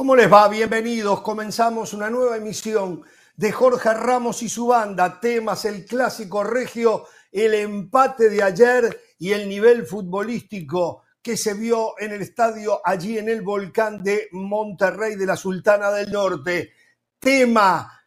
¿Cómo 0.00 0.16
les 0.16 0.32
va? 0.32 0.48
Bienvenidos. 0.48 1.20
Comenzamos 1.20 1.92
una 1.92 2.08
nueva 2.08 2.38
emisión 2.38 3.02
de 3.36 3.52
Jorge 3.52 3.92
Ramos 3.92 4.42
y 4.42 4.48
su 4.48 4.68
banda. 4.68 5.20
Temas, 5.20 5.66
el 5.66 5.84
clásico 5.84 6.42
regio, 6.42 7.04
el 7.30 7.52
empate 7.52 8.30
de 8.30 8.42
ayer 8.42 8.98
y 9.18 9.32
el 9.32 9.46
nivel 9.46 9.84
futbolístico 9.84 11.02
que 11.20 11.36
se 11.36 11.52
vio 11.52 11.96
en 11.98 12.12
el 12.12 12.22
estadio 12.22 12.80
allí 12.82 13.18
en 13.18 13.28
el 13.28 13.42
volcán 13.42 14.02
de 14.02 14.28
Monterrey 14.32 15.16
de 15.16 15.26
la 15.26 15.36
Sultana 15.36 15.90
del 15.90 16.10
Norte. 16.10 16.72
Tema, 17.18 18.02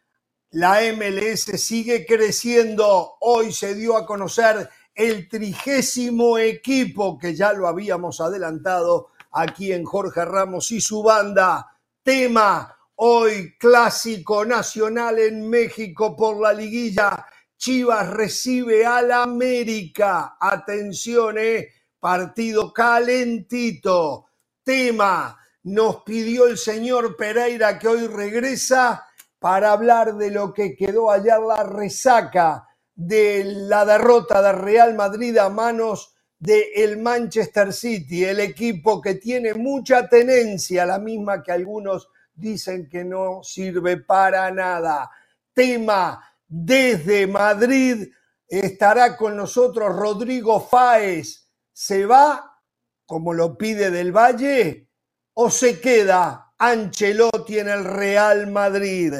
la 0.50 0.80
MLS 0.96 1.44
sigue 1.62 2.04
creciendo. 2.04 3.18
Hoy 3.20 3.52
se 3.52 3.76
dio 3.76 3.96
a 3.96 4.04
conocer 4.04 4.68
el 4.92 5.28
trigésimo 5.28 6.38
equipo 6.38 7.16
que 7.16 7.36
ya 7.36 7.52
lo 7.52 7.68
habíamos 7.68 8.20
adelantado 8.20 9.10
aquí 9.30 9.72
en 9.72 9.84
Jorge 9.84 10.24
Ramos 10.24 10.72
y 10.72 10.80
su 10.80 11.00
banda. 11.00 11.70
Tema, 12.04 12.76
hoy 12.96 13.56
clásico 13.56 14.44
nacional 14.44 15.18
en 15.18 15.48
México 15.48 16.14
por 16.14 16.38
la 16.38 16.52
liguilla. 16.52 17.24
Chivas 17.56 18.10
recibe 18.10 18.84
al 18.84 19.10
América. 19.10 20.36
Atención, 20.38 21.38
eh 21.38 21.66
partido 21.98 22.74
calentito. 22.74 24.26
Tema, 24.62 25.34
nos 25.62 26.02
pidió 26.02 26.46
el 26.46 26.58
señor 26.58 27.16
Pereira 27.16 27.78
que 27.78 27.88
hoy 27.88 28.06
regresa 28.06 29.06
para 29.38 29.72
hablar 29.72 30.16
de 30.16 30.30
lo 30.30 30.52
que 30.52 30.76
quedó 30.76 31.10
ayer 31.10 31.40
la 31.40 31.62
resaca 31.62 32.68
de 32.94 33.44
la 33.46 33.86
derrota 33.86 34.42
de 34.42 34.52
Real 34.52 34.94
Madrid 34.94 35.38
a 35.38 35.48
manos 35.48 36.13
del 36.38 36.64
el 36.74 36.98
Manchester 36.98 37.72
City, 37.72 38.24
el 38.24 38.40
equipo 38.40 39.00
que 39.00 39.14
tiene 39.14 39.54
mucha 39.54 40.08
tenencia, 40.08 40.84
la 40.84 40.98
misma 40.98 41.42
que 41.42 41.52
algunos 41.52 42.08
dicen 42.34 42.88
que 42.88 43.04
no 43.04 43.42
sirve 43.42 43.98
para 43.98 44.50
nada. 44.50 45.10
Tema, 45.52 46.22
desde 46.46 47.26
Madrid 47.26 48.08
estará 48.48 49.16
con 49.16 49.36
nosotros 49.36 49.94
Rodrigo 49.94 50.60
Fáez 50.60 51.44
¿Se 51.76 52.06
va 52.06 52.62
como 53.04 53.34
lo 53.34 53.58
pide 53.58 53.90
del 53.90 54.12
Valle 54.12 54.88
o 55.34 55.50
se 55.50 55.80
queda 55.80 56.54
Ancelotti 56.56 57.58
en 57.58 57.68
el 57.68 57.84
Real 57.84 58.46
Madrid? 58.46 59.14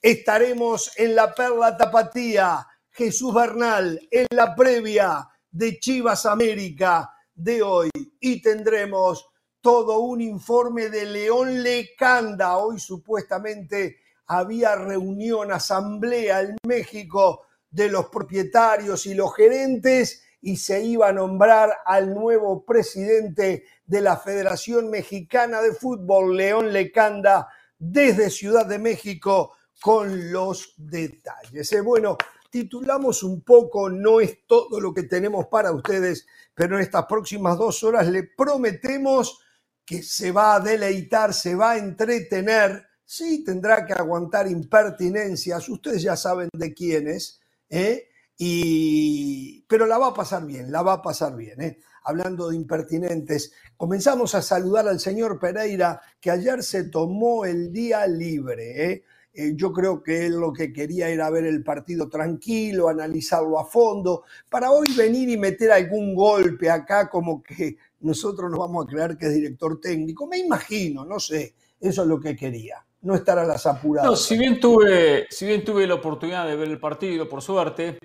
Estaremos 0.00 0.90
en 0.96 1.14
la 1.14 1.34
Perla 1.34 1.76
Tapatía, 1.76 2.66
Jesús 2.90 3.34
Bernal, 3.34 4.00
en 4.10 4.26
la 4.30 4.56
previa 4.56 5.28
de 5.58 5.80
Chivas 5.80 6.24
América 6.24 7.12
de 7.34 7.64
hoy 7.64 7.90
y 8.20 8.40
tendremos 8.40 9.28
todo 9.60 9.98
un 9.98 10.20
informe 10.20 10.88
de 10.88 11.04
León 11.04 11.64
Lecanda. 11.64 12.58
Hoy 12.58 12.78
supuestamente 12.78 13.96
había 14.28 14.76
reunión, 14.76 15.50
asamblea 15.50 16.42
en 16.42 16.58
México 16.64 17.46
de 17.68 17.88
los 17.88 18.06
propietarios 18.06 19.04
y 19.06 19.14
los 19.14 19.34
gerentes 19.34 20.22
y 20.40 20.58
se 20.58 20.80
iba 20.84 21.08
a 21.08 21.12
nombrar 21.12 21.78
al 21.84 22.14
nuevo 22.14 22.64
presidente 22.64 23.64
de 23.84 24.00
la 24.00 24.16
Federación 24.16 24.88
Mexicana 24.90 25.60
de 25.60 25.72
Fútbol, 25.72 26.36
León 26.36 26.72
Lecanda, 26.72 27.48
desde 27.76 28.30
Ciudad 28.30 28.64
de 28.64 28.78
México 28.78 29.56
con 29.80 30.30
los 30.30 30.74
detalles. 30.76 31.72
Eh, 31.72 31.80
bueno, 31.80 32.16
titulamos 32.50 33.22
un 33.22 33.42
poco, 33.42 33.90
no 33.90 34.20
es 34.20 34.46
todo 34.46 34.80
lo 34.80 34.92
que 34.94 35.04
tenemos 35.04 35.46
para 35.46 35.72
ustedes, 35.72 36.26
pero 36.54 36.76
en 36.76 36.82
estas 36.82 37.06
próximas 37.06 37.58
dos 37.58 37.82
horas 37.84 38.06
le 38.08 38.24
prometemos 38.24 39.40
que 39.84 40.02
se 40.02 40.32
va 40.32 40.56
a 40.56 40.60
deleitar, 40.60 41.32
se 41.32 41.54
va 41.54 41.72
a 41.72 41.78
entretener, 41.78 42.86
sí 43.04 43.42
tendrá 43.44 43.86
que 43.86 43.94
aguantar 43.94 44.46
impertinencias, 44.48 45.68
ustedes 45.68 46.02
ya 46.02 46.16
saben 46.16 46.48
de 46.52 46.74
quiénes, 46.74 47.40
¿eh? 47.70 48.08
Y, 48.40 49.64
pero 49.68 49.84
la 49.86 49.98
va 49.98 50.08
a 50.08 50.14
pasar 50.14 50.46
bien, 50.46 50.70
la 50.70 50.82
va 50.82 50.94
a 50.94 51.02
pasar 51.02 51.34
bien. 51.34 51.60
¿eh? 51.60 51.78
Hablando 52.04 52.48
de 52.48 52.56
impertinentes, 52.56 53.52
comenzamos 53.76 54.34
a 54.36 54.42
saludar 54.42 54.86
al 54.86 55.00
señor 55.00 55.40
Pereira, 55.40 56.00
que 56.20 56.30
ayer 56.30 56.62
se 56.62 56.84
tomó 56.84 57.44
el 57.44 57.72
día 57.72 58.06
libre. 58.06 58.92
¿eh? 58.92 59.04
Eh, 59.40 59.52
yo 59.54 59.72
creo 59.72 60.02
que 60.02 60.26
él 60.26 60.32
lo 60.32 60.52
que 60.52 60.72
quería 60.72 61.08
era 61.08 61.30
ver 61.30 61.44
el 61.44 61.62
partido 61.62 62.08
tranquilo, 62.08 62.88
analizarlo 62.88 63.60
a 63.60 63.64
fondo, 63.64 64.24
para 64.50 64.72
hoy 64.72 64.88
venir 64.96 65.28
y 65.28 65.36
meter 65.36 65.70
algún 65.70 66.12
golpe 66.12 66.68
acá 66.68 67.08
como 67.08 67.40
que 67.40 67.76
nosotros 68.00 68.50
nos 68.50 68.58
vamos 68.58 68.84
a 68.84 68.88
creer 68.88 69.16
que 69.16 69.26
es 69.26 69.34
director 69.34 69.80
técnico. 69.80 70.26
Me 70.26 70.38
imagino, 70.38 71.04
no 71.04 71.20
sé, 71.20 71.54
eso 71.80 72.02
es 72.02 72.08
lo 72.08 72.18
que 72.18 72.34
quería 72.34 72.84
no 73.02 73.14
estar 73.14 73.38
a 73.38 73.44
las 73.44 73.64
apuradas. 73.64 74.10
No, 74.10 74.16
si 74.16 74.36
bien 74.36 74.58
tuve, 74.58 75.28
si 75.30 75.46
bien 75.46 75.64
tuve 75.64 75.86
la 75.86 75.94
oportunidad 75.94 76.44
de 76.44 76.56
ver 76.56 76.66
el 76.66 76.80
partido, 76.80 77.28
por 77.28 77.40
suerte, 77.40 77.96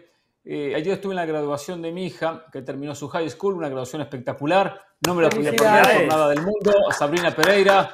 eh, 0.45 0.75
ayer 0.75 0.93
estuve 0.93 1.13
en 1.13 1.15
la 1.15 1.25
graduación 1.25 1.81
de 1.81 1.91
mi 1.91 2.05
hija, 2.05 2.45
que 2.51 2.61
terminó 2.61 2.93
su 2.93 3.07
high 3.07 3.27
school, 3.31 3.55
una 3.55 3.69
graduación 3.69 4.03
espectacular. 4.03 4.79
No 5.03 5.15
me 5.15 5.23
la 5.23 5.31
podía 5.31 5.55
poner 5.55 5.97
por 5.97 6.07
nada 6.09 6.29
del 6.29 6.43
mundo. 6.43 6.73
A 6.91 6.93
Sabrina 6.93 7.35
Pereira. 7.35 7.91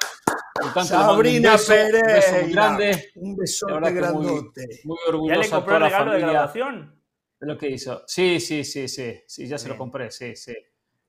Sabrina 0.83 1.55
Pereira. 1.57 1.99
Un 1.99 2.15
beso 2.15 2.41
muy 2.41 2.51
grande. 2.51 3.11
Un 3.15 3.35
beso 3.35 3.67
grandote. 3.67 4.81
Muy, 4.83 4.97
orgullosa 5.07 5.35
¿Ya 5.35 5.43
le 5.43 5.49
compró 5.49 5.75
el 5.75 5.83
regalo 5.83 6.11
de 6.11 6.19
graduación? 6.19 7.01
De 7.39 7.47
lo 7.47 7.57
que 7.57 7.69
hizo. 7.69 8.03
Sí, 8.05 8.39
sí, 8.39 8.63
sí, 8.63 8.87
sí. 8.87 9.21
Sí, 9.25 9.47
ya 9.47 9.57
se 9.57 9.69
lo 9.69 9.77
compré, 9.77 10.11
sí, 10.11 10.35
sí. 10.35 10.53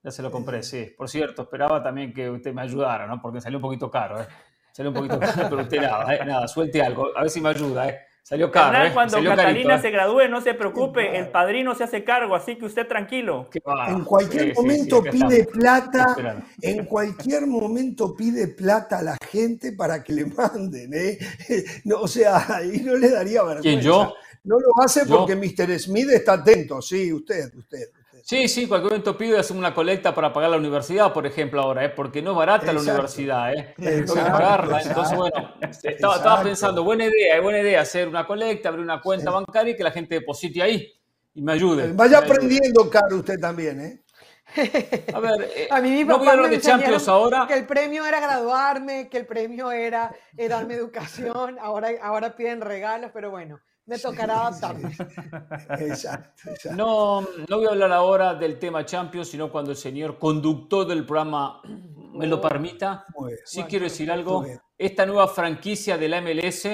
Ya 0.02 0.10
se 0.10 0.22
lo 0.22 0.30
compré, 0.30 0.62
sí. 0.62 0.94
Por 0.96 1.08
cierto, 1.08 1.42
esperaba 1.42 1.82
también 1.82 2.12
que 2.12 2.30
usted 2.30 2.54
me 2.54 2.62
ayudara, 2.62 3.06
¿no? 3.06 3.20
Porque 3.20 3.40
salió 3.40 3.58
un 3.58 3.62
poquito 3.62 3.90
caro, 3.90 4.20
¿eh? 4.20 4.26
Salió 4.72 4.90
un 4.90 4.96
poquito 4.96 5.18
caro, 5.20 5.48
pero 5.50 5.62
usted 5.62 5.80
nada, 5.82 6.14
¿eh? 6.14 6.24
Nada, 6.24 6.48
suelte 6.48 6.80
algo. 6.80 7.08
A 7.16 7.22
ver 7.22 7.30
si 7.30 7.40
me 7.40 7.50
ayuda, 7.50 7.88
¿eh? 7.88 7.98
Salió 8.30 8.48
caro. 8.48 8.86
¿eh? 8.86 8.92
Cuando 8.94 9.20
Catalina 9.24 9.74
¿eh? 9.74 9.82
se 9.82 9.90
gradúe, 9.90 10.28
no 10.30 10.40
se 10.40 10.54
preocupe, 10.54 11.18
el 11.18 11.30
padrino 11.30 11.74
se 11.74 11.82
hace 11.82 12.04
cargo, 12.04 12.36
así 12.36 12.54
que 12.54 12.64
usted 12.64 12.86
tranquilo. 12.86 13.50
en 13.88 14.04
cualquier 14.04 14.54
momento 14.54 15.02
pide 15.02 15.46
plata, 15.46 16.14
en 16.62 16.84
cualquier 16.86 17.48
momento 17.48 18.14
pide 18.14 18.46
plata 18.46 18.98
a 18.98 19.02
la 19.02 19.16
gente 19.28 19.72
para 19.72 20.04
que 20.04 20.12
le 20.12 20.26
manden, 20.26 20.94
¿eh? 20.94 21.18
No, 21.84 22.02
o 22.02 22.06
sea, 22.06 22.54
ahí 22.54 22.82
no 22.84 22.94
le 22.94 23.10
daría 23.10 23.42
vergüenza. 23.42 23.62
¿Quién, 23.62 23.80
yo? 23.80 24.14
No 24.44 24.60
lo 24.60 24.80
hace 24.80 25.06
porque 25.06 25.34
Mr. 25.34 25.76
Smith 25.80 26.10
está 26.10 26.34
atento, 26.34 26.80
sí, 26.80 27.12
usted, 27.12 27.52
usted. 27.56 27.88
Sí, 28.24 28.48
sí, 28.48 28.66
cualquier 28.66 28.92
momento 28.92 29.16
pido 29.16 29.38
hacer 29.38 29.56
una 29.56 29.74
colecta 29.74 30.14
para 30.14 30.32
pagar 30.32 30.50
la 30.50 30.56
universidad, 30.56 31.12
por 31.12 31.26
ejemplo, 31.26 31.60
ahora, 31.60 31.84
¿eh? 31.84 31.88
porque 31.90 32.22
no 32.22 32.32
es 32.32 32.36
barata 32.36 32.72
la 32.72 32.80
universidad, 32.80 33.52
¿eh? 33.54 33.74
Tengo 33.78 34.14
que 34.14 34.20
pagarla. 34.20 34.80
Entonces, 34.82 35.16
bueno, 35.16 35.54
estaba, 35.82 36.42
pensando, 36.42 36.84
buena 36.84 37.06
idea, 37.06 37.36
es 37.36 37.42
buena 37.42 37.60
idea 37.60 37.80
hacer 37.80 38.08
una 38.08 38.26
colecta, 38.26 38.68
abrir 38.68 38.84
una 38.84 39.00
cuenta 39.00 39.30
bancaria 39.30 39.72
y 39.72 39.76
que 39.76 39.84
la 39.84 39.90
gente 39.90 40.16
deposite 40.16 40.62
ahí 40.62 40.92
y 41.34 41.42
me 41.42 41.52
ayude. 41.52 41.92
Vaya 41.92 42.18
aprendiendo, 42.18 42.88
Caro, 42.90 43.16
usted 43.16 43.38
también, 43.38 43.80
¿eh? 43.80 44.02
A 45.14 45.20
ver, 45.20 45.48
eh, 45.54 45.68
a 45.70 45.80
mí 45.80 45.90
mi 45.90 46.04
no 46.04 46.18
voy 46.18 46.26
a 46.26 46.32
hablar 46.32 46.50
de 46.50 46.60
Champions 46.60 47.06
ahora. 47.06 47.46
Que 47.46 47.54
el 47.54 47.66
premio 47.66 48.04
era 48.04 48.18
graduarme, 48.18 49.08
que 49.08 49.16
el 49.18 49.26
premio 49.26 49.70
era, 49.70 50.12
darme 50.32 50.74
educación, 50.74 51.56
ahora, 51.60 51.90
ahora 52.02 52.34
piden 52.34 52.60
regalos, 52.60 53.12
pero 53.14 53.30
bueno 53.30 53.60
me 53.90 53.98
tocará 53.98 54.46
adaptarme. 54.46 54.96
exacto, 55.80 56.50
No, 56.76 57.22
no 57.48 57.56
voy 57.56 57.66
a 57.66 57.70
hablar 57.70 57.90
ahora 57.90 58.34
del 58.34 58.56
tema 58.56 58.86
Champions, 58.86 59.28
sino 59.28 59.50
cuando 59.50 59.72
el 59.72 59.76
señor 59.76 60.16
conductor 60.16 60.86
del 60.86 61.04
programa 61.04 61.60
me 61.64 62.28
lo 62.28 62.36
oh, 62.36 62.40
permita. 62.40 63.04
Sí 63.44 63.64
quiero 63.64 63.86
decir 63.86 64.08
algo. 64.12 64.46
Esta 64.78 65.04
nueva 65.04 65.26
franquicia 65.26 65.98
de 65.98 66.08
la 66.08 66.20
MLS 66.20 66.68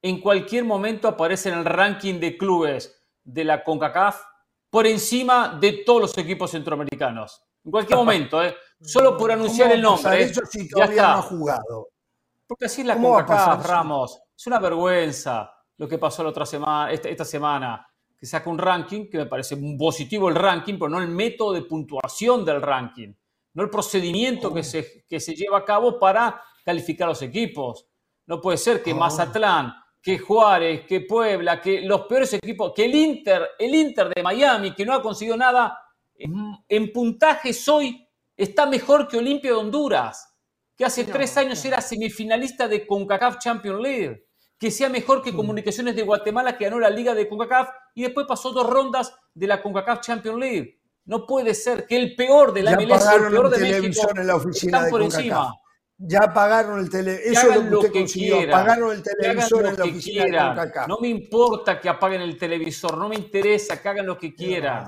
en 0.00 0.20
cualquier 0.22 0.64
momento 0.64 1.08
aparece 1.08 1.50
en 1.50 1.58
el 1.58 1.64
ranking 1.66 2.18
de 2.18 2.38
clubes 2.38 2.98
de 3.22 3.44
la 3.44 3.62
CONCACAF 3.62 4.22
por 4.70 4.86
encima 4.86 5.58
de 5.60 5.84
todos 5.84 6.00
los 6.00 6.18
equipos 6.18 6.50
centroamericanos. 6.50 7.42
En 7.66 7.70
cualquier 7.70 7.98
momento, 8.04 8.42
¿eh? 8.42 8.56
solo 8.80 9.18
por 9.18 9.30
anunciar 9.30 9.72
el 9.72 9.82
nombre. 9.82 10.24
¿eh? 10.24 10.32
ya 10.74 10.84
está. 10.84 11.18
ha 11.18 11.22
jugado. 11.22 11.90
Porque 12.46 12.64
así 12.64 12.80
es 12.80 12.86
la 12.86 12.96
CONCACAF, 12.96 13.66
Ramos. 13.66 14.22
Es 14.34 14.46
una 14.46 14.58
vergüenza 14.58 15.51
lo 15.78 15.88
que 15.88 15.98
pasó 15.98 16.22
la 16.22 16.30
otra 16.30 16.46
semana, 16.46 16.92
esta, 16.92 17.24
semana, 17.24 17.86
que 18.16 18.26
saca 18.26 18.48
un 18.50 18.58
ranking, 18.58 19.08
que 19.08 19.18
me 19.18 19.26
parece 19.26 19.56
positivo 19.78 20.28
el 20.28 20.34
ranking, 20.34 20.74
pero 20.74 20.88
no 20.88 21.00
el 21.00 21.08
método 21.08 21.52
de 21.52 21.62
puntuación 21.62 22.44
del 22.44 22.62
ranking, 22.62 23.12
no 23.54 23.62
el 23.62 23.70
procedimiento 23.70 24.52
que, 24.52 24.62
se, 24.62 25.04
que 25.08 25.20
se 25.20 25.34
lleva 25.34 25.58
a 25.58 25.64
cabo 25.64 25.98
para 25.98 26.42
calificar 26.64 27.08
los 27.08 27.22
equipos. 27.22 27.86
No 28.26 28.40
puede 28.40 28.56
ser 28.56 28.82
que 28.82 28.92
oh. 28.92 28.96
Mazatlán, 28.96 29.74
que 30.00 30.18
Juárez, 30.18 30.84
que 30.86 31.02
Puebla, 31.02 31.60
que 31.60 31.82
los 31.82 32.02
peores 32.02 32.32
equipos, 32.34 32.72
que 32.74 32.84
el 32.84 32.94
Inter, 32.94 33.50
el 33.58 33.74
Inter 33.74 34.08
de 34.14 34.22
Miami, 34.22 34.74
que 34.74 34.84
no 34.84 34.94
ha 34.94 35.02
conseguido 35.02 35.36
nada, 35.36 35.78
en, 36.14 36.92
puntajes 36.92 37.68
hoy 37.68 38.08
está 38.36 38.66
mejor 38.66 39.08
que 39.08 39.18
Olimpia 39.18 39.50
de 39.50 39.56
Honduras, 39.56 40.36
que 40.76 40.84
hace 40.84 41.04
tres 41.04 41.36
años 41.36 41.64
era 41.64 41.80
semifinalista 41.80 42.68
de 42.68 42.86
CONCACAF 42.86 43.38
Champions 43.38 43.80
League 43.80 44.26
que 44.62 44.70
sea 44.70 44.88
mejor 44.88 45.22
que 45.22 45.34
Comunicaciones 45.34 45.96
de 45.96 46.04
Guatemala 46.04 46.56
que 46.56 46.66
ganó 46.66 46.78
la 46.78 46.88
Liga 46.88 47.16
de 47.16 47.28
CONCACAF 47.28 47.68
y 47.96 48.02
después 48.02 48.28
pasó 48.28 48.52
dos 48.52 48.70
rondas 48.70 49.12
de 49.34 49.48
la 49.48 49.60
CONCACAF 49.60 50.00
Champions 50.02 50.38
League. 50.38 50.80
No 51.04 51.26
puede 51.26 51.52
ser 51.52 51.84
que 51.84 51.96
el 51.96 52.14
peor 52.14 52.52
de 52.52 52.62
la 52.62 52.76
MLS, 52.76 53.06
el 53.12 53.32
peor 53.32 53.50
de 53.50 53.58
México, 53.58 54.08
en 54.14 54.24
la 54.24 54.36
oficina 54.36 54.78
están 54.78 54.90
por 54.90 55.02
encima. 55.02 55.52
Ya 55.98 56.32
pagaron 56.32 56.78
el 56.78 56.88
televisor. 56.88 57.32
Eso 57.32 57.50
es 57.50 57.56
lo 57.56 57.70
que 57.70 57.74
usted 57.74 57.92
consiguió. 57.92 58.50
Pagaron 58.52 58.92
el 58.92 59.02
televisor 59.02 59.66
en 59.66 59.76
la 59.76 59.84
oficina 59.84 60.64
de 60.64 60.70
No 60.86 60.98
me 61.00 61.08
importa 61.08 61.80
que 61.80 61.88
apaguen 61.88 62.20
el 62.20 62.38
televisor, 62.38 62.96
no 62.96 63.08
me 63.08 63.16
interesa 63.16 63.82
que 63.82 63.88
hagan 63.88 64.06
lo 64.06 64.16
que 64.16 64.32
quieran. 64.32 64.86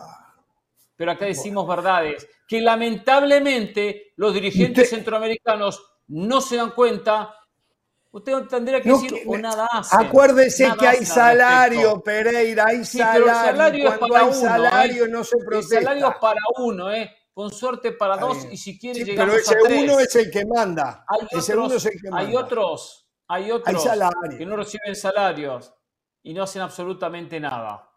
Pero 0.94 1.11
acá 1.11 1.25
decimos 1.25 1.67
verdades 1.67 2.29
que 2.47 2.61
lamentablemente 2.61 4.12
los 4.15 4.32
dirigentes 4.32 4.88
centroamericanos 4.91 5.85
no 6.06 6.41
se 6.41 6.59
dan 6.59 6.71
cuenta. 6.71 7.35
Usted 8.14 8.32
tendría 8.49 8.81
que 8.81 8.88
decir 8.88 9.25
o 9.26 9.37
nada 9.37 9.66
hacen. 9.72 10.06
Acuérdese 10.06 10.72
que 10.78 10.87
hay 10.87 11.05
salario, 11.05 12.00
Pereira, 12.00 12.66
hay 12.69 12.84
salario. 12.84 13.25
Pero 13.25 13.26
el 13.26 13.44
salario 13.44 13.88
es 13.88 13.99
para 13.99 14.22
uno, 14.22 14.34
salario 14.34 15.08
no 15.08 15.25
se 15.25 15.37
protesta. 15.38 15.78
El 15.78 15.84
salario 15.84 16.08
es 16.11 16.16
para 16.20 16.40
uno, 16.58 16.93
¿eh? 16.93 17.11
con 17.32 17.50
suerte 17.50 17.90
para 17.90 18.16
dos 18.16 18.46
y 18.52 18.56
si 18.56 18.78
quiere 18.78 19.05
llegar 19.05 19.28
a 19.28 19.32
tres. 19.32 19.49
Pero 19.49 19.66
ese 19.66 19.82
uno 19.82 20.00
es 20.00 20.14
el 20.14 20.31
que 20.31 20.44
manda. 20.44 21.05
Hay 21.08 21.25
otros, 21.25 21.90
Hay 22.12 22.37
otros, 22.37 23.06
hay 23.26 23.50
otros 23.50 23.84
que 24.38 24.46
no 24.46 24.56
reciben 24.58 24.94
salarios 24.94 25.75
y 26.22 26.34
no 26.34 26.44
hacen 26.44 26.62
absolutamente 26.62 27.40
nada. 27.40 27.90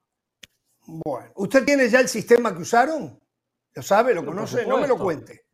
Bueno, 0.87 1.31
¿usted 1.35 1.63
tiene 1.63 1.87
ya 1.89 1.99
el 1.99 2.09
sistema 2.09 2.55
que 2.55 2.63
usaron? 2.63 3.21
¿Lo 3.71 3.83
sabe? 3.83 4.15
¿Lo 4.15 4.25
conoce? 4.25 4.65
No 4.65 4.79
me 4.79 4.87
lo 4.87 4.97
cuente. 4.97 5.45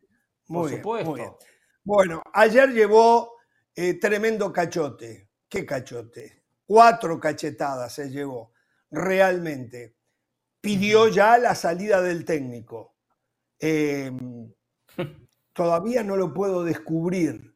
Muy 0.48 0.78
Por 0.78 1.04
supuesto. 1.04 1.38
Bueno, 1.84 2.24
ayer 2.32 2.70
llevó 2.72 3.33
eh, 3.76 3.96
tremendo 4.00 4.52
cachote. 4.52 5.30
¿Qué 5.50 5.66
cachote? 5.66 6.44
Cuatro 6.66 7.20
cachetadas 7.20 7.94
se 7.94 8.10
llevó, 8.10 8.54
realmente. 8.92 9.96
Pidió 10.62 11.08
ya 11.10 11.38
la 11.38 11.56
salida 11.56 12.02
del 12.02 12.26
técnico 12.26 12.94
Em, 13.66 14.52
todavía 15.54 16.04
no 16.04 16.18
lo 16.18 16.34
puedo 16.34 16.66
descubrir, 16.66 17.56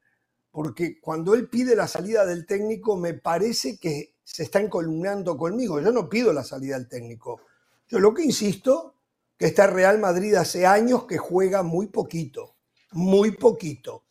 porque 0.52 1.02
cuando 1.02 1.34
él 1.36 1.50
pide 1.50 1.76
la 1.76 1.86
salida 1.86 2.26
del 2.26 2.46
técnico 2.46 2.96
me 2.96 3.14
parece 3.14 3.78
que 3.78 4.16
se 4.24 4.44
está 4.44 4.62
encolumnando 4.62 5.36
conmigo. 5.36 5.82
Yo 5.82 5.92
no 5.92 6.08
pido 6.08 6.32
la 6.32 6.46
salida 6.46 6.78
del 6.78 6.88
técnico. 6.88 7.42
Yo 7.90 8.00
lo 8.00 8.14
que 8.14 8.24
insisto, 8.24 8.96
que 9.38 9.48
está 9.48 9.68
Real 9.68 10.00
Madrid 10.00 10.36
hace 10.36 10.66
años 10.66 11.04
que 11.08 11.18
juega 11.18 11.62
muy 11.62 11.88
poquito, 11.88 12.56
muy 12.94 13.32
poquito. 13.32 14.06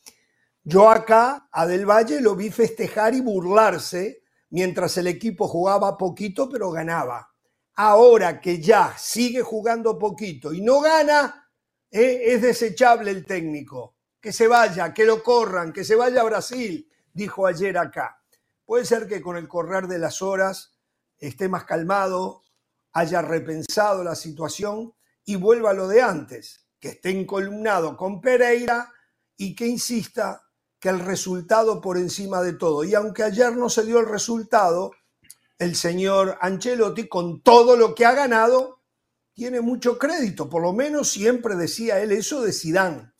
Yo 0.69 0.91
acá 0.91 1.49
a 1.53 1.65
Del 1.65 1.89
Valle 1.89 2.21
lo 2.21 2.35
vi 2.35 2.51
festejar 2.51 3.15
y 3.15 3.21
burlarse 3.21 4.25
mientras 4.51 4.97
el 4.97 5.07
equipo 5.07 5.47
jugaba 5.47 5.97
poquito 5.97 6.49
pero 6.51 6.73
ganaba. 6.73 7.33
Ahora 7.77 8.41
que 8.41 8.61
ya 8.61 8.93
sigue 8.99 9.43
jugando 9.43 9.97
poquito 9.97 10.53
y 10.53 10.63
no 10.63 10.81
gana, 10.81 11.49
¿eh? 11.89 12.21
es 12.33 12.43
desechable 12.43 13.13
el 13.13 13.25
técnico. 13.25 13.95
Que 14.21 14.33
se 14.33 14.49
vaya, 14.49 14.93
que 14.93 15.05
lo 15.05 15.23
corran, 15.23 15.73
que 15.73 15.85
se 15.85 15.95
vaya 15.95 16.23
a 16.23 16.25
Brasil, 16.25 16.91
dijo 17.13 17.47
ayer 17.47 17.79
acá. 17.79 18.21
Puede 18.65 18.87
ser 18.87 19.07
que 19.07 19.23
con 19.23 19.37
el 19.37 19.47
correr 19.47 19.87
de 19.87 20.01
las 20.01 20.21
horas 20.21 20.77
esté 21.17 21.49
más 21.49 21.63
calmado, 21.63 22.43
haya 22.93 23.23
repensado 23.23 24.03
la 24.03 24.17
situación 24.17 24.95
y 25.25 25.37
vuelva 25.37 25.71
a 25.71 25.75
lo 25.75 25.87
de 25.87 26.03
antes, 26.03 26.67
que 26.81 26.89
esté 26.89 27.11
encolumnado 27.11 27.97
con 27.97 28.21
Pereira 28.21 28.93
y 29.37 29.55
que 29.55 29.69
insista 29.69 30.43
el 30.91 31.01
resultado 31.01 31.81
por 31.81 31.97
encima 31.97 32.43
de 32.43 32.55
todo. 32.55 32.85
Y 32.85 32.95
aunque 32.95 33.23
ayer 33.23 33.57
no 33.57 33.69
se 33.69 33.85
dio 33.85 34.01
el 34.01 34.07
resultado, 34.07 34.93
el 35.59 35.75
señor 35.75 36.37
Ancelotti, 36.41 37.09
con 37.09 37.41
todo 37.41 37.77
lo 37.77 37.95
que 37.95 38.05
ha 38.05 38.13
ganado, 38.13 38.81
tiene 39.33 39.61
mucho 39.61 39.99
crédito, 39.99 40.49
por 40.49 40.63
lo 40.63 40.73
menos 40.73 41.11
siempre 41.11 41.57
decía 41.57 42.01
él 42.01 42.11
eso 42.13 42.41
de 42.41 42.53
Sidán, 42.53 43.13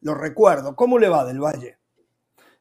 lo 0.00 0.14
recuerdo. 0.14 0.74
¿Cómo 0.74 0.98
le 0.98 1.10
va 1.10 1.26
del 1.26 1.38
Valle? 1.38 1.76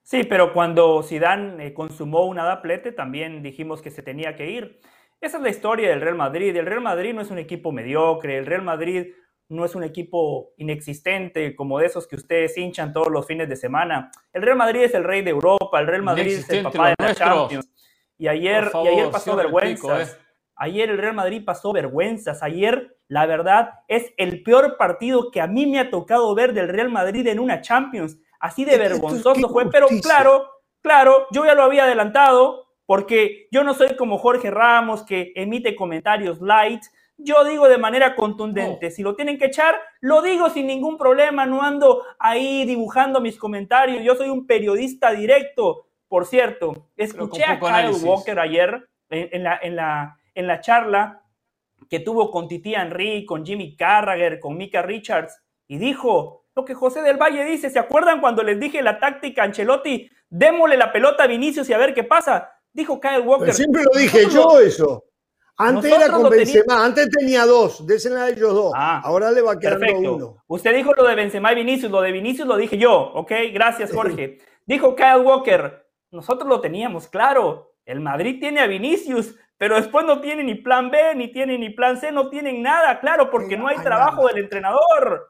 Sí, 0.04 0.24
pero 0.24 0.54
cuando 0.54 1.02
Sidán 1.04 1.62
eh, 1.62 1.74
consumó 1.74 2.26
una 2.26 2.44
daplete 2.44 2.92
también 2.92 3.42
dijimos 3.44 3.82
que 3.82 3.92
se 3.92 4.04
tenía 4.04 4.36
que 4.36 4.50
ir. 4.50 4.82
Esa 5.22 5.38
es 5.38 5.44
la 5.44 5.50
historia 5.50 5.90
del 5.90 6.02
Real 6.02 6.16
Madrid. 6.16 6.56
El 6.56 6.66
Real 6.66 6.82
Madrid 6.82 7.14
no 7.14 7.22
es 7.22 7.30
un 7.30 7.38
equipo 7.38 7.72
mediocre, 7.72 8.38
el 8.38 8.46
Real 8.46 8.64
Madrid 8.64 9.14
no 9.50 9.66
es 9.66 9.76
un 9.76 9.84
equipo 9.84 10.54
inexistente 10.58 11.56
como 11.56 11.80
de 11.80 11.88
esos 11.88 12.08
que 12.08 12.16
ustedes 12.16 12.58
hinchan 12.58 12.94
todos 12.94 13.10
los 13.10 13.26
fines 13.26 13.50
de 13.50 13.56
semana. 13.56 14.12
El 14.32 14.44
Real 14.44 14.58
Madrid 14.58 14.84
es 14.84 14.94
el 14.94 15.04
rey 15.04 15.22
de 15.24 15.32
Europa, 15.32 15.80
el 15.80 15.88
Real 15.88 16.04
Madrid 16.04 16.38
es 16.38 16.50
el 16.50 16.64
papá 16.64 16.90
de 16.90 16.96
la 17.00 17.16
Champions. 17.16 17.70
Y 18.18 18.28
ayer, 18.28 18.70
y 18.84 18.88
ayer 18.88 19.10
pasó 19.10 19.36
vergüenza. 19.36 20.04
Eh. 20.04 20.08
Ayer 20.56 20.90
el 20.90 20.98
Real 20.98 21.16
Madrid 21.16 21.44
pasó 21.44 21.72
vergüenzas. 21.72 22.44
Ayer, 22.44 22.98
la 23.08 23.26
verdad, 23.26 23.80
es 23.88 24.14
el 24.18 24.44
peor 24.44 24.78
partido 24.78 25.32
que 25.32 25.42
a 25.42 25.48
mí 25.48 25.66
me 25.66 25.80
ha 25.80 25.90
tocado 25.90 26.36
ver 26.36 26.54
del 26.54 26.68
Real 26.68 26.90
Madrid 26.90 27.26
en 27.28 27.40
una 27.40 27.62
Champions. 27.62 28.20
Así 28.40 28.66
de 28.66 28.78
vergonzoso 28.78 29.50
fue, 29.50 29.70
pero 29.70 29.88
claro, 30.02 30.50
claro, 30.82 31.28
yo 31.32 31.46
ya 31.46 31.56
lo 31.56 31.64
había 31.64 31.86
adelantado, 31.86 32.68
porque 32.86 33.48
yo 33.52 33.64
no 33.64 33.74
soy 33.74 33.96
como 33.96 34.18
Jorge 34.18 34.52
Ramos 34.52 35.04
que 35.04 35.32
emite 35.36 35.76
comentarios 35.76 36.42
light. 36.42 36.82
Yo 37.22 37.44
digo 37.44 37.68
de 37.68 37.78
manera 37.78 38.16
contundente, 38.16 38.92
si 38.92 39.04
lo 39.04 39.16
tienen 39.16 39.38
que 39.38 39.46
echar, 39.46 39.76
lo 40.00 40.22
digo 40.22 40.50
sin 40.50 40.68
ningún 40.68 40.98
problema, 40.98 41.46
no 41.46 41.62
ando 41.62 42.04
ahí 42.18 42.66
dibujando 42.66 43.20
mis 43.20 43.38
comentarios, 43.38 44.04
yo 44.04 44.16
soy 44.16 44.30
un 44.30 44.48
periodista 44.48 45.12
directo. 45.12 45.88
Por 46.08 46.26
cierto, 46.26 46.88
escuché 46.96 47.44
a 47.44 47.60
Kyle 47.60 48.04
Walker 48.04 48.40
ayer 48.40 48.88
en, 49.10 49.44
la, 49.44 49.60
en, 49.62 49.76
la, 49.76 50.18
en 50.34 50.48
la 50.48 50.62
charla 50.62 51.24
que 51.90 52.00
tuvo 52.00 52.32
con 52.32 52.48
Titi 52.48 52.74
Henry, 52.74 53.26
con 53.26 53.46
Jimmy 53.46 53.76
Carragher, 53.76 54.40
con 54.40 54.58
Mika 54.58 54.82
Richards, 54.82 55.42
y 55.68 55.78
dijo 55.78 56.46
lo 56.56 56.66
que 56.66 56.74
José 56.74 57.02
del 57.02 57.18
Valle 57.18 57.44
dice. 57.46 57.70
¿Se 57.70 57.80
acuerdan 57.80 58.22
cuando 58.22 58.44
les 58.44 58.60
dije 58.60 58.82
la 58.82 59.00
táctica 59.00 59.42
a 59.42 59.46
Ancelotti? 59.46 60.10
Démosle 60.30 60.78
la 60.78 60.92
pelota 60.92 61.24
a 61.24 61.28
Vinicius 61.28 61.70
y 61.70 61.74
a 61.74 61.78
ver 61.78 61.94
qué 61.94 62.04
pasa. 62.04 62.52
Dijo 62.74 63.00
Kyle 63.00 63.22
Walker. 63.22 63.54
siempre 63.54 63.84
lo 63.84 64.00
dije 64.00 64.28
yo 64.30 64.60
eso. 64.60 65.04
Antes 65.62 65.92
era 65.92 66.10
con 66.10 66.30
Benzema, 66.30 66.86
antes 66.86 67.10
tenía 67.10 67.46
dos, 67.46 67.86
désenla 67.86 68.24
a 68.24 68.30
ellos 68.30 68.54
dos. 68.54 68.72
Ah, 68.74 69.02
Ahora 69.04 69.30
le 69.30 69.42
va 69.42 69.52
a 69.52 69.60
quedar 69.60 69.78
uno. 69.94 70.38
Usted 70.48 70.74
dijo 70.74 70.94
lo 70.94 71.06
de 71.06 71.16
Benzema 71.16 71.52
y 71.52 71.56
Vinicius, 71.56 71.92
lo 71.92 72.00
de 72.00 72.14
Vinicius 72.14 72.48
lo 72.48 72.56
dije 72.56 72.78
yo, 72.78 72.94
¿ok? 72.94 73.32
Gracias, 73.54 73.92
Jorge. 73.92 74.38
Dijo 74.66 74.96
Kyle 74.96 75.22
Walker, 75.22 75.86
nosotros 76.12 76.48
lo 76.48 76.62
teníamos 76.62 77.10
claro. 77.10 77.74
El 77.84 78.00
Madrid 78.00 78.38
tiene 78.40 78.62
a 78.62 78.68
Vinicius, 78.68 79.36
pero 79.58 79.76
después 79.76 80.06
no 80.06 80.22
tiene 80.22 80.46
ni 80.46 80.56
plan 80.56 80.90
B, 80.90 81.16
ni 81.16 81.30
tiene 81.34 81.58
ni 81.58 81.72
plan 81.72 82.00
C, 82.00 82.10
no 82.14 82.30
tienen 82.30 82.62
nada, 82.62 82.98
claro, 83.02 83.30
porque 83.30 83.58
no 83.58 83.68
hay 83.68 83.80
trabajo 83.80 84.28
del 84.28 84.38
entrenador. 84.38 85.28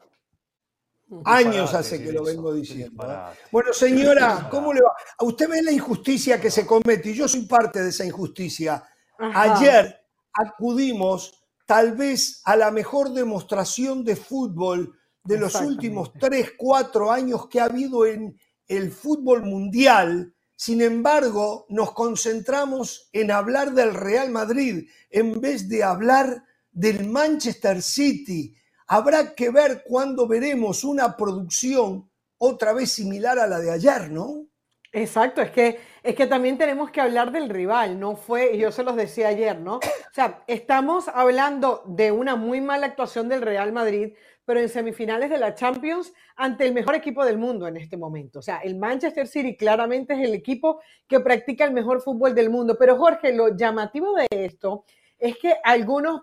Años 1.25 1.73
hace 1.73 2.03
que 2.03 2.11
lo 2.11 2.23
vengo 2.23 2.53
diciendo. 2.53 3.03
¿eh? 3.03 3.35
Bueno, 3.51 3.73
señora, 3.73 4.47
¿cómo 4.51 4.71
le 4.73 4.81
va? 4.81 4.91
Usted 5.21 5.49
ve 5.49 5.63
la 5.63 5.71
injusticia 5.71 6.39
que 6.39 6.51
se 6.51 6.67
comete 6.67 7.09
y 7.09 7.15
yo 7.15 7.27
soy 7.27 7.47
parte 7.47 7.81
de 7.81 7.89
esa 7.89 8.05
injusticia. 8.05 8.83
Ayer 9.17 9.98
acudimos 10.33 11.33
tal 11.65 11.95
vez 11.95 12.41
a 12.45 12.55
la 12.55 12.71
mejor 12.71 13.13
demostración 13.13 14.03
de 14.03 14.15
fútbol 14.15 14.95
de 15.23 15.37
los 15.37 15.55
últimos 15.55 16.13
tres, 16.13 16.53
cuatro 16.57 17.11
años 17.11 17.47
que 17.47 17.59
ha 17.59 17.65
habido 17.65 18.05
en 18.05 18.39
el 18.67 18.91
fútbol 18.91 19.43
mundial 19.43 20.33
sin 20.61 20.81
embargo, 20.81 21.65
nos 21.69 21.93
concentramos 21.93 23.07
en 23.13 23.31
hablar 23.31 23.71
del 23.71 23.93
Real 23.93 24.29
Madrid 24.29 24.89
en 25.09 25.39
vez 25.39 25.69
de 25.69 25.85
hablar 25.85 26.43
del 26.69 27.07
Manchester 27.07 27.81
City. 27.81 28.53
Habrá 28.85 29.35
que 29.35 29.51
ver 29.51 29.83
cuándo 29.87 30.27
veremos 30.27 30.83
una 30.83 31.15
producción 31.15 32.11
otra 32.37 32.73
vez 32.73 32.91
similar 32.91 33.39
a 33.39 33.47
la 33.47 33.59
de 33.59 33.71
ayer, 33.71 34.11
¿no? 34.11 34.47
Exacto, 34.91 35.41
es 35.41 35.51
que, 35.51 35.79
es 36.01 36.15
que 36.15 36.25
también 36.25 36.57
tenemos 36.57 36.89
que 36.89 36.99
hablar 36.99 37.31
del 37.31 37.49
rival, 37.49 37.99
no 37.99 38.15
fue, 38.15 38.57
yo 38.57 38.71
se 38.71 38.83
los 38.83 38.95
decía 38.95 39.27
ayer, 39.27 39.59
¿no? 39.59 39.75
O 39.75 40.13
sea, 40.13 40.43
estamos 40.47 41.07
hablando 41.07 41.83
de 41.85 42.11
una 42.11 42.35
muy 42.35 42.59
mala 42.59 42.87
actuación 42.87 43.29
del 43.29 43.43
Real 43.43 43.71
Madrid, 43.71 44.15
pero 44.45 44.59
en 44.59 44.67
semifinales 44.67 45.29
de 45.29 45.37
la 45.37 45.53
Champions 45.53 46.11
ante 46.35 46.65
el 46.65 46.73
mejor 46.73 46.95
equipo 46.95 47.23
del 47.23 47.37
mundo 47.37 47.67
en 47.67 47.77
este 47.77 47.97
momento. 47.97 48.39
O 48.39 48.41
sea, 48.41 48.57
el 48.57 48.77
Manchester 48.77 49.27
City 49.27 49.55
claramente 49.55 50.15
es 50.15 50.21
el 50.21 50.33
equipo 50.33 50.81
que 51.07 51.19
practica 51.19 51.65
el 51.65 51.71
mejor 51.71 52.01
fútbol 52.01 52.33
del 52.33 52.49
mundo. 52.49 52.75
Pero 52.79 52.97
Jorge, 52.97 53.31
lo 53.31 53.55
llamativo 53.55 54.15
de 54.15 54.27
esto 54.31 54.85
es 55.19 55.37
que 55.37 55.53
algunos 55.63 56.21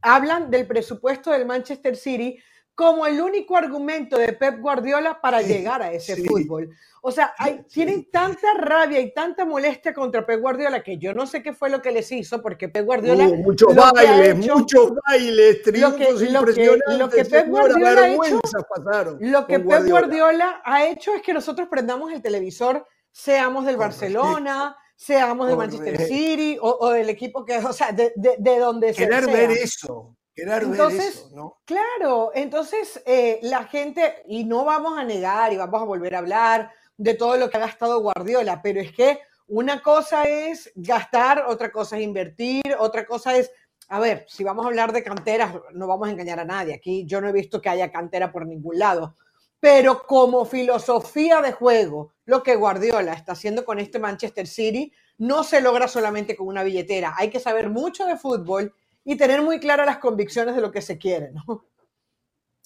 hablan 0.00 0.48
del 0.48 0.68
presupuesto 0.68 1.32
del 1.32 1.44
Manchester 1.44 1.96
City 1.96 2.38
como 2.76 3.06
el 3.06 3.22
único 3.22 3.56
argumento 3.56 4.18
de 4.18 4.34
Pep 4.34 4.60
Guardiola 4.60 5.18
para 5.18 5.40
llegar 5.40 5.80
a 5.80 5.92
ese 5.92 6.14
fútbol. 6.16 6.68
O 7.00 7.10
sea, 7.10 7.32
hay, 7.38 7.62
tienen 7.72 8.10
tanta 8.10 8.52
rabia 8.52 9.00
y 9.00 9.14
tanta 9.14 9.46
molestia 9.46 9.94
contra 9.94 10.26
Pep 10.26 10.38
Guardiola 10.38 10.82
que 10.82 10.98
yo 10.98 11.14
no 11.14 11.26
sé 11.26 11.42
qué 11.42 11.54
fue 11.54 11.70
lo 11.70 11.80
que 11.80 11.90
les 11.90 12.12
hizo, 12.12 12.42
porque 12.42 12.68
Pep 12.68 12.84
Guardiola. 12.84 13.28
Uh, 13.28 13.36
muchos 13.36 13.74
bailes, 13.74 14.36
muchos 14.36 14.92
bailes, 15.06 15.62
triunfos 15.62 16.22
impresionantes. 16.22 16.98
Lo 16.98 17.08
que, 17.08 17.24
Pep 17.24 17.48
Guardiola 17.48 18.02
ha 18.02 18.14
hecho, 18.14 18.40
lo 19.20 19.46
que 19.46 19.58
Pep 19.58 19.88
Guardiola 19.88 20.60
ha 20.62 20.86
hecho 20.86 21.14
es 21.14 21.22
que 21.22 21.32
nosotros 21.32 21.68
prendamos 21.70 22.12
el 22.12 22.20
televisor, 22.20 22.86
seamos 23.10 23.64
del 23.64 23.78
Barcelona 23.78 24.76
seamos 24.98 25.46
de 25.46 25.56
Manchester 25.56 26.06
City 26.06 26.56
o, 26.58 26.88
del 26.88 27.10
equipo 27.10 27.44
que, 27.44 27.58
o 27.58 27.72
sea, 27.72 27.92
de, 27.92 28.14
de, 28.16 28.58
donde 28.58 28.94
sea. 28.94 29.06
Querer 29.06 29.26
ver 29.26 29.50
eso 29.50 30.15
entonces, 30.36 31.30
Claro, 31.64 32.30
entonces 32.34 33.02
eh, 33.06 33.38
la 33.42 33.64
gente, 33.64 34.22
y 34.26 34.44
no 34.44 34.64
vamos 34.64 34.98
a 34.98 35.04
negar 35.04 35.52
y 35.52 35.56
vamos 35.56 35.80
a 35.80 35.86
volver 35.86 36.14
a 36.14 36.18
hablar, 36.18 36.70
de 36.98 37.14
todo 37.14 37.36
lo 37.36 37.50
que 37.50 37.56
ha 37.56 37.60
gastado 37.60 38.00
Guardiola, 38.00 38.60
pero 38.62 38.80
es 38.80 38.92
que 38.92 39.20
una 39.48 39.82
cosa 39.82 40.24
es 40.24 40.72
gastar, 40.74 41.44
otra 41.46 41.70
cosa 41.70 41.96
es 41.96 42.02
invertir, 42.02 42.62
otra 42.78 43.06
cosa 43.06 43.36
es, 43.36 43.50
a 43.88 44.00
ver, 44.00 44.24
si 44.28 44.44
vamos 44.44 44.64
a 44.64 44.68
hablar 44.68 44.92
de 44.92 45.02
canteras, 45.02 45.54
no 45.72 45.86
vamos 45.86 46.08
a 46.08 46.10
engañar 46.10 46.40
a 46.40 46.44
nadie. 46.44 46.74
Aquí 46.74 47.04
yo 47.06 47.20
no 47.20 47.28
he 47.28 47.32
visto 47.32 47.60
que 47.60 47.68
haya 47.68 47.92
cantera 47.92 48.32
por 48.32 48.46
ningún 48.46 48.78
lado, 48.78 49.16
pero 49.60 50.06
como 50.06 50.44
filosofía 50.44 51.40
de 51.42 51.52
juego, 51.52 52.12
lo 52.24 52.42
que 52.42 52.56
Guardiola 52.56 53.12
está 53.12 53.32
haciendo 53.32 53.64
con 53.64 53.78
este 53.78 53.98
Manchester 53.98 54.46
City 54.46 54.92
no 55.18 55.44
se 55.44 55.60
logra 55.60 55.88
solamente 55.88 56.36
con 56.36 56.48
una 56.48 56.62
billetera. 56.62 57.14
Hay 57.16 57.30
que 57.30 57.40
saber 57.40 57.70
mucho 57.70 58.04
de 58.06 58.16
fútbol 58.16 58.74
y 59.08 59.16
tener 59.16 59.40
muy 59.40 59.60
claras 59.60 59.86
las 59.86 59.98
convicciones 59.98 60.56
de 60.56 60.60
lo 60.60 60.72
que 60.72 60.82
se 60.82 60.98
quiere, 60.98 61.30
¿no? 61.30 61.64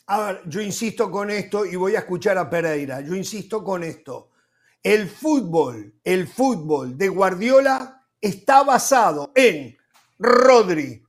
A 0.06 0.20
ver, 0.20 0.42
yo 0.46 0.62
insisto 0.62 1.10
con 1.10 1.30
esto 1.30 1.66
y 1.66 1.76
voy 1.76 1.94
a 1.94 2.00
escuchar 2.00 2.38
a 2.38 2.48
Pereira. 2.48 3.02
Yo 3.02 3.14
insisto 3.14 3.62
con 3.62 3.84
esto. 3.84 4.30
El 4.82 5.08
fútbol, 5.08 5.94
el 6.02 6.26
fútbol 6.26 6.96
de 6.96 7.08
Guardiola 7.08 8.08
está 8.18 8.64
basado 8.64 9.32
en 9.34 9.76
Rodri, 10.18 11.04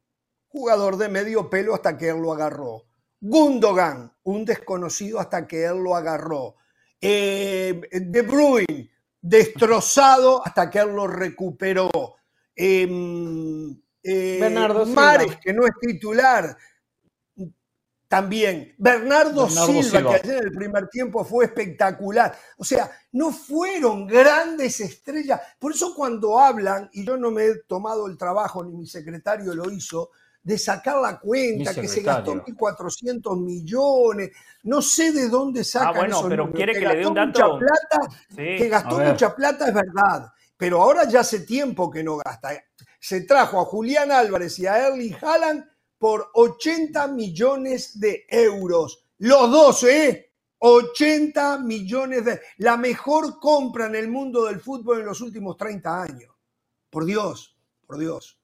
jugador 0.49 0.97
de 0.97 1.07
medio 1.07 1.49
pelo 1.49 1.73
hasta 1.73 1.97
que 1.97 2.09
él 2.09 2.21
lo 2.21 2.33
agarró. 2.33 2.83
Gundogan, 3.21 4.11
un 4.23 4.43
desconocido 4.43 5.19
hasta 5.19 5.47
que 5.47 5.63
él 5.63 5.81
lo 5.81 5.95
agarró. 5.95 6.57
Eh, 6.99 7.81
de 7.89 8.21
Bruyne, 8.21 8.91
destrozado 9.21 10.45
hasta 10.45 10.69
que 10.69 10.79
él 10.79 10.89
lo 10.89 11.07
recuperó. 11.07 11.89
Em, 12.53 13.80
eh, 14.03 14.37
Bernardo 14.39 14.85
Mares, 14.85 15.37
que 15.41 15.53
no 15.53 15.65
es 15.65 15.73
titular, 15.79 16.57
también. 18.11 18.75
Bernardo, 18.77 19.49
Silva, 19.49 20.01
que 20.01 20.15
ayer 20.15 20.37
en 20.39 20.43
el 20.47 20.51
primer 20.51 20.89
tiempo 20.89 21.23
fue 21.23 21.45
espectacular. 21.45 22.37
O 22.57 22.63
sea, 22.65 22.91
no 23.13 23.31
fueron 23.31 24.05
grandes 24.05 24.81
estrellas. 24.81 25.39
Por 25.57 25.71
eso 25.71 25.95
cuando 25.95 26.37
hablan, 26.37 26.89
y 26.91 27.05
yo 27.05 27.15
no 27.15 27.31
me 27.31 27.45
he 27.45 27.63
tomado 27.63 28.07
el 28.07 28.17
trabajo, 28.17 28.65
ni 28.65 28.73
mi 28.73 28.85
secretario 28.85 29.55
lo 29.55 29.71
hizo, 29.71 30.09
de 30.43 30.57
sacar 30.57 30.97
la 30.97 31.19
cuenta, 31.19 31.73
que 31.73 31.87
se 31.87 32.01
gastó 32.01 32.33
1.400 32.33 33.41
millones, 33.41 34.31
no 34.63 34.81
sé 34.81 35.13
de 35.13 35.29
dónde 35.29 35.63
sacan 35.63 35.95
ah, 35.95 35.99
bueno, 35.99 36.25
pero 36.27 36.51
quiere 36.51 36.73
que, 36.73 36.81
le 36.81 36.95
dé 36.97 37.07
un 37.07 37.13
dato. 37.13 37.29
Mucha 37.29 37.59
plata, 37.59 38.15
que 38.35 38.67
gastó 38.67 38.99
mucha 38.99 39.35
plata 39.35 39.67
es 39.67 39.73
verdad, 39.73 40.33
pero 40.57 40.81
ahora 40.81 41.07
ya 41.07 41.21
hace 41.21 41.41
tiempo 41.41 41.89
que 41.89 42.03
no 42.03 42.17
gasta. 42.17 42.61
Se 43.01 43.21
trajo 43.21 43.59
a 43.59 43.65
Julián 43.65 44.11
Álvarez 44.11 44.59
y 44.59 44.67
a 44.67 44.87
Erling 44.87 45.15
Haaland 45.19 45.65
por 45.97 46.29
80 46.35 47.07
millones 47.07 47.99
de 47.99 48.25
euros. 48.29 49.03
Los 49.17 49.49
dos, 49.49 49.83
¿eh? 49.85 50.31
80 50.59 51.57
millones 51.59 52.23
de... 52.23 52.39
La 52.57 52.77
mejor 52.77 53.39
compra 53.39 53.87
en 53.87 53.95
el 53.95 54.07
mundo 54.07 54.45
del 54.45 54.59
fútbol 54.59 54.99
en 54.99 55.07
los 55.07 55.19
últimos 55.19 55.57
30 55.57 56.03
años. 56.03 56.31
Por 56.91 57.05
Dios, 57.05 57.55
por 57.87 57.97
Dios. 57.97 58.37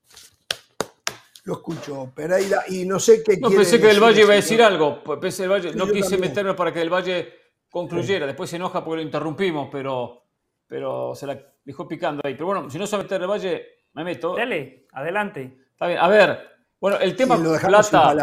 Lo 1.44 1.54
escucho, 1.54 2.12
Pereira, 2.16 2.64
y 2.68 2.84
no 2.84 3.00
sé 3.00 3.22
qué 3.24 3.38
No, 3.38 3.52
pensé 3.52 3.80
que 3.80 3.92
el 3.92 4.02
Valle 4.02 4.22
iba 4.22 4.34
a 4.34 4.38
decir 4.38 4.62
algo. 4.62 5.04
Pensé 5.20 5.44
el 5.44 5.52
Valle, 5.52 5.76
no 5.76 5.88
quise 5.88 6.18
meterme 6.18 6.56
para 6.56 6.74
que 6.74 6.82
el 6.82 6.92
Valle 6.92 7.32
concluyera. 7.70 8.26
Después 8.26 8.50
se 8.50 8.56
enoja 8.56 8.84
porque 8.84 8.98
lo 8.98 9.04
interrumpimos, 9.04 9.70
pero, 9.72 10.24
pero 10.66 11.14
se 11.14 11.28
la 11.28 11.40
dejó 11.64 11.88
picando 11.88 12.22
ahí. 12.26 12.34
Pero 12.34 12.48
bueno, 12.48 12.70
si 12.72 12.80
no 12.80 12.88
se 12.88 12.98
meter 12.98 13.22
el 13.22 13.28
Valle, 13.28 13.77
me 13.98 14.04
meto. 14.04 14.36
Dale, 14.36 14.86
adelante. 14.94 15.58
Está 15.72 15.88
bien. 15.88 16.00
A 16.00 16.08
ver, 16.08 16.40
bueno, 16.80 17.00
el 17.00 17.16
tema 17.16 17.36
plata. 17.36 18.16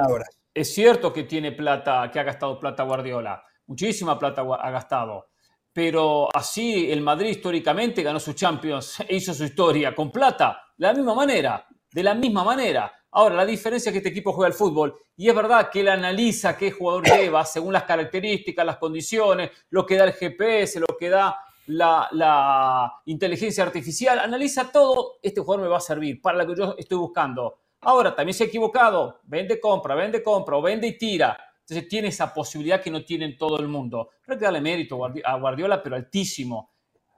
Es 0.52 0.72
cierto 0.72 1.12
que 1.12 1.24
tiene 1.24 1.50
plata, 1.50 2.08
que 2.12 2.20
ha 2.20 2.22
gastado 2.22 2.60
plata 2.60 2.84
Guardiola. 2.84 3.42
Muchísima 3.66 4.16
plata 4.16 4.42
ha 4.42 4.70
gastado. 4.70 5.30
Pero 5.72 6.28
así 6.32 6.92
el 6.92 7.00
Madrid 7.00 7.30
históricamente 7.30 8.04
ganó 8.04 8.20
su 8.20 8.34
Champions 8.34 9.00
e 9.00 9.16
hizo 9.16 9.34
su 9.34 9.42
historia 9.42 9.92
con 9.92 10.12
plata. 10.12 10.62
De 10.76 10.86
la 10.86 10.94
misma 10.94 11.14
manera. 11.14 11.66
De 11.90 12.02
la 12.04 12.14
misma 12.14 12.44
manera. 12.44 12.92
Ahora, 13.10 13.34
la 13.34 13.44
diferencia 13.44 13.90
es 13.90 13.92
que 13.92 13.98
este 13.98 14.10
equipo 14.10 14.32
juega 14.32 14.46
al 14.46 14.54
fútbol 14.54 14.94
y 15.16 15.28
es 15.28 15.34
verdad 15.34 15.70
que 15.70 15.80
él 15.80 15.88
analiza 15.88 16.56
qué 16.56 16.70
jugador 16.70 17.04
lleva 17.04 17.44
según 17.44 17.72
las 17.72 17.82
características, 17.82 18.64
las 18.64 18.76
condiciones, 18.76 19.50
lo 19.70 19.84
que 19.84 19.96
da 19.96 20.04
el 20.04 20.12
GPS, 20.12 20.78
lo 20.78 20.96
que 20.98 21.08
da 21.08 21.36
la, 21.66 22.08
la 22.12 23.00
inteligencia 23.06 23.64
artificial. 23.64 24.18
Analiza 24.18 24.70
todo. 24.70 25.18
Este 25.22 25.40
jugador 25.40 25.64
me 25.64 25.68
va 25.68 25.78
a 25.78 25.80
servir 25.80 26.20
para 26.20 26.38
lo 26.38 26.46
que 26.46 26.60
yo 26.60 26.74
estoy 26.78 26.98
buscando 26.98 27.58
Ahora, 27.84 28.14
también 28.14 28.34
se 28.34 28.44
ha 28.44 28.46
equivocado, 28.46 29.20
vende, 29.24 29.60
compra, 29.60 29.94
vende, 29.94 30.22
compra, 30.22 30.56
o 30.56 30.62
vende 30.62 30.86
y 30.86 30.96
tira. 30.96 31.38
Entonces 31.60 31.88
tiene 31.88 32.08
esa 32.08 32.32
posibilidad 32.32 32.80
que 32.80 32.90
no 32.90 33.04
tiene 33.04 33.32
todo 33.34 33.58
el 33.58 33.68
mundo. 33.68 34.10
Hay 34.26 34.38
que 34.38 34.44
darle 34.44 34.60
mérito 34.60 34.98
a 35.04 35.38
Guardiola, 35.38 35.82
pero 35.82 35.96
altísimo. 35.96 36.72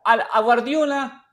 A 0.05 0.41
Guardiola 0.41 1.25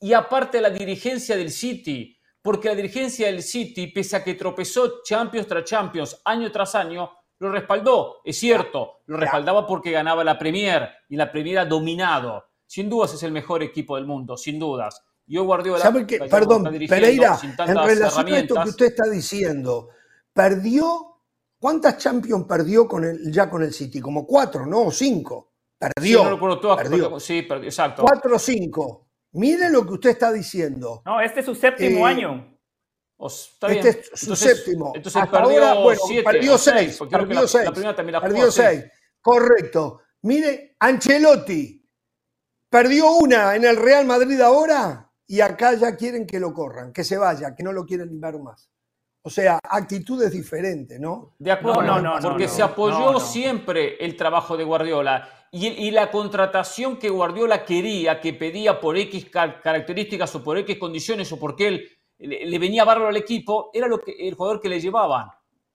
y 0.00 0.12
aparte 0.12 0.58
a 0.58 0.62
la 0.62 0.70
dirigencia 0.70 1.36
del 1.36 1.50
City, 1.50 2.16
porque 2.42 2.68
la 2.68 2.74
dirigencia 2.74 3.26
del 3.26 3.42
City, 3.42 3.88
pese 3.88 4.16
a 4.16 4.24
que 4.24 4.34
tropezó 4.34 5.02
Champions 5.02 5.46
tras 5.46 5.64
Champions, 5.64 6.20
año 6.24 6.50
tras 6.50 6.74
año, 6.74 7.10
lo 7.38 7.50
respaldó, 7.50 8.22
es 8.24 8.38
cierto, 8.38 9.00
lo 9.06 9.16
respaldaba 9.16 9.66
porque 9.66 9.90
ganaba 9.90 10.24
la 10.24 10.38
Premier 10.38 10.88
y 11.08 11.16
la 11.16 11.30
Premier 11.30 11.58
ha 11.58 11.64
dominado. 11.64 12.44
Sin 12.66 12.90
dudas 12.90 13.14
es 13.14 13.22
el 13.22 13.32
mejor 13.32 13.62
equipo 13.62 13.96
del 13.96 14.06
mundo, 14.06 14.36
sin 14.36 14.58
dudas. 14.58 15.02
Yo 15.26 15.44
Guardiola. 15.44 15.80
¿Sabe 15.80 16.06
qué? 16.06 16.18
Perdón, 16.18 16.64
Pereira, 16.88 17.38
en 17.42 17.76
relación 17.76 18.28
a 18.28 18.38
esto 18.38 18.54
que 18.62 18.68
usted 18.68 18.86
está 18.86 19.08
diciendo, 19.08 19.88
perdió. 20.32 21.12
¿Cuántas 21.58 21.96
Champions 21.96 22.44
perdió 22.46 22.86
con 22.86 23.02
el, 23.02 23.32
ya 23.32 23.48
con 23.48 23.62
el 23.62 23.72
City? 23.72 23.98
Como 23.98 24.26
cuatro, 24.26 24.66
¿no? 24.66 24.82
O 24.82 24.90
cinco. 24.90 25.54
Perdió. 25.78 26.18
Sí, 26.18 26.24
no 26.24 26.30
recuerdo 26.30 26.60
todas, 26.60 26.76
perdió. 26.76 27.18
sí, 27.18 27.42
perdió, 27.42 27.68
exacto. 27.68 28.02
Cuatro 28.02 28.36
o 28.36 28.38
cinco. 28.38 29.08
Mire 29.32 29.70
lo 29.70 29.84
que 29.86 29.94
usted 29.94 30.10
está 30.10 30.32
diciendo. 30.32 31.02
No, 31.04 31.20
este 31.20 31.40
es 31.40 31.46
su 31.46 31.54
séptimo 31.54 32.06
eh, 32.06 32.10
año. 32.10 32.58
este 33.68 33.88
es 33.88 34.10
su 34.14 34.36
séptimo. 34.36 34.92
Entonces 34.94 35.20
Hasta 35.20 35.42
perdió 35.42 35.66
ahora, 35.66 35.80
bueno, 35.82 36.00
perdió 36.24 36.58
seis. 36.58 36.98
perdió 36.98 37.48
seis. 37.48 37.68
perdió 38.20 38.50
seis. 38.50 38.84
Correcto. 39.20 40.02
Mire, 40.22 40.76
Ancelotti 40.78 41.85
perdió 42.76 43.10
una 43.12 43.56
en 43.56 43.64
el 43.64 43.76
Real 43.76 44.04
Madrid 44.04 44.38
ahora 44.38 45.10
y 45.26 45.40
acá 45.40 45.72
ya 45.74 45.96
quieren 45.96 46.26
que 46.26 46.38
lo 46.38 46.52
corran, 46.52 46.92
que 46.92 47.04
se 47.04 47.16
vaya, 47.16 47.54
que 47.54 47.62
no 47.62 47.72
lo 47.72 47.86
quieren 47.86 48.20
ver 48.20 48.38
más. 48.38 48.70
O 49.22 49.30
sea, 49.30 49.58
actitudes 49.62 50.30
diferentes, 50.30 51.00
¿no? 51.00 51.34
De 51.38 51.52
acuerdo, 51.52 51.80
no, 51.80 52.02
no, 52.02 52.18
porque 52.20 52.48
se 52.48 52.62
apoyó 52.62 53.18
siempre 53.18 53.96
el 54.04 54.14
trabajo 54.14 54.58
de 54.58 54.64
Guardiola 54.64 55.26
y, 55.50 55.90
la 55.90 56.10
contratación 56.10 56.98
que 56.98 57.08
Guardiola 57.08 57.64
quería, 57.64 58.20
que 58.20 58.34
pedía 58.34 58.78
por 58.78 58.98
X 58.98 59.30
características 59.30 60.34
o 60.34 60.44
por 60.44 60.58
X 60.58 60.76
condiciones 60.78 61.32
o 61.32 61.38
porque 61.38 61.68
él 61.68 61.88
le, 62.18 62.58
venía 62.58 62.84
bárbaro 62.84 63.08
al 63.08 63.16
equipo, 63.16 63.70
era 63.72 63.88
lo 63.88 64.00
que, 64.00 64.12
el 64.12 64.34
jugador 64.34 64.60
que 64.60 64.68
le 64.68 64.80
llevaban. 64.80 65.28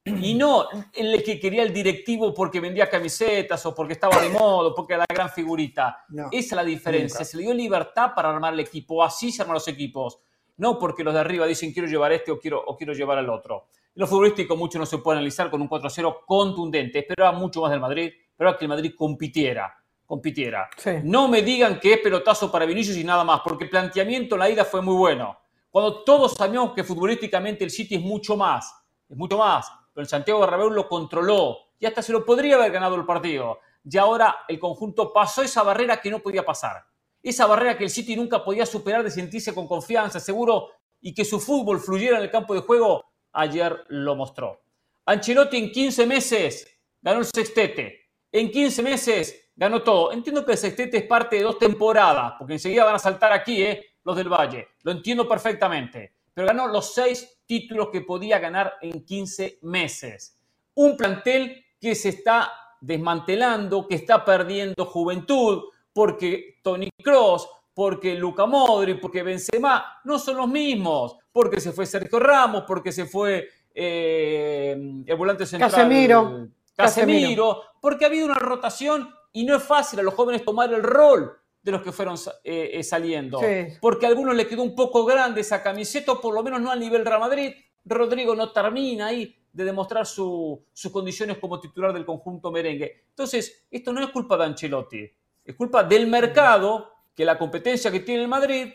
Y 0.04 0.34
no 0.34 0.68
el 0.94 1.24
que 1.24 1.40
quería 1.40 1.62
el 1.62 1.72
directivo 1.72 2.34
porque 2.34 2.60
vendía 2.60 2.90
camisetas 2.90 3.64
o 3.68 3.76
porque 3.76 3.94
estaba 3.94 4.20
de 4.20 4.30
moda, 4.30 4.74
porque 4.76 4.94
era 4.94 5.06
la 5.08 5.14
gran 5.14 5.30
figurita. 5.30 6.06
Esa 6.32 6.32
es 6.32 6.52
la 6.54 6.64
diferencia. 6.64 7.24
Se 7.24 7.38
le 7.38 7.44
dio 7.44 7.54
libertad 7.54 8.12
para 8.16 8.30
armar 8.30 8.54
el 8.54 8.62
equipo. 8.62 9.04
Así 9.04 9.32
se 9.32 9.44
arman 9.44 9.56
los 9.56 9.68
equipos. 9.68 10.20
No 10.58 10.80
porque 10.80 11.04
los 11.04 11.14
de 11.14 11.20
arriba 11.20 11.46
dicen 11.46 11.72
quiero 11.72 11.88
llevar 11.88 12.12
este 12.14 12.32
o 12.32 12.40
quiero, 12.40 12.64
o 12.66 12.76
quiero 12.76 12.94
llevar 12.94 13.20
al 13.20 13.30
otro. 13.30 13.68
En 13.96 14.02
lo 14.02 14.08
futbolístico 14.08 14.56
mucho 14.56 14.80
no 14.80 14.88
se 14.88 14.98
puede 14.98 15.20
analizar 15.20 15.52
con 15.52 15.62
un 15.62 15.70
4-0 15.70 16.22
contundente. 16.26 17.00
Esperaba 17.00 17.38
mucho 17.38 17.62
más 17.62 17.70
del 17.70 17.80
Madrid. 17.80 18.12
Esperaba 18.32 18.58
que 18.58 18.66
el 18.66 18.70
Madrid 18.70 18.94
compitiera. 18.98 19.72
compitiera. 20.08 20.68
No 21.04 21.28
me 21.28 21.44
digan 21.44 21.80
que 21.80 21.94
es 21.94 22.00
pelotazo 22.00 22.52
para 22.52 22.66
Vinicius 22.66 22.98
y 22.98 23.04
nada 23.04 23.24
más, 23.24 23.42
porque 23.42 23.66
el 23.66 23.70
planteamiento 23.70 24.34
en 24.34 24.40
la 24.40 24.50
ida 24.50 24.66
fue 24.66 24.82
muy 24.82 24.96
bueno. 24.96 25.38
Cuando 25.70 26.04
todos 26.04 26.34
sabíamos 26.34 26.74
que 26.74 26.84
futbolísticamente 26.84 27.64
el 27.64 27.70
City 27.70 27.96
es 27.96 28.02
mucho 28.02 28.36
más. 28.36 28.74
Es 29.08 29.16
mucho 29.16 29.38
más 29.38 29.72
pero 29.94 30.04
el 30.04 30.10
Santiago 30.10 30.40
Bernabéu 30.40 30.70
lo 30.70 30.88
controló 30.88 31.58
y 31.80 31.86
hasta 31.86 32.02
se 32.02 32.12
lo 32.12 32.26
podría 32.26 32.56
haber 32.56 32.72
ganado 32.72 32.96
el 32.96 33.06
partido. 33.06 33.60
Y 33.84 33.98
ahora 33.98 34.40
el 34.48 34.60
conjunto 34.60 35.12
pasó 35.12 35.42
esa 35.42 35.64
barrera 35.64 36.00
que 36.00 36.12
no 36.12 36.20
podía 36.20 36.46
pasar. 36.46 36.86
Esa 37.24 37.46
barrera 37.46 37.78
que 37.78 37.84
el 37.84 37.90
City 37.90 38.16
nunca 38.16 38.44
podía 38.44 38.66
superar 38.66 39.04
de 39.04 39.12
sentirse 39.12 39.54
con 39.54 39.68
confianza, 39.68 40.20
seguro, 40.20 40.70
y 41.00 41.14
que 41.14 41.26
su 41.26 41.40
fútbol 41.40 41.80
fluyera 41.80 42.18
en 42.18 42.24
el 42.24 42.32
campo 42.32 42.54
de 42.54 42.62
juego, 42.62 43.04
ayer 43.34 43.86
lo 43.90 44.16
mostró. 44.16 44.62
Ancelotti 45.06 45.58
en 45.58 45.72
15 45.72 46.06
meses 46.06 46.80
ganó 47.02 47.20
el 47.20 47.26
sextete. 47.26 48.10
En 48.32 48.52
15 48.52 48.84
meses 48.84 49.52
ganó 49.56 49.82
todo. 49.82 50.12
Entiendo 50.12 50.46
que 50.46 50.54
el 50.54 50.58
sextete 50.58 50.98
es 50.98 51.04
parte 51.04 51.38
de 51.38 51.44
dos 51.44 51.58
temporadas, 51.58 52.34
porque 52.38 52.54
enseguida 52.54 52.86
van 52.86 52.96
a 52.96 53.00
saltar 53.00 53.34
aquí, 53.34 53.64
¿eh? 53.64 53.86
los 54.04 54.16
del 54.16 54.30
Valle. 54.30 54.70
Lo 54.84 54.92
entiendo 54.92 55.28
perfectamente 55.28 56.14
pero 56.34 56.48
ganó 56.48 56.68
los 56.68 56.94
seis 56.94 57.41
títulos 57.52 57.90
que 57.90 58.00
podía 58.00 58.40
ganar 58.40 58.76
en 58.80 59.04
15 59.04 59.60
meses. 59.64 60.38
Un 60.76 60.96
plantel 60.96 61.66
que 61.82 61.96
se 61.96 62.08
está 62.08 62.50
desmantelando, 62.80 63.90
que 63.90 63.96
está 63.96 64.24
perdiendo 64.24 64.86
juventud, 64.86 65.64
porque 65.92 66.60
Tony 66.64 66.90
Cross, 67.04 67.50
porque 67.74 68.16
Luca 68.16 68.46
Modri, 68.46 68.94
porque 68.94 69.22
Benzema 69.22 70.00
no 70.06 70.18
son 70.18 70.38
los 70.38 70.48
mismos, 70.48 71.18
porque 71.30 71.60
se 71.60 71.74
fue 71.74 71.86
Sergio 71.86 72.20
Ramos, 72.20 72.64
porque 72.66 72.94
se 72.94 73.06
fue 73.06 73.50
eh, 73.76 75.04
el 75.06 75.16
volante 75.18 75.46
central 75.46 75.72
Casemiro. 75.72 76.48
Casemiro, 76.74 77.64
porque 77.82 78.06
ha 78.06 78.08
habido 78.08 78.28
una 78.28 78.36
rotación 78.36 79.14
y 79.34 79.44
no 79.44 79.58
es 79.58 79.64
fácil 79.64 80.00
a 80.00 80.04
los 80.04 80.14
jóvenes 80.14 80.46
tomar 80.46 80.74
el 80.74 80.84
rol 80.84 81.38
de 81.62 81.72
los 81.72 81.82
que 81.82 81.92
fueron 81.92 82.16
eh, 82.44 82.72
eh, 82.74 82.84
saliendo. 82.84 83.40
Porque 83.80 84.06
a 84.06 84.10
algunos 84.10 84.36
le 84.36 84.48
quedó 84.48 84.64
un 84.64 84.76
poco 84.76 85.06
grande 85.06 85.42
esa 85.42 85.62
camiseta, 85.62 86.16
por 86.16 86.34
lo 86.34 86.44
menos 86.44 86.62
no 86.62 86.72
al 86.72 86.80
nivel 86.80 87.06
Real 87.06 87.20
Madrid. 87.20 87.54
Rodrigo 87.86 88.36
no 88.36 88.52
termina 88.52 89.08
ahí 89.08 89.36
de 89.52 89.66
demostrar 89.66 90.06
sus 90.06 90.60
condiciones 90.92 91.38
como 91.38 91.60
titular 91.60 91.94
del 91.94 92.06
conjunto 92.06 92.52
merengue. 92.52 93.06
Entonces, 93.10 93.66
esto 93.70 93.92
no 93.92 94.02
es 94.02 94.10
culpa 94.10 94.38
de 94.38 94.46
Ancelotti, 94.46 95.12
es 95.44 95.56
culpa 95.56 95.84
del 95.84 96.08
mercado, 96.08 96.92
que 97.14 97.26
la 97.26 97.38
competencia 97.38 97.92
que 97.92 98.00
tiene 98.00 98.22
el 98.24 98.28
Madrid 98.28 98.74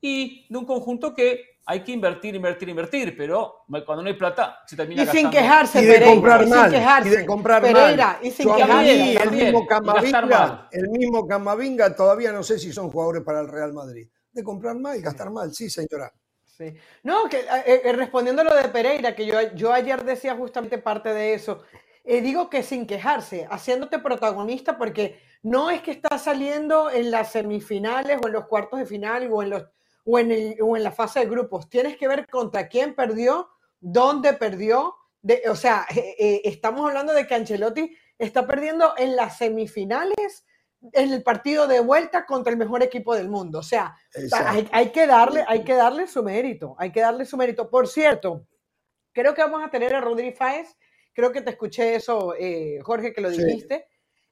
y 0.00 0.46
de 0.48 0.58
un 0.58 0.64
conjunto 0.64 1.14
que 1.14 1.51
hay 1.64 1.84
que 1.84 1.92
invertir, 1.92 2.34
invertir, 2.34 2.68
invertir, 2.68 3.16
pero 3.16 3.64
cuando 3.86 4.02
no 4.02 4.08
hay 4.08 4.14
plata 4.14 4.58
se 4.66 4.76
termina 4.76 5.04
y 5.04 5.06
sin 5.06 5.30
quejarse, 5.30 5.82
y 5.82 5.86
de 5.86 6.04
comprar 6.04 6.46
mal, 6.46 7.06
y 7.06 7.08
de 7.08 7.26
comprar 7.26 7.62
Pereira, 7.62 8.18
Y 8.22 8.30
sin 8.30 8.52
quejarse. 8.52 9.22
el 9.22 9.30
mismo 9.30 9.66
Camavinga, 9.66 10.68
el 10.72 10.88
mismo 10.88 11.26
Camavinga 11.26 11.94
todavía 11.94 12.32
no 12.32 12.42
sé 12.42 12.58
si 12.58 12.72
son 12.72 12.90
jugadores 12.90 13.22
para 13.22 13.40
el 13.40 13.48
Real 13.48 13.72
Madrid. 13.72 14.08
De 14.32 14.42
comprar 14.42 14.76
mal 14.76 14.98
y 14.98 15.02
gastar 15.02 15.30
mal, 15.30 15.52
sí, 15.52 15.68
señora. 15.68 16.12
Sí. 16.46 16.74
No, 17.02 17.28
que 17.28 17.40
eh, 17.40 17.82
eh, 17.84 17.92
respondiendo 17.92 18.42
a 18.42 18.44
lo 18.46 18.54
de 18.54 18.68
Pereira, 18.68 19.14
que 19.14 19.26
yo, 19.26 19.40
yo 19.54 19.72
ayer 19.72 20.04
decía 20.04 20.34
justamente 20.34 20.78
parte 20.78 21.12
de 21.12 21.34
eso, 21.34 21.62
eh, 22.04 22.20
digo 22.20 22.50
que 22.50 22.62
sin 22.62 22.86
quejarse, 22.86 23.46
haciéndote 23.50 23.98
protagonista, 23.98 24.78
porque 24.78 25.20
no 25.42 25.70
es 25.70 25.82
que 25.82 25.92
estás 25.92 26.24
saliendo 26.24 26.90
en 26.90 27.10
las 27.10 27.32
semifinales 27.32 28.18
o 28.22 28.26
en 28.26 28.32
los 28.32 28.46
cuartos 28.46 28.78
de 28.78 28.86
final 28.86 29.28
o 29.30 29.42
en 29.42 29.50
los 29.50 29.64
o 30.04 30.18
en, 30.18 30.32
el, 30.32 30.56
o 30.60 30.76
en 30.76 30.82
la 30.82 30.92
fase 30.92 31.20
de 31.20 31.26
grupos. 31.26 31.68
Tienes 31.68 31.96
que 31.96 32.08
ver 32.08 32.26
contra 32.28 32.68
quién 32.68 32.94
perdió, 32.94 33.48
dónde 33.80 34.32
perdió. 34.34 34.96
De, 35.20 35.42
o 35.48 35.56
sea, 35.56 35.86
eh, 35.94 36.16
eh, 36.18 36.40
estamos 36.44 36.88
hablando 36.88 37.12
de 37.12 37.26
que 37.26 37.34
Ancelotti 37.34 37.96
está 38.18 38.46
perdiendo 38.46 38.94
en 38.96 39.16
las 39.16 39.38
semifinales 39.38 40.44
en 40.92 41.12
el 41.12 41.22
partido 41.22 41.68
de 41.68 41.80
vuelta 41.80 42.26
contra 42.26 42.52
el 42.52 42.58
mejor 42.58 42.82
equipo 42.82 43.14
del 43.14 43.28
mundo. 43.28 43.60
O 43.60 43.62
sea, 43.62 43.96
hay, 44.72 44.90
que 44.90 45.06
darle, 45.06 45.44
hay 45.46 45.62
que 45.62 45.74
darle 45.74 46.06
su 46.08 46.22
mérito, 46.22 46.74
hay 46.78 46.90
que 46.90 47.00
darle 47.00 47.24
su 47.24 47.36
mérito. 47.36 47.70
Por 47.70 47.86
cierto, 47.86 48.46
creo 49.12 49.34
que 49.34 49.42
vamos 49.42 49.62
a 49.64 49.70
tener 49.70 49.94
a 49.94 50.00
Rodri 50.00 50.32
Fáez, 50.32 50.76
creo 51.12 51.30
que 51.30 51.42
te 51.42 51.50
escuché 51.50 51.94
eso, 51.94 52.34
eh, 52.36 52.80
Jorge, 52.82 53.12
que 53.12 53.20
lo 53.20 53.30
dijiste, 53.30 53.86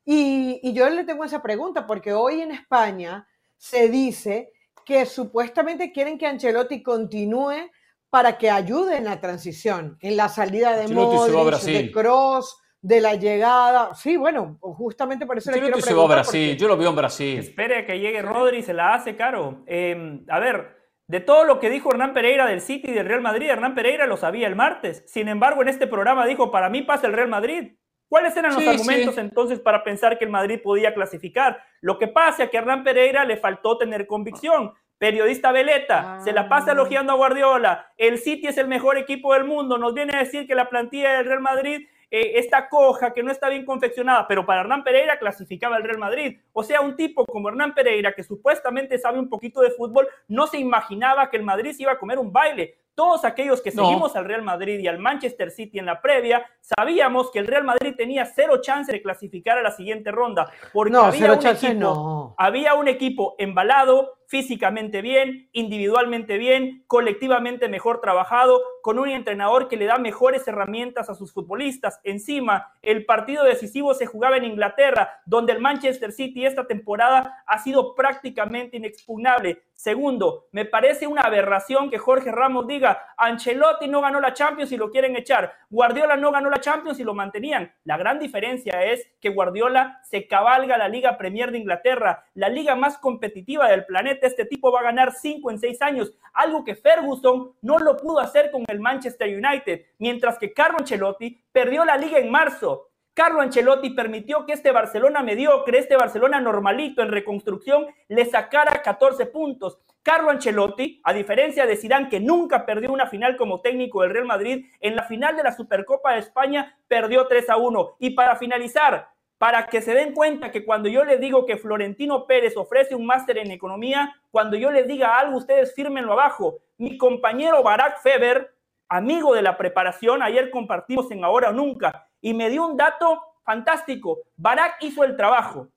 y, 0.05 0.59
y 0.63 0.73
yo 0.73 0.89
le 0.89 1.05
tengo 1.05 1.25
esa 1.25 1.41
pregunta, 1.41 1.87
porque 1.87 2.13
hoy 2.13 2.41
en 2.41 2.51
España 2.51 3.29
se 3.57 3.89
dice 3.89 4.53
que 4.91 5.07
supuestamente 5.07 5.93
quieren 5.93 6.19
que 6.19 6.27
Ancelotti 6.27 6.83
continúe 6.83 7.71
para 8.11 8.37
que 8.37 8.51
ayude 8.51 8.97
en 8.97 9.05
la 9.05 9.21
transición, 9.21 9.97
en 10.01 10.17
la 10.17 10.29
salida 10.29 10.77
de 10.77 10.93
Modric, 10.93 11.61
de 11.61 11.93
Cross, 11.93 12.61
de 12.83 13.01
la 13.01 13.15
llegada. 13.15 13.95
Sí, 13.95 14.17
bueno, 14.17 14.59
justamente 14.61 15.27
por 15.27 15.39
eso 15.39 15.51
Ancelotti 15.51 15.71
le 15.71 15.73
quiero 15.75 15.87
se 15.87 15.95
va 15.95 16.03
a 16.03 16.09
Brasil, 16.09 16.57
yo 16.57 16.67
lo 16.67 16.77
veo 16.77 16.91
en 16.91 16.97
Brasil. 16.97 17.39
Espere 17.39 17.87
que 17.87 18.01
llegue 18.01 18.21
Rodri 18.21 18.59
y 18.59 18.63
se 18.65 18.75
la 18.75 18.95
hace 18.95 19.15
caro. 19.15 19.63
Em, 19.67 20.25
a 20.29 20.41
ver, 20.41 20.77
de 21.07 21.21
todo 21.21 21.45
lo 21.45 21.61
que 21.61 21.71
dijo 21.71 21.93
Hernán 21.93 22.13
Pereira 22.13 22.45
del 22.47 22.61
City 22.61 22.91
y 22.91 22.95
del 22.95 23.07
Real 23.07 23.21
Madrid, 23.21 23.49
Hernán 23.49 23.77
Pereira 23.77 24.09
lo 24.09 24.17
sabía 24.17 24.49
el 24.49 24.57
martes. 24.57 25.05
Sin 25.07 25.29
embargo, 25.29 25.63
en 25.63 25.69
este 25.69 25.87
programa 25.87 26.27
dijo, 26.27 26.51
para 26.51 26.69
mí 26.69 26.83
pasa 26.83 27.07
el 27.07 27.13
Real 27.13 27.29
Madrid. 27.29 27.75
¿Cuáles 28.11 28.37
eran 28.37 28.53
los 28.53 28.67
argumentos 28.67 29.17
entonces 29.19 29.61
para 29.61 29.85
pensar 29.85 30.19
que 30.19 30.25
el 30.25 30.33
Madrid 30.33 30.59
podía 30.61 30.93
clasificar? 30.93 31.63
Lo 31.81 31.97
que 31.97 32.09
pasa 32.09 32.43
es 32.43 32.51
que 32.51 32.59
a 32.59 32.61
Hernán 32.63 32.83
Pereira 32.83 33.25
le 33.25 33.37
faltó 33.37 33.79
tener 33.79 34.09
convicción. 34.09 34.73
Periodista 35.01 35.51
Veleta, 35.51 36.21
se 36.23 36.31
la 36.31 36.47
pasa 36.47 36.67
ah. 36.69 36.73
elogiando 36.75 37.15
a 37.15 37.17
Guardiola. 37.17 37.91
El 37.97 38.19
City 38.19 38.49
es 38.49 38.59
el 38.59 38.69
mejor 38.69 38.99
equipo 38.99 39.33
del 39.33 39.45
mundo. 39.45 39.79
Nos 39.79 39.95
viene 39.95 40.15
a 40.15 40.19
decir 40.19 40.47
que 40.47 40.55
la 40.55 40.69
plantilla 40.69 41.15
del 41.15 41.25
Real 41.25 41.41
Madrid 41.41 41.87
eh, 42.11 42.33
está 42.35 42.69
coja, 42.69 43.15
que 43.15 43.23
no 43.23 43.33
está 43.33 43.49
bien 43.49 43.65
confeccionada, 43.65 44.29
pero 44.29 44.45
para 44.45 44.61
Hernán 44.61 44.85
Pereira 44.85 45.19
clasificaba 45.19 45.79
el 45.79 45.85
Real 45.85 45.97
Madrid. 45.97 46.41
O 46.53 46.63
sea, 46.63 46.83
un 46.83 46.97
tipo 46.97 47.25
como 47.25 47.49
Hernán 47.49 47.73
Pereira, 47.73 48.13
que 48.13 48.23
supuestamente 48.23 48.99
sabe 48.99 49.19
un 49.19 49.31
poquito 49.31 49.63
de 49.63 49.71
fútbol, 49.71 50.07
no 50.29 50.47
se 50.47 50.59
imaginaba 50.59 51.31
que 51.31 51.39
el 51.39 51.45
Madrid 51.45 51.73
se 51.73 51.85
iba 51.85 51.93
a 51.93 51.99
comer 51.99 52.19
un 52.19 52.31
baile. 52.31 52.77
Todos 52.95 53.25
aquellos 53.25 53.63
que 53.63 53.71
seguimos 53.71 54.15
al 54.17 54.27
Real 54.27 54.43
Madrid 54.43 54.81
y 54.81 54.87
al 54.87 54.99
Manchester 54.99 55.51
City 55.51 55.79
en 55.79 55.87
la 55.87 56.03
previa, 56.03 56.45
sabíamos 56.61 57.31
que 57.31 57.39
el 57.39 57.47
Real 57.47 57.65
Madrid 57.65 57.95
tenía 57.97 58.27
cero 58.27 58.61
chance 58.61 58.93
de 58.93 59.01
clasificar 59.01 59.57
a 59.57 59.63
la 59.63 59.71
siguiente 59.71 60.11
ronda, 60.11 60.53
porque 60.75 60.95
había, 60.95 61.33
un 61.33 61.47
equipo, 61.47 62.35
había 62.37 62.75
un 62.75 62.89
equipo 62.89 63.35
embalado, 63.39 64.20
físicamente 64.31 65.03
bien, 65.03 65.49
individualmente 65.51 66.39
bien, 66.39 66.85
colectivamente 66.87 67.69
mejor 67.69 68.01
trabajado, 68.01 68.63
con 68.81 69.01
un 69.01 69.09
entrenador 69.09 69.67
que 69.67 69.77
le 69.77 69.87
da 69.87 69.99
mejores 69.99 70.47
herramientas 70.47 71.11
a 71.11 71.17
sus 71.17 71.33
futbolistas. 71.33 72.01
Encima, 72.05 72.73
el 72.81 73.05
partido 73.07 73.43
decisivo 73.43 73.93
se 73.93 74.07
jugaba 74.07 74.37
en 74.37 74.45
Inglaterra, 74.45 75.21
donde 75.27 75.53
el 75.53 75.61
Manchester 75.61 76.13
City 76.13 76.47
esta 76.47 76.69
temporada 76.69 77.43
ha 77.45 77.59
sido 77.59 77.97
prácticamente 77.97 78.77
inexpugnable. 78.77 79.65
Segundo, 79.75 80.47
me 80.53 80.65
parece 80.65 81.09
una 81.09 81.23
aberración 81.23 81.91
que 81.91 81.99
Jorge 81.99 82.31
Ramos 82.31 82.69
diga, 82.69 83.03
Ancelotti 83.17 83.89
no 83.89 84.01
ganó 84.01 84.21
la 84.21 84.35
Champions 84.35 84.71
y 84.71 84.77
lo 84.77 84.91
quieren 84.91 85.17
echar, 85.17 85.55
Guardiola 85.71 86.17
no 86.17 86.31
ganó 86.31 86.51
la 86.51 86.61
Champions 86.61 87.01
y 87.01 87.05
lo 87.05 87.15
mantenían. 87.15 87.73
La 87.85 87.97
gran 87.97 88.19
diferencia 88.19 88.85
es 88.85 89.11
que 89.21 89.31
Guardiola 89.31 90.01
se 90.05 90.29
cabalga 90.29 90.79
la 90.79 90.89
Liga 90.89 91.19
Premier 91.19 91.51
de 91.51 91.59
Inglaterra, 91.59 92.27
la 92.35 92.49
liga 92.49 92.77
más 92.77 92.99
competitiva 92.99 93.69
del 93.69 93.87
planeta 93.87 94.20
este 94.27 94.45
tipo 94.45 94.73
va 94.73 94.81
a 94.81 94.85
ganar 94.85 95.13
5 95.13 95.51
en 95.51 95.59
6 95.59 95.83
años, 95.83 96.13
algo 96.33 96.65
que 96.65 96.75
Ferguson 96.75 97.53
no 97.63 97.79
lo 97.79 97.97
pudo 97.97 98.21
hacer 98.21 98.51
con 98.51 98.65
el 98.69 98.81
Manchester 98.81 99.29
United, 99.29 99.87
mientras 99.99 100.39
que 100.39 100.53
Carlo 100.53 100.79
Ancelotti 100.79 101.43
perdió 101.53 101.85
la 101.85 101.97
liga 101.97 102.19
en 102.19 102.31
marzo. 102.31 102.89
Carlo 103.15 103.41
Ancelotti 103.41 103.91
permitió 103.91 104.47
que 104.47 104.53
este 104.53 104.71
Barcelona 104.71 105.23
mediocre, 105.23 105.79
este 105.79 105.97
Barcelona 105.97 106.41
normalito 106.41 107.03
en 107.03 107.11
reconstrucción, 107.11 107.87
le 108.09 108.25
sacara 108.25 108.83
14 108.83 109.27
puntos. 109.27 109.79
Carlo 110.03 110.31
Ancelotti, 110.31 111.01
a 111.05 111.13
diferencia 111.13 111.67
de 111.67 111.77
Zidane, 111.77 112.09
que 112.09 112.21
nunca 112.21 112.65
perdió 112.65 112.91
una 112.91 113.07
final 113.07 113.37
como 113.37 113.61
técnico 113.61 114.01
del 114.01 114.13
Real 114.13 114.25
Madrid, 114.25 114.65
en 114.81 114.97
la 114.97 115.03
final 115.03 115.37
de 115.37 115.43
la 115.43 115.53
Supercopa 115.53 116.15
de 116.15 116.21
España 116.21 116.79
perdió 116.89 117.27
3 117.27 117.51
a 117.51 117.57
1. 117.59 117.97
Y 117.99 118.11
para 118.11 118.37
finalizar, 118.37 119.09
para 119.41 119.69
que 119.69 119.81
se 119.81 119.95
den 119.95 120.13
cuenta 120.13 120.51
que 120.51 120.67
cuando 120.67 120.91
yo 120.91 121.03
les 121.03 121.19
digo 121.19 121.47
que 121.47 121.57
Florentino 121.57 122.27
Pérez 122.27 122.59
ofrece 122.59 122.95
un 122.95 123.07
máster 123.07 123.39
en 123.39 123.51
economía, 123.51 124.15
cuando 124.31 124.55
yo 124.55 124.71
les 124.71 124.87
diga 124.87 125.19
algo, 125.19 125.39
ustedes 125.39 125.75
fírmenlo 125.75 126.13
abajo. 126.13 126.59
Mi 126.77 126.99
compañero 126.99 127.63
Barack 127.63 128.03
Feber, 128.03 128.55
amigo 128.91 129.35
de 129.35 129.41
la 129.41 129.57
preparación, 129.57 130.23
ayer 130.23 130.51
compartimos 130.51 131.11
en 131.11 131.25
Ahora 131.25 131.49
o 131.49 131.53
Nunca, 131.55 132.07
y 132.21 132.35
me 132.35 132.51
dio 132.51 132.67
un 132.67 132.77
dato 132.77 133.19
fantástico. 133.43 134.19
Barack 134.37 134.77
hizo 134.83 135.05
el 135.05 135.17
trabajo 135.17 135.69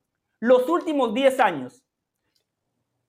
los 0.42 0.68
últimos 0.68 1.14
10 1.14 1.40
años. 1.40 1.86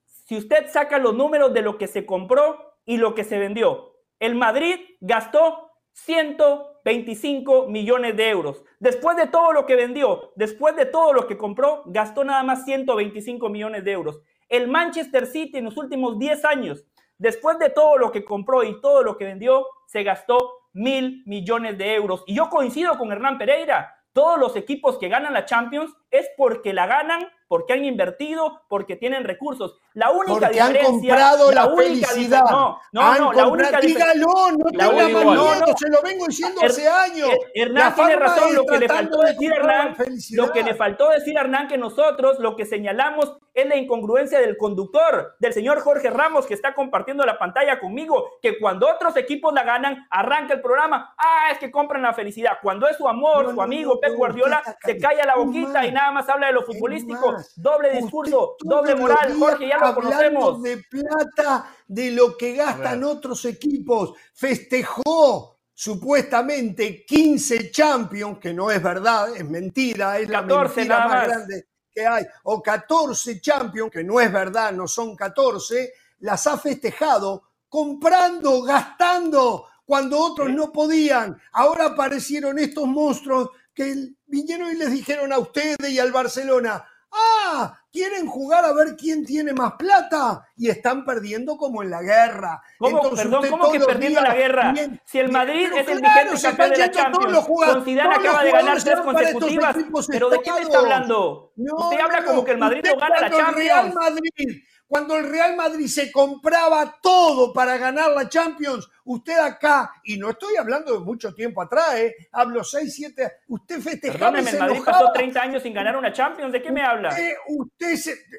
Si 0.05 0.37
usted 0.37 0.69
saca 0.69 0.99
los 0.99 1.13
números 1.13 1.53
de 1.53 1.63
lo 1.63 1.77
que 1.77 1.87
se 1.87 2.05
compró 2.05 2.77
y 2.85 2.95
lo 2.95 3.13
que 3.13 3.25
se 3.25 3.39
vendió, 3.39 3.97
el 4.21 4.35
Madrid 4.35 4.79
gastó 5.01 5.73
100 5.91 6.37
25 6.85 7.65
millones 7.67 8.15
de 8.15 8.29
euros. 8.29 8.63
Después 8.79 9.17
de 9.17 9.25
todo 9.25 9.51
lo 9.51 9.65
que 9.65 9.75
vendió, 9.75 10.31
después 10.35 10.75
de 10.75 10.85
todo 10.85 11.13
lo 11.13 11.25
que 11.25 11.35
compró, 11.35 11.81
gastó 11.87 12.23
nada 12.23 12.43
más 12.43 12.63
125 12.63 13.49
millones 13.49 13.83
de 13.83 13.91
euros. 13.91 14.21
El 14.47 14.67
Manchester 14.67 15.25
City 15.25 15.57
en 15.57 15.65
los 15.65 15.77
últimos 15.77 16.19
10 16.19 16.45
años, 16.45 16.85
después 17.17 17.57
de 17.57 17.71
todo 17.71 17.97
lo 17.97 18.11
que 18.11 18.23
compró 18.23 18.63
y 18.63 18.79
todo 18.81 19.01
lo 19.01 19.17
que 19.17 19.25
vendió, 19.25 19.65
se 19.87 20.03
gastó 20.03 20.37
mil 20.73 21.23
millones 21.25 21.75
de 21.79 21.95
euros. 21.95 22.23
Y 22.27 22.35
yo 22.35 22.49
coincido 22.51 22.95
con 22.99 23.11
Hernán 23.11 23.39
Pereira. 23.39 23.91
Todos 24.13 24.39
los 24.39 24.55
equipos 24.55 24.99
que 24.99 25.09
ganan 25.09 25.33
la 25.33 25.45
Champions 25.45 25.91
es 26.17 26.29
porque 26.37 26.73
la 26.73 26.87
ganan 26.87 27.29
porque 27.47 27.73
han 27.73 27.85
invertido, 27.85 28.61
porque 28.67 28.95
tienen 28.95 29.23
recursos. 29.23 29.79
La 29.93 30.11
única 30.11 30.33
porque 30.33 30.49
diferencia. 30.49 30.87
han 30.87 30.99
comprado 30.99 31.51
la, 31.51 31.75
felicidad. 31.75 32.43
No, 32.49 32.79
no, 32.91 33.15
no, 33.15 33.33
la 33.33 33.47
única 33.47 33.79
Dígalo, 33.79 34.25
no 34.57 34.65
la 34.73 34.89
única, 34.89 35.23
no, 35.23 35.55
no, 35.55 35.77
se 35.77 35.89
lo 35.89 36.01
vengo 36.01 36.25
diciendo 36.27 36.61
hace 36.63 36.87
años. 36.87 37.29
Hernán 37.53 37.95
tiene 37.95 38.15
razón, 38.15 38.55
lo 38.55 38.65
que 38.65 38.79
le 38.79 38.87
faltó 38.87 39.21
decir 39.21 39.53
Hernán, 39.53 39.95
lo 40.31 40.51
que 40.51 40.63
le 40.63 40.73
faltó 40.75 41.09
decir 41.09 41.37
Hernán 41.37 41.67
que 41.67 41.77
nosotros 41.77 42.39
lo 42.39 42.55
que 42.55 42.65
señalamos 42.65 43.37
es 43.53 43.65
la 43.67 43.77
incongruencia 43.77 44.39
del 44.39 44.57
conductor, 44.57 45.35
del 45.39 45.53
señor 45.53 45.79
Jorge 45.79 46.09
Ramos, 46.09 46.45
que 46.45 46.53
está 46.53 46.73
compartiendo 46.73 47.25
la 47.25 47.39
pantalla 47.39 47.79
conmigo, 47.79 48.31
que 48.41 48.59
cuando 48.59 48.89
otros 48.89 49.15
equipos 49.15 49.53
la 49.53 49.63
ganan, 49.63 50.05
arranca 50.09 50.55
el 50.55 50.61
programa, 50.61 51.15
ah, 51.17 51.51
es 51.51 51.59
que 51.59 51.71
compran 51.71 52.01
la 52.01 52.13
felicidad. 52.13 52.57
Cuando 52.61 52.85
es 52.87 52.97
su 52.97 53.07
amor, 53.07 53.53
su 53.53 53.61
amigo 53.61 53.99
Pep 54.01 54.13
Guardiola, 54.13 54.61
se 54.83 54.97
calla 54.97 55.25
la 55.25 55.35
boquita 55.37 55.85
y 55.85 55.91
nada 55.93 56.04
más 56.11 56.27
habla 56.29 56.47
de 56.47 56.53
lo 56.53 56.63
futbolístico 56.63 57.35
doble 57.55 57.91
discurso, 57.91 58.55
doble 58.59 58.95
moral, 58.95 59.35
Jorge, 59.37 59.67
ya 59.67 59.77
lo 59.79 59.95
conocemos. 59.95 60.61
de 60.61 60.77
plata 60.77 61.75
de 61.87 62.11
lo 62.11 62.37
que 62.37 62.53
gastan 62.53 63.03
otros 63.03 63.45
equipos. 63.45 64.13
Festejó 64.33 65.59
supuestamente 65.73 67.05
15 67.05 67.69
Champions, 67.71 68.39
que 68.39 68.53
no 68.53 68.71
es 68.71 68.81
verdad, 68.81 69.35
es 69.35 69.47
mentira, 69.47 70.17
es 70.19 70.29
la 70.29 70.41
mentira 70.41 71.07
más, 71.07 71.27
grande 71.27 71.67
que 71.91 72.05
hay, 72.05 72.25
o 72.43 72.61
14 72.61 73.39
Champions, 73.39 73.91
que 73.91 74.03
no 74.03 74.19
es 74.19 74.31
verdad, 74.31 74.71
no 74.73 74.87
son 74.87 75.15
14, 75.15 75.93
las 76.19 76.45
ha 76.47 76.57
festejado 76.57 77.43
comprando, 77.69 78.61
gastando, 78.61 79.67
cuando 79.85 80.19
otros 80.19 80.49
no 80.49 80.71
podían. 80.71 81.39
Ahora 81.51 81.87
aparecieron 81.87 82.57
estos 82.57 82.87
monstruos 82.87 83.49
que 83.75 84.13
vinieron 84.25 84.71
y 84.71 84.75
les 84.75 84.91
dijeron 84.91 85.31
a 85.33 85.37
ustedes 85.37 85.89
y 85.89 85.99
al 85.99 86.11
Barcelona, 86.11 86.85
Ah, 87.17 87.79
quieren 87.91 88.27
jugar 88.27 88.65
a 88.65 88.73
ver 88.73 88.95
quién 88.97 89.25
tiene 89.25 89.53
más 89.53 89.73
plata 89.73 90.45
y 90.57 90.69
están 90.69 91.05
perdiendo 91.05 91.55
como 91.55 91.81
en 91.81 91.89
la 91.89 92.01
guerra. 92.01 92.61
¿Cómo, 92.77 93.01
perdón, 93.11 93.47
¿cómo 93.49 93.71
que 93.71 93.79
perdiendo 93.79 94.21
la 94.21 94.35
guerra? 94.35 94.73
si 95.05 95.19
el 95.19 95.31
Madrid 95.31 95.69
es 95.73 95.87
el 95.87 96.01
vigente 96.01 96.41
campeón 96.41 96.71
de 96.71 96.77
la 96.77 96.91
Champions, 96.91 97.45
con 97.45 97.85
Zidane 97.85 98.15
acaba 98.15 98.43
de 98.43 98.51
ganar 98.51 98.83
tres 98.83 98.99
consecutivas, 98.99 99.77
¿pero 100.09 100.29
de 100.29 100.39
qué 100.41 100.51
me 100.51 100.61
está 100.61 100.79
hablando? 100.79 101.53
Usted 101.55 101.99
habla 101.99 102.25
como 102.25 102.43
que 102.43 102.51
el 102.51 102.57
Madrid 102.57 102.83
no 102.83 102.97
gana 102.99 103.21
la 103.21 103.29
Champions. 103.29 103.95
Madrid 103.95 104.63
cuando 104.87 105.17
el 105.17 105.29
Real 105.29 105.55
Madrid 105.55 105.87
se 105.87 106.11
compraba 106.11 106.99
todo 107.01 107.51
para 107.51 107.77
ganar 107.77 108.11
la 108.11 108.29
Champions, 108.29 108.87
usted 109.05 109.37
acá, 109.37 109.91
y 110.03 110.17
no 110.17 110.31
estoy 110.31 110.55
hablando 110.57 110.93
de 110.93 110.99
mucho 110.99 111.33
tiempo 111.33 111.61
atrás, 111.61 111.95
¿eh? 111.95 112.15
hablo 112.31 112.63
6, 112.63 112.93
7, 112.93 113.31
usted 113.47 113.81
festejaba 113.81 114.31
Perdóneme, 114.31 114.51
el 114.51 114.59
Madrid 114.59 114.81
pasó 114.85 115.11
30 115.11 115.41
años 115.41 115.63
sin 115.63 115.73
ganar 115.73 115.97
una 115.97 116.13
Champions, 116.13 116.51
¿de 116.51 116.61
qué 116.61 116.71
me 116.71 116.81
habla? 116.81 117.15
Usted, 117.47 117.97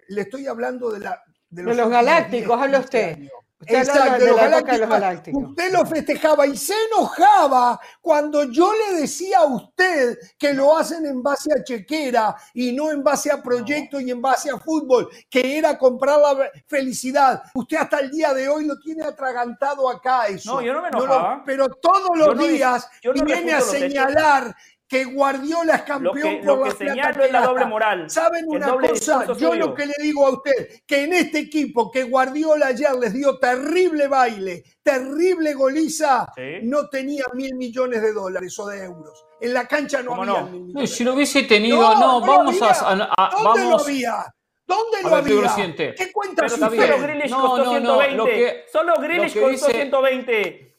le 0.09 0.23
estoy 0.23 0.47
hablando 0.47 0.91
de 0.91 1.01
la... 1.01 1.23
De 1.49 1.63
los, 1.63 1.77
de 1.77 1.83
los 1.83 1.91
galácticos, 1.91 2.61
habla 2.61 2.81
usted. 2.81 3.19
Exacto, 3.65 4.25
de, 4.25 4.31
los 4.31 4.89
galácticos. 4.89 5.43
Usted 5.51 5.73
lo 5.73 5.87
festejaba 5.87 6.47
y 6.47 6.57
se 6.57 6.75
enojaba 6.93 7.81
cuando 8.03 8.45
yo 8.45 8.71
le 8.73 9.01
decía 9.01 9.39
a 9.39 9.47
usted 9.47 10.19
que 10.39 10.53
lo 10.53 10.77
hacen 10.77 11.07
en 11.07 11.23
base 11.23 11.51
a 11.53 11.65
chequera 11.65 12.37
y 12.53 12.73
no 12.73 12.91
en 12.91 13.03
base 13.03 13.33
a 13.33 13.43
proyecto 13.43 13.99
y 13.99 14.11
en 14.11 14.21
base 14.21 14.51
a 14.51 14.59
fútbol, 14.59 15.09
que 15.31 15.57
era 15.57 15.79
comprar 15.79 16.21
la 16.21 16.51
felicidad. 16.67 17.43
Usted 17.55 17.79
hasta 17.79 18.01
el 18.01 18.11
día 18.11 18.35
de 18.35 18.47
hoy 18.49 18.67
lo 18.67 18.79
tiene 18.79 19.05
atragantado 19.05 19.89
acá 19.89 20.27
eso. 20.27 20.57
No, 20.57 20.61
yo 20.61 20.75
no 20.75 20.83
me 20.83 20.89
enojaba. 20.89 21.43
pero 21.47 21.69
todos 21.69 22.17
los 22.17 22.39
días 22.39 22.89
viene 23.25 23.55
a 23.55 23.61
señalar 23.63 24.55
que 24.89 25.05
Guardiola 25.05 25.77
es 25.77 25.83
campeón 25.83 26.41
lo 26.45 26.63
que, 26.63 26.77
por 26.77 26.85
la 26.85 27.11
es 27.11 27.33
la 27.33 27.47
doble 27.47 27.67
moral. 27.67 28.09
¿Saben 28.09 28.45
una 28.47 28.77
cosa? 28.77 29.27
Yo 29.37 29.55
lo 29.55 29.75
que 29.75 29.87
le 29.87 29.95
digo 30.01 30.27
a 30.27 30.31
usted, 30.31 30.83
que 30.87 31.05
en 31.05 31.13
este 31.13 31.41
equipo 31.41 31.91
que 31.91 32.05
Guardiola 32.05 32.69
ayer 32.69 32.95
les 32.95 33.13
dio 33.13 33.39
terrible 33.39 34.07
baile, 34.07 34.63
terrible 34.83 35.55
goliza, 35.55 36.29
no 36.63 36.89
tenía 36.89 37.25
mil 37.35 37.55
millones 37.57 38.01
de 38.01 38.13
dólares 38.13 38.57
o 38.59 38.67
de 38.67 38.85
euros. 38.85 39.25
En 39.41 39.53
la 39.53 39.67
cancha 39.67 40.03
no 40.03 40.15
había 40.15 40.43
mil 40.45 40.63
millones. 40.63 40.91
si 40.91 41.05
lo 41.05 41.15
hubiese 41.15 41.43
tenido, 41.43 41.77
no, 41.77 42.21
vamos 42.21 42.57
a, 42.63 43.31
¿Dónde 43.43 43.65
lo 43.65 43.81
había? 43.81 44.25
¿Dónde 44.67 45.03
lo 45.03 45.17
había? 45.17 45.75
¿Qué 45.95 46.13
cuenta 46.13 46.49
Solo 46.49 46.71
Grealish 46.71 47.33
costó 47.33 47.71
120. 47.71 48.65
Solo 48.73 48.95
Grealish 49.01 49.41
costó 49.41 49.71
120. 49.71 50.76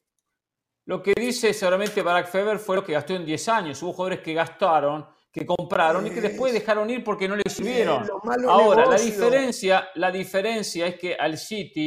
Lo 0.88 1.04
que 1.04 1.14
dice 1.14 1.54
seguramente 1.54 2.02
Barack 2.02 2.30
Feber 2.30 2.60
fue 2.60 2.78
lo 2.78 2.84
que 2.84 2.94
gastó 2.94 3.14
en 3.14 3.26
10 3.26 3.50
años. 3.50 3.84
Hubo 3.84 3.92
jugadores 3.92 4.22
que 4.22 4.34
gastaron, 4.34 5.06
que 5.30 5.46
compraron 5.46 6.08
y 6.08 6.12
que 6.12 6.22
después 6.22 6.54
dejaron 6.54 6.90
ir 6.90 7.04
porque 7.04 7.28
no 7.28 7.36
les 7.36 7.52
subieron. 7.52 8.10
Ahora, 8.48 8.86
la 8.86 8.96
diferencia, 8.96 9.90
la 9.96 10.10
diferencia 10.12 10.88
es 10.88 10.96
que 10.98 11.14
al 11.14 11.38
City 11.38 11.86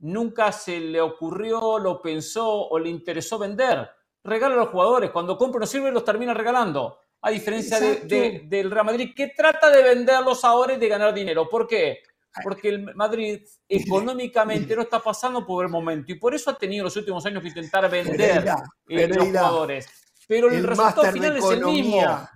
nunca 0.00 0.50
se 0.50 0.80
le 0.80 1.00
ocurrió, 1.00 1.78
lo 1.78 2.02
pensó 2.02 2.66
o 2.66 2.80
le 2.80 2.88
interesó 2.88 3.38
vender. 3.38 3.88
Regala 4.24 4.56
a 4.56 4.58
los 4.58 4.70
jugadores. 4.70 5.10
Cuando 5.12 5.38
compra 5.38 5.60
no 5.60 5.66
sirve, 5.66 5.92
los 5.92 6.04
termina 6.04 6.34
regalando. 6.34 6.98
A 7.20 7.30
diferencia 7.30 7.78
del 7.78 8.72
Real 8.72 8.86
Madrid, 8.86 9.12
que 9.14 9.28
trata 9.28 9.70
de 9.70 9.84
venderlos 9.84 10.44
ahora 10.44 10.72
y 10.72 10.78
de 10.78 10.88
ganar 10.88 11.14
dinero. 11.14 11.48
¿Por 11.48 11.68
qué? 11.68 12.00
porque 12.42 12.68
el 12.68 12.94
Madrid 12.94 13.42
económicamente 13.68 14.74
no 14.74 14.82
está 14.82 15.00
pasando 15.00 15.46
por 15.46 15.64
el 15.64 15.70
momento 15.70 16.12
y 16.12 16.16
por 16.16 16.34
eso 16.34 16.50
ha 16.50 16.58
tenido 16.58 16.84
los 16.84 16.96
últimos 16.96 17.24
años 17.26 17.42
que 17.42 17.48
intentar 17.48 17.90
vender 17.90 18.44
eh, 18.88 19.08
los 19.08 19.26
jugadores. 19.26 19.88
Pero 20.26 20.48
el, 20.50 20.66
resultado 20.66 21.12
final 21.12 21.36
es 21.36 21.44
el 21.44 21.64
mismo. 21.64 22.28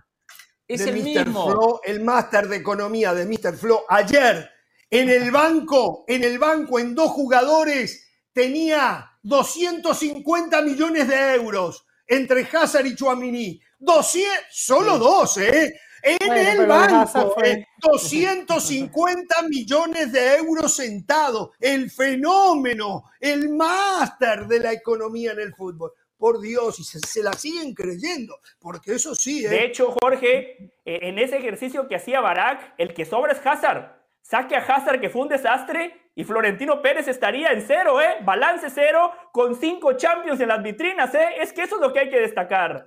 Es 0.69 0.81
el 0.81 1.03
mismo. 1.03 1.81
el 1.85 2.03
máster 2.03 2.49
de 2.49 2.57
economía 2.57 3.15
de 3.15 3.25
Mr. 3.25 3.57
Flo 3.57 3.85
ayer 3.89 4.51
en 4.91 5.09
el 5.09 5.31
banco, 5.31 6.05
en 6.07 6.25
el 6.25 6.39
banco, 6.39 6.79
en 6.79 6.95
dos 6.95 7.11
jugadores, 7.11 8.09
tenía 8.33 9.11
250 9.23 10.63
millones 10.63 11.09
de 11.09 11.35
euros 11.35 11.87
entre 12.07 12.49
Hazard 12.53 12.87
y 12.87 12.95
Chuamini. 12.95 13.61
200, 13.79 14.31
solo 14.51 14.99
dos, 14.99 15.37
¿eh? 15.39 15.79
En 16.03 16.33
el 16.33 16.67
banco, 16.67 17.35
250 17.79 19.35
eh, 19.41 19.49
millones 19.49 20.13
de 20.13 20.37
euros 20.37 20.75
sentados. 20.75 21.51
El 21.61 21.91
fenómeno, 21.91 23.05
el 23.21 23.49
máster 23.51 24.47
de 24.47 24.61
la 24.61 24.73
economía 24.73 25.33
en 25.33 25.41
el 25.41 25.55
fútbol. 25.55 25.93
Por 26.17 26.41
Dios, 26.41 26.79
y 26.81 26.85
se, 26.85 27.23
la 27.23 27.35
siguen 27.35 27.75
creyendo, 27.75 28.39
porque 28.59 28.95
eso 28.95 29.15
sí. 29.15 29.45
¿eh? 29.45 29.49
De 29.51 29.65
hecho, 29.67 29.95
Jorge, 30.01 30.73
eh, 30.85 31.01
en 31.03 31.19
ese 31.19 31.37
ejercicio 31.37 31.87
que 31.89 31.97
hacía 31.97 32.21
Barak, 32.21 32.75
el 32.79 32.95
que 32.95 33.05
sobra 33.05 33.33
es 33.33 33.47
Hazard. 33.47 33.97
Saque 34.23 34.57
a 34.57 34.61
Hazard, 34.61 35.01
que 35.01 35.11
fue 35.11 35.23
un 35.23 35.29
desastre, 35.29 36.11
y 36.15 36.25
Florentino 36.25 36.81
Pérez 36.81 37.07
estaría 37.07 37.53
en 37.53 37.61
cero, 37.61 38.01
¿eh? 38.01 38.17
Balance 38.25 38.71
cero, 38.71 39.13
con 39.31 39.55
cinco 39.55 39.93
champions 39.93 40.41
en 40.41 40.49
las 40.49 40.63
vitrinas, 40.63 41.15
¿eh? 41.15 41.35
Es 41.39 41.53
que 41.53 41.63
eso 41.63 41.77
es 41.77 41.83
lo 41.83 41.93
que 41.93 42.01
hay 42.01 42.09
que 42.09 42.21
destacar. 42.21 42.87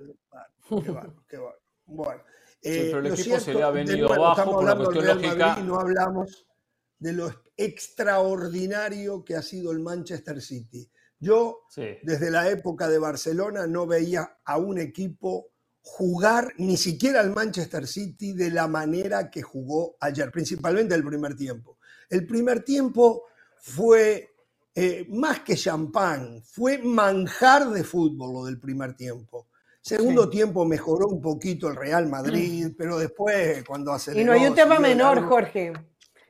Qué 0.68 0.92
qué 1.28 1.38
Bueno. 1.86 2.22
Eh, 2.62 2.88
pero 2.90 2.98
el 2.98 3.06
equipo 3.06 3.40
se 3.40 3.54
le 3.54 3.62
ha 3.62 3.70
venido 3.70 4.12
abajo 4.12 4.52
por 4.52 4.64
la 4.64 4.76
cuestión 4.76 5.06
lógica. 5.06 5.56
no 5.62 5.78
hablamos 5.78 6.46
de 6.98 7.12
lo 7.14 7.32
extraordinario 7.56 9.24
que 9.24 9.34
ha 9.34 9.42
sido 9.42 9.72
el 9.72 9.80
Manchester 9.80 10.40
City. 10.42 10.90
Yo, 11.18 11.66
desde 11.76 12.30
la 12.30 12.48
época 12.48 12.88
de 12.88 12.98
Barcelona, 12.98 13.66
no 13.66 13.86
veía 13.86 14.38
a 14.44 14.56
un 14.56 14.78
equipo 14.78 15.50
jugar 15.82 16.52
ni 16.58 16.76
siquiera 16.76 17.20
al 17.20 17.32
Manchester 17.32 17.86
City 17.86 18.32
de 18.32 18.50
la 18.50 18.68
manera 18.68 19.30
que 19.30 19.42
jugó 19.42 19.96
ayer, 20.00 20.30
principalmente 20.30 20.94
el 20.94 21.04
primer 21.04 21.36
tiempo. 21.36 21.78
El 22.08 22.26
primer 22.26 22.62
tiempo 22.62 23.24
fue 23.58 24.30
eh, 24.74 25.06
más 25.10 25.40
que 25.40 25.56
champán, 25.56 26.42
fue 26.42 26.78
manjar 26.78 27.70
de 27.70 27.84
fútbol 27.84 28.32
lo 28.32 28.44
del 28.44 28.58
primer 28.58 28.94
tiempo. 28.94 29.49
Segundo 29.82 30.28
tiempo 30.28 30.64
mejoró 30.64 31.08
un 31.08 31.20
poquito 31.20 31.68
el 31.68 31.76
Real 31.76 32.06
Madrid, 32.08 32.68
pero 32.78 32.98
después 32.98 33.64
cuando 33.64 33.92
aceleró... 33.92 34.22
Y 34.22 34.24
no 34.24 34.32
hay 34.32 34.46
un 34.46 34.54
tema 34.54 34.78
menor, 34.78 35.22
Jorge. 35.26 35.72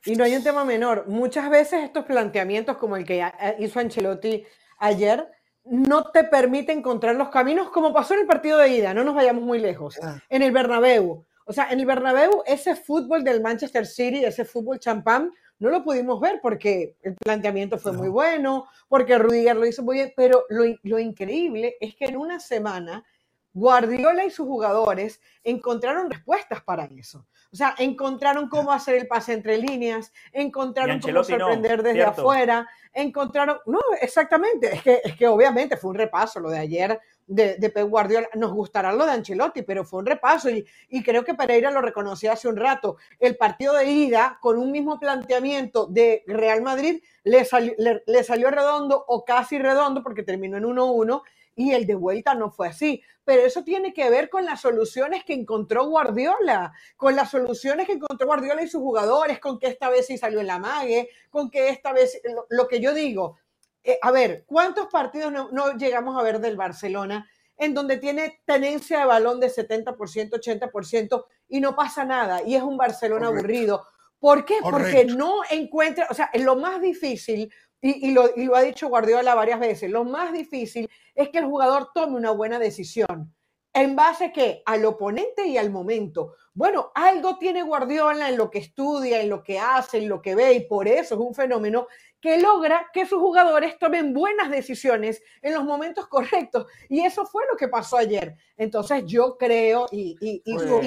Y 0.04 0.16
no 0.16 0.24
hay 0.24 0.34
un 0.34 0.42
tema 0.42 0.64
menor. 0.64 1.04
Muchas 1.08 1.50
veces 1.50 1.84
estos 1.84 2.04
planteamientos 2.04 2.76
como 2.78 2.96
el 2.96 3.04
que 3.04 3.24
hizo 3.58 3.80
Ancelotti 3.80 4.44
ayer 4.78 5.28
no 5.64 6.10
te 6.10 6.24
permiten 6.24 6.78
encontrar 6.78 7.16
los 7.16 7.28
caminos 7.28 7.70
como 7.70 7.92
pasó 7.92 8.14
en 8.14 8.20
el 8.20 8.26
partido 8.26 8.58
de 8.58 8.70
ida, 8.70 8.94
no 8.94 9.04
nos 9.04 9.14
vayamos 9.14 9.42
muy 9.44 9.58
lejos, 9.58 9.98
ah. 10.02 10.18
en 10.28 10.42
el 10.42 10.52
Bernabéu. 10.52 11.24
O 11.44 11.52
sea, 11.52 11.70
en 11.70 11.80
el 11.80 11.86
Bernabéu 11.86 12.42
ese 12.46 12.76
fútbol 12.76 13.24
del 13.24 13.42
Manchester 13.42 13.86
City, 13.86 14.24
ese 14.24 14.44
fútbol 14.44 14.78
champán, 14.78 15.32
no 15.58 15.68
lo 15.68 15.84
pudimos 15.84 16.20
ver 16.20 16.40
porque 16.40 16.96
el 17.02 17.14
planteamiento 17.16 17.76
fue 17.76 17.92
muy 17.92 18.08
bueno, 18.08 18.66
porque 18.88 19.18
Rudiger 19.18 19.56
lo 19.56 19.66
hizo 19.66 19.82
muy 19.82 19.96
bien, 19.96 20.12
pero 20.16 20.44
lo, 20.48 20.64
lo 20.82 20.98
increíble 20.98 21.76
es 21.80 21.94
que 21.96 22.06
en 22.06 22.16
una 22.16 22.40
semana 22.40 23.04
Guardiola 23.52 24.24
y 24.24 24.30
sus 24.30 24.46
jugadores 24.46 25.20
encontraron 25.42 26.10
respuestas 26.10 26.62
para 26.62 26.84
eso. 26.84 27.26
O 27.52 27.56
sea, 27.56 27.74
encontraron 27.78 28.48
cómo 28.48 28.72
hacer 28.72 28.94
el 28.94 29.08
pase 29.08 29.32
entre 29.32 29.58
líneas, 29.58 30.12
encontraron 30.32 31.00
cómo 31.00 31.24
sorprender 31.24 31.82
desde 31.82 32.04
afuera, 32.04 32.68
encontraron... 32.92 33.58
No, 33.66 33.80
exactamente, 34.00 34.74
es 34.74 34.82
que, 34.82 35.00
es 35.02 35.16
que 35.16 35.26
obviamente 35.26 35.76
fue 35.76 35.90
un 35.90 35.96
repaso 35.96 36.38
lo 36.38 36.48
de 36.48 36.58
ayer 36.58 37.00
de, 37.26 37.56
de 37.56 37.70
Pep 37.70 37.88
Guardiola. 37.88 38.28
Nos 38.34 38.52
gustará 38.52 38.92
lo 38.92 39.04
de 39.04 39.12
Ancelotti, 39.12 39.62
pero 39.62 39.84
fue 39.84 39.98
un 39.98 40.06
repaso 40.06 40.48
y, 40.48 40.64
y 40.88 41.02
creo 41.02 41.24
que 41.24 41.34
Pereira 41.34 41.72
lo 41.72 41.80
reconoció 41.80 42.30
hace 42.30 42.46
un 42.46 42.56
rato. 42.56 42.98
El 43.18 43.36
partido 43.36 43.74
de 43.74 43.86
ida, 43.86 44.38
con 44.40 44.56
un 44.56 44.70
mismo 44.70 45.00
planteamiento 45.00 45.86
de 45.86 46.22
Real 46.28 46.62
Madrid, 46.62 47.02
le, 47.24 47.46
le, 47.78 48.02
le 48.06 48.24
salió 48.24 48.50
redondo 48.50 49.04
o 49.08 49.24
casi 49.24 49.58
redondo 49.58 50.04
porque 50.04 50.22
terminó 50.22 50.56
en 50.56 50.64
1-1 50.64 51.22
y 51.60 51.74
el 51.74 51.86
de 51.86 51.94
vuelta 51.94 52.34
no 52.34 52.50
fue 52.50 52.68
así. 52.68 53.02
Pero 53.22 53.42
eso 53.42 53.62
tiene 53.62 53.92
que 53.92 54.08
ver 54.08 54.30
con 54.30 54.46
las 54.46 54.62
soluciones 54.62 55.24
que 55.24 55.34
encontró 55.34 55.84
Guardiola, 55.84 56.72
con 56.96 57.14
las 57.14 57.30
soluciones 57.30 57.86
que 57.86 57.92
encontró 57.92 58.26
Guardiola 58.26 58.62
y 58.62 58.68
sus 58.68 58.80
jugadores, 58.80 59.38
con 59.40 59.58
que 59.58 59.66
esta 59.66 59.90
vez 59.90 60.06
sí 60.06 60.16
salió 60.16 60.40
en 60.40 60.46
la 60.46 60.58
mague, 60.58 61.10
con 61.28 61.50
que 61.50 61.68
esta 61.68 61.92
vez, 61.92 62.18
lo, 62.48 62.66
que 62.66 62.80
yo 62.80 62.94
digo, 62.94 63.36
eh, 63.84 63.98
a 64.00 64.10
ver, 64.10 64.44
¿cuántos 64.46 64.86
partidos 64.86 65.30
no, 65.30 65.76
llegamos 65.76 66.18
a 66.18 66.22
ver 66.22 66.40
del 66.40 66.56
Barcelona? 66.56 67.28
en 67.62 67.74
donde 67.74 67.98
tiene 67.98 68.40
tenencia 68.46 69.00
de 69.00 69.04
balón 69.04 69.38
de 69.38 69.48
70%, 69.48 69.94
80% 69.94 71.24
y 71.46 71.60
no 71.60 71.76
pasa 71.76 72.06
nada, 72.06 72.42
y 72.42 72.54
es 72.54 72.62
un 72.62 72.78
Barcelona 72.78 73.26
aburrido. 73.26 73.86
¿Por 74.18 74.46
qué? 74.46 74.54
Porque 74.62 75.04
no 75.04 75.42
encuentra, 75.50 76.06
o 76.08 76.14
sea, 76.14 76.30
lo 76.36 76.56
más 76.56 76.80
difícil 76.80 77.52
y, 77.82 78.10
lo, 78.12 78.24
ha 78.54 78.62
dicho 78.62 78.88
Guardiola 78.88 79.34
varias 79.34 79.58
veces, 79.58 79.90
lo 79.90 80.04
más 80.04 80.32
difícil 80.32 80.88
es 81.14 81.30
que 81.30 81.38
el 81.38 81.46
jugador 81.46 81.90
tome 81.94 82.16
una 82.16 82.30
buena 82.30 82.58
decisión. 82.58 83.34
¿En 83.72 83.94
base 83.94 84.32
qué? 84.32 84.62
Al 84.66 84.84
oponente 84.84 85.46
y 85.46 85.56
al 85.56 85.70
momento. 85.70 86.34
Bueno, 86.52 86.90
algo 86.94 87.38
tiene 87.38 87.62
Guardiola 87.62 88.28
en 88.28 88.36
lo 88.36 88.50
que 88.50 88.58
estudia, 88.58 89.20
en 89.20 89.30
lo 89.30 89.42
que 89.44 89.58
hace, 89.60 89.98
en 89.98 90.08
lo 90.08 90.20
que 90.20 90.34
ve, 90.34 90.54
y 90.54 90.60
por 90.66 90.88
eso 90.88 91.14
es 91.14 91.20
un 91.20 91.34
fenómeno 91.34 91.86
que 92.20 92.38
logra 92.38 92.86
que 92.92 93.06
sus 93.06 93.18
jugadores 93.18 93.78
tomen 93.78 94.12
buenas 94.12 94.50
decisiones 94.50 95.22
en 95.40 95.54
los 95.54 95.64
momentos 95.64 96.06
correctos. 96.06 96.66
Y 96.88 97.00
eso 97.00 97.24
fue 97.24 97.44
lo 97.50 97.56
que 97.56 97.68
pasó 97.68 97.96
ayer. 97.96 98.36
Entonces 98.56 99.04
yo 99.06 99.36
creo, 99.38 99.86
y, 99.90 100.16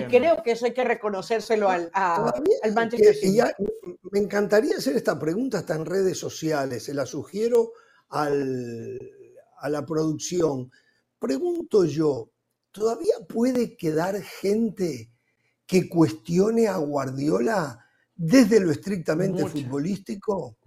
creo 0.09 0.43
que 0.43 0.51
eso 0.51 0.65
hay 0.65 0.73
que 0.73 0.83
reconocérselo 0.83 1.69
al, 1.69 1.89
al 1.93 2.73
Manchester 2.73 3.15
City. 3.15 3.39
me 4.11 4.19
encantaría 4.19 4.77
hacer 4.77 4.95
esta 4.95 5.17
pregunta 5.17 5.59
hasta 5.59 5.75
en 5.75 5.85
redes 5.85 6.19
sociales, 6.19 6.83
se 6.83 6.93
la 6.93 7.05
sugiero 7.05 7.71
al, 8.09 8.99
a 9.57 9.69
la 9.69 9.85
producción. 9.85 10.71
Pregunto 11.17 11.85
yo, 11.85 12.29
¿todavía 12.71 13.15
puede 13.27 13.75
quedar 13.75 14.21
gente 14.21 15.09
que 15.65 15.89
cuestione 15.89 16.67
a 16.67 16.77
Guardiola 16.77 17.82
desde 18.25 18.59
lo 18.61 18.71
estrictamente 18.71 19.45
futbolístico? 19.45 20.57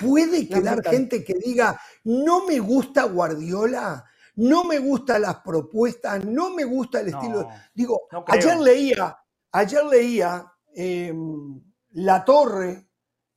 ¿Puede 0.00 0.48
quedar 0.48 0.82
gente 0.84 1.22
que 1.22 1.34
diga, 1.34 1.80
no 2.02 2.44
me 2.44 2.58
gusta 2.58 3.04
Guardiola? 3.04 4.04
No 4.36 4.64
me 4.64 4.80
gustan 4.80 5.22
las 5.22 5.36
propuestas, 5.36 6.24
no 6.24 6.50
me 6.50 6.64
gusta 6.64 7.00
el 7.00 7.08
estilo. 7.08 7.48
Digo, 7.72 8.08
ayer 8.26 8.58
leía, 8.58 9.16
ayer 9.52 9.84
leía 9.84 10.44
em, 10.74 11.62
La 11.90 12.24
Torre, 12.24 12.88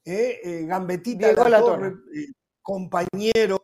eh, 0.03 0.39
eh, 0.43 0.65
Gambetita 0.65 1.31
La, 1.33 1.59
Torre, 1.59 1.93
eh, 2.15 2.31
compañero 2.61 3.63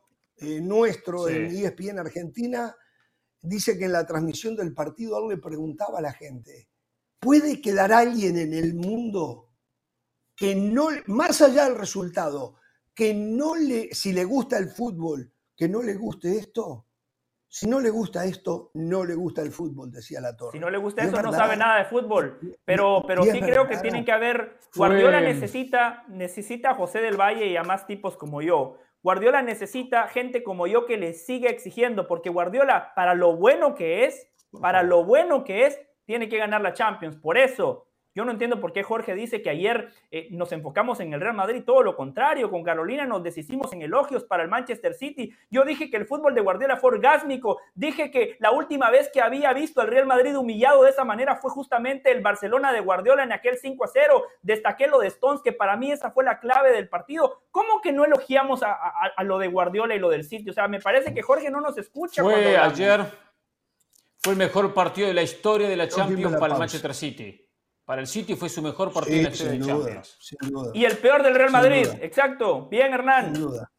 nuestro 0.62 1.30
en 1.30 1.46
ESPN 1.46 2.00
Argentina, 2.00 2.76
dice 3.42 3.78
que 3.78 3.86
en 3.86 3.94
la 3.94 4.06
transmisión 4.06 4.56
del 4.56 4.74
partido 4.74 5.28
le 5.28 5.38
preguntaba 5.38 6.00
a 6.00 6.02
la 6.02 6.12
gente, 6.12 6.68
¿puede 7.20 7.62
quedar 7.62 7.94
alguien 7.94 8.38
en 8.38 8.54
el 8.54 8.76
mundo 8.76 9.53
que 10.44 10.56
no, 10.56 10.90
más 11.06 11.42
allá 11.42 11.70
del 11.70 11.78
resultado, 11.78 12.56
que 12.94 13.14
no 13.14 13.56
le, 13.56 13.94
si 13.94 14.12
le 14.12 14.26
gusta 14.26 14.58
el 14.58 14.68
fútbol, 14.68 15.32
que 15.56 15.70
no 15.70 15.82
le 15.82 15.94
guste 15.94 16.38
esto? 16.38 16.86
Si 17.48 17.66
no 17.66 17.80
le 17.80 17.90
gusta 17.90 18.26
esto, 18.26 18.70
no 18.74 19.06
le 19.06 19.16
gusta 19.16 19.42
el 19.42 19.54
fútbol, 19.54 19.90
decía 19.90 20.20
la 20.20 20.36
torre. 20.36 20.52
Si 20.52 20.60
no 20.60 20.70
le 20.70 20.78
gusta 20.78 21.02
esto, 21.02 21.22
no 21.22 21.32
sabe 21.32 21.56
nada 21.56 21.78
de 21.78 21.86
fútbol. 21.86 22.58
Pero, 22.66 23.06
pero 23.08 23.24
sí 23.24 23.40
creo 23.40 23.70
que 23.70 23.78
tienen 23.78 24.04
que 24.04 24.12
haber. 24.12 24.60
Guardiola 24.76 25.22
necesita, 25.22 26.04
necesita 26.10 26.72
a 26.72 26.76
José 26.76 27.00
del 27.00 27.16
Valle 27.16 27.48
y 27.48 27.56
a 27.56 27.64
más 27.64 27.88
tipos 27.88 28.18
como 28.18 28.42
yo. 28.42 28.76
Guardiola 29.02 29.42
necesita 29.44 30.10
gente 30.10 30.44
como 30.44 30.68
yo 30.68 30.86
que 30.86 30.98
le 30.98 31.14
siga 31.14 31.50
exigiendo, 31.50 32.06
porque 32.06 32.30
Guardiola, 32.30 32.92
para 32.98 33.16
lo 33.16 33.38
bueno 33.38 33.76
que 33.76 34.04
es, 34.04 34.28
para 34.60 34.84
lo 34.84 35.06
bueno 35.06 35.46
que 35.46 35.68
es, 35.68 35.80
tiene 36.04 36.28
que 36.28 36.38
ganar 36.38 36.60
la 36.60 36.74
Champions. 36.74 37.16
Por 37.16 37.38
eso, 37.38 37.88
yo 38.16 38.26
no 38.26 38.32
entiendo 38.32 38.60
por 38.60 38.74
qué 38.74 38.84
Jorge 38.84 39.16
dice 39.16 39.42
que 39.42 39.50
ayer 39.50 39.90
eh, 40.12 40.28
nos 40.30 40.52
enfocamos 40.52 41.00
en 41.00 41.14
el 41.14 41.22
Real 41.22 41.36
Madrid, 41.36 41.64
todo 41.66 41.82
lo 41.82 41.96
contrario, 41.96 42.52
con 42.52 42.64
Carolina 42.64 43.06
nos 43.06 43.24
deshicimos 43.24 43.74
en 43.74 43.82
elogios 43.82 44.24
para 44.24 44.44
el 44.44 44.50
Manchester 44.50 44.94
City. 44.94 45.34
Yo 45.50 45.66
dije 45.66 45.90
que 45.90 45.98
el 45.98 46.06
fútbol 46.06 46.36
de 46.36 46.42
Guardiola 46.42 46.78
fue 46.78 46.92
orgásmico, 46.92 47.60
dije 47.74 48.12
que 48.12 48.38
la 48.40 48.52
última 48.52 48.92
vez 48.92 49.10
que 49.12 49.22
había 49.22 49.52
visto 49.54 49.82
al 49.82 49.88
Real 49.88 50.06
Madrid 50.06 50.38
humillado 50.38 50.84
de 50.84 50.92
esa 50.92 51.04
manera 51.04 51.38
fue 51.38 51.50
justamente 51.50 52.12
el 52.12 52.22
Barcelona 52.22 52.72
de 52.72 52.82
Guardiola 52.82 53.24
en 53.24 53.32
aquel 53.32 53.58
5 53.58 53.84
a 53.84 53.88
0. 53.88 54.24
Destaqué 54.44 54.88
lo 54.88 55.00
de 55.00 55.08
Stones, 55.08 55.42
que 55.42 55.52
para 55.52 55.76
mí 55.76 55.92
esa 55.92 56.12
fue 56.12 56.24
la 56.24 56.40
clave 56.40 56.72
del 56.72 56.90
partido. 56.90 57.42
¿Cómo 57.50 57.82
que 57.82 57.92
no 57.92 58.06
elogiamos 58.06 58.62
a, 58.64 59.24
lo 59.24 59.40
de 59.40 59.48
Guardiola 59.48 59.96
y 59.96 60.00
lo 60.00 60.10
del 60.10 60.24
City? 60.24 60.52
O 60.52 60.54
sea, 60.54 60.68
me 60.68 60.80
parece 60.80 61.14
que 61.14 61.24
Jorge 61.24 61.50
no 61.50 61.62
nos 61.62 61.78
escucha. 61.80 62.22
Fue 62.22 62.58
ayer, 62.58 63.06
fue 64.20 64.34
el 64.34 64.40
mejor 64.40 64.74
partido 64.74 65.08
de 65.08 65.14
la 65.16 65.24
historia 65.24 65.68
de 65.68 65.76
la 65.76 65.88
Champions 65.88 66.36
para 66.38 66.54
el 66.54 66.60
Manchester 66.60 66.94
City. 66.94 67.43
Para 67.86 68.02
el 68.02 68.08
City 68.08 68.36
fue 68.36 68.50
su 68.50 68.62
mejor 68.62 68.94
partido 68.94 69.18
en 69.18 69.24
la 69.24 69.30
historia 69.30 69.54
de 69.54 69.66
Champions. 69.66 70.18
Y 70.74 70.86
el 70.86 70.98
peor 70.98 71.22
del 71.22 71.36
Real 71.36 71.52
Madrid, 71.52 71.88
exacto. 72.02 72.68
Bien, 72.70 72.94
Hernán. 72.94 73.36
Sin 73.36 73.44
duda. 73.44 73.70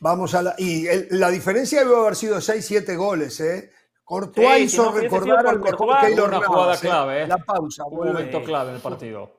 Vamos 0.00 0.34
a 0.34 0.42
la. 0.42 0.54
Y 0.58 0.86
la 1.10 1.28
diferencia 1.30 1.80
debe 1.80 1.96
haber 1.96 2.14
sido 2.14 2.36
6-7 2.36 2.96
goles, 2.96 3.40
¿eh? 3.40 3.72
Courtois 4.04 4.62
hizo 4.62 4.92
recordar 4.92 5.46
al 5.46 5.60
mejor 5.60 6.00
Keylor 6.00 6.28
Una 6.28 6.40
jugada 6.40 6.74
¿eh? 6.74 6.78
clave, 6.80 7.22
¿eh? 7.22 7.26
La 7.26 7.38
pausa. 7.38 7.84
Un 7.84 8.06
momento 8.06 8.42
clave 8.42 8.70
en 8.70 8.76
el 8.76 8.80
partido. 8.80 9.37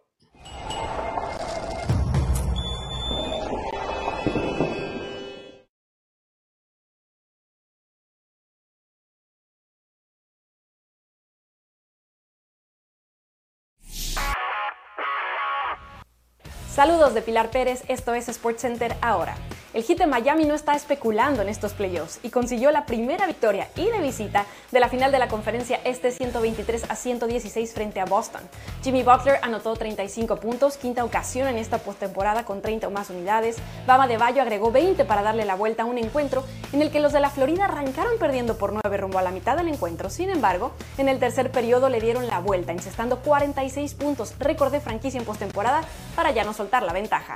Saludos 16.80 17.14
de 17.14 17.22
Pilar 17.22 17.52
Pérez, 17.52 17.84
esto 17.90 18.14
es 18.14 18.28
SportsCenter 18.28 18.96
ahora. 19.02 19.36
El 19.72 19.84
Heat 19.84 20.00
de 20.00 20.08
Miami 20.08 20.46
no 20.46 20.56
está 20.56 20.74
especulando 20.74 21.44
en 21.44 21.48
estos 21.48 21.74
playoffs 21.74 22.20
y 22.24 22.32
consiguió 22.32 22.72
la 22.72 22.88
primera 22.88 23.28
victoria 23.28 23.68
y 23.76 23.86
de 23.86 24.00
visita 24.00 24.48
de 24.72 24.80
la 24.80 24.90
final 24.90 25.12
de 25.12 25.20
la 25.20 25.28
conferencia 25.28 25.80
este 25.84 26.10
123 26.10 26.90
a 26.90 26.96
116 26.96 27.72
frente 27.76 28.00
a 28.00 28.06
Boston. 28.06 28.42
Jimmy 28.82 29.04
Butler 29.04 29.38
anotó 29.44 29.76
35 29.76 30.38
puntos, 30.38 30.78
quinta 30.78 31.06
ocasión 31.06 31.48
en 31.48 31.60
esta 31.60 31.78
postemporada 31.78 32.46
con 32.46 32.64
30 32.64 32.88
o 32.88 32.92
más 32.92 33.12
unidades. 33.12 33.58
Bama 33.86 34.08
de 34.08 34.18
Bayo 34.18 34.42
agregó 34.42 34.72
20 34.72 35.06
para 35.06 35.22
darle 35.22 35.46
la 35.46 35.54
vuelta 35.54 35.84
a 35.84 35.86
un 35.86 36.00
encuentro 36.00 36.44
en 36.74 36.82
el 36.82 36.90
que 36.90 37.00
los 37.00 37.14
de 37.14 37.20
la 37.20 37.30
Florida 37.30 37.66
arrancaron 37.66 38.18
perdiendo 38.18 38.58
por 38.58 38.74
9 38.74 38.98
rumbo 38.98 39.20
a 39.20 39.22
la 39.22 39.30
mitad 39.30 39.56
del 39.56 39.68
encuentro. 39.68 40.10
Sin 40.10 40.32
embargo, 40.32 40.72
en 40.98 41.10
el 41.10 41.20
tercer 41.20 41.52
periodo 41.52 41.90
le 41.90 42.02
dieron 42.02 42.26
la 42.26 42.40
vuelta, 42.40 42.72
encestando 42.72 43.20
46 43.20 43.94
puntos, 43.94 44.34
récord 44.40 44.72
de 44.72 44.82
franquicia 44.82 45.20
en 45.20 45.28
postemporada 45.28 45.82
para 46.16 46.32
ya 46.32 46.44
no 46.44 46.56
soltar 46.56 46.82
la 46.82 46.94
ventaja. 46.94 47.36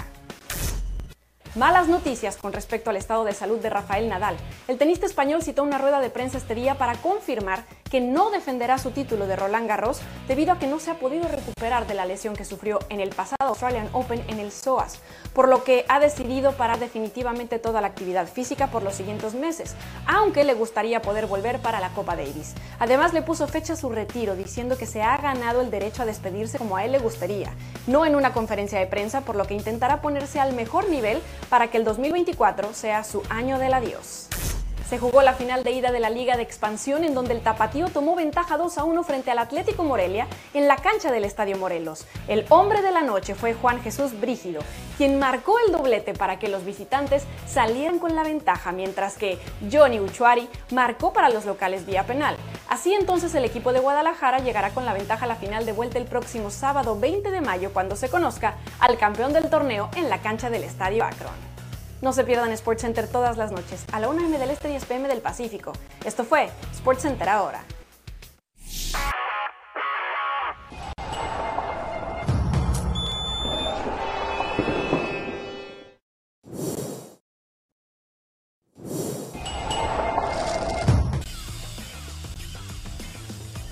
Malas 1.55 1.87
noticias 1.87 2.35
con 2.35 2.51
respecto 2.51 2.89
al 2.89 2.95
estado 2.95 3.25
de 3.25 3.33
salud 3.35 3.59
de 3.59 3.69
Rafael 3.69 4.09
Nadal. 4.09 4.35
El 4.67 4.79
tenista 4.79 5.05
español 5.05 5.43
citó 5.43 5.61
una 5.61 5.77
rueda 5.77 5.99
de 5.99 6.09
prensa 6.09 6.39
este 6.39 6.55
día 6.55 6.79
para 6.79 6.95
confirmar 6.95 7.63
que 7.91 8.01
no 8.01 8.31
defenderá 8.31 8.79
su 8.79 8.89
título 8.89 9.27
de 9.27 9.35
Roland 9.35 9.67
Garros 9.67 10.01
debido 10.27 10.51
a 10.51 10.57
que 10.57 10.65
no 10.65 10.79
se 10.79 10.89
ha 10.89 10.95
podido 10.95 11.27
recuperar 11.27 11.85
de 11.85 11.93
la 11.93 12.07
lesión 12.07 12.35
que 12.35 12.43
sufrió 12.43 12.79
en 12.89 12.99
el 12.99 13.09
pasado 13.09 13.49
Australian 13.49 13.87
Open 13.93 14.23
en 14.29 14.39
el 14.39 14.51
SOAS, 14.51 14.99
por 15.35 15.47
lo 15.47 15.63
que 15.63 15.85
ha 15.89 15.99
decidido 15.99 16.53
parar 16.53 16.79
definitivamente 16.79 17.59
toda 17.59 17.81
la 17.81 17.87
actividad 17.87 18.27
física 18.27 18.71
por 18.71 18.81
los 18.81 18.95
siguientes 18.95 19.35
meses, 19.35 19.75
aunque 20.07 20.45
le 20.45 20.55
gustaría 20.55 21.03
poder 21.03 21.27
volver 21.27 21.59
para 21.59 21.79
la 21.79 21.89
Copa 21.89 22.15
Davis. 22.15 22.55
Además 22.79 23.13
le 23.13 23.21
puso 23.21 23.47
fecha 23.47 23.73
a 23.73 23.75
su 23.75 23.91
retiro 23.91 24.35
diciendo 24.35 24.75
que 24.75 24.87
se 24.87 25.03
ha 25.03 25.17
ganado 25.17 25.61
el 25.61 25.69
derecho 25.69 26.01
a 26.01 26.07
despedirse 26.07 26.57
como 26.57 26.77
a 26.77 26.85
él 26.85 26.93
le 26.93 26.99
gustaría, 26.99 27.53
no 27.85 28.07
en 28.07 28.15
una 28.15 28.33
conferencia 28.33 28.79
de 28.79 28.87
prensa, 28.87 29.21
por 29.21 29.35
lo 29.35 29.45
que 29.45 29.53
intentará 29.53 30.01
ponerse 30.01 30.39
al 30.39 30.53
mejor 30.53 30.89
nivel 30.89 31.21
para 31.53 31.67
que 31.67 31.77
el 31.77 31.83
2024 31.83 32.73
sea 32.73 33.03
su 33.03 33.21
año 33.29 33.59
del 33.59 33.75
adiós. 33.75 34.27
Se 34.89 34.99
jugó 34.99 35.21
la 35.21 35.33
final 35.33 35.63
de 35.63 35.71
ida 35.71 35.91
de 35.91 35.99
la 35.99 36.09
Liga 36.09 36.37
de 36.37 36.43
Expansión 36.43 37.03
en 37.03 37.15
donde 37.15 37.33
el 37.33 37.41
Tapatío 37.41 37.87
tomó 37.87 38.15
ventaja 38.15 38.57
2 38.57 38.77
a 38.77 38.83
1 38.83 39.03
frente 39.03 39.31
al 39.31 39.39
Atlético 39.39 39.83
Morelia 39.83 40.27
en 40.53 40.67
la 40.67 40.75
cancha 40.75 41.11
del 41.11 41.25
Estadio 41.25 41.57
Morelos. 41.57 42.05
El 42.27 42.45
hombre 42.49 42.81
de 42.81 42.91
la 42.91 43.01
noche 43.01 43.33
fue 43.33 43.53
Juan 43.53 43.81
Jesús 43.81 44.19
Brígido, 44.19 44.61
quien 44.97 45.17
marcó 45.19 45.57
el 45.65 45.71
doblete 45.71 46.13
para 46.13 46.37
que 46.37 46.49
los 46.49 46.65
visitantes 46.65 47.23
salieran 47.47 47.97
con 47.97 48.15
la 48.15 48.23
ventaja, 48.23 48.71
mientras 48.71 49.17
que 49.17 49.39
Johnny 49.71 49.99
Uchuari 49.99 50.47
marcó 50.71 51.13
para 51.13 51.29
los 51.29 51.45
locales 51.45 51.85
vía 51.85 52.05
penal. 52.05 52.35
Así 52.69 52.93
entonces 52.93 53.33
el 53.35 53.45
equipo 53.45 53.73
de 53.73 53.79
Guadalajara 53.79 54.39
llegará 54.39 54.71
con 54.71 54.85
la 54.85 54.93
ventaja 54.93 55.25
a 55.25 55.29
la 55.29 55.35
final 55.37 55.65
de 55.65 55.71
vuelta 55.71 55.97
el 55.97 56.05
próximo 56.05 56.51
sábado 56.51 56.99
20 56.99 57.31
de 57.31 57.41
mayo 57.41 57.71
cuando 57.73 57.95
se 57.95 58.09
conozca 58.09 58.57
al 58.79 58.97
campeón 58.97 59.33
del 59.33 59.49
torneo 59.49 59.89
en 59.95 60.09
la 60.09 60.21
cancha 60.21 60.49
del 60.49 60.63
Estadio 60.63 61.03
Akron. 61.03 61.52
No 62.03 62.11
se 62.11 62.25
pierdan 62.25 62.55
SportsCenter 62.57 63.07
todas 63.07 63.37
las 63.37 63.53
noches 63.53 63.85
a 63.93 63.99
la 64.01 64.09
1 64.09 64.25
m 64.25 64.37
del 64.37 64.49
Este 64.49 64.67
y 64.67 64.71
10 64.71 64.83
pm 64.83 65.07
del 65.07 65.21
Pacífico. 65.21 65.71
Esto 66.03 66.25
fue 66.25 66.49
SportsCenter 66.75 67.29
ahora. 67.29 67.63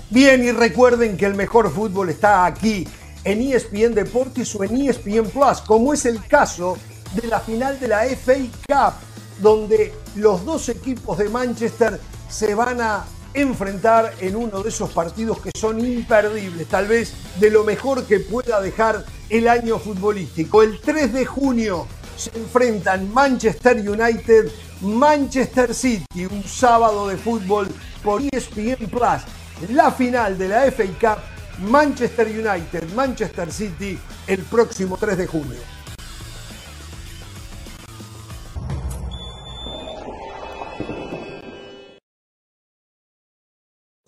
Bien, 0.08 0.42
y 0.42 0.52
recuerden 0.52 1.18
que 1.18 1.26
el 1.26 1.34
mejor 1.34 1.70
fútbol 1.70 2.08
está 2.08 2.46
aquí, 2.46 2.88
en 3.24 3.42
ESPN 3.42 3.94
Deportes 3.94 4.54
o 4.54 4.64
en 4.64 4.88
ESPN 4.88 5.28
Plus, 5.28 5.60
como 5.60 5.92
es 5.92 6.06
el 6.06 6.26
caso 6.26 6.78
de 7.14 7.28
la 7.28 7.40
final 7.40 7.78
de 7.78 7.88
la 7.88 8.04
FA 8.04 8.34
Cup, 8.66 8.94
donde 9.40 9.94
los 10.16 10.44
dos 10.44 10.68
equipos 10.68 11.18
de 11.18 11.28
Manchester 11.28 12.00
se 12.28 12.54
van 12.54 12.80
a 12.80 13.04
enfrentar 13.34 14.12
en 14.20 14.36
uno 14.36 14.62
de 14.62 14.68
esos 14.68 14.90
partidos 14.90 15.40
que 15.40 15.50
son 15.58 15.80
imperdibles, 15.84 16.68
tal 16.68 16.86
vez 16.86 17.12
de 17.40 17.50
lo 17.50 17.64
mejor 17.64 18.04
que 18.04 18.20
pueda 18.20 18.60
dejar 18.60 19.04
el 19.30 19.48
año 19.48 19.78
futbolístico. 19.78 20.62
El 20.62 20.80
3 20.80 21.12
de 21.12 21.24
junio 21.24 21.86
se 22.16 22.30
enfrentan 22.38 23.12
Manchester 23.12 23.76
United, 23.76 24.50
Manchester 24.82 25.74
City, 25.74 26.26
un 26.26 26.44
sábado 26.44 27.08
de 27.08 27.16
fútbol 27.16 27.68
por 28.02 28.20
ESPN 28.22 28.88
Plus. 28.90 29.22
La 29.70 29.90
final 29.90 30.36
de 30.36 30.48
la 30.48 30.70
FA 30.70 30.84
Cup, 31.00 31.68
Manchester 31.70 32.26
United, 32.26 32.92
Manchester 32.94 33.52
City, 33.52 33.98
el 34.26 34.40
próximo 34.42 34.96
3 34.96 35.16
de 35.18 35.26
junio. 35.26 35.81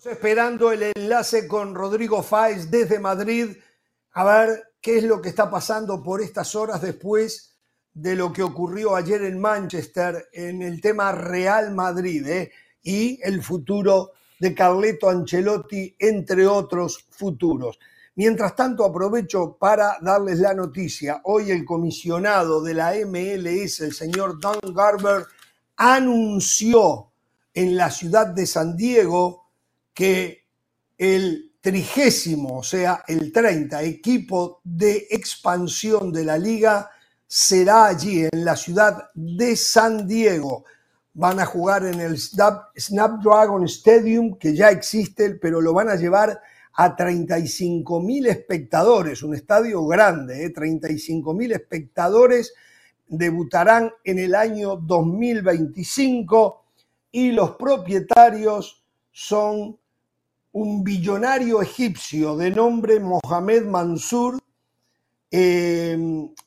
Esperando 0.05 0.71
el 0.71 0.91
enlace 0.95 1.47
con 1.47 1.73
Rodrigo 1.73 2.21
Fáez 2.21 2.69
desde 2.69 2.99
Madrid, 2.99 3.57
a 4.11 4.23
ver 4.23 4.73
qué 4.79 4.99
es 4.99 5.03
lo 5.03 5.19
que 5.19 5.29
está 5.29 5.49
pasando 5.49 6.03
por 6.03 6.21
estas 6.21 6.53
horas 6.53 6.79
después 6.79 7.55
de 7.91 8.15
lo 8.15 8.31
que 8.31 8.43
ocurrió 8.43 8.95
ayer 8.95 9.23
en 9.23 9.39
Manchester 9.39 10.29
en 10.31 10.61
el 10.61 10.79
tema 10.79 11.11
Real 11.11 11.73
Madrid 11.73 12.27
¿eh? 12.27 12.51
y 12.83 13.19
el 13.23 13.41
futuro 13.41 14.11
de 14.39 14.53
Carleto 14.53 15.09
Ancelotti, 15.09 15.95
entre 15.97 16.45
otros 16.45 17.03
futuros. 17.09 17.79
Mientras 18.13 18.55
tanto, 18.55 18.85
aprovecho 18.85 19.57
para 19.57 19.97
darles 20.01 20.37
la 20.37 20.53
noticia. 20.53 21.21
Hoy 21.23 21.49
el 21.49 21.65
comisionado 21.65 22.61
de 22.61 22.75
la 22.75 22.93
MLS, 23.07 23.79
el 23.79 23.93
señor 23.93 24.39
Don 24.39 24.59
Garber, 24.71 25.25
anunció 25.77 27.11
en 27.55 27.75
la 27.75 27.89
ciudad 27.89 28.27
de 28.27 28.45
San 28.45 28.77
Diego 28.77 29.44
que 29.95 30.45
el 30.97 31.53
trigésimo, 31.61 32.59
o 32.59 32.63
sea, 32.63 33.03
el 33.07 33.31
30 33.31 33.81
equipo 33.81 34.61
de 34.63 35.07
expansión 35.09 36.11
de 36.11 36.23
la 36.23 36.37
liga 36.37 36.91
será 37.25 37.87
allí, 37.87 38.27
en 38.31 38.45
la 38.45 38.55
ciudad 38.55 39.09
de 39.15 39.55
San 39.55 40.07
Diego. 40.07 40.65
Van 41.13 41.39
a 41.39 41.45
jugar 41.45 41.85
en 41.85 41.99
el 42.01 42.19
Snapdragon 42.19 43.63
Stadium, 43.63 44.37
que 44.37 44.53
ya 44.53 44.69
existe, 44.69 45.31
pero 45.35 45.59
lo 45.59 45.73
van 45.73 45.89
a 45.89 45.95
llevar 45.95 46.39
a 46.73 46.95
35 46.95 48.01
mil 48.01 48.27
espectadores, 48.27 49.23
un 49.23 49.33
estadio 49.33 49.85
grande, 49.87 50.45
¿eh? 50.45 50.49
35 50.49 51.33
mil 51.33 51.53
espectadores 51.53 52.53
debutarán 53.07 53.91
en 54.03 54.19
el 54.19 54.35
año 54.35 54.75
2025 54.75 56.63
y 57.11 57.31
los 57.31 57.51
propietarios 57.51 58.83
son 59.11 59.77
un 60.55 60.85
billonario 60.85 61.61
egipcio 61.61 62.37
de 62.37 62.49
nombre 62.49 62.97
Mohamed 63.01 63.65
Mansur, 63.65 64.39
eh, 65.29 65.97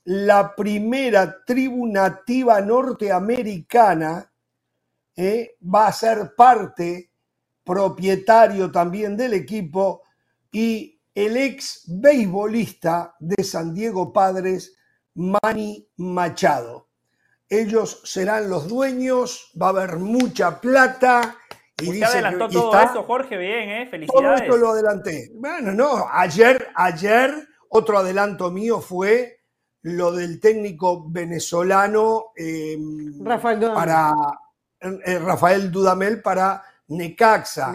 la 0.04 0.54
primera 0.56 1.44
tribu 1.44 1.86
nativa 1.86 2.58
norteamericana, 2.62 4.32
eh, 5.14 5.56
va 5.62 5.88
a 5.88 5.92
ser 5.92 6.34
parte, 6.34 7.10
propietario 7.62 8.70
también 8.70 9.14
del 9.14 9.34
equipo, 9.34 10.02
y 10.50 10.98
el 11.14 11.36
ex 11.36 11.82
beisbolista 11.86 13.14
de 13.20 13.44
San 13.44 13.74
Diego 13.74 14.10
Padres, 14.10 14.74
Manny 15.16 15.86
Machado. 15.98 16.88
Ellos 17.46 18.00
serán 18.04 18.48
los 18.48 18.68
dueños, 18.68 19.52
va 19.60 19.66
a 19.66 19.70
haber 19.70 19.98
mucha 19.98 20.62
plata. 20.62 21.37
Y 21.80 21.90
Usted 21.90 22.02
adelantó 22.02 22.48
todo 22.48 22.80
esto, 22.80 23.02
Jorge, 23.04 23.36
bien, 23.36 23.70
¿eh? 23.70 23.86
Felicidades. 23.88 24.24
Todo 24.24 24.34
esto 24.34 24.56
lo 24.56 24.70
adelanté. 24.70 25.30
Bueno, 25.34 25.72
no, 25.72 26.06
ayer, 26.10 26.68
ayer 26.74 27.48
otro 27.68 27.98
adelanto 27.98 28.50
mío 28.50 28.80
fue 28.80 29.38
lo 29.82 30.12
del 30.12 30.40
técnico 30.40 31.08
venezolano 31.08 32.32
em, 32.36 33.24
Rafael 33.24 33.60
Dudamel. 33.60 33.74
para 33.74 34.14
eh, 34.80 35.18
Rafael 35.18 35.70
Dudamel 35.70 36.22
para 36.22 36.64
Necaxa. 36.88 37.72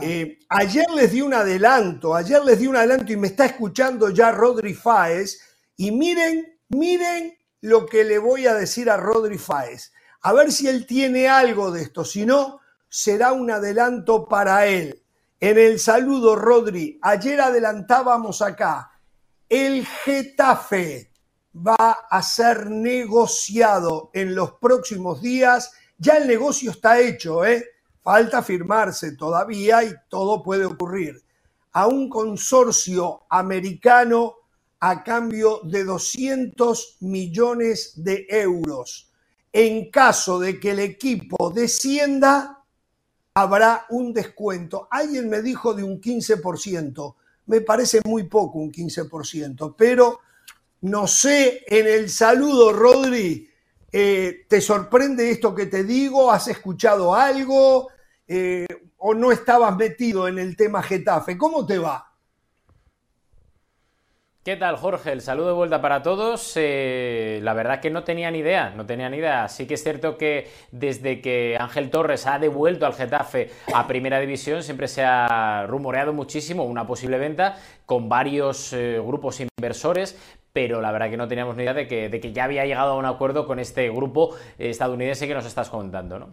Eh, 0.00 0.38
ayer 0.48 0.86
les 0.94 1.12
di 1.12 1.20
un 1.20 1.32
adelanto, 1.32 2.14
ayer 2.14 2.42
les 2.44 2.58
di 2.58 2.66
un 2.66 2.76
adelanto 2.76 3.12
y 3.12 3.16
me 3.16 3.28
está 3.28 3.46
escuchando 3.46 4.10
ya 4.10 4.32
Rodri 4.32 4.74
Fáez. 4.74 5.40
Y 5.76 5.92
miren, 5.92 6.58
miren 6.68 7.36
lo 7.60 7.86
que 7.86 8.04
le 8.04 8.18
voy 8.18 8.46
a 8.46 8.54
decir 8.54 8.90
a 8.90 8.96
Rodri 8.96 9.38
Fáez. 9.38 9.92
A 10.22 10.32
ver 10.32 10.50
si 10.50 10.68
él 10.68 10.86
tiene 10.86 11.28
algo 11.28 11.70
de 11.70 11.82
esto. 11.82 12.04
Si 12.04 12.26
no, 12.26 12.60
será 12.88 13.32
un 13.32 13.50
adelanto 13.50 14.28
para 14.28 14.66
él. 14.66 15.02
En 15.40 15.58
el 15.58 15.78
saludo, 15.78 16.34
Rodri, 16.34 16.98
ayer 17.02 17.40
adelantábamos 17.40 18.40
acá. 18.42 18.90
El 19.48 19.86
Getafe 19.86 21.10
va 21.54 22.06
a 22.10 22.22
ser 22.22 22.70
negociado 22.70 24.10
en 24.12 24.34
los 24.34 24.52
próximos 24.52 25.22
días. 25.22 25.72
Ya 25.98 26.14
el 26.16 26.26
negocio 26.26 26.70
está 26.70 26.98
hecho, 26.98 27.44
¿eh? 27.44 27.64
Falta 28.02 28.42
firmarse 28.42 29.16
todavía 29.16 29.84
y 29.84 29.92
todo 30.08 30.42
puede 30.42 30.64
ocurrir. 30.64 31.22
A 31.72 31.86
un 31.86 32.08
consorcio 32.08 33.24
americano 33.28 34.34
a 34.80 35.02
cambio 35.02 35.60
de 35.64 35.84
200 35.84 36.98
millones 37.00 37.92
de 37.96 38.26
euros. 38.30 39.10
En 39.52 39.90
caso 39.90 40.38
de 40.38 40.60
que 40.60 40.72
el 40.72 40.80
equipo 40.80 41.50
descienda, 41.50 42.55
habrá 43.36 43.84
un 43.90 44.14
descuento. 44.14 44.88
Alguien 44.90 45.28
me 45.28 45.42
dijo 45.42 45.74
de 45.74 45.82
un 45.82 46.00
15%. 46.00 47.14
Me 47.46 47.60
parece 47.60 48.00
muy 48.06 48.24
poco 48.24 48.58
un 48.58 48.72
15%, 48.72 49.74
pero 49.76 50.20
no 50.80 51.06
sé, 51.06 51.62
en 51.66 51.86
el 51.86 52.08
saludo, 52.08 52.72
Rodri, 52.72 53.48
eh, 53.92 54.46
¿te 54.48 54.60
sorprende 54.62 55.30
esto 55.30 55.54
que 55.54 55.66
te 55.66 55.84
digo? 55.84 56.32
¿Has 56.32 56.48
escuchado 56.48 57.14
algo? 57.14 57.88
Eh, 58.26 58.66
o 58.96 59.12
no 59.12 59.30
estabas 59.30 59.76
metido 59.76 60.26
en 60.26 60.38
el 60.38 60.56
tema 60.56 60.82
Getafe. 60.82 61.36
¿Cómo 61.36 61.66
te 61.66 61.76
va? 61.76 62.10
¿Qué 64.46 64.54
tal, 64.54 64.76
Jorge? 64.76 65.10
El 65.10 65.22
saludo 65.22 65.48
de 65.48 65.54
vuelta 65.54 65.82
para 65.82 66.04
todos. 66.04 66.52
Eh, 66.54 67.40
la 67.42 67.52
verdad 67.52 67.80
que 67.80 67.90
no 67.90 68.04
tenía 68.04 68.30
ni 68.30 68.38
idea, 68.38 68.70
no 68.70 68.86
tenía 68.86 69.10
ni 69.10 69.16
idea. 69.16 69.48
Sí 69.48 69.66
que 69.66 69.74
es 69.74 69.82
cierto 69.82 70.16
que 70.16 70.46
desde 70.70 71.20
que 71.20 71.56
Ángel 71.58 71.90
Torres 71.90 72.28
ha 72.28 72.38
devuelto 72.38 72.86
al 72.86 72.94
Getafe 72.94 73.50
a 73.74 73.88
Primera 73.88 74.20
División, 74.20 74.62
siempre 74.62 74.86
se 74.86 75.02
ha 75.02 75.66
rumoreado 75.66 76.12
muchísimo 76.12 76.62
una 76.62 76.86
posible 76.86 77.18
venta 77.18 77.56
con 77.86 78.08
varios 78.08 78.72
eh, 78.72 79.00
grupos 79.04 79.40
inversores, 79.40 80.16
pero 80.52 80.80
la 80.80 80.92
verdad 80.92 81.10
que 81.10 81.16
no 81.16 81.26
teníamos 81.26 81.56
ni 81.56 81.64
idea 81.64 81.74
de 81.74 81.88
que, 81.88 82.08
de 82.08 82.20
que 82.20 82.32
ya 82.32 82.44
había 82.44 82.64
llegado 82.66 82.92
a 82.92 82.98
un 82.98 83.04
acuerdo 83.04 83.48
con 83.48 83.58
este 83.58 83.90
grupo 83.90 84.36
estadounidense 84.58 85.26
que 85.26 85.34
nos 85.34 85.46
estás 85.46 85.70
contando, 85.70 86.20
¿no? 86.20 86.28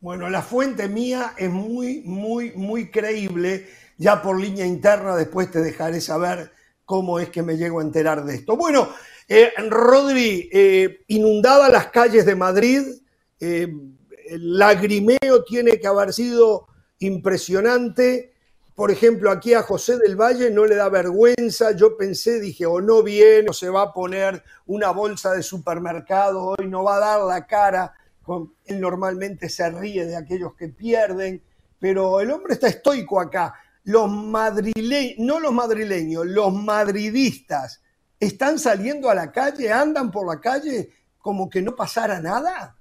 Bueno, 0.00 0.28
la 0.28 0.42
fuente 0.42 0.86
mía 0.86 1.32
es 1.38 1.48
muy, 1.48 2.02
muy, 2.04 2.52
muy 2.52 2.90
creíble. 2.90 3.68
Ya 3.96 4.20
por 4.20 4.38
línea 4.38 4.66
interna 4.66 5.16
después 5.16 5.50
te 5.50 5.60
dejaré 5.60 6.02
saber 6.02 6.50
cómo 6.86 7.20
es 7.20 7.28
que 7.28 7.42
me 7.42 7.58
llego 7.58 7.80
a 7.80 7.82
enterar 7.82 8.24
de 8.24 8.36
esto. 8.36 8.56
Bueno, 8.56 8.88
eh, 9.28 9.52
Rodri, 9.68 10.48
eh, 10.50 11.00
inundadas 11.08 11.70
las 11.70 11.88
calles 11.88 12.24
de 12.24 12.34
Madrid, 12.34 12.82
eh, 13.38 13.68
el 14.28 14.58
lagrimeo 14.58 15.44
tiene 15.46 15.78
que 15.78 15.86
haber 15.86 16.14
sido 16.14 16.68
impresionante. 17.00 18.32
Por 18.74 18.90
ejemplo, 18.90 19.30
aquí 19.30 19.52
a 19.52 19.62
José 19.62 19.98
del 19.98 20.16
Valle 20.16 20.50
no 20.50 20.64
le 20.64 20.76
da 20.76 20.88
vergüenza. 20.88 21.72
Yo 21.72 21.98
pensé, 21.98 22.40
dije, 22.40 22.64
o 22.64 22.80
no 22.80 23.02
viene, 23.02 23.50
o 23.50 23.52
se 23.52 23.68
va 23.68 23.82
a 23.82 23.92
poner 23.92 24.42
una 24.64 24.90
bolsa 24.90 25.34
de 25.34 25.42
supermercado, 25.42 26.54
hoy 26.58 26.66
no 26.66 26.82
va 26.82 26.96
a 26.96 27.00
dar 27.00 27.20
la 27.20 27.46
cara 27.46 27.92
él 28.64 28.80
normalmente 28.80 29.48
se 29.48 29.68
ríe 29.70 30.06
de 30.06 30.16
aquellos 30.16 30.54
que 30.54 30.68
pierden, 30.68 31.42
pero 31.78 32.20
el 32.20 32.30
hombre 32.30 32.54
está 32.54 32.68
estoico 32.68 33.20
acá. 33.20 33.54
Los 33.86 34.10
madrileños, 34.10 35.14
no 35.18 35.38
los 35.38 35.52
madrileños, 35.52 36.26
los 36.26 36.52
madridistas 36.52 37.82
están 38.18 38.58
saliendo 38.58 39.08
a 39.08 39.14
la 39.14 39.30
calle, 39.30 39.72
andan 39.72 40.10
por 40.10 40.26
la 40.26 40.40
calle 40.40 40.90
como 41.18 41.48
que 41.48 41.62
no 41.62 41.76
pasara 41.76 42.20
nada. 42.20 42.76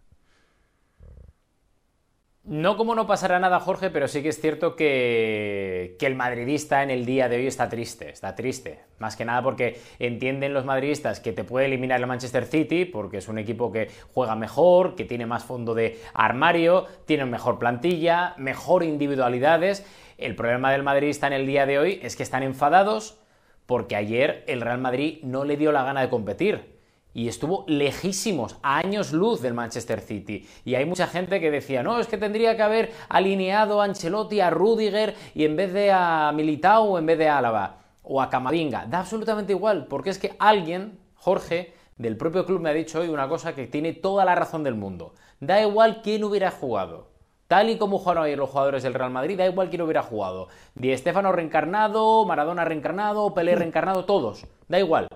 No 2.44 2.76
como 2.76 2.96
no 2.96 3.06
pasará 3.06 3.40
nada, 3.40 3.60
Jorge, 3.60 3.92
pero 3.92 4.08
sí 4.08 4.24
que 4.24 4.30
es 4.30 4.40
cierto 4.40 4.76
que, 4.76 5.96
el 6.00 6.16
madridista 6.16 6.82
en 6.82 6.92
el 6.92 7.06
día 7.06 7.30
de 7.30 7.38
hoy 7.38 7.48
está 7.48 7.70
triste, 7.70 8.10
está 8.10 8.36
triste. 8.36 8.82
Más 9.00 9.16
que 9.16 9.26
nada 9.26 9.44
porque 9.44 9.80
entienden 9.98 10.54
los 10.54 10.66
madridistas 10.66 11.20
que 11.20 11.34
te 11.34 11.44
puede 11.44 11.66
eliminar 11.68 12.00
el 12.00 12.08
Manchester 12.08 12.46
City, 12.46 12.86
porque 12.86 13.18
es 13.18 13.28
un 13.28 13.40
equipo 13.40 13.72
que 13.72 13.90
juega 14.14 14.36
mejor, 14.36 14.96
que 14.96 15.06
tiene 15.06 15.26
más 15.28 15.44
fondo 15.44 15.74
de 15.74 16.00
armario, 16.14 16.86
tiene 17.06 17.26
mejor 17.26 17.58
plantilla, 17.58 18.36
mejor 18.38 18.84
individualidades. 18.84 19.84
El 20.18 20.36
problema 20.36 20.72
del 20.72 20.84
madridista 20.84 21.28
en 21.28 21.34
el 21.34 21.46
día 21.46 21.66
de 21.66 21.78
hoy 21.78 22.00
es 22.02 22.16
que 22.16 22.24
están 22.24 22.44
enfadados 22.44 23.20
porque 23.66 23.96
ayer 23.96 24.44
el 24.48 24.62
Real 24.62 24.80
Madrid 24.80 25.20
no 25.24 25.44
le 25.44 25.58
dio 25.58 25.72
la 25.72 25.84
gana 25.84 26.02
de 26.02 26.10
competir 26.10 26.76
y 27.14 27.28
estuvo 27.28 27.64
lejísimos, 27.68 28.58
a 28.62 28.78
años 28.78 29.14
luz 29.14 29.42
del 29.42 29.54
Manchester 29.54 30.02
City. 30.02 30.48
Y 30.66 30.76
hay 30.76 30.86
mucha 30.86 31.08
gente 31.08 31.40
que 31.40 31.50
decía, 31.50 31.82
no, 31.82 32.00
es 32.00 32.08
que 32.08 32.18
tendría 32.18 32.56
que 32.56 32.62
haber 32.62 32.92
alineado 33.08 33.82
a 33.82 33.86
Ancelotti 33.86 34.42
a 34.42 34.50
Rudiger 34.50 35.16
y 35.34 35.46
en 35.46 35.56
vez 35.56 35.74
de 35.74 35.92
a 35.92 36.32
Militao 36.34 37.00
en 37.00 37.06
vez 37.06 37.18
de 37.18 37.30
Álava 37.30 37.78
o 38.04 38.22
a 38.22 38.30
Camavinga. 38.30 38.86
Da 38.86 39.00
absolutamente 39.00 39.54
igual, 39.54 39.88
porque 39.88 40.10
es 40.10 40.20
que 40.20 40.36
alguien, 40.40 41.00
Jorge, 41.16 41.74
del 41.98 42.18
propio 42.18 42.46
club 42.46 42.60
me 42.62 42.70
ha 42.70 42.74
dicho 42.74 43.00
hoy 43.00 43.08
una 43.08 43.30
cosa 43.30 43.56
que 43.56 43.68
tiene 43.68 43.94
toda 43.94 44.26
la 44.26 44.36
razón 44.36 44.64
del 44.64 44.76
mundo. 44.76 45.14
Da 45.40 45.62
igual 45.62 46.02
quién 46.04 46.24
hubiera 46.24 46.52
jugado. 46.52 47.15
Tal 47.48 47.70
y 47.70 47.78
como 47.78 48.00
jugaron 48.00 48.24
ayer 48.24 48.38
los 48.38 48.50
jugadores 48.50 48.82
del 48.82 48.96
Real 48.96 49.12
Madrid, 49.12 49.38
da 49.38 49.46
igual 49.46 49.70
quién 49.70 49.82
hubiera 49.84 50.02
jugado. 50.02 50.48
Di 50.74 50.92
Estefano 50.92 51.32
reencarnado, 51.32 52.26
Maradona 52.26 52.66
reencarnado, 52.66 53.34
Pelé 53.34 53.56
reencarnado, 53.56 54.06
todos. 54.06 54.46
Da 54.68 54.80
igual 54.80 55.08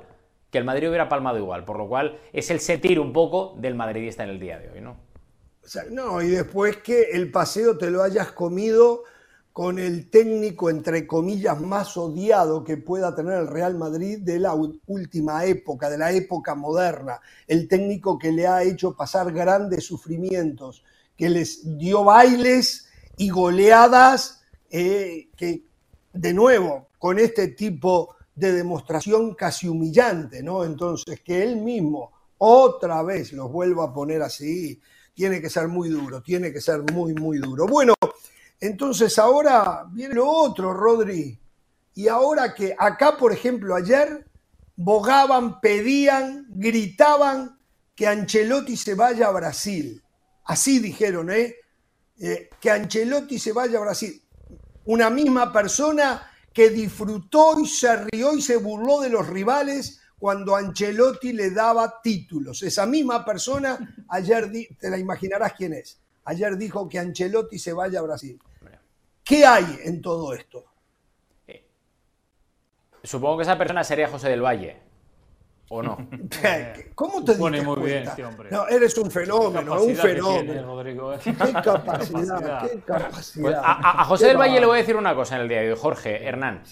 que 0.51 0.57
el 0.57 0.63
Madrid 0.63 0.89
hubiera 0.89 1.09
palmado 1.09 1.38
igual, 1.38 1.65
por 1.65 1.77
lo 1.77 1.88
cual 1.88 2.19
es 2.34 2.49
el 2.51 2.59
sentir 2.59 2.99
un 2.99 3.13
poco 3.13 3.55
del 3.57 3.75
madridista 3.75 4.23
en 4.23 4.30
el 4.30 4.39
día 4.39 4.59
de 4.59 4.71
hoy, 4.71 4.82
¿no? 4.82 4.97
no, 5.91 6.21
y 6.21 6.30
después 6.30 6.77
que 6.77 7.11
el 7.11 7.32
paseo 7.32 7.77
te 7.77 7.91
lo 7.91 8.01
hayas 8.01 8.32
comido 8.32 9.03
con 9.53 9.77
el 9.77 10.09
técnico, 10.09 10.69
entre 10.69 11.05
comillas, 11.05 11.59
más 11.59 11.97
odiado 11.97 12.63
que 12.63 12.77
pueda 12.77 13.13
tener 13.13 13.34
el 13.34 13.47
Real 13.47 13.75
Madrid 13.75 14.19
de 14.21 14.39
la 14.39 14.53
última 14.53 15.45
época, 15.45 15.89
de 15.89 15.97
la 15.97 16.11
época 16.11 16.55
moderna. 16.55 17.19
El 17.45 17.67
técnico 17.67 18.17
que 18.17 18.32
le 18.32 18.47
ha 18.47 18.63
hecho 18.63 18.95
pasar 18.95 19.34
grandes 19.34 19.86
sufrimientos, 19.86 20.84
que 21.20 21.30
les 21.30 21.78
dio 21.78 22.05
bailes 22.05 22.88
y 23.17 23.28
goleadas 23.28 24.41
eh, 24.70 25.28
que, 25.36 25.65
de 26.13 26.34
nuevo, 26.34 26.88
con 26.97 27.20
este 27.20 27.49
tipo 27.49 28.15
de 28.34 28.53
demostración 28.53 29.36
casi 29.36 29.67
humillante, 29.67 30.41
¿no? 30.41 30.63
Entonces, 30.63 31.20
que 31.20 31.43
él 31.43 31.57
mismo 31.57 32.13
otra 32.38 33.03
vez 33.03 33.34
los 33.34 33.51
vuelva 33.51 33.84
a 33.84 33.93
poner 33.93 34.22
así, 34.22 34.80
tiene 35.13 35.41
que 35.41 35.49
ser 35.49 35.67
muy 35.67 35.89
duro, 35.89 36.24
tiene 36.24 36.53
que 36.53 36.61
ser 36.61 36.89
muy, 36.93 37.13
muy 37.13 37.39
duro. 37.39 37.67
Bueno, 37.67 37.95
entonces 38.61 39.20
ahora 39.20 39.86
viene 39.91 40.15
lo 40.15 40.30
otro, 40.30 40.74
Rodri. 40.74 41.38
Y 41.95 42.07
ahora 42.07 42.53
que 42.55 42.74
acá, 42.80 43.17
por 43.17 43.34
ejemplo, 43.34 43.76
ayer 43.76 44.26
bogaban, 44.78 45.59
pedían, 45.59 46.45
gritaban 46.47 47.59
que 47.93 48.07
Ancelotti 48.07 48.78
se 48.78 48.95
vaya 48.95 49.28
a 49.28 49.32
Brasil. 49.32 50.01
Así 50.50 50.80
dijeron, 50.80 51.30
¿eh? 51.30 51.58
¿eh? 52.20 52.50
que 52.60 52.72
Ancelotti 52.72 53.38
se 53.38 53.54
vaya 53.54 53.78
a 53.78 53.82
Brasil. 53.82 54.20
Una 54.86 55.12
misma 55.12 55.54
persona 55.54 56.28
que 56.52 56.72
disfrutó 56.72 57.60
y 57.60 57.68
se 57.68 58.06
rió 58.06 58.34
y 58.34 58.41
se 58.41 58.58
burló 58.58 59.00
de 59.00 59.10
los 59.10 59.28
rivales 59.28 60.02
cuando 60.18 60.56
Ancelotti 60.56 61.34
le 61.34 61.52
daba 61.52 62.02
títulos. 62.02 62.64
Esa 62.64 62.88
misma 62.88 63.24
persona, 63.24 63.95
ayer, 64.08 64.52
te 64.80 64.89
la 64.89 64.97
imaginarás 64.97 65.54
quién 65.54 65.74
es, 65.74 66.02
ayer 66.24 66.58
dijo 66.58 66.89
que 66.89 66.97
Ancelotti 66.97 67.60
se 67.60 67.72
vaya 67.72 68.00
a 68.00 68.02
Brasil. 68.02 68.41
¿Qué 69.24 69.45
hay 69.45 69.82
en 69.84 70.02
todo 70.02 70.34
esto? 70.34 70.66
Eh, 71.45 71.64
supongo 73.04 73.38
que 73.38 73.43
esa 73.43 73.56
persona 73.56 73.84
sería 73.84 74.08
José 74.08 74.30
del 74.30 74.41
Valle. 74.41 74.89
¿O 75.70 75.84
no? 75.84 75.97
¿Cómo 76.95 77.24
te 77.24 77.34
Pone 77.34 77.61
muy 77.61 77.80
bien 77.84 78.03
este 78.03 78.26
hombre. 78.26 78.49
No, 78.51 78.67
eres 78.67 78.97
un 78.97 79.11
fenómeno, 79.11 79.82
un 79.82 79.95
fenómeno. 79.95 81.13
¿eh? 81.13 81.20
Qué 81.24 81.34
capacidad, 81.63 82.67
qué 82.67 82.80
capacidad. 82.80 83.43
Pues 83.43 83.55
a, 83.55 84.03
José 84.05 84.28
del 84.28 84.38
Valle 84.38 84.59
le 84.59 84.65
voy 84.65 84.78
a 84.78 84.80
decir 84.80 84.95
una 84.95 85.13
cosa 85.13 85.36
en 85.36 85.43
el 85.43 85.49
día 85.49 85.61
de 85.61 85.72
hoy, 85.72 85.78
Jorge, 85.80 86.26
Hernán. 86.26 86.63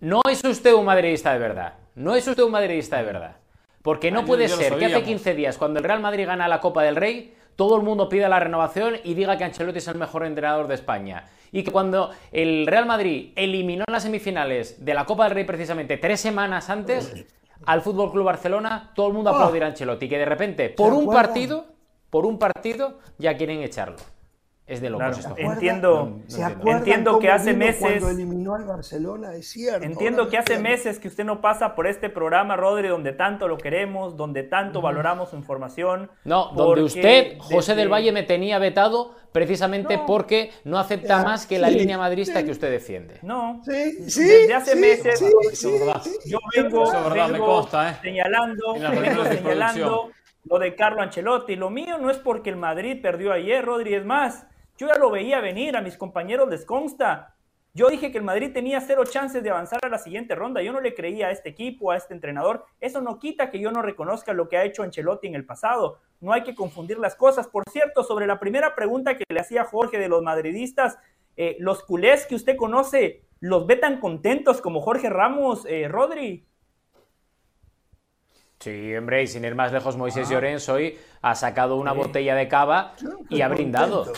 No 0.00 0.20
es 0.28 0.42
usted 0.42 0.74
un 0.74 0.84
madridista 0.84 1.32
de 1.32 1.38
verdad. 1.38 1.74
No 1.94 2.16
es 2.16 2.26
usted 2.26 2.42
un 2.42 2.50
madridista 2.50 2.96
de 2.96 3.04
verdad. 3.04 3.36
Porque 3.82 4.10
no 4.10 4.24
puede 4.24 4.48
ser 4.48 4.76
que 4.76 4.86
hace 4.86 5.02
15 5.04 5.34
días, 5.34 5.56
cuando 5.56 5.78
el 5.78 5.84
Real 5.84 6.00
Madrid 6.00 6.26
gana 6.26 6.48
la 6.48 6.60
Copa 6.60 6.82
del 6.82 6.96
Rey, 6.96 7.34
todo 7.54 7.76
el 7.76 7.82
mundo 7.82 8.08
pida 8.08 8.28
la 8.28 8.40
renovación 8.40 8.96
y 9.04 9.14
diga 9.14 9.38
que 9.38 9.44
Ancelotti 9.44 9.78
es 9.78 9.88
el 9.88 9.96
mejor 9.96 10.24
entrenador 10.24 10.66
de 10.66 10.74
España. 10.74 11.28
Y 11.52 11.62
que 11.62 11.70
cuando 11.70 12.10
el 12.32 12.66
Real 12.66 12.86
Madrid 12.86 13.32
eliminó 13.36 13.84
en 13.86 13.92
las 13.92 14.02
semifinales 14.02 14.84
de 14.84 14.94
la 14.94 15.04
Copa 15.04 15.24
del 15.24 15.34
Rey 15.34 15.44
precisamente 15.44 15.96
tres 15.98 16.20
semanas 16.20 16.68
antes 16.68 17.26
al 17.66 17.82
Fútbol 17.82 18.10
Club 18.10 18.24
Barcelona, 18.24 18.92
todo 18.94 19.08
el 19.08 19.12
mundo 19.14 19.30
aplaudirá 19.30 19.66
a 19.66 19.68
Ancelotti. 19.70 20.08
Que 20.08 20.18
de 20.18 20.24
repente, 20.24 20.70
por 20.70 20.92
un 20.92 21.06
partido, 21.06 21.66
por 22.10 22.26
un 22.26 22.38
partido, 22.38 22.98
ya 23.18 23.36
quieren 23.36 23.62
echarlo. 23.62 23.96
Es 24.70 24.80
de 24.80 24.88
locos 24.88 25.18
esto. 25.18 25.34
Entiendo, 25.36 26.20
entiendo 26.64 27.18
que 27.18 27.28
hace 27.28 27.54
meses. 27.54 28.04
Eliminó 28.04 28.54
al 28.54 28.64
Barcelona, 28.64 29.34
es 29.34 29.48
cierto. 29.48 29.84
Entiendo 29.84 30.28
que 30.28 30.38
hace 30.38 30.60
meses 30.60 31.00
que 31.00 31.08
usted 31.08 31.24
no 31.24 31.40
pasa 31.40 31.74
por 31.74 31.88
este 31.88 32.08
programa, 32.08 32.54
Rodri, 32.54 32.86
donde 32.86 33.12
tanto 33.12 33.48
lo 33.48 33.58
queremos, 33.58 34.16
donde 34.16 34.44
tanto 34.44 34.80
valoramos 34.80 35.30
su 35.30 35.36
información. 35.36 36.08
No, 36.22 36.52
donde 36.54 36.84
usted, 36.84 37.38
José 37.38 37.74
del 37.74 37.92
Valle, 37.92 38.12
me 38.12 38.22
tenía 38.22 38.60
vetado 38.60 39.16
precisamente 39.32 39.98
porque 40.06 40.52
no 40.62 40.78
acepta 40.78 41.24
más 41.24 41.46
que 41.46 41.58
la 41.58 41.68
línea 41.68 41.98
madrista 41.98 42.44
que 42.44 42.52
usted 42.52 42.70
defiende. 42.70 43.18
No. 43.22 43.60
Sí, 43.64 44.08
sí. 44.08 44.22
Desde 44.22 44.54
hace 44.54 44.76
meses. 44.76 45.20
yo 46.26 46.38
vengo, 46.54 46.84
¿eh? 46.84 47.96
señalando, 48.02 48.74
vengo 48.74 49.24
señalando 49.24 50.10
lo 50.44 50.58
de 50.60 50.76
Carlo 50.76 51.02
Ancelotti. 51.02 51.56
Lo 51.56 51.70
mío 51.70 51.98
no 51.98 52.08
es 52.08 52.18
porque 52.18 52.50
el 52.50 52.56
Madrid 52.56 53.02
perdió 53.02 53.32
ayer, 53.32 53.64
Rodri, 53.64 53.94
es 53.94 54.04
más 54.04 54.46
yo 54.80 54.86
ya 54.86 54.96
lo 54.96 55.10
veía 55.10 55.42
venir, 55.42 55.76
a 55.76 55.82
mis 55.82 55.98
compañeros 55.98 56.48
les 56.48 56.64
consta. 56.64 57.36
Yo 57.74 57.90
dije 57.90 58.10
que 58.10 58.16
el 58.16 58.24
Madrid 58.24 58.50
tenía 58.50 58.80
cero 58.80 59.04
chances 59.04 59.42
de 59.42 59.50
avanzar 59.50 59.78
a 59.82 59.90
la 59.90 59.98
siguiente 59.98 60.34
ronda. 60.34 60.62
Yo 60.62 60.72
no 60.72 60.80
le 60.80 60.94
creía 60.94 61.26
a 61.26 61.30
este 61.32 61.50
equipo, 61.50 61.90
a 61.90 61.98
este 61.98 62.14
entrenador. 62.14 62.64
Eso 62.80 63.02
no 63.02 63.18
quita 63.18 63.50
que 63.50 63.60
yo 63.60 63.70
no 63.72 63.82
reconozca 63.82 64.32
lo 64.32 64.48
que 64.48 64.56
ha 64.56 64.64
hecho 64.64 64.82
Ancelotti 64.82 65.26
en 65.26 65.34
el 65.34 65.44
pasado. 65.44 65.98
No 66.20 66.32
hay 66.32 66.44
que 66.44 66.54
confundir 66.54 66.98
las 66.98 67.14
cosas. 67.14 67.46
Por 67.46 67.68
cierto, 67.68 68.04
sobre 68.04 68.26
la 68.26 68.40
primera 68.40 68.74
pregunta 68.74 69.18
que 69.18 69.24
le 69.28 69.40
hacía 69.40 69.64
Jorge 69.64 69.98
de 69.98 70.08
los 70.08 70.22
madridistas, 70.22 70.96
eh, 71.36 71.56
los 71.58 71.82
culés 71.82 72.24
que 72.26 72.34
usted 72.34 72.56
conoce, 72.56 73.24
¿los 73.40 73.66
ve 73.66 73.76
tan 73.76 74.00
contentos 74.00 74.62
como 74.62 74.80
Jorge 74.80 75.10
Ramos, 75.10 75.66
eh, 75.66 75.88
Rodri? 75.88 76.46
Sí, 78.58 78.96
hombre, 78.96 79.24
y 79.24 79.26
sin 79.26 79.44
ir 79.44 79.54
más 79.54 79.72
lejos, 79.72 79.98
Moisés 79.98 80.28
ah. 80.30 80.32
Llorens 80.32 80.70
hoy 80.70 80.98
ha 81.20 81.34
sacado 81.34 81.76
una 81.76 81.92
botella 81.92 82.34
de 82.34 82.48
cava 82.48 82.94
y 83.28 83.42
ha 83.42 83.48
brindado. 83.48 84.10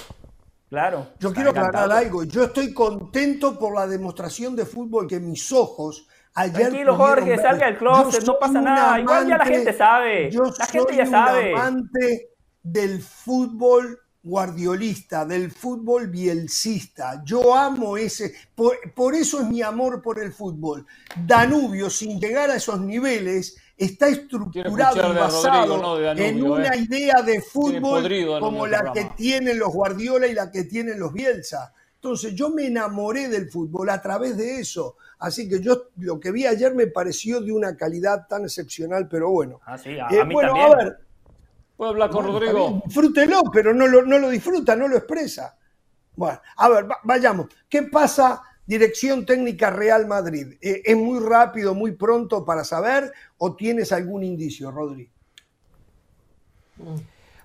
Claro. 0.73 1.09
Yo 1.21 1.35
quiero 1.35 1.51
aclarar 1.51 1.93
algo. 1.93 2.25
Yo 2.25 2.45
estoy 2.45 2.73
contento 2.73 3.59
por 3.59 3.75
la 3.75 3.87
demostración 3.87 4.57
de 4.57 4.65
fútbol 4.65 5.07
que 5.07 5.21
mis 5.21 5.53
ojos 5.53 6.09
ayer. 6.33 6.71
Tranquilo, 6.71 6.97
Jorge, 6.97 7.37
salga 7.37 7.67
del 7.67 7.77
closet, 7.77 8.25
no 8.25 8.39
pasa 8.41 8.63
nada. 8.63 8.99
Igual 8.99 9.29
ya 9.29 9.37
la 9.37 9.45
gente 9.45 9.75
sabe. 9.75 10.31
Yo 10.31 10.45
la 10.59 10.65
gente 10.65 10.97
ya 10.97 11.05
sabe. 11.05 11.53
amante 11.53 12.31
del 12.63 13.03
fútbol 13.03 14.01
guardiolista, 14.23 15.27
del 15.27 15.51
fútbol 15.51 16.07
bielcista. 16.07 17.23
Yo 17.23 17.55
amo 17.55 17.99
ese, 17.99 18.33
por, 18.55 18.75
por, 18.95 19.15
eso 19.15 19.43
es 19.43 19.49
mi 19.49 19.61
amor 19.61 20.01
por 20.01 20.19
el 20.19 20.33
fútbol. 20.33 20.87
Danubio, 21.27 21.91
sin 21.91 22.19
llegar 22.19 22.49
a 22.49 22.57
esos 22.57 22.81
niveles, 22.81 23.59
está 23.85 24.09
estructurado 24.09 25.13
y 25.13 25.17
basado 25.17 26.15
en 26.17 26.43
una 26.43 26.75
eh. 26.75 26.87
idea 26.89 27.23
de 27.23 27.41
fútbol 27.41 28.09
como 28.41 28.67
la 28.67 28.93
que 28.93 29.07
tienen 29.17 29.59
los 29.59 29.73
Guardiola 29.73 30.27
y 30.27 30.35
la 30.35 30.51
que 30.51 30.65
tienen 30.65 30.99
los 30.99 31.13
Bielsa. 31.13 31.73
Entonces 31.95 32.35
yo 32.35 32.51
me 32.51 32.67
enamoré 32.67 33.29
del 33.29 33.51
fútbol 33.51 33.91
a 33.91 34.03
través 34.03 34.37
de 34.37 34.59
eso. 34.59 34.97
Así 35.19 35.49
que 35.49 35.61
yo 35.61 35.91
lo 35.99 36.19
que 36.19 36.33
vi 36.33 36.47
ayer 36.47 36.75
me 36.75 36.89
pareció 36.89 37.41
de 37.41 37.53
una 37.53 37.77
calidad 37.77 38.27
tan 38.29 38.43
excepcional, 38.43 39.09
pero 39.09 39.31
bueno. 39.31 39.61
Ah, 39.65 39.79
sí, 39.79 39.99
a, 39.99 40.09
eh, 40.09 40.25
mí 40.25 40.35
bueno, 40.35 40.55
a 40.57 40.77
ver. 40.77 40.99
¿Puedo 41.77 41.93
hablar 41.93 42.11
con 42.11 42.27
Rodrigo? 42.27 42.83
Disfrútelo, 42.85 43.43
pero 43.53 43.73
no 43.73 43.87
lo, 43.87 44.03
no 44.03 44.19
lo 44.19 44.31
disfruta, 44.31 44.75
no 44.75 44.89
lo 44.89 44.97
expresa. 44.97 45.57
Bueno, 46.15 46.41
a 46.57 46.69
ver, 46.69 46.87
vayamos. 47.05 47.47
¿Qué 47.69 47.85
pasa 47.85 48.43
Dirección 48.73 49.27
Técnica 49.27 49.69
Real 49.69 50.07
Madrid. 50.07 50.55
Eh, 50.63 50.81
¿Es 50.87 50.97
muy 50.97 51.21
rápido, 51.21 51.75
muy 51.75 51.93
pronto 51.93 52.43
para 52.43 52.65
saber 52.65 53.13
o 53.37 53.55
tienes 53.55 53.93
algún 53.93 54.25
indicio, 54.25 54.71
Rodri? 54.71 55.11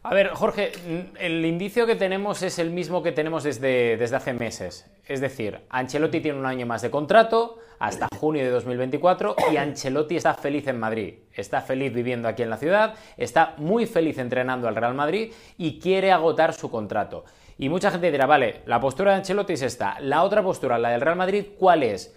A 0.04 0.14
ver, 0.14 0.30
Jorge, 0.30 0.72
el 1.20 1.46
indicio 1.46 1.86
que 1.86 1.98
tenemos 1.98 2.44
es 2.44 2.60
el 2.60 2.72
mismo 2.72 3.04
que 3.04 3.12
tenemos 3.12 3.44
desde, 3.44 3.98
desde 3.98 4.16
hace 4.16 4.32
meses. 4.32 4.86
Es 5.06 5.20
decir, 5.20 5.60
Ancelotti 5.70 6.22
tiene 6.22 6.40
un 6.40 6.46
año 6.46 6.66
más 6.66 6.82
de 6.82 6.90
contrato, 6.90 7.60
hasta 7.78 8.08
junio 8.18 8.46
de 8.46 8.50
2024, 8.50 9.36
y 9.52 9.58
Ancelotti 9.58 10.16
está 10.16 10.34
feliz 10.34 10.66
en 10.68 10.80
Madrid. 10.80 11.16
Está 11.34 11.60
feliz 11.60 11.94
viviendo 11.94 12.30
aquí 12.30 12.44
en 12.44 12.50
la 12.50 12.58
ciudad, 12.58 12.96
está 13.18 13.54
muy 13.58 13.86
feliz 13.86 14.18
entrenando 14.18 14.70
al 14.70 14.78
Real 14.78 14.94
Madrid 14.94 15.34
y 15.58 15.78
quiere 15.78 16.14
agotar 16.14 16.54
su 16.54 16.72
contrato. 16.72 17.26
Y 17.58 17.70
mucha 17.70 17.92
gente 17.92 18.12
dirá, 18.12 18.26
vale, 18.26 18.62
la 18.66 18.80
postura 18.80 19.12
de 19.12 19.18
Ancelotti 19.18 19.54
es 19.54 19.64
esta. 19.64 20.00
La 20.00 20.24
otra 20.24 20.44
postura, 20.44 20.78
la 20.78 20.90
del 20.90 21.02
Real 21.02 21.16
Madrid, 21.16 21.46
¿cuál 21.58 21.84
es? 21.84 22.16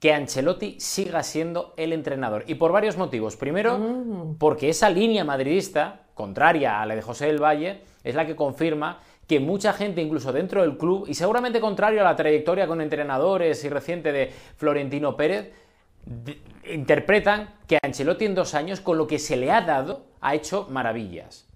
Que 0.00 0.14
Ancelotti 0.14 0.80
siga 0.80 1.22
siendo 1.22 1.74
el 1.76 1.92
entrenador. 1.92 2.44
Y 2.46 2.54
por 2.54 2.72
varios 2.72 2.96
motivos. 2.96 3.36
Primero, 3.36 3.78
mm. 3.78 4.36
porque 4.38 4.70
esa 4.70 4.88
línea 4.88 5.24
madridista, 5.24 6.00
contraria 6.14 6.80
a 6.80 6.86
la 6.86 6.94
de 6.94 7.02
José 7.02 7.26
del 7.26 7.42
Valle, 7.42 7.82
es 8.02 8.14
la 8.14 8.26
que 8.26 8.34
confirma 8.34 9.00
que 9.26 9.40
mucha 9.40 9.72
gente, 9.72 10.00
incluso 10.00 10.32
dentro 10.32 10.62
del 10.62 10.76
club, 10.76 11.06
y 11.06 11.14
seguramente 11.14 11.60
contrario 11.60 12.00
a 12.00 12.04
la 12.04 12.16
trayectoria 12.16 12.66
con 12.66 12.80
entrenadores 12.80 13.62
y 13.64 13.68
reciente 13.68 14.10
de 14.10 14.32
Florentino 14.56 15.16
Pérez, 15.16 15.52
interpretan 16.70 17.54
que 17.66 17.78
Ancelotti 17.82 18.24
en 18.24 18.34
dos 18.34 18.54
años, 18.54 18.80
con 18.80 18.98
lo 18.98 19.06
que 19.06 19.18
se 19.18 19.36
le 19.36 19.50
ha 19.50 19.60
dado, 19.60 20.06
ha 20.20 20.34
hecho 20.34 20.66
maravillas. 20.70 21.51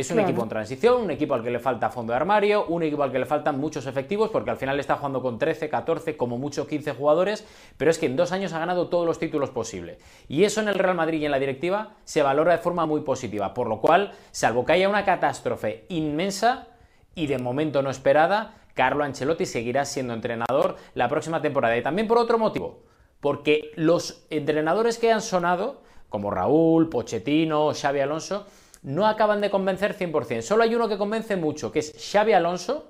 Es 0.00 0.10
un 0.10 0.20
equipo 0.20 0.42
en 0.42 0.48
transición, 0.48 1.02
un 1.02 1.10
equipo 1.10 1.34
al 1.34 1.42
que 1.42 1.50
le 1.50 1.58
falta 1.58 1.90
fondo 1.90 2.12
de 2.12 2.16
armario, 2.16 2.64
un 2.66 2.82
equipo 2.82 3.02
al 3.02 3.12
que 3.12 3.18
le 3.18 3.26
faltan 3.26 3.60
muchos 3.60 3.86
efectivos, 3.86 4.30
porque 4.30 4.50
al 4.50 4.56
final 4.56 4.80
está 4.80 4.96
jugando 4.96 5.20
con 5.20 5.38
13, 5.38 5.68
14, 5.68 6.16
como 6.16 6.38
mucho 6.38 6.66
15 6.66 6.92
jugadores, 6.92 7.46
pero 7.76 7.90
es 7.90 7.98
que 7.98 8.06
en 8.06 8.16
dos 8.16 8.32
años 8.32 8.52
ha 8.54 8.58
ganado 8.58 8.88
todos 8.88 9.06
los 9.06 9.18
títulos 9.18 9.50
posibles. 9.50 9.98
Y 10.26 10.44
eso 10.44 10.60
en 10.62 10.68
el 10.68 10.74
Real 10.74 10.94
Madrid 10.94 11.20
y 11.20 11.26
en 11.26 11.30
la 11.30 11.38
directiva 11.38 11.96
se 12.04 12.22
valora 12.22 12.52
de 12.52 12.58
forma 12.58 12.86
muy 12.86 13.02
positiva, 13.02 13.52
por 13.52 13.68
lo 13.68 13.80
cual, 13.80 14.12
salvo 14.30 14.64
que 14.64 14.72
haya 14.72 14.88
una 14.88 15.04
catástrofe 15.04 15.84
inmensa 15.88 16.68
y 17.14 17.26
de 17.26 17.38
momento 17.38 17.82
no 17.82 17.90
esperada, 17.90 18.54
Carlo 18.74 19.04
Ancelotti 19.04 19.44
seguirá 19.44 19.84
siendo 19.84 20.14
entrenador 20.14 20.76
la 20.94 21.08
próxima 21.08 21.42
temporada. 21.42 21.76
Y 21.76 21.82
también 21.82 22.08
por 22.08 22.16
otro 22.16 22.38
motivo, 22.38 22.84
porque 23.20 23.72
los 23.76 24.24
entrenadores 24.30 24.96
que 24.96 25.12
han 25.12 25.20
sonado, 25.20 25.82
como 26.08 26.30
Raúl, 26.30 26.88
Pochettino, 26.88 27.72
Xavi 27.74 28.00
Alonso, 28.00 28.46
no 28.82 29.06
acaban 29.06 29.40
de 29.40 29.50
convencer 29.50 29.96
100%. 29.96 30.42
Solo 30.42 30.62
hay 30.62 30.74
uno 30.74 30.88
que 30.88 30.98
convence 30.98 31.36
mucho, 31.36 31.70
que 31.70 31.80
es 31.80 31.94
Xavi 32.12 32.32
Alonso, 32.32 32.86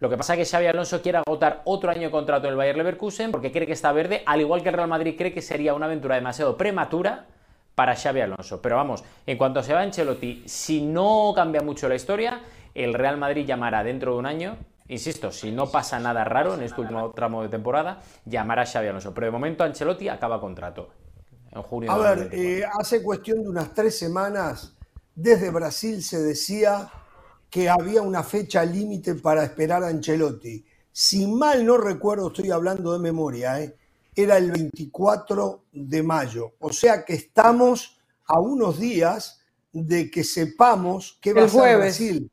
Lo 0.00 0.08
que 0.08 0.16
pasa 0.16 0.34
es 0.34 0.38
que 0.38 0.44
Xavi 0.44 0.66
Alonso 0.66 1.02
quiere 1.02 1.18
agotar 1.18 1.62
otro 1.64 1.90
año 1.90 2.02
de 2.02 2.10
contrato 2.12 2.46
en 2.46 2.52
el 2.52 2.56
Bayer 2.56 2.76
Leverkusen 2.76 3.32
porque 3.32 3.50
cree 3.50 3.66
que 3.66 3.72
está 3.72 3.90
verde, 3.90 4.22
al 4.26 4.40
igual 4.40 4.62
que 4.62 4.68
el 4.68 4.76
Real 4.76 4.88
Madrid 4.88 5.16
cree 5.18 5.32
que 5.32 5.42
sería 5.42 5.74
una 5.74 5.86
aventura 5.86 6.14
demasiado 6.14 6.56
prematura 6.56 7.26
para 7.74 7.96
Xavi 7.96 8.20
Alonso. 8.20 8.62
Pero 8.62 8.76
vamos, 8.76 9.02
en 9.26 9.36
cuanto 9.36 9.62
se 9.62 9.74
va 9.74 9.80
Ancelotti, 9.82 10.44
si 10.46 10.82
no 10.82 11.32
cambia 11.34 11.62
mucho 11.62 11.88
la 11.88 11.96
historia, 11.96 12.40
el 12.74 12.94
Real 12.94 13.16
Madrid 13.16 13.44
llamará 13.44 13.82
dentro 13.82 14.12
de 14.12 14.18
un 14.18 14.26
año, 14.26 14.56
insisto, 14.86 15.32
si 15.32 15.50
no 15.50 15.68
pasa 15.70 15.98
nada 15.98 16.22
raro 16.24 16.54
en 16.54 16.62
este 16.62 16.80
último 16.80 17.10
tramo 17.10 17.42
de 17.42 17.48
temporada, 17.48 18.00
llamará 18.24 18.62
a 18.62 18.66
Xavi 18.66 18.86
Alonso. 18.86 19.12
Pero 19.14 19.26
de 19.26 19.30
momento 19.32 19.64
Ancelotti 19.64 20.08
acaba 20.08 20.40
contrato 20.40 20.90
en 21.50 21.62
junio. 21.62 21.90
A 21.90 21.98
ver, 21.98 22.30
eh, 22.32 22.62
hace 22.64 23.02
cuestión 23.02 23.42
de 23.42 23.48
unas 23.48 23.74
tres 23.74 23.98
semanas, 23.98 24.77
desde 25.18 25.50
Brasil 25.50 26.00
se 26.00 26.22
decía 26.22 26.88
que 27.50 27.68
había 27.68 28.02
una 28.02 28.22
fecha 28.22 28.64
límite 28.64 29.16
para 29.16 29.42
esperar 29.42 29.82
a 29.82 29.88
Ancelotti. 29.88 30.64
Si 30.92 31.26
mal 31.26 31.66
no 31.66 31.76
recuerdo, 31.76 32.28
estoy 32.28 32.52
hablando 32.52 32.92
de 32.92 33.00
memoria, 33.00 33.60
¿eh? 33.60 33.76
era 34.14 34.36
el 34.36 34.52
24 34.52 35.64
de 35.72 36.02
mayo. 36.04 36.54
O 36.60 36.72
sea 36.72 37.04
que 37.04 37.14
estamos 37.14 37.98
a 38.26 38.38
unos 38.38 38.78
días 38.78 39.40
de 39.72 40.08
que 40.08 40.22
sepamos 40.22 41.18
qué 41.20 41.32
va 41.32 41.44
a 41.44 41.48
ser 41.48 41.78
Brasil. 41.78 42.30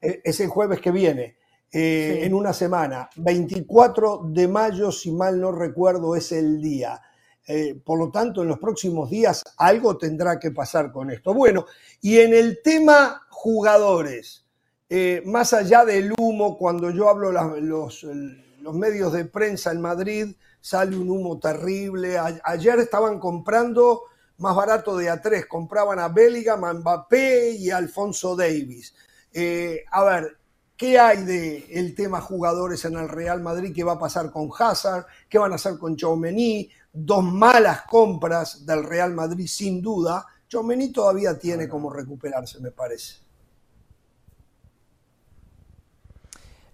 E, 0.00 0.22
es 0.24 0.40
el 0.40 0.48
jueves 0.48 0.80
que 0.80 0.90
viene, 0.90 1.36
eh, 1.70 2.20
en 2.22 2.32
una 2.32 2.54
semana. 2.54 3.10
24 3.16 4.22
de 4.30 4.48
mayo, 4.48 4.90
si 4.90 5.10
mal 5.12 5.38
no 5.38 5.52
recuerdo, 5.52 6.16
es 6.16 6.32
el 6.32 6.62
día. 6.62 6.98
Eh, 7.46 7.80
por 7.84 7.98
lo 7.98 8.10
tanto, 8.10 8.42
en 8.42 8.48
los 8.48 8.58
próximos 8.58 9.10
días 9.10 9.42
algo 9.56 9.98
tendrá 9.98 10.38
que 10.38 10.50
pasar 10.50 10.92
con 10.92 11.10
esto. 11.10 11.34
Bueno, 11.34 11.66
y 12.00 12.18
en 12.18 12.34
el 12.34 12.60
tema 12.62 13.26
jugadores, 13.30 14.44
eh, 14.88 15.22
más 15.26 15.52
allá 15.52 15.84
del 15.84 16.12
humo, 16.18 16.56
cuando 16.56 16.90
yo 16.90 17.08
hablo 17.08 17.32
los, 17.32 18.04
los, 18.04 18.74
medios 18.74 19.12
de 19.12 19.24
prensa 19.24 19.72
en 19.72 19.80
Madrid, 19.80 20.36
sale 20.60 20.96
un 20.96 21.10
humo 21.10 21.40
terrible. 21.40 22.18
ayer 22.44 22.78
estaban 22.78 23.18
comprando 23.18 24.02
más 24.38 24.54
barato 24.54 24.96
de 24.96 25.10
A3, 25.10 25.46
compraban 25.48 25.98
a 25.98 26.08
Bellingham, 26.08 26.64
a 26.64 26.74
Mbappé 26.74 27.52
y 27.52 27.70
Alfonso 27.70 28.36
Davis. 28.36 28.94
Eh, 29.32 29.84
a 29.90 30.04
ver, 30.04 30.36
¿qué 30.76 30.98
hay 30.98 31.24
del 31.24 31.64
el 31.70 31.94
tema 31.94 32.20
jugadores 32.20 32.84
en 32.84 32.96
el 32.96 33.08
Real 33.08 33.40
Madrid? 33.40 33.72
¿Qué 33.74 33.84
va 33.84 33.92
a 33.92 33.98
pasar 33.98 34.30
con 34.30 34.50
Hazard? 34.58 35.06
¿Qué 35.28 35.38
van 35.38 35.52
a 35.52 35.54
hacer 35.54 35.78
con 35.78 35.96
Chaumení? 35.96 36.68
Dos 36.92 37.24
malas 37.24 37.82
compras 37.82 38.66
del 38.66 38.84
Real 38.84 39.14
Madrid, 39.14 39.46
sin 39.46 39.80
duda. 39.80 40.26
Chaumení 40.48 40.92
todavía 40.92 41.38
tiene 41.38 41.68
como 41.68 41.90
recuperarse, 41.90 42.60
me 42.60 42.70
parece. 42.70 43.22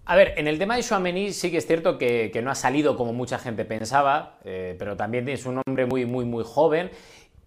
A 0.09 0.15
ver, 0.15 0.33
en 0.37 0.47
el 0.47 0.57
tema 0.57 0.75
de 0.75 0.81
Chouameni 0.81 1.31
sí 1.33 1.51
que 1.51 1.57
es 1.57 1.67
cierto 1.67 1.99
que, 1.99 2.31
no 2.43 2.49
ha 2.49 2.55
salido 2.55 2.97
como 2.97 3.13
mucha 3.13 3.37
gente 3.37 3.63
pensaba, 3.63 4.39
eh, 4.43 4.75
pero 4.79 4.97
también 4.97 5.29
es 5.29 5.45
un 5.45 5.61
hombre 5.63 5.85
muy, 5.85 6.07
muy, 6.07 6.25
muy 6.25 6.43
joven 6.43 6.89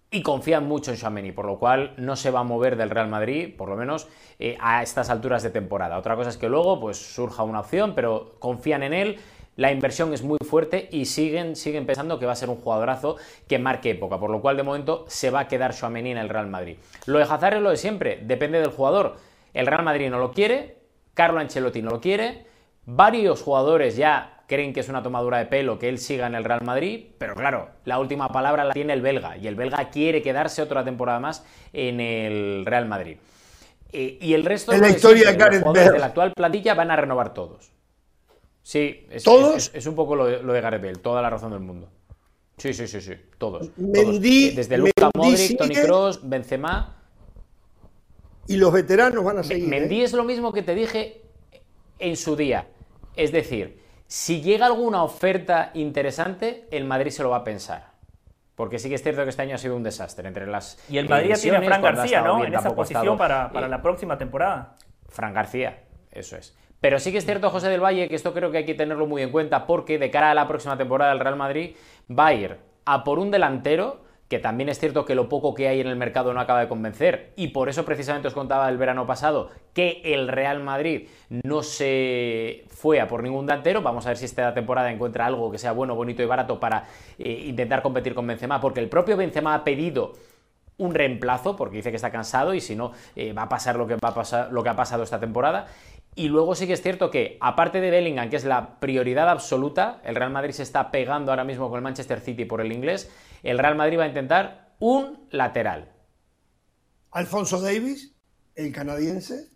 y 0.09 0.21
confían 0.21 0.65
mucho 0.65 0.91
en 0.91 0.97
Chouameni, 0.97 1.33
por 1.33 1.45
lo 1.45 1.59
cual 1.59 1.93
no 1.97 2.15
se 2.15 2.31
va 2.31 2.39
a 2.39 2.43
mover 2.43 2.77
del 2.77 2.89
Real 2.89 3.09
Madrid, 3.09 3.53
por 3.57 3.67
lo 3.67 3.75
menos 3.75 4.07
eh, 4.39 4.55
a 4.61 4.81
estas 4.81 5.09
alturas 5.09 5.43
de 5.43 5.49
temporada. 5.49 5.97
Otra 5.97 6.15
cosa 6.15 6.29
es 6.29 6.37
que 6.37 6.47
luego 6.47 6.79
pues 6.79 6.95
surja 6.95 7.43
una 7.43 7.59
opción, 7.59 7.95
pero 7.95 8.37
confían 8.39 8.83
en 8.83 8.93
él. 8.93 9.19
La 9.55 9.71
inversión 9.71 10.13
es 10.13 10.23
muy 10.23 10.39
fuerte 10.39 10.89
y 10.91 11.05
siguen, 11.05 11.55
siguen 11.55 11.85
pensando 11.85 12.19
que 12.19 12.25
va 12.25 12.31
a 12.31 12.35
ser 12.35 12.49
un 12.49 12.57
jugadorazo 12.57 13.17
que 13.47 13.59
marque 13.59 13.91
época, 13.91 14.19
por 14.19 14.29
lo 14.29 14.41
cual 14.41 14.57
de 14.57 14.63
momento 14.63 15.05
se 15.07 15.29
va 15.29 15.41
a 15.41 15.47
quedar 15.47 15.75
Chouameni 15.75 16.11
en 16.11 16.17
el 16.17 16.29
Real 16.29 16.47
Madrid. 16.47 16.77
Lo 17.05 17.19
de 17.19 17.25
Hazard 17.25 17.55
es 17.55 17.61
lo 17.61 17.69
de 17.69 17.77
siempre, 17.77 18.19
depende 18.23 18.59
del 18.59 18.71
jugador. 18.71 19.17
El 19.53 19.67
Real 19.67 19.83
Madrid 19.83 20.09
no 20.09 20.17
lo 20.17 20.31
quiere, 20.31 20.77
Carlo 21.13 21.39
Ancelotti 21.39 21.81
no 21.81 21.91
lo 21.91 22.01
quiere, 22.01 22.45
Varios 22.85 23.41
jugadores 23.41 23.95
ya 23.95 24.43
creen 24.47 24.73
que 24.73 24.81
es 24.81 24.89
una 24.89 25.01
tomadura 25.01 25.37
de 25.37 25.45
pelo 25.45 25.79
que 25.79 25.87
él 25.87 25.99
siga 25.99 26.27
en 26.27 26.35
el 26.35 26.43
Real 26.43 26.63
Madrid, 26.63 27.05
pero 27.17 27.33
claro, 27.33 27.69
la 27.85 27.97
última 27.97 28.29
palabra 28.29 28.65
la 28.65 28.73
tiene 28.73 28.91
el 28.91 29.01
belga 29.01 29.37
y 29.37 29.47
el 29.47 29.55
belga 29.55 29.89
quiere 29.89 30.21
quedarse 30.21 30.61
otra 30.61 30.83
temporada 30.83 31.19
más 31.19 31.45
en 31.71 32.01
el 32.01 32.65
Real 32.65 32.85
Madrid. 32.85 33.17
Eh, 33.93 34.17
y 34.19 34.33
el 34.33 34.43
resto 34.43 34.73
de 34.73 34.79
la 34.79 34.89
historia 34.89 35.31
de, 35.31 35.59
de 35.59 35.99
la 35.99 36.07
actual 36.07 36.33
plantilla 36.33 36.73
van 36.73 36.91
a 36.91 36.97
renovar 36.97 37.33
todos. 37.33 37.72
Sí, 38.63 39.05
es, 39.11 39.25
Es, 39.73 39.85
un 39.85 39.95
poco 39.95 40.15
lo 40.15 40.25
de, 40.25 40.41
lo 40.41 40.53
Gareth 40.53 40.81
Bale, 40.81 40.95
toda 40.95 41.21
la 41.21 41.29
razón 41.29 41.51
del 41.51 41.59
mundo. 41.59 41.89
Sí, 42.57 42.73
sí, 42.73 42.87
sí, 42.87 43.01
sí, 43.01 43.13
todos. 43.37 43.71
Mendy, 43.77 44.51
Desde 44.51 44.77
Luka 44.77 45.11
Modric, 45.13 45.57
Toni 45.57 45.75
Kroos, 45.75 46.27
Benzema. 46.27 46.95
Y 48.47 48.55
los 48.55 48.71
veteranos 48.71 49.23
van 49.23 49.39
a 49.39 49.43
seguir. 49.43 49.67
Mendy 49.67 50.01
¿eh? 50.01 50.03
es 50.05 50.13
lo 50.13 50.23
mismo 50.23 50.53
que 50.53 50.61
te 50.61 50.73
dije 50.75 51.21
en 51.99 52.15
su 52.15 52.37
día. 52.37 52.67
Es 53.15 53.33
decir, 53.33 53.79
si 54.07 54.41
llega 54.41 54.65
alguna 54.65 55.03
oferta 55.03 55.71
interesante, 55.73 56.67
el 56.71 56.85
Madrid 56.85 57.11
se 57.11 57.21
lo 57.21 57.31
va 57.31 57.37
a 57.37 57.43
pensar. 57.43 57.91
Porque 58.55 58.79
sí 58.79 58.87
que 58.87 58.95
es 58.95 59.03
cierto 59.03 59.23
que 59.23 59.29
este 59.29 59.41
año 59.41 59.55
ha 59.55 59.57
sido 59.57 59.75
un 59.75 59.83
desastre 59.83 60.27
entre 60.27 60.47
las. 60.47 60.77
Y 60.87 60.99
el 60.99 61.09
Madrid 61.09 61.33
tiene 61.41 61.57
a 61.57 61.61
Fran 61.63 61.81
García, 61.81 62.21
¿no? 62.21 62.45
en 62.45 62.53
esa 62.53 62.73
posición 62.73 63.17
para, 63.17 63.51
para 63.51 63.67
la 63.67 63.81
próxima 63.81 64.17
temporada. 64.17 64.77
Fran 65.09 65.33
García, 65.33 65.83
eso 66.11 66.37
es. 66.37 66.55
Pero 66.83 66.99
sí 66.99 67.13
que 67.13 67.19
es 67.19 67.25
cierto, 67.25 67.49
José 67.49 67.69
del 67.69 67.81
Valle, 67.81 68.09
que 68.09 68.15
esto 68.15 68.33
creo 68.33 68.51
que 68.51 68.57
hay 68.57 68.65
que 68.65 68.73
tenerlo 68.73 69.07
muy 69.07 69.21
en 69.21 69.31
cuenta 69.31 69.65
porque 69.65 69.97
de 69.97 70.11
cara 70.11 70.31
a 70.31 70.33
la 70.33 70.49
próxima 70.49 70.77
temporada 70.77 71.11
del 71.11 71.21
Real 71.21 71.37
Madrid 71.37 71.77
va 72.11 72.27
a 72.27 72.33
ir 72.33 72.57
a 72.83 73.05
por 73.05 73.19
un 73.19 73.31
delantero 73.31 74.01
que 74.27 74.39
también 74.39 74.67
es 74.67 74.79
cierto 74.79 75.05
que 75.05 75.15
lo 75.15 75.29
poco 75.29 75.53
que 75.53 75.69
hay 75.69 75.79
en 75.79 75.87
el 75.87 75.95
mercado 75.95 76.33
no 76.33 76.41
acaba 76.41 76.59
de 76.59 76.67
convencer. 76.67 77.31
Y 77.37 77.49
por 77.49 77.69
eso 77.69 77.85
precisamente 77.85 78.27
os 78.27 78.33
contaba 78.33 78.67
el 78.67 78.75
verano 78.75 79.07
pasado 79.07 79.49
que 79.73 80.01
el 80.03 80.27
Real 80.27 80.61
Madrid 80.61 81.07
no 81.29 81.63
se 81.63 82.65
fue 82.67 82.99
a 82.99 83.07
por 83.07 83.23
ningún 83.23 83.45
delantero, 83.45 83.81
vamos 83.81 84.05
a 84.05 84.09
ver 84.09 84.17
si 84.17 84.25
esta 84.25 84.53
temporada 84.53 84.91
encuentra 84.91 85.25
algo 85.25 85.49
que 85.49 85.59
sea 85.59 85.71
bueno, 85.71 85.95
bonito 85.95 86.21
y 86.21 86.25
barato 86.25 86.59
para 86.59 86.83
eh, 87.17 87.45
intentar 87.45 87.81
competir 87.81 88.13
con 88.13 88.27
Benzema, 88.27 88.59
porque 88.59 88.81
el 88.81 88.89
propio 88.89 89.15
Benzema 89.15 89.55
ha 89.55 89.63
pedido 89.63 90.15
un 90.77 90.93
reemplazo 90.93 91.55
porque 91.55 91.77
dice 91.77 91.91
que 91.91 91.95
está 91.97 92.11
cansado 92.11 92.53
y 92.53 92.61
si 92.61 92.75
no 92.75 92.91
eh, 93.15 93.33
va 93.33 93.43
a 93.43 93.49
pasar 93.49 93.75
lo 93.75 93.87
que 93.87 93.95
va 93.95 94.09
a 94.09 94.13
pasar 94.13 94.51
lo 94.51 94.63
que 94.63 94.69
ha 94.69 94.75
pasado 94.75 95.03
esta 95.03 95.19
temporada 95.19 95.67
y 96.15 96.27
luego 96.27 96.55
sí 96.55 96.67
que 96.67 96.73
es 96.73 96.81
cierto 96.81 97.09
que, 97.09 97.37
aparte 97.41 97.81
de 97.81 97.89
Bellingham, 97.89 98.29
que 98.29 98.35
es 98.35 98.45
la 98.45 98.79
prioridad 98.79 99.29
absoluta, 99.29 100.01
el 100.03 100.15
Real 100.15 100.31
Madrid 100.31 100.51
se 100.51 100.63
está 100.63 100.91
pegando 100.91 101.31
ahora 101.31 101.43
mismo 101.43 101.69
con 101.69 101.77
el 101.77 101.83
Manchester 101.83 102.19
City 102.19 102.45
por 102.45 102.61
el 102.61 102.71
inglés, 102.71 103.11
el 103.41 103.57
Real 103.57 103.75
Madrid 103.75 103.99
va 103.99 104.03
a 104.03 104.07
intentar 104.07 104.75
un 104.79 105.27
lateral. 105.31 105.91
Alfonso 107.11 107.61
Davis, 107.61 108.15
el 108.55 108.71
canadiense. 108.71 109.49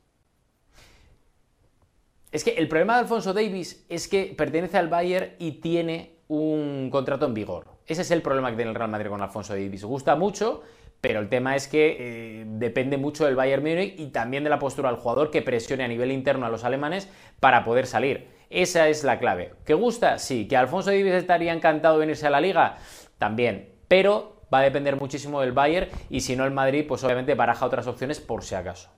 Es 2.32 2.44
que 2.44 2.52
el 2.52 2.68
problema 2.68 2.96
de 2.96 3.00
Alfonso 3.02 3.34
Davis 3.34 3.86
es 3.90 4.08
que 4.08 4.34
pertenece 4.38 4.78
al 4.78 4.90
Bayern 4.90 5.34
y 5.40 5.54
tiene 5.54 6.20
un 6.28 6.90
contrato 6.92 7.26
en 7.26 7.34
vigor. 7.34 7.78
Ese 7.86 8.02
es 8.02 8.12
el 8.12 8.22
problema 8.22 8.50
que 8.50 8.58
tiene 8.58 8.72
el 8.72 8.76
Real 8.76 8.92
Madrid 8.92 9.10
con 9.10 9.22
Alfonso 9.22 9.54
Davis. 9.54 9.84
Gusta 9.86 10.16
mucho, 10.16 10.62
pero 11.02 11.20
el 11.20 11.30
tema 11.30 11.56
es 11.56 11.68
que 11.68 11.98
eh, 12.00 12.46
depende 12.48 12.98
mucho 12.98 13.26
del 13.26 13.36
Bayern 13.36 13.64
Múnich 13.64 14.00
y 14.00 14.08
también 14.08 14.44
de 14.44 14.50
la 14.50 14.60
postura 14.60 14.90
del 14.90 15.00
jugador 15.00 15.32
que 15.32 15.42
presione 15.42 15.84
a 15.84 15.88
nivel 15.88 16.12
interno 16.12 16.46
a 16.46 16.50
los 16.50 16.64
alemanes 16.64 17.08
para 17.40 17.64
poder 17.64 17.86
salir. 17.86 18.28
Esa 18.50 18.88
es 18.88 19.04
la 19.04 19.20
clave. 19.20 19.54
¿Que 19.66 19.74
gusta? 19.74 20.20
Sí. 20.20 20.48
¿Que 20.48 20.58
Alfonso 20.58 20.90
Davis 20.90 21.14
estaría 21.14 21.54
encantado 21.54 21.96
de 21.96 22.02
venirse 22.02 22.28
a 22.28 22.30
la 22.30 22.42
liga? 22.42 22.78
También. 23.18 23.74
Pero 23.88 24.42
va 24.54 24.60
a 24.60 24.64
depender 24.64 24.96
muchísimo 25.00 25.42
del 25.42 25.52
Bayern 25.52 25.90
y 26.10 26.22
si 26.22 26.36
no 26.36 26.46
el 26.46 26.52
Madrid, 26.52 26.86
pues 26.88 27.04
obviamente 27.04 27.36
baraja 27.36 27.66
otras 27.66 27.88
opciones 27.88 28.20
por 28.20 28.44
si 28.44 28.56
acaso. 28.56 28.90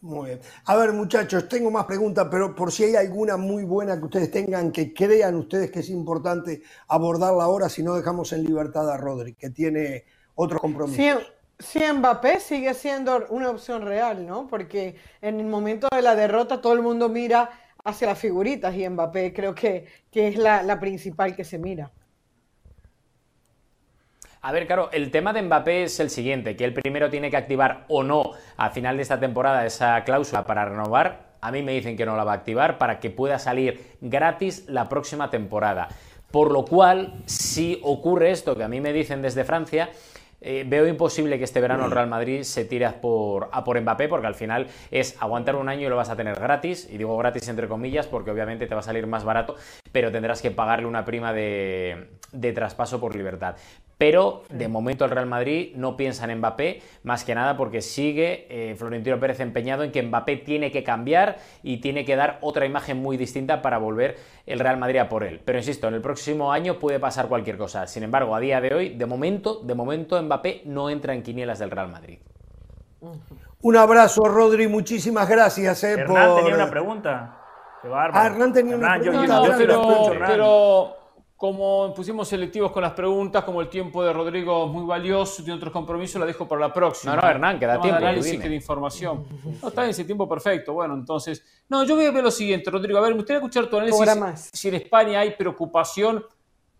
Muy 0.00 0.28
bien. 0.28 0.40
A 0.66 0.76
ver, 0.76 0.92
muchachos, 0.92 1.48
tengo 1.48 1.72
más 1.72 1.84
preguntas, 1.84 2.28
pero 2.30 2.54
por 2.54 2.70
si 2.70 2.84
hay 2.84 2.94
alguna 2.94 3.36
muy 3.36 3.64
buena 3.64 3.98
que 3.98 4.04
ustedes 4.04 4.30
tengan, 4.30 4.70
que 4.70 4.94
crean 4.94 5.34
ustedes 5.34 5.72
que 5.72 5.80
es 5.80 5.90
importante 5.90 6.62
abordarla 6.86 7.42
ahora, 7.42 7.68
si 7.68 7.82
no 7.82 7.96
dejamos 7.96 8.32
en 8.32 8.44
libertad 8.44 8.88
a 8.88 8.96
Rodri, 8.96 9.34
que 9.34 9.50
tiene 9.50 10.04
otro 10.38 10.60
compromiso. 10.60 11.20
Sí, 11.60 11.80
Mbappé 11.92 12.38
sigue 12.38 12.72
siendo 12.72 13.26
una 13.30 13.50
opción 13.50 13.82
real, 13.82 14.24
¿no? 14.24 14.46
Porque 14.46 14.94
en 15.20 15.40
el 15.40 15.46
momento 15.46 15.88
de 15.92 16.02
la 16.02 16.14
derrota 16.14 16.60
todo 16.60 16.72
el 16.72 16.82
mundo 16.82 17.08
mira 17.08 17.50
hacia 17.84 18.06
las 18.06 18.18
figuritas 18.18 18.72
y 18.76 18.88
Mbappé 18.88 19.32
creo 19.32 19.56
que, 19.56 19.86
que 20.12 20.28
es 20.28 20.36
la, 20.36 20.78
principal 20.78 21.34
que 21.34 21.42
se 21.42 21.58
mira. 21.58 21.90
A 24.40 24.52
ver, 24.52 24.68
claro, 24.68 24.88
el 24.92 25.10
tema 25.10 25.32
de 25.32 25.42
Mbappé 25.42 25.82
es 25.82 25.98
el 25.98 26.10
siguiente, 26.10 26.54
que 26.54 26.64
él 26.64 26.72
primero 26.72 27.10
tiene 27.10 27.28
que 27.28 27.36
activar 27.36 27.84
o 27.88 28.04
no 28.04 28.30
a 28.56 28.70
final 28.70 28.96
de 28.96 29.02
esta 29.02 29.18
temporada 29.18 29.66
esa 29.66 30.04
cláusula 30.04 30.44
para 30.44 30.64
renovar. 30.64 31.34
A 31.40 31.50
mí 31.50 31.64
me 31.64 31.72
dicen 31.72 31.96
que 31.96 32.06
no 32.06 32.16
la 32.16 32.22
va 32.22 32.32
a 32.32 32.36
activar 32.36 32.78
para 32.78 33.00
que 33.00 33.10
pueda 33.10 33.40
salir 33.40 33.96
gratis 34.00 34.68
la 34.68 34.88
próxima 34.88 35.28
temporada. 35.28 35.88
Por 36.30 36.52
lo 36.52 36.64
cual, 36.64 37.14
si 37.26 37.80
ocurre 37.82 38.30
esto 38.30 38.54
que 38.54 38.62
a 38.62 38.68
mí 38.68 38.80
me 38.80 38.92
dicen 38.92 39.22
desde 39.22 39.44
Francia, 39.44 39.90
eh, 40.50 40.64
veo 40.66 40.86
imposible 40.86 41.36
que 41.36 41.44
este 41.44 41.60
verano 41.60 41.84
el 41.84 41.90
Real 41.90 42.08
Madrid 42.08 42.40
se 42.40 42.64
tire 42.64 42.86
a 42.86 43.02
por, 43.02 43.50
a 43.52 43.64
por 43.64 43.78
Mbappé, 43.78 44.08
porque 44.08 44.26
al 44.26 44.34
final 44.34 44.66
es 44.90 45.14
aguantar 45.20 45.56
un 45.56 45.68
año 45.68 45.86
y 45.86 45.90
lo 45.90 45.96
vas 45.96 46.08
a 46.08 46.16
tener 46.16 46.40
gratis, 46.40 46.88
y 46.90 46.96
digo 46.96 47.18
gratis 47.18 47.46
entre 47.48 47.68
comillas, 47.68 48.06
porque 48.06 48.30
obviamente 48.30 48.66
te 48.66 48.74
va 48.74 48.80
a 48.80 48.82
salir 48.82 49.06
más 49.06 49.24
barato, 49.24 49.56
pero 49.92 50.10
tendrás 50.10 50.40
que 50.40 50.50
pagarle 50.50 50.86
una 50.86 51.04
prima 51.04 51.34
de, 51.34 52.08
de 52.32 52.52
traspaso 52.54 52.98
por 52.98 53.14
libertad. 53.14 53.56
Pero 53.98 54.44
de 54.48 54.68
momento 54.68 55.04
el 55.04 55.10
Real 55.10 55.26
Madrid 55.26 55.72
no 55.74 55.96
piensa 55.96 56.24
en 56.24 56.38
Mbappé, 56.38 56.80
más 57.02 57.24
que 57.24 57.34
nada 57.34 57.56
porque 57.56 57.82
sigue 57.82 58.46
eh, 58.48 58.76
Florentino 58.76 59.18
Pérez 59.18 59.40
empeñado 59.40 59.82
en 59.82 59.90
que 59.90 60.02
Mbappé 60.02 60.36
tiene 60.36 60.70
que 60.70 60.84
cambiar 60.84 61.38
y 61.64 61.78
tiene 61.78 62.04
que 62.04 62.14
dar 62.14 62.38
otra 62.40 62.64
imagen 62.64 63.02
muy 63.02 63.16
distinta 63.16 63.60
para 63.60 63.78
volver 63.78 64.16
el 64.46 64.60
Real 64.60 64.78
Madrid 64.78 65.00
a 65.00 65.08
por 65.08 65.24
él. 65.24 65.40
Pero 65.44 65.58
insisto, 65.58 65.88
en 65.88 65.94
el 65.94 66.00
próximo 66.00 66.52
año 66.52 66.78
puede 66.78 67.00
pasar 67.00 67.26
cualquier 67.26 67.58
cosa. 67.58 67.88
Sin 67.88 68.04
embargo, 68.04 68.36
a 68.36 68.40
día 68.40 68.60
de 68.60 68.72
hoy, 68.72 68.88
de 68.90 69.06
momento, 69.06 69.60
de 69.64 69.74
momento 69.74 70.22
Mbappé 70.22 70.62
no 70.64 70.88
entra 70.88 71.12
en 71.12 71.22
quinielas 71.22 71.58
del 71.58 71.72
Real 71.72 71.88
Madrid. 71.88 72.18
Un 73.60 73.76
abrazo, 73.76 74.24
Rodri, 74.24 74.68
muchísimas 74.68 75.28
gracias. 75.28 75.82
Eh, 75.82 75.92
Hernán 75.92 76.36
tenía 76.36 76.54
una 76.54 76.70
pregunta. 76.70 77.34
Ah, 77.92 78.26
Hernán 78.26 78.52
tenía 78.52 78.76
una 78.76 78.98
pregunta. 78.98 79.42
pero 80.26 80.97
como 81.38 81.94
pusimos 81.94 82.26
selectivos 82.26 82.72
con 82.72 82.82
las 82.82 82.94
preguntas, 82.94 83.44
como 83.44 83.60
el 83.60 83.68
tiempo 83.68 84.02
de 84.02 84.12
Rodrigo 84.12 84.66
es 84.66 84.72
muy 84.72 84.84
valioso, 84.84 85.44
tiene 85.44 85.56
otros 85.56 85.72
compromisos, 85.72 86.18
la 86.18 86.26
dejo 86.26 86.48
para 86.48 86.62
la 86.62 86.72
próxima. 86.72 87.14
No, 87.14 87.22
no, 87.22 87.28
Hernán, 87.28 87.60
queda 87.60 87.80
tiempo. 87.80 87.96
análisis 87.96 88.40
que 88.40 88.48
de 88.48 88.56
información. 88.56 89.24
No, 89.62 89.68
está 89.68 89.84
en 89.84 89.90
ese 89.90 90.04
tiempo 90.04 90.28
perfecto. 90.28 90.72
Bueno, 90.72 90.94
entonces. 90.94 91.44
No, 91.68 91.84
yo 91.84 91.94
voy 91.94 92.06
a 92.06 92.10
ver 92.10 92.24
lo 92.24 92.32
siguiente, 92.32 92.72
Rodrigo. 92.72 92.98
A 92.98 93.02
ver, 93.02 93.10
me 93.10 93.18
gustaría 93.18 93.38
escuchar 93.38 93.70
tu 93.70 93.76
análisis. 93.76 94.50
Si 94.52 94.66
en 94.66 94.74
España 94.74 95.20
hay 95.20 95.30
preocupación, 95.36 96.24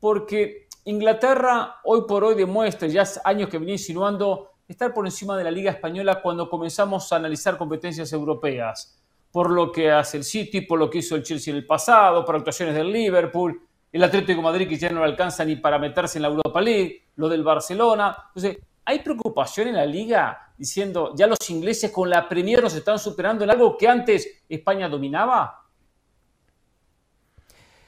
porque 0.00 0.66
Inglaterra 0.86 1.76
hoy 1.84 2.02
por 2.08 2.24
hoy 2.24 2.34
demuestra, 2.34 2.88
ya 2.88 3.02
hace 3.02 3.20
años 3.22 3.48
que 3.48 3.58
venía 3.58 3.74
insinuando, 3.74 4.54
estar 4.66 4.92
por 4.92 5.06
encima 5.06 5.36
de 5.36 5.44
la 5.44 5.52
Liga 5.52 5.70
Española 5.70 6.20
cuando 6.20 6.50
comenzamos 6.50 7.12
a 7.12 7.16
analizar 7.16 7.56
competencias 7.56 8.12
europeas. 8.12 9.00
Por 9.30 9.50
lo 9.50 9.70
que 9.70 9.92
hace 9.92 10.16
el 10.16 10.24
City, 10.24 10.62
por 10.62 10.80
lo 10.80 10.90
que 10.90 10.98
hizo 10.98 11.14
el 11.14 11.22
Chelsea 11.22 11.52
en 11.52 11.58
el 11.58 11.64
pasado, 11.66 12.24
por 12.24 12.34
actuaciones 12.34 12.74
del 12.74 12.90
Liverpool 12.90 13.67
el 13.92 14.04
Atlético 14.04 14.42
Madrid 14.42 14.68
que 14.68 14.76
ya 14.76 14.90
no 14.90 15.00
le 15.00 15.06
alcanza 15.06 15.44
ni 15.44 15.56
para 15.56 15.78
meterse 15.78 16.18
en 16.18 16.22
la 16.22 16.28
Europa 16.28 16.60
League, 16.60 17.06
lo 17.16 17.28
del 17.28 17.42
Barcelona. 17.42 18.16
Entonces, 18.28 18.58
¿hay 18.84 19.00
preocupación 19.00 19.68
en 19.68 19.76
la 19.76 19.86
liga 19.86 20.52
diciendo 20.56 21.12
ya 21.14 21.26
los 21.26 21.38
ingleses 21.50 21.90
con 21.90 22.10
la 22.10 22.28
Premier 22.28 22.62
nos 22.62 22.74
están 22.74 22.98
superando 22.98 23.44
en 23.44 23.50
algo 23.50 23.76
que 23.76 23.88
antes 23.88 24.42
España 24.48 24.88
dominaba? 24.88 25.64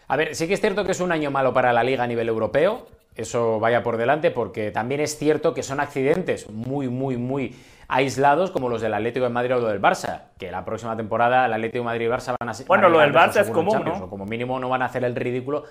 A 0.09 0.16
ver, 0.16 0.34
sí 0.34 0.48
que 0.48 0.55
es 0.55 0.61
cierto 0.61 0.84
que 0.84 0.92
es 0.92 1.01
un 1.01 1.12
año 1.12 1.30
malo 1.30 1.53
para 1.53 1.72
la 1.72 1.84
liga 1.84 2.05
a 2.05 2.07
nivel 2.07 2.28
europeo, 2.28 2.86
eso 3.14 3.61
vaya 3.61 3.82
por 3.82 3.96
delante, 3.96 4.30
porque 4.30 4.70
también 4.70 5.00
es 5.00 5.18
cierto 5.18 5.54
que 5.54 5.62
son 5.62 5.80
accidentes 5.80 6.48
muy, 6.50 6.88
muy, 6.88 7.16
muy 7.16 7.56
aislados 7.88 8.50
como 8.50 8.68
los 8.68 8.80
del 8.80 8.94
Atlético 8.94 9.24
de 9.24 9.30
Madrid 9.30 9.56
o 9.56 9.66
del 9.66 9.82
Barça, 9.82 10.22
que 10.38 10.50
la 10.50 10.64
próxima 10.64 10.96
temporada 10.96 11.46
el 11.46 11.52
Atlético 11.52 11.78
de 11.78 11.84
Madrid 11.86 12.06
y 12.06 12.08
Barça 12.08 12.36
van 12.38 12.48
a 12.48 12.54
ser... 12.54 12.66
Bueno, 12.66 12.88
lo 12.88 13.00
del 13.00 13.12
Barça 13.12 13.40
es 13.40 13.50
común, 13.50 13.82
¿no? 13.84 14.08
como 14.08 14.24
mínimo 14.26 14.58
no 14.61 14.68
van 14.68 14.82
a 14.82 14.86
hacer 14.86 15.04
el 15.04 15.16
ridículo 15.16 15.64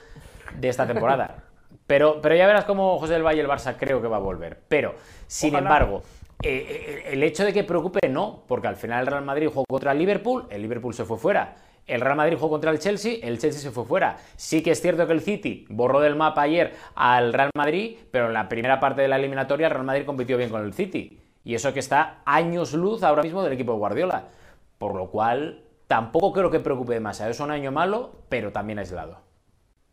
de 0.54 0.68
esta 0.68 0.86
temporada. 0.86 1.44
Pero, 1.88 2.22
pero 2.22 2.36
ya 2.36 2.46
verás 2.46 2.66
cómo 2.66 3.00
José 3.00 3.14
del 3.14 3.24
Valle 3.24 3.38
y 3.38 3.42
el 3.42 3.48
Barça 3.48 3.76
creo 3.78 4.02
que 4.02 4.08
va 4.08 4.18
a 4.18 4.20
volver. 4.20 4.60
Pero, 4.68 4.96
sin 5.26 5.56
embargo, 5.56 6.04
eh, 6.44 7.04
eh, 7.08 7.14
el 7.14 7.24
hecho 7.24 7.44
de 7.44 7.52
que 7.52 7.64
preocupe 7.64 8.08
no, 8.10 8.44
porque 8.48 8.68
al 8.68 8.76
final 8.76 9.02
el 9.02 9.08
Real 9.08 9.26
Madrid 9.26 9.48
jugó 9.48 9.64
contra 9.68 9.94
el 9.94 9.98
Liverpool, 9.98 10.46
el 10.50 10.62
Liverpool 10.62 10.94
se 10.94 11.06
fue 11.06 11.18
fuera. 11.18 11.56
El 11.90 12.02
Real 12.02 12.16
Madrid 12.16 12.38
jugó 12.38 12.52
contra 12.52 12.72
el 12.72 12.80
Chelsea, 12.80 13.18
el 13.24 13.40
Chelsea 13.40 13.62
se 13.62 13.72
fue 13.72 13.86
fuera. 13.86 14.18
Sí 14.36 14.62
que 14.62 14.72
es 14.72 14.82
cierto 14.82 15.08
que 15.08 15.14
el 15.14 15.22
City 15.22 15.66
borró 15.70 16.00
del 16.00 16.16
mapa 16.16 16.44
ayer 16.44 16.76
al 16.96 17.34
Real 17.34 17.50
Madrid, 17.56 17.98
pero 18.12 18.28
en 18.28 18.34
la 18.34 18.48
primera 18.48 18.80
parte 18.80 19.02
de 19.02 19.08
la 19.08 19.16
eliminatoria 19.16 19.68
el 19.68 19.74
Real 19.74 19.86
Madrid 19.86 20.06
compitió 20.06 20.38
bien 20.38 20.50
con 20.50 20.64
el 20.64 20.74
City. 20.74 21.20
Y 21.44 21.56
eso 21.56 21.74
que 21.74 21.80
está 21.80 22.22
años 22.26 22.74
luz 22.74 23.02
ahora 23.02 23.24
mismo 23.24 23.44
del 23.44 23.54
equipo 23.54 23.72
de 23.72 23.80
Guardiola. 23.80 24.26
Por 24.78 24.96
lo 24.96 25.10
cual, 25.10 25.64
tampoco 25.88 26.32
creo 26.32 26.52
que 26.52 26.60
preocupe 26.60 26.94
demasiado. 26.94 27.32
Es 27.32 27.40
un 27.40 27.52
año 27.52 27.72
malo, 27.72 28.12
pero 28.30 28.52
también 28.52 28.80
aislado. 28.80 29.29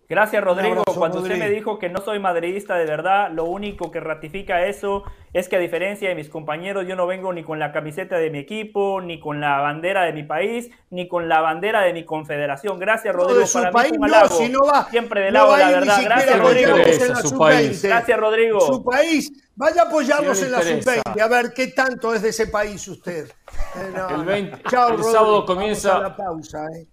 Gracias, 0.09 0.43
Rodrigo. 0.43 0.85
Cuando 0.95 1.21
usted 1.21 1.37
me 1.37 1.51
dijo 1.51 1.79
que 1.79 1.89
no 1.89 2.01
soy 2.01 2.21
madridista 2.21 2.77
de 2.77 2.85
verdad, 2.85 3.31
lo 3.33 3.45
único 3.45 3.91
que 3.91 3.99
ratifica 3.99 4.67
eso 4.67 5.03
es 5.33 5.49
que 5.49 5.57
a 5.57 5.59
diferencia 5.59 6.09
de 6.09 6.15
mis 6.15 6.29
compañeros, 6.29 6.87
yo 6.87 6.95
no 6.95 7.07
vengo 7.07 7.33
ni 7.33 7.43
con 7.43 7.59
la 7.59 7.73
camiseta 7.73 8.17
de 8.17 8.31
mi 8.31 8.39
equipo, 8.39 9.01
ni 9.01 9.19
con 9.19 9.41
la 9.41 9.59
bandera 9.59 10.05
de 10.05 10.13
mi 10.13 10.23
país, 10.23 10.71
ni 10.91 11.09
con 11.09 11.29
la 11.29 11.41
bandera 11.41 11.83
de 11.83 11.93
mi 11.93 12.05
confederación. 12.05 12.79
Gracias, 12.79 13.15
Rodrigo. 13.15 13.41
de 13.41 13.47
su 13.47 13.61
país, 13.73 13.93
no, 13.99 14.29
si 14.29 14.49
no 14.49 14.65
va, 14.65 14.89
siempre 14.89 15.23
de 15.23 15.33
lado, 15.33 15.57
la 15.57 15.71
verdad. 15.71 15.99
Gracias, 16.03 16.39
Rodrigo. 16.39 16.77
Gracias, 16.77 18.19
Rodrigo. 18.19 18.61
Su 18.61 18.85
país, 18.85 19.33
vaya 19.57 19.83
a 19.83 19.85
apoyarnos 19.87 20.41
en 20.41 20.53
la 20.53 20.63
sub-20. 20.63 21.21
A 21.21 21.29
ver 21.29 21.53
qué 21.53 21.69
tanto 21.69 22.15
es 22.15 22.23
de 22.23 22.29
ese 22.29 22.47
país 22.47 22.87
usted. 22.87 23.29
Eh, 23.29 23.93
el, 24.15 24.25
20, 24.25 24.63
Chao, 24.71 24.91
el 24.91 25.03
sábado 25.03 25.45
comienza. 25.45 25.99
la 25.99 26.17
pausa, 26.17 26.65
eh. 26.77 26.87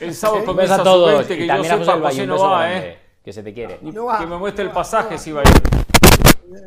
El 0.00 0.14
sábado 0.14 0.44
comienza 0.44 0.76
a 0.76 0.82
todos. 0.82 1.26
Que 1.26 1.46
yo 1.46 1.64
sepa, 1.64 2.00
José 2.00 2.26
no 2.26 2.38
va, 2.38 2.72
¿eh? 2.72 2.98
Que 3.24 3.32
se 3.32 3.42
te 3.42 3.52
quiere. 3.54 3.78
Que 3.78 4.26
me 4.26 4.36
muestre 4.36 4.64
el 4.64 4.70
pasaje 4.70 5.18
si 5.18 5.32
va 5.32 5.40
a 5.40 5.44
ir. 5.44 5.84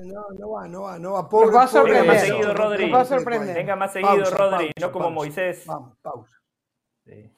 No, 0.06 0.26
no 0.38 0.52
va, 0.52 0.68
no 0.68 0.82
va, 0.84 1.00
no 1.00 1.14
va. 1.14 1.30
Pobre, 1.30 1.52
va 1.52 1.64
a 1.64 1.68
sorprender. 1.68 2.04
Venga 2.04 2.14
más 2.14 2.22
seguido, 2.22 2.54
Rodri. 2.54 2.90
va 2.90 3.02
a 3.02 3.06
sorprender. 3.06 3.56
Venga 3.56 3.76
más 3.76 3.94
seguido, 3.94 4.32
Rodri, 4.32 4.72
no 4.80 4.92
como 4.92 5.12
Moisés. 5.12 5.64
Vamos, 5.66 5.98
pausa. 6.02 6.36
Sí. 7.06 7.32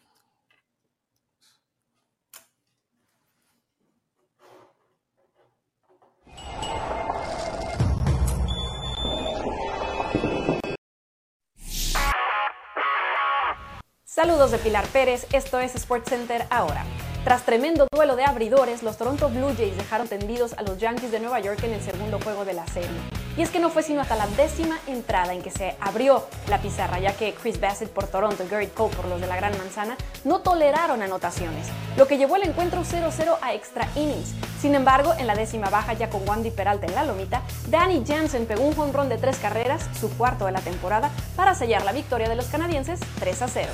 Saludos 14.20 14.52
de 14.52 14.58
Pilar 14.58 14.86
Pérez, 14.88 15.28
esto 15.32 15.60
es 15.60 15.72
SportsCenter 15.72 16.46
ahora. 16.50 16.84
Tras 17.24 17.44
tremendo 17.44 17.88
duelo 17.90 18.18
de 18.18 18.26
abridores, 18.26 18.84
los 18.84 18.98
Toronto 18.98 19.30
Blue 19.30 19.56
Jays 19.56 19.78
dejaron 19.78 20.10
tendidos 20.10 20.52
a 20.58 20.62
los 20.62 20.78
Yankees 20.78 21.12
de 21.12 21.22
Nueva 21.22 21.40
York 21.40 21.64
en 21.64 21.72
el 21.72 21.82
segundo 21.82 22.20
juego 22.22 22.44
de 22.44 22.52
la 22.52 22.68
serie. 22.68 22.90
Y 23.38 23.44
es 23.44 23.50
que 23.50 23.62
no 23.62 23.70
fue 23.70 23.82
sino 23.82 24.02
hasta 24.02 24.18
la 24.18 24.28
décima 24.28 24.78
entrada 24.88 25.34
en 25.34 25.42
que 25.42 25.52
se 25.52 25.78
abrió 25.80 26.26
la 26.50 26.62
pizarra, 26.62 27.00
ya 27.00 27.14
que 27.14 27.34
Chris 27.34 27.62
Bassett 27.62 27.92
por 27.92 28.08
Toronto 28.08 28.44
y 28.44 28.50
Garrett 28.50 28.74
Cole 28.74 28.94
por 28.94 29.06
los 29.06 29.22
de 29.22 29.28
la 29.28 29.38
Gran 29.38 29.58
Manzana 29.58 29.96
no 30.26 30.40
toleraron 30.40 31.02
anotaciones, 31.02 31.68
lo 31.96 32.06
que 32.06 32.18
llevó 32.18 32.36
el 32.36 32.44
encuentro 32.44 32.82
0-0 32.82 33.38
a 33.42 33.54
extra 33.54 33.88
innings. 33.96 34.34
Sin 34.60 34.76
embargo, 34.76 35.14
en 35.18 35.28
la 35.28 35.36
décima 35.36 35.70
baja, 35.70 35.94
ya 35.94 36.10
con 36.10 36.28
Wandy 36.28 36.52
Peralta 36.52 36.88
en 36.88 36.96
la 36.96 37.06
lomita, 37.06 37.42
Danny 37.70 38.04
Jansen 38.06 38.48
pegó 38.48 38.64
un 38.64 38.76
jonrón 38.76 39.08
de 39.08 39.18
tres 39.18 39.38
carreras, 39.38 39.88
su 39.98 40.10
cuarto 40.18 40.46
de 40.46 40.52
la 40.52 40.60
temporada, 40.60 41.10
para 41.38 41.56
sellar 41.56 41.86
la 41.86 41.94
victoria 41.94 42.28
de 42.28 42.36
los 42.36 42.48
canadienses 42.48 43.00
3-0. 43.22 43.68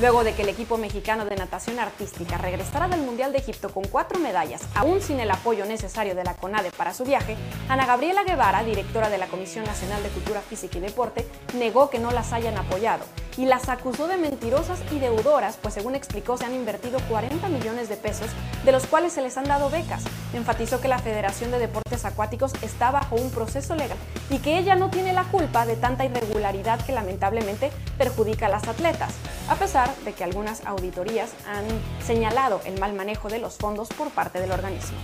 Luego 0.00 0.24
de 0.24 0.34
que 0.34 0.42
el 0.42 0.48
equipo 0.48 0.76
mexicano 0.76 1.24
de 1.24 1.36
natación 1.36 1.78
artística 1.78 2.36
regresara 2.36 2.88
del 2.88 3.02
Mundial 3.02 3.32
de 3.32 3.38
Egipto 3.38 3.68
con 3.68 3.84
cuatro 3.84 4.18
medallas, 4.18 4.62
aún 4.74 5.00
sin 5.00 5.20
el 5.20 5.30
apoyo 5.30 5.66
necesario 5.66 6.16
de 6.16 6.24
la 6.24 6.34
CONADE 6.34 6.72
para 6.72 6.92
su 6.92 7.04
viaje, 7.04 7.36
Ana 7.68 7.86
Gabriela 7.86 8.24
Guevara, 8.24 8.64
directora 8.64 9.08
de 9.08 9.18
la 9.18 9.28
Comisión 9.28 9.64
Nacional 9.64 10.02
de 10.02 10.08
Cultura 10.08 10.40
Física 10.40 10.78
y 10.78 10.80
Deporte, 10.80 11.28
negó 11.56 11.90
que 11.90 12.00
no 12.00 12.10
las 12.10 12.32
hayan 12.32 12.58
apoyado 12.58 13.04
y 13.36 13.46
las 13.46 13.68
acusó 13.68 14.06
de 14.06 14.16
mentirosas 14.16 14.80
y 14.92 14.98
deudoras, 14.98 15.58
pues 15.60 15.74
según 15.74 15.94
explicó 15.94 16.36
se 16.36 16.44
han 16.44 16.54
invertido 16.54 16.98
40 17.08 17.48
millones 17.48 17.88
de 17.88 17.96
pesos, 17.96 18.28
de 18.64 18.72
los 18.72 18.86
cuales 18.86 19.12
se 19.12 19.22
les 19.22 19.36
han 19.36 19.44
dado 19.44 19.70
becas. 19.70 20.04
Enfatizó 20.32 20.80
que 20.80 20.88
la 20.88 20.98
Federación 20.98 21.50
de 21.50 21.58
Deportes 21.58 22.04
Acuáticos 22.04 22.52
está 22.62 22.90
bajo 22.90 23.16
un 23.16 23.30
proceso 23.30 23.74
legal 23.74 23.98
y 24.30 24.38
que 24.38 24.58
ella 24.58 24.74
no 24.74 24.90
tiene 24.90 25.12
la 25.12 25.24
culpa 25.24 25.66
de 25.66 25.76
tanta 25.76 26.04
irregularidad 26.04 26.84
que 26.84 26.92
lamentablemente 26.92 27.70
perjudica 27.98 28.46
a 28.46 28.50
las 28.50 28.68
atletas, 28.68 29.14
a 29.48 29.56
pesar 29.56 29.94
de 30.04 30.12
que 30.12 30.24
algunas 30.24 30.64
auditorías 30.66 31.32
han 31.46 31.64
señalado 32.04 32.60
el 32.64 32.78
mal 32.80 32.94
manejo 32.94 33.28
de 33.28 33.38
los 33.38 33.56
fondos 33.56 33.88
por 33.88 34.10
parte 34.10 34.40
del 34.40 34.52
organismo. 34.52 34.98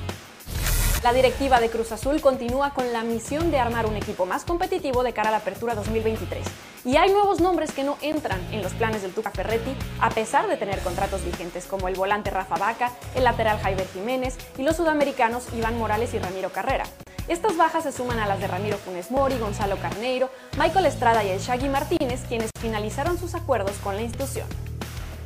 La 1.03 1.15
directiva 1.15 1.61
de 1.61 1.71
Cruz 1.71 1.93
Azul 1.93 2.21
continúa 2.21 2.75
con 2.75 2.93
la 2.93 3.03
misión 3.03 3.51
de 3.51 3.59
armar 3.59 3.87
un 3.87 3.97
equipo 3.97 4.27
más 4.27 4.45
competitivo 4.45 5.03
de 5.03 5.15
cara 5.15 5.31
a 5.31 5.33
la 5.33 5.39
apertura 5.39 5.75
2023. 5.75 6.47
Y 6.85 6.99
hay 6.99 7.11
nuevos 7.11 7.41
nombres 7.41 7.73
que 7.73 7.85
no 7.85 7.97
entran 8.03 8.39
en 8.53 8.61
los 8.61 8.75
planes 8.75 9.01
del 9.01 9.15
Tuca 9.15 9.31
Ferretti, 9.31 9.75
a 9.99 10.11
pesar 10.11 10.47
de 10.47 10.59
tener 10.59 10.79
contratos 10.81 11.25
vigentes, 11.25 11.65
como 11.65 11.89
el 11.89 11.95
volante 11.95 12.29
Rafa 12.29 12.57
Vaca, 12.57 12.93
el 13.15 13.25
lateral 13.25 13.59
Javier 13.61 13.89
Jiménez 13.95 14.37
y 14.59 14.63
los 14.63 14.77
sudamericanos 14.77 15.47
Iván 15.57 15.79
Morales 15.79 16.13
y 16.13 16.19
Ramiro 16.19 16.51
Carrera. 16.53 16.85
Estas 17.29 17.57
bajas 17.57 17.85
se 17.85 17.93
suman 17.93 18.19
a 18.19 18.27
las 18.27 18.39
de 18.39 18.49
Ramiro 18.49 18.77
Funes 18.77 19.11
Mori, 19.11 19.39
Gonzalo 19.39 19.77
Carneiro, 19.77 20.29
Michael 20.59 20.85
Estrada 20.85 21.25
y 21.25 21.31
el 21.31 21.41
Shaggy 21.41 21.71
Martínez, 21.71 22.25
quienes 22.29 22.51
finalizaron 22.61 23.19
sus 23.19 23.35
acuerdos 23.35 23.77
con 23.83 23.97
la 23.97 24.03
institución. 24.03 24.47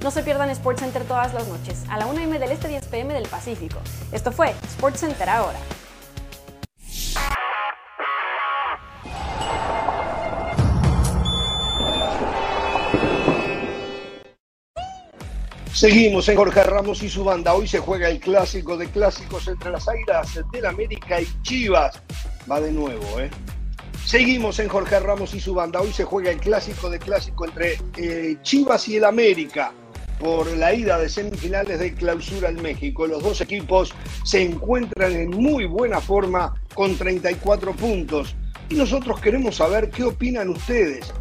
No 0.04 0.10
se 0.10 0.22
pierdan 0.22 0.54
SportsCenter 0.54 1.04
todas 1.04 1.32
las 1.32 1.48
noches, 1.48 1.82
a 1.88 1.96
la 1.96 2.04
1 2.04 2.20
m 2.20 2.38
del 2.38 2.52
este 2.52 2.68
10 2.68 2.88
pm 2.88 3.14
del 3.14 3.26
Pacífico. 3.26 3.78
Esto 4.12 4.32
fue 4.32 4.52
SportsCenter 4.72 5.30
ahora. 5.30 5.58
Seguimos 15.72 16.28
en 16.28 16.36
Jorge 16.36 16.62
Ramos 16.64 17.02
y 17.02 17.08
su 17.08 17.24
banda. 17.24 17.54
Hoy 17.54 17.66
se 17.66 17.78
juega 17.78 18.10
el 18.10 18.20
clásico 18.20 18.76
de 18.76 18.90
clásicos 18.90 19.48
entre 19.48 19.70
las 19.70 19.88
Airas 19.88 20.38
del 20.52 20.66
América 20.66 21.22
y 21.22 21.26
Chivas. 21.40 22.02
Va 22.50 22.60
de 22.60 22.72
nuevo, 22.72 23.20
¿eh? 23.20 23.30
Seguimos 24.04 24.58
en 24.58 24.68
Jorge 24.68 25.00
Ramos 25.00 25.32
y 25.32 25.40
su 25.40 25.54
banda. 25.54 25.80
Hoy 25.80 25.94
se 25.94 26.04
juega 26.04 26.30
el 26.30 26.40
clásico 26.40 26.90
de 26.90 26.98
clásico 26.98 27.46
entre 27.46 27.78
eh, 27.96 28.36
Chivas 28.42 28.86
y 28.88 28.96
el 28.96 29.04
América 29.06 29.72
por 30.18 30.46
la 30.56 30.74
ida 30.74 30.98
de 30.98 31.08
semifinales 31.08 31.78
de 31.78 31.94
clausura 31.94 32.48
en 32.48 32.62
México. 32.62 33.06
Los 33.06 33.22
dos 33.22 33.40
equipos 33.40 33.92
se 34.24 34.42
encuentran 34.42 35.12
en 35.12 35.30
muy 35.30 35.66
buena 35.66 36.00
forma 36.00 36.54
con 36.74 36.96
34 36.96 37.72
puntos. 37.72 38.34
Y 38.68 38.74
nosotros 38.74 39.20
queremos 39.20 39.56
saber 39.56 39.90
qué 39.90 40.04
opinan 40.04 40.48
ustedes. 40.48 41.12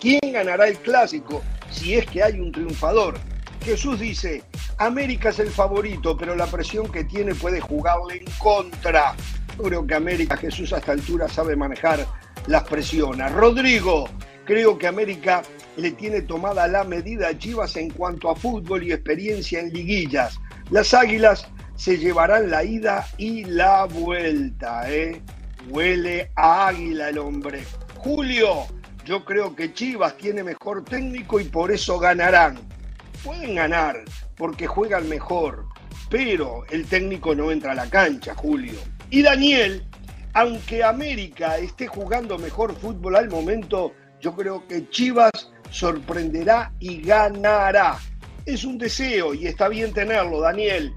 ¿Quién 0.00 0.32
ganará 0.32 0.68
el 0.68 0.78
clásico 0.78 1.42
si 1.70 1.94
es 1.94 2.06
que 2.06 2.22
hay 2.22 2.38
un 2.38 2.52
triunfador? 2.52 3.18
Jesús 3.64 3.98
dice, 3.98 4.44
América 4.78 5.30
es 5.30 5.40
el 5.40 5.50
favorito, 5.50 6.16
pero 6.16 6.36
la 6.36 6.46
presión 6.46 6.90
que 6.92 7.02
tiene 7.02 7.34
puede 7.34 7.60
jugarle 7.60 8.18
en 8.18 8.24
contra. 8.38 9.14
Yo 9.56 9.64
creo 9.64 9.86
que 9.86 9.94
América, 9.94 10.36
Jesús 10.36 10.72
a 10.72 10.78
esta 10.78 10.92
altura 10.92 11.28
sabe 11.28 11.56
manejar 11.56 12.06
las 12.46 12.62
presiones. 12.64 13.32
Rodrigo, 13.32 14.08
creo 14.46 14.78
que 14.78 14.86
América 14.86 15.42
le 15.76 15.90
tiene 15.90 16.22
tomada 16.22 16.66
la 16.68 16.84
medida 16.84 17.28
a 17.28 17.38
Chivas 17.38 17.76
en 17.76 17.90
cuanto 17.90 18.30
a 18.30 18.36
fútbol 18.36 18.82
y 18.84 18.92
experiencia 18.92 19.60
en 19.60 19.72
liguillas. 19.72 20.38
Las 20.70 20.94
Águilas 20.94 21.46
se 21.74 21.98
llevarán 21.98 22.50
la 22.50 22.64
ida 22.64 23.06
y 23.18 23.44
la 23.44 23.84
vuelta, 23.84 24.90
¿eh? 24.90 25.20
Huele 25.68 26.30
a 26.36 26.68
águila 26.68 27.10
el 27.10 27.18
hombre. 27.18 27.64
Julio, 27.98 28.66
yo 29.04 29.24
creo 29.24 29.54
que 29.54 29.74
Chivas 29.74 30.16
tiene 30.16 30.42
mejor 30.42 30.84
técnico 30.84 31.38
y 31.40 31.44
por 31.44 31.70
eso 31.70 31.98
ganarán. 31.98 32.58
Pueden 33.22 33.56
ganar 33.56 34.04
porque 34.36 34.66
juegan 34.66 35.08
mejor, 35.08 35.66
pero 36.08 36.64
el 36.70 36.86
técnico 36.86 37.34
no 37.34 37.50
entra 37.50 37.72
a 37.72 37.74
la 37.74 37.90
cancha, 37.90 38.34
Julio. 38.34 38.78
Y 39.10 39.22
Daniel, 39.22 39.84
aunque 40.34 40.84
América 40.84 41.58
esté 41.58 41.88
jugando 41.88 42.38
mejor 42.38 42.74
fútbol 42.76 43.16
al 43.16 43.28
momento, 43.28 43.92
yo 44.20 44.34
creo 44.34 44.66
que 44.66 44.88
Chivas 44.90 45.50
sorprenderá 45.70 46.72
y 46.80 47.02
ganará. 47.02 47.98
Es 48.44 48.64
un 48.64 48.78
deseo 48.78 49.34
y 49.34 49.46
está 49.46 49.68
bien 49.68 49.92
tenerlo, 49.92 50.40
Daniel. 50.40 50.92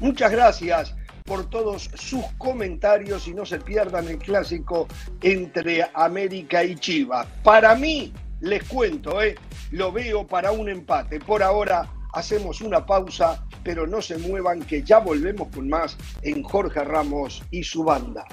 Muchas 0.00 0.32
gracias 0.32 0.94
por 1.24 1.48
todos 1.48 1.90
sus 1.94 2.24
comentarios 2.38 3.28
y 3.28 3.34
no 3.34 3.46
se 3.46 3.58
pierdan 3.58 4.08
el 4.08 4.18
clásico 4.18 4.88
entre 5.22 5.88
América 5.94 6.64
y 6.64 6.74
Chivas. 6.74 7.26
Para 7.44 7.74
mí, 7.74 8.12
les 8.40 8.64
cuento, 8.64 9.22
¿eh? 9.22 9.36
lo 9.70 9.92
veo 9.92 10.26
para 10.26 10.52
un 10.52 10.68
empate. 10.68 11.20
Por 11.20 11.42
ahora 11.42 11.88
hacemos 12.12 12.60
una 12.60 12.84
pausa, 12.84 13.44
pero 13.62 13.86
no 13.86 14.02
se 14.02 14.18
muevan 14.18 14.60
que 14.62 14.82
ya 14.82 14.98
volvemos 14.98 15.48
con 15.54 15.68
más 15.68 15.96
en 16.22 16.42
Jorge 16.42 16.82
Ramos 16.82 17.42
y 17.50 17.62
su 17.62 17.84
banda. 17.84 18.24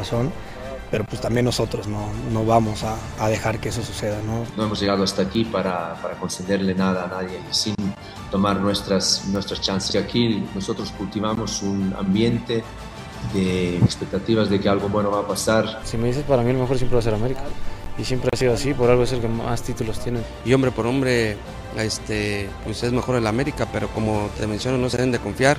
Razón 0.00 0.32
pero 0.90 1.04
pues 1.04 1.20
también 1.20 1.44
nosotros 1.44 1.86
no, 1.86 2.08
no 2.32 2.44
vamos 2.44 2.82
a, 2.82 2.96
a, 3.18 3.28
dejar 3.28 3.60
que 3.60 3.68
eso 3.68 3.82
suceda. 3.82 4.18
¿no? 4.26 4.44
no 4.56 4.64
hemos 4.64 4.80
llegado 4.80 5.04
hasta 5.04 5.22
aquí 5.22 5.44
para, 5.44 5.94
para 6.02 6.14
concederle 6.14 6.74
nada 6.74 7.04
a 7.04 7.06
nadie 7.06 7.38
sin 7.50 7.76
tomar 8.30 8.60
nuestras, 8.60 9.26
nuestras 9.28 9.60
chances. 9.60 9.94
Aquí 9.96 10.44
nosotros 10.54 10.90
cultivamos 10.92 11.62
un 11.62 11.94
ambiente 11.96 12.64
de 13.32 13.76
expectativas 13.78 14.50
de 14.50 14.60
que 14.60 14.68
algo 14.68 14.88
bueno 14.88 15.10
va 15.10 15.20
a 15.20 15.26
pasar. 15.26 15.80
Si 15.84 15.96
me 15.96 16.08
dices, 16.08 16.24
para 16.24 16.42
mí 16.42 16.50
el 16.50 16.56
mejor 16.56 16.76
siempre 16.76 16.96
va 16.96 17.00
a 17.00 17.04
ser 17.04 17.14
América. 17.14 17.42
Y 17.98 18.04
siempre 18.04 18.30
ha 18.32 18.36
sido 18.36 18.54
así, 18.54 18.72
por 18.72 18.88
algo 18.88 19.02
es 19.02 19.12
el 19.12 19.20
que 19.20 19.28
más 19.28 19.62
títulos 19.62 19.98
tiene. 20.00 20.20
Y 20.44 20.52
hombre 20.54 20.70
por 20.70 20.86
hombre, 20.86 21.36
este, 21.76 22.48
pues 22.64 22.82
es 22.82 22.92
mejor 22.92 23.16
el 23.16 23.26
América, 23.26 23.68
pero 23.70 23.88
como 23.88 24.30
te 24.38 24.46
menciono, 24.46 24.78
no 24.78 24.88
se 24.88 24.96
deben 24.96 25.12
de 25.12 25.18
confiar. 25.18 25.58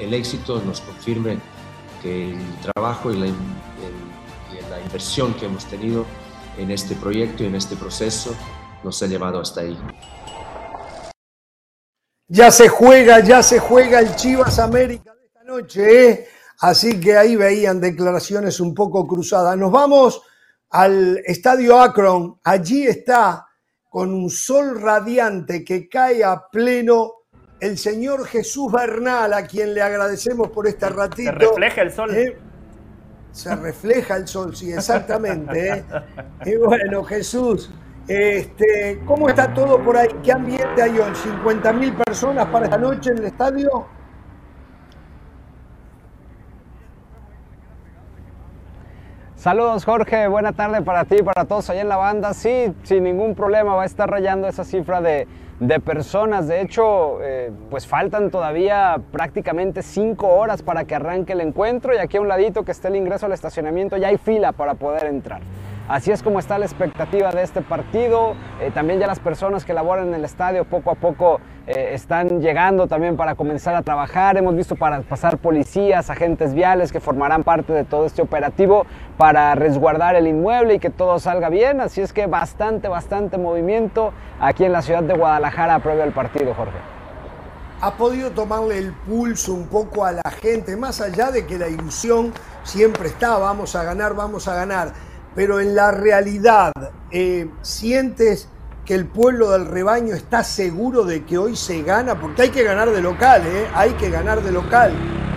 El 0.00 0.14
éxito 0.14 0.62
nos 0.64 0.80
confirme 0.80 1.38
que 2.02 2.30
el 2.30 2.60
trabajo 2.60 3.10
y 3.10 3.18
la, 3.18 3.26
inversión 4.84 5.34
que 5.34 5.46
hemos 5.46 5.64
tenido 5.66 6.04
en 6.58 6.70
este 6.70 6.94
proyecto 6.94 7.42
y 7.42 7.46
en 7.46 7.54
este 7.54 7.76
proceso 7.76 8.34
nos 8.84 9.02
ha 9.02 9.06
llevado 9.06 9.40
hasta 9.40 9.62
ahí. 9.62 9.76
Ya 12.28 12.50
se 12.50 12.68
juega, 12.68 13.20
ya 13.20 13.42
se 13.42 13.58
juega 13.58 14.00
el 14.00 14.14
Chivas 14.14 14.58
América 14.58 15.14
de 15.14 15.26
esta 15.26 15.44
noche, 15.44 16.08
¿eh? 16.08 16.28
así 16.60 17.00
que 17.00 17.16
ahí 17.16 17.36
veían 17.36 17.80
declaraciones 17.80 18.60
un 18.60 18.74
poco 18.74 19.06
cruzadas. 19.06 19.56
Nos 19.56 19.72
vamos 19.72 20.22
al 20.70 21.18
estadio 21.24 21.80
Akron, 21.80 22.40
allí 22.44 22.86
está 22.86 23.46
con 23.88 24.12
un 24.12 24.28
sol 24.28 24.80
radiante 24.80 25.64
que 25.64 25.88
cae 25.88 26.22
a 26.22 26.48
pleno 26.50 27.12
el 27.60 27.78
señor 27.78 28.26
Jesús 28.26 28.70
Bernal, 28.72 29.32
a 29.32 29.46
quien 29.46 29.74
le 29.74 29.82
agradecemos 29.82 30.50
por 30.50 30.66
este 30.66 30.88
ratito. 30.88 31.32
Se 31.32 31.32
refleja 31.32 31.82
el 31.82 31.92
sol. 31.92 32.14
¿eh? 32.14 32.36
se 33.36 33.54
refleja 33.54 34.16
el 34.16 34.26
sol, 34.26 34.56
sí, 34.56 34.72
exactamente. 34.72 35.68
¿eh? 35.68 35.84
Y 36.46 36.56
bueno, 36.56 37.04
Jesús, 37.04 37.70
este, 38.08 39.02
¿cómo 39.04 39.28
está 39.28 39.52
todo 39.52 39.78
por 39.84 39.94
ahí? 39.98 40.08
¿Qué 40.22 40.32
ambiente 40.32 40.82
hay 40.82 40.98
hoy? 40.98 41.12
¿50 41.12 41.74
mil 41.74 41.92
personas 41.92 42.46
para 42.46 42.64
esta 42.64 42.78
noche 42.78 43.10
en 43.10 43.18
el 43.18 43.24
estadio? 43.26 43.86
Saludos 49.34 49.84
Jorge, 49.84 50.26
buena 50.28 50.52
tarde 50.52 50.80
para 50.80 51.04
ti 51.04 51.16
y 51.20 51.22
para 51.22 51.44
todos 51.44 51.68
allá 51.68 51.82
en 51.82 51.90
la 51.90 51.98
banda. 51.98 52.32
Sí, 52.32 52.72
sin 52.84 53.04
ningún 53.04 53.34
problema 53.34 53.74
va 53.74 53.82
a 53.82 53.86
estar 53.86 54.10
rayando 54.10 54.48
esa 54.48 54.64
cifra 54.64 55.02
de, 55.02 55.28
de 55.60 55.80
personas. 55.80 56.48
De 56.48 56.60
hecho, 56.60 57.22
eh, 57.22 57.50
pues 57.70 57.86
faltan 57.86 58.30
todavía 58.30 59.00
prácticamente 59.12 59.82
cinco 59.82 60.28
horas 60.28 60.62
para 60.62 60.84
que 60.84 60.94
arranque 60.94 61.32
el 61.32 61.40
encuentro 61.40 61.94
y 61.94 61.98
aquí 61.98 62.16
a 62.16 62.20
un 62.20 62.28
ladito 62.28 62.64
que 62.64 62.72
esté 62.72 62.88
el 62.88 62.96
ingreso 62.96 63.26
al 63.26 63.32
estacionamiento 63.32 63.96
ya 63.96 64.08
hay 64.08 64.18
fila 64.18 64.52
para 64.52 64.74
poder 64.74 65.04
entrar. 65.06 65.40
Así 65.88 66.10
es 66.10 66.20
como 66.20 66.40
está 66.40 66.58
la 66.58 66.66
expectativa 66.66 67.30
de 67.30 67.42
este 67.42 67.62
partido. 67.62 68.34
Eh, 68.60 68.72
también 68.74 68.98
ya 68.98 69.06
las 69.06 69.20
personas 69.20 69.64
que 69.64 69.72
laboran 69.72 70.08
en 70.08 70.14
el 70.14 70.24
estadio 70.24 70.64
poco 70.64 70.90
a 70.90 70.96
poco 70.96 71.40
eh, 71.68 71.90
están 71.92 72.40
llegando 72.40 72.88
también 72.88 73.16
para 73.16 73.36
comenzar 73.36 73.76
a 73.76 73.82
trabajar. 73.82 74.36
Hemos 74.36 74.56
visto 74.56 74.74
para 74.74 75.02
pasar 75.02 75.38
policías, 75.38 76.10
agentes 76.10 76.54
viales 76.54 76.90
que 76.90 76.98
formarán 76.98 77.44
parte 77.44 77.72
de 77.72 77.84
todo 77.84 78.04
este 78.04 78.20
operativo 78.20 78.84
para 79.16 79.54
resguardar 79.54 80.16
el 80.16 80.26
inmueble 80.26 80.74
y 80.74 80.78
que 80.80 80.90
todo 80.90 81.20
salga 81.20 81.50
bien. 81.50 81.80
Así 81.80 82.00
es 82.00 82.12
que 82.12 82.26
bastante, 82.26 82.88
bastante 82.88 83.38
movimiento 83.38 84.12
aquí 84.40 84.64
en 84.64 84.72
la 84.72 84.82
ciudad 84.82 85.04
de 85.04 85.14
Guadalajara 85.14 85.78
previo 85.78 86.02
al 86.02 86.12
partido, 86.12 86.52
Jorge. 86.52 86.78
¿Ha 87.80 87.92
podido 87.92 88.32
tomarle 88.32 88.78
el 88.78 88.92
pulso 88.92 89.54
un 89.54 89.68
poco 89.68 90.04
a 90.04 90.10
la 90.10 90.30
gente, 90.30 90.76
más 90.76 91.00
allá 91.00 91.30
de 91.30 91.46
que 91.46 91.58
la 91.58 91.68
ilusión 91.68 92.32
siempre 92.64 93.08
está, 93.08 93.36
vamos 93.38 93.76
a 93.76 93.84
ganar, 93.84 94.14
vamos 94.14 94.48
a 94.48 94.54
ganar? 94.54 94.92
Pero 95.36 95.60
en 95.60 95.74
la 95.74 95.92
realidad, 95.92 96.72
eh, 97.10 97.50
¿sientes 97.60 98.48
que 98.86 98.94
el 98.94 99.04
pueblo 99.04 99.50
del 99.50 99.66
rebaño 99.66 100.14
está 100.14 100.42
seguro 100.42 101.04
de 101.04 101.26
que 101.26 101.36
hoy 101.36 101.54
se 101.54 101.82
gana? 101.82 102.18
Porque 102.18 102.42
hay 102.42 102.48
que 102.48 102.64
ganar 102.64 102.90
de 102.90 103.02
local, 103.02 103.42
¿eh? 103.46 103.66
hay 103.74 103.90
que 103.92 104.08
ganar 104.08 104.42
de 104.42 104.50
local. 104.50 104.92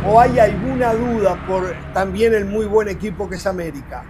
¿O 0.07 0.17
hay 0.17 0.39
alguna 0.39 0.93
duda 0.93 1.37
por 1.45 1.75
también 1.93 2.33
el 2.33 2.45
muy 2.45 2.65
buen 2.65 2.87
equipo 2.87 3.29
que 3.29 3.35
es 3.35 3.45
América? 3.45 4.05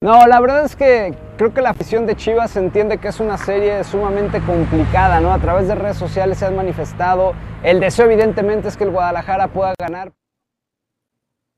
No, 0.00 0.26
la 0.26 0.40
verdad 0.40 0.64
es 0.64 0.74
que 0.74 1.14
creo 1.36 1.52
que 1.52 1.60
la 1.60 1.70
afición 1.70 2.06
de 2.06 2.16
Chivas 2.16 2.56
entiende 2.56 2.96
que 2.96 3.08
es 3.08 3.20
una 3.20 3.36
serie 3.36 3.84
sumamente 3.84 4.40
complicada, 4.40 5.20
¿no? 5.20 5.30
A 5.30 5.38
través 5.38 5.68
de 5.68 5.74
redes 5.74 5.98
sociales 5.98 6.38
se 6.38 6.46
han 6.46 6.56
manifestado. 6.56 7.34
El 7.62 7.78
deseo 7.80 8.06
evidentemente 8.06 8.68
es 8.68 8.78
que 8.78 8.84
el 8.84 8.90
Guadalajara 8.90 9.48
pueda 9.48 9.74
ganar 9.78 10.12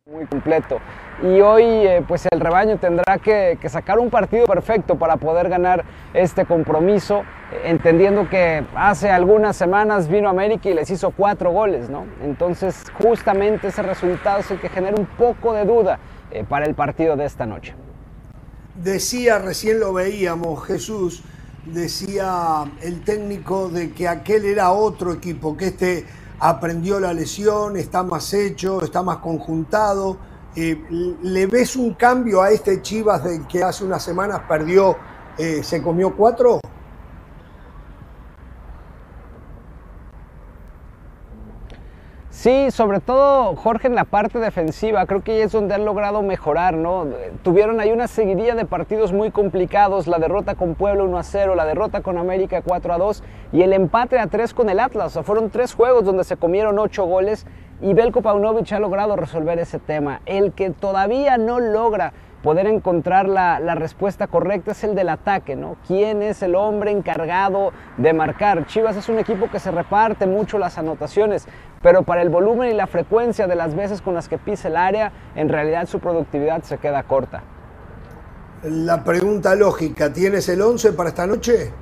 muy 0.07 0.27
completo. 0.27 0.81
Y 1.23 1.41
hoy 1.41 1.65
eh, 1.65 2.05
pues 2.07 2.29
el 2.31 2.39
rebaño 2.39 2.77
tendrá 2.77 3.17
que, 3.17 3.59
sacar 3.71 3.99
un 3.99 4.11
partido 4.11 4.45
perfecto 4.45 4.99
para 4.99 5.17
poder 5.17 5.49
ganar 5.49 5.83
este 6.13 6.45
compromiso, 6.45 7.23
entendiendo 7.65 8.29
que 8.29 8.67
hace 8.77 9.09
algunas 9.09 9.57
semanas 9.57 10.07
vino 10.09 10.29
América 10.29 10.69
y 10.69 10.75
les 10.75 10.91
hizo 10.91 11.11
cuatro 11.11 11.53
goles, 11.53 11.89
¿no? 11.89 12.05
Entonces 12.23 12.85
justamente 13.03 13.69
ese 13.69 13.83
resultado 13.83 14.41
es 14.41 14.51
el 14.51 14.61
que 14.61 14.69
genera 14.69 14.95
un 14.95 15.07
poco 15.07 15.55
de 15.55 15.65
duda 15.65 15.99
eh, 16.31 16.45
para 16.47 16.67
el 16.67 16.75
partido 16.75 17.17
de 17.17 17.25
esta 17.25 17.47
noche. 17.47 17.75
Decía, 18.75 19.39
recién 19.39 19.81
lo 19.81 19.95
veíamos, 19.95 20.67
Jesús, 20.67 21.23
decía 21.65 22.65
el 22.83 23.01
técnico 23.05 23.71
de 23.71 23.93
que 23.93 24.07
aquel 24.07 24.45
era 24.45 24.71
otro 24.71 25.15
equipo, 25.15 25.57
que 25.57 25.69
este 25.69 26.05
aprendió 26.39 27.01
la 27.01 27.13
lesión, 27.13 27.77
está 27.77 28.03
más 28.03 28.33
hecho, 28.35 28.83
está 28.83 29.03
más 29.03 29.19
conjuntado. 29.19 30.17
Eh, 30.57 30.85
¿Le 31.23 31.47
ves 31.47 31.77
un 31.77 31.95
cambio 31.95 32.43
a 32.43 32.51
este 32.51 32.81
Chivas 32.81 33.25
del 33.25 33.47
que 33.47 33.63
hace 33.63 33.85
unas 33.85 34.03
semanas 34.03 34.43
perdió, 34.49 34.97
eh, 35.37 35.63
se 35.63 35.83
comió 35.83 36.15
cuatro? 36.15 36.61
Sí, 42.35 42.73
sobre 42.73 42.99
todo 42.99 43.55
Jorge 43.55 43.87
en 43.87 43.95
la 43.95 44.05
parte 44.05 44.41
defensiva, 44.41 45.07
creo 45.07 45.23
que 45.23 45.33
ahí 45.33 45.41
es 45.43 45.53
donde 45.53 45.77
han 45.77 45.85
logrado 45.85 46.21
mejorar, 46.21 46.75
¿no? 46.75 47.07
Tuvieron 47.45 47.79
ahí 47.79 47.93
una 47.93 48.09
seguidilla 48.09 48.57
de 48.57 48.65
partidos 48.65 49.13
muy 49.13 49.31
complicados, 49.31 50.09
la 50.09 50.19
derrota 50.19 50.57
con 50.57 50.75
Puebla 50.75 51.05
1 51.05 51.17
a 51.17 51.23
0, 51.23 51.55
la 51.55 51.65
derrota 51.65 52.03
con 52.03 52.19
América 52.19 52.61
4 52.61 52.93
a 52.93 52.99
2 52.99 53.23
y 53.53 53.63
el 53.63 53.73
empate 53.73 54.19
a 54.19 54.27
3 54.27 54.53
con 54.53 54.69
el 54.69 54.81
Atlas, 54.81 55.07
o 55.07 55.11
sea, 55.11 55.23
fueron 55.23 55.49
tres 55.49 55.75
juegos 55.75 56.05
donde 56.05 56.25
se 56.25 56.37
comieron 56.37 56.77
8 56.81 57.05
goles 57.05 57.47
y 57.81 57.95
Belko 57.95 58.21
Paunovic 58.21 58.73
ha 58.73 58.81
logrado 58.81 59.15
resolver 59.15 59.61
ese 59.61 59.79
tema. 59.79 60.21
El 60.27 60.53
que 60.53 60.71
todavía 60.71 61.39
no 61.39 61.61
logra 61.61 62.15
poder 62.45 62.67
encontrar 62.67 63.27
la, 63.27 63.59
la, 63.59 63.75
respuesta 63.75 64.27
correcta 64.27 64.73
es 64.73 64.85
el 64.85 64.95
del 64.95 65.09
ataque, 65.09 65.57
¿no? 65.57 65.79
¿Quién 65.87 66.23
es 66.23 66.43
el 66.43 66.55
hombre 66.55 66.91
encargado 66.91 67.73
de 67.97 68.13
marcar? 68.13 68.67
Chivas 68.67 68.97
es 68.99 69.09
un 69.09 69.19
equipo 69.19 69.51
que 69.51 69.59
se 69.59 69.71
reparte 69.71 70.27
mucho 70.27 70.59
las 70.59 70.77
anotaciones, 70.77 71.49
pero 71.83 72.03
para 72.03 72.21
el 72.21 72.29
volumen 72.29 72.71
y 72.71 72.75
la 72.75 72.87
frecuencia 72.87 73.47
de 73.47 73.57
las 73.57 73.75
veces 73.75 74.03
con 74.03 74.13
las 74.13 74.29
que 74.29 74.37
pisa 74.37 74.69
el 74.69 74.77
área, 74.77 75.11
en 75.35 75.49
realidad 75.49 75.87
su 75.87 76.01
productividad 76.01 76.63
se 76.65 76.77
queda 76.77 77.03
corta. 77.05 77.43
La 78.63 79.03
pregunta 79.03 79.55
lógica, 79.55 80.13
¿tienes 80.13 80.47
el 80.51 80.61
11 80.61 80.93
para 80.93 81.09
esta 81.09 81.27
noche? 81.27 81.73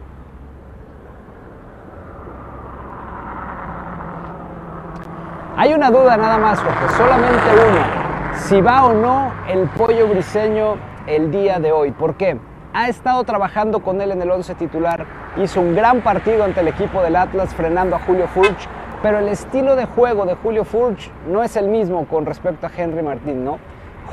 Hay 5.56 5.74
una 5.74 5.90
duda 5.90 6.16
nada 6.16 6.38
más, 6.38 6.60
Jorge, 6.60 6.88
solamente 6.96 7.50
una. 7.68 8.11
Si 8.34 8.60
va 8.60 8.86
o 8.86 8.94
no 8.94 9.30
el 9.48 9.68
pollo 9.68 10.08
briseño 10.08 10.76
el 11.06 11.30
día 11.30 11.58
de 11.58 11.70
hoy. 11.70 11.90
¿Por 11.90 12.14
qué? 12.14 12.38
Ha 12.72 12.88
estado 12.88 13.22
trabajando 13.24 13.80
con 13.80 14.00
él 14.00 14.10
en 14.10 14.22
el 14.22 14.30
11 14.30 14.54
titular, 14.54 15.04
hizo 15.36 15.60
un 15.60 15.74
gran 15.74 16.00
partido 16.00 16.42
ante 16.42 16.60
el 16.60 16.68
equipo 16.68 17.02
del 17.02 17.16
Atlas 17.16 17.54
frenando 17.54 17.96
a 17.96 17.98
Julio 18.00 18.26
Furch, 18.28 18.68
pero 19.02 19.18
el 19.18 19.28
estilo 19.28 19.76
de 19.76 19.84
juego 19.84 20.24
de 20.24 20.34
Julio 20.34 20.64
Furch 20.64 21.10
no 21.28 21.42
es 21.42 21.56
el 21.56 21.68
mismo 21.68 22.06
con 22.06 22.24
respecto 22.24 22.66
a 22.66 22.70
Henry 22.74 23.02
Martín, 23.02 23.44
¿no? 23.44 23.58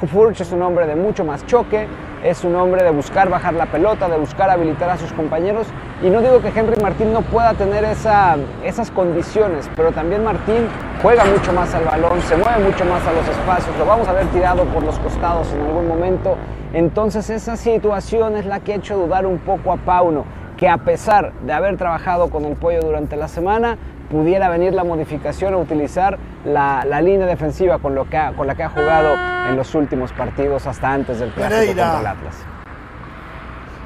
Furch 0.08 0.42
es 0.42 0.52
un 0.52 0.62
hombre 0.62 0.88
de 0.88 0.96
mucho 0.96 1.24
más 1.24 1.46
choque, 1.46 1.88
es 2.24 2.44
un 2.44 2.56
hombre 2.56 2.84
de 2.84 2.92
buscar 2.92 3.30
bajar 3.30 3.54
la 3.54 3.66
pelota, 3.66 4.10
de 4.10 4.18
buscar 4.18 4.50
habilitar 4.50 4.90
a 4.90 4.98
sus 4.98 5.12
compañeros. 5.14 5.68
Y 6.04 6.10
no 6.10 6.22
digo 6.22 6.42
que 6.42 6.50
Henry 6.50 6.82
Martín 6.82 7.14
no 7.14 7.22
pueda 7.22 7.54
tener 7.54 7.84
esa, 7.86 8.38
esas 8.64 8.92
condiciones, 8.92 9.70
pero 9.76 9.92
también 9.92 10.24
Martín 10.24 10.68
juega 11.02 11.24
mucho 11.26 11.54
más 11.54 11.74
al 11.74 11.86
balón, 11.86 12.22
se 12.22 12.36
mueve 12.36 12.64
mucho 12.64 12.86
más 12.86 13.06
a 13.08 13.14
los 13.14 13.28
espacios, 13.28 13.78
lo 13.78 13.86
vamos 13.86 14.08
a 14.08 14.14
ver 14.14 14.26
tirado 14.28 14.64
por 14.66 14.84
los 14.84 14.98
costados 15.00 15.52
en 15.54 15.62
algún 15.62 15.88
momento. 15.88 16.36
Entonces 16.74 17.30
esa 17.30 17.58
situación 17.58 18.38
es 18.38 18.46
la 18.46 18.60
que 18.60 18.74
ha 18.74 18.76
hecho 18.76 18.98
dudar 18.98 19.26
un 19.26 19.40
poco 19.40 19.72
a 19.72 19.78
Pauno, 19.78 20.26
que 20.58 20.68
a 20.68 20.78
pesar 20.78 21.34
de 21.46 21.54
haber 21.54 21.78
trabajado 21.78 22.30
con 22.30 22.46
el 22.46 22.56
pollo 22.56 22.82
durante 22.82 23.16
la 23.16 23.28
semana, 23.28 23.78
pudiera 24.10 24.50
venir 24.50 24.74
la 24.74 24.84
modificación 24.84 25.54
a 25.54 25.58
utilizar 25.58 26.18
la, 26.46 26.84
la 26.86 27.02
línea 27.02 27.28
defensiva 27.28 27.80
con, 27.80 27.96
lo 27.96 28.10
que 28.10 28.18
ha, 28.18 28.34
con 28.34 28.48
la 28.48 28.56
que 28.56 28.64
ha 28.64 28.70
jugado 28.70 29.16
en 29.50 29.56
los 29.56 29.74
últimos 29.76 30.12
partidos 30.14 30.66
hasta 30.68 30.94
antes 30.94 31.20
del 31.20 31.32
clásico 31.32 31.68
contra 31.68 32.00
el 32.00 32.08
Atlas. 32.08 32.36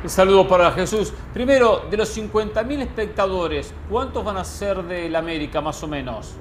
Un 0.04 0.10
saludo 0.10 0.48
para 0.48 0.70
Jesús. 0.72 1.14
Primero, 1.34 1.86
de 1.90 1.96
los 1.96 2.18
50.000 2.18 2.82
espectadores, 2.82 3.74
¿cuántos 3.90 4.24
van 4.26 4.36
a 4.36 4.44
ser 4.44 4.84
del 4.84 5.16
América 5.16 5.62
más 5.62 5.82
o 5.82 5.88
menos? 5.88 6.36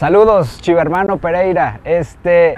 Saludos, 0.00 0.62
Chivermano 0.62 1.18
Pereira. 1.18 1.80
Este, 1.84 2.54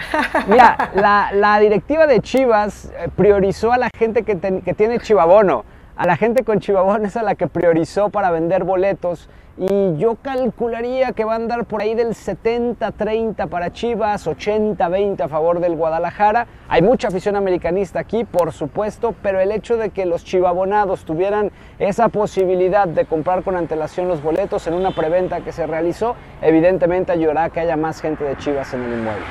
mira, 0.47 0.93
la, 0.95 1.59
directiva 1.59 2.07
de 2.07 2.21
Chivas 2.21 2.93
eh, 2.97 3.09
priorizó 3.17 3.73
a 3.73 3.79
la 3.79 3.91
gente 3.99 4.23
que, 4.23 4.39
que 4.65 4.75
tiene 4.75 5.01
Chivabono. 5.01 5.65
A 5.97 6.07
la 6.07 6.17
gente 6.17 6.45
con 6.45 6.61
Chivabono 6.61 7.05
es 7.05 7.17
a 7.17 7.25
la 7.25 7.35
que 7.35 7.49
priorizó 7.49 8.11
para 8.11 8.31
vender 8.31 8.63
boletos 8.63 9.29
y 9.57 9.99
yo 9.99 10.17
calcularía 10.17 11.13
que 11.13 11.25
va 11.25 11.35
a 11.35 11.37
andar 11.37 11.67
por 11.67 11.83
ahí 11.83 11.95
del 11.95 12.09
70-30 12.09 13.49
para 13.49 13.73
Chivas, 13.73 14.27
80-20 14.27 15.21
a 15.21 15.29
favor 15.29 15.61
del 15.61 15.77
Guadalajara. 15.77 16.47
Hay 16.69 16.81
mucha 16.81 17.09
afición 17.09 17.37
americanista 17.37 18.01
aquí, 18.01 18.25
por 18.25 18.53
supuesto, 18.53 19.15
pero 19.23 19.41
el 19.41 19.53
hecho 19.53 19.77
de 19.77 19.91
que 19.91 20.07
los 20.07 20.25
chivabonados 20.25 21.05
tuvieran 21.05 21.51
esa 21.79 22.09
posibilidad 22.09 22.89
de 22.89 23.05
comprar 23.05 23.43
con 23.43 23.57
antelación 23.57 24.09
los 24.09 24.23
boletos 24.23 24.67
en 24.67 24.75
una 24.75 24.93
preventa 24.93 25.43
que 25.43 25.53
se 25.53 25.67
realizó, 25.67 26.17
evidentemente 26.41 27.13
ayudará 27.13 27.45
a 27.45 27.51
que 27.51 27.61
haya 27.61 27.77
más 27.77 28.01
gente 28.01 28.25
de 28.25 28.37
Chivas 28.39 28.73
en 28.73 28.83
el 28.85 28.93
inmueble. 28.99 29.25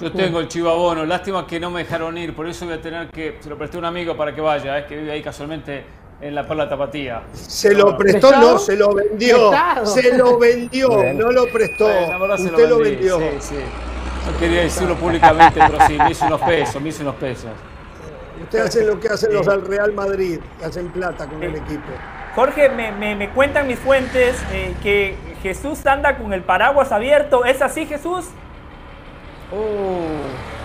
Yo 0.00 0.12
tengo 0.12 0.40
el 0.40 0.48
chivabono, 0.48 1.06
lástima 1.06 1.46
que 1.46 1.58
no 1.58 1.70
me 1.70 1.80
dejaron 1.80 2.18
ir, 2.18 2.36
por 2.36 2.46
eso 2.46 2.66
voy 2.66 2.74
a 2.74 2.82
tener 2.82 3.08
que, 3.08 3.38
se 3.40 3.48
lo 3.48 3.56
presté 3.56 3.78
a 3.78 3.80
un 3.80 3.86
amigo 3.86 4.14
para 4.14 4.34
que 4.34 4.42
vaya, 4.42 4.78
es 4.78 4.84
que 4.84 4.96
vive 4.96 5.10
ahí 5.10 5.22
casualmente 5.22 5.84
en 6.20 6.34
la 6.34 6.46
Perla 6.46 6.68
Tapatía. 6.68 7.22
Se 7.32 7.74
lo 7.74 7.96
prestó, 7.96 8.32
no, 8.32 8.58
se 8.58 8.76
lo 8.76 8.94
vendió. 8.94 9.50
Se 9.84 10.16
lo 10.16 10.38
vendió, 10.40 11.12
no 11.14 11.30
lo 11.30 11.46
prestó. 11.52 11.86
Usted 11.86 12.68
lo, 12.68 12.78
vendió. 12.78 13.18
Sí, 13.18 13.24
sí. 13.40 13.54
No 14.26 14.38
quería 14.38 14.62
decirlo 14.62 14.96
públicamente, 14.96 15.60
pero 15.66 15.86
sí, 15.86 15.98
me 15.98 16.10
hizo 16.10 16.26
unos 16.26 16.40
pesos, 16.40 16.82
me 16.82 16.88
hizo 16.88 17.02
unos 17.02 17.16
pesos. 17.16 17.50
Usted 18.42 18.58
hace 18.60 18.84
lo 18.84 19.00
que 19.00 19.08
hacen 19.08 19.32
los 19.32 19.46
del 19.46 19.64
Real 19.64 19.92
Madrid, 19.92 20.40
que 20.58 20.64
hacen 20.64 20.88
plata 20.88 21.26
con 21.26 21.42
el 21.42 21.56
equipo. 21.56 21.88
Jorge, 22.34 22.68
me, 22.68 22.92
me, 22.92 23.14
me 23.14 23.30
cuentan 23.30 23.66
mis 23.66 23.78
fuentes 23.78 24.36
eh, 24.52 24.74
que 24.82 25.16
Jesús 25.42 25.86
anda 25.86 26.18
con 26.18 26.32
el 26.32 26.42
paraguas 26.42 26.92
abierto. 26.92 27.44
¿Es 27.44 27.62
así, 27.62 27.86
Jesús? 27.86 28.26
Oh. 29.52 30.55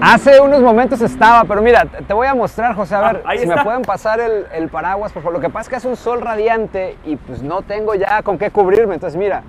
Hace 0.00 0.40
unos 0.40 0.60
momentos 0.60 1.00
estaba, 1.00 1.44
pero 1.44 1.60
mira, 1.60 1.84
te 1.84 2.14
voy 2.14 2.26
a 2.26 2.34
mostrar, 2.34 2.74
José, 2.74 2.94
a 2.94 3.00
ver 3.12 3.22
ah, 3.26 3.32
si 3.36 3.42
está. 3.42 3.56
me 3.56 3.64
pueden 3.64 3.82
pasar 3.82 4.20
el, 4.20 4.46
el, 4.52 4.68
paraguas, 4.68 5.12
por 5.12 5.22
favor. 5.22 5.34
Lo 5.34 5.40
que 5.40 5.48
pasa 5.50 5.62
es 5.62 5.68
que 5.68 5.76
hace 5.76 5.88
un 5.88 5.96
sol 5.96 6.20
radiante 6.20 6.96
y 7.04 7.16
pues 7.16 7.42
no 7.42 7.62
tengo 7.62 7.94
ya 7.94 8.22
con 8.22 8.38
qué 8.38 8.50
cubrirme. 8.50 8.94
Entonces, 8.94 9.18
mira, 9.18 9.42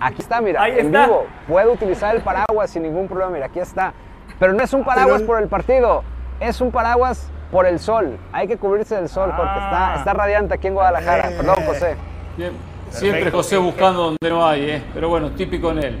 aquí 0.00 0.22
está, 0.22 0.40
mira, 0.40 0.62
Ahí 0.62 0.78
en 0.78 0.86
está. 0.86 1.06
vivo. 1.06 1.26
Puedo 1.48 1.72
utilizar 1.72 2.14
el 2.14 2.22
paraguas 2.22 2.70
sin 2.70 2.82
ningún 2.84 3.08
problema, 3.08 3.30
mira, 3.32 3.46
aquí 3.46 3.58
está. 3.58 3.92
Pero 4.38 4.52
no 4.52 4.62
es 4.62 4.72
un 4.72 4.84
paraguas 4.84 5.16
Pero- 5.22 5.26
por 5.26 5.42
el 5.42 5.48
partido, 5.48 6.04
es 6.38 6.60
un 6.60 6.70
paraguas 6.70 7.30
por 7.50 7.66
el 7.66 7.80
sol. 7.80 8.18
Hay 8.32 8.46
que 8.46 8.56
cubrirse 8.56 8.94
del 8.94 9.08
sol. 9.08 9.30
Está, 9.30 9.42
Ah. 9.44 9.94
está 9.98 10.12
radiante 10.14 10.54
aquí 10.54 10.68
en 10.68 10.74
Guadalajara. 10.74 11.30
Eh. 11.30 11.34
Perdón, 11.38 11.56
José. 11.66 11.96
Bien. 12.36 12.52
Siempre 12.90 13.30
José 13.30 13.56
buscando 13.58 14.02
donde 14.04 14.30
no 14.30 14.46
hay, 14.46 14.70
¿eh? 14.70 14.82
pero 14.94 15.08
bueno, 15.10 15.30
típico 15.32 15.70
en 15.72 15.78
él. 15.78 15.98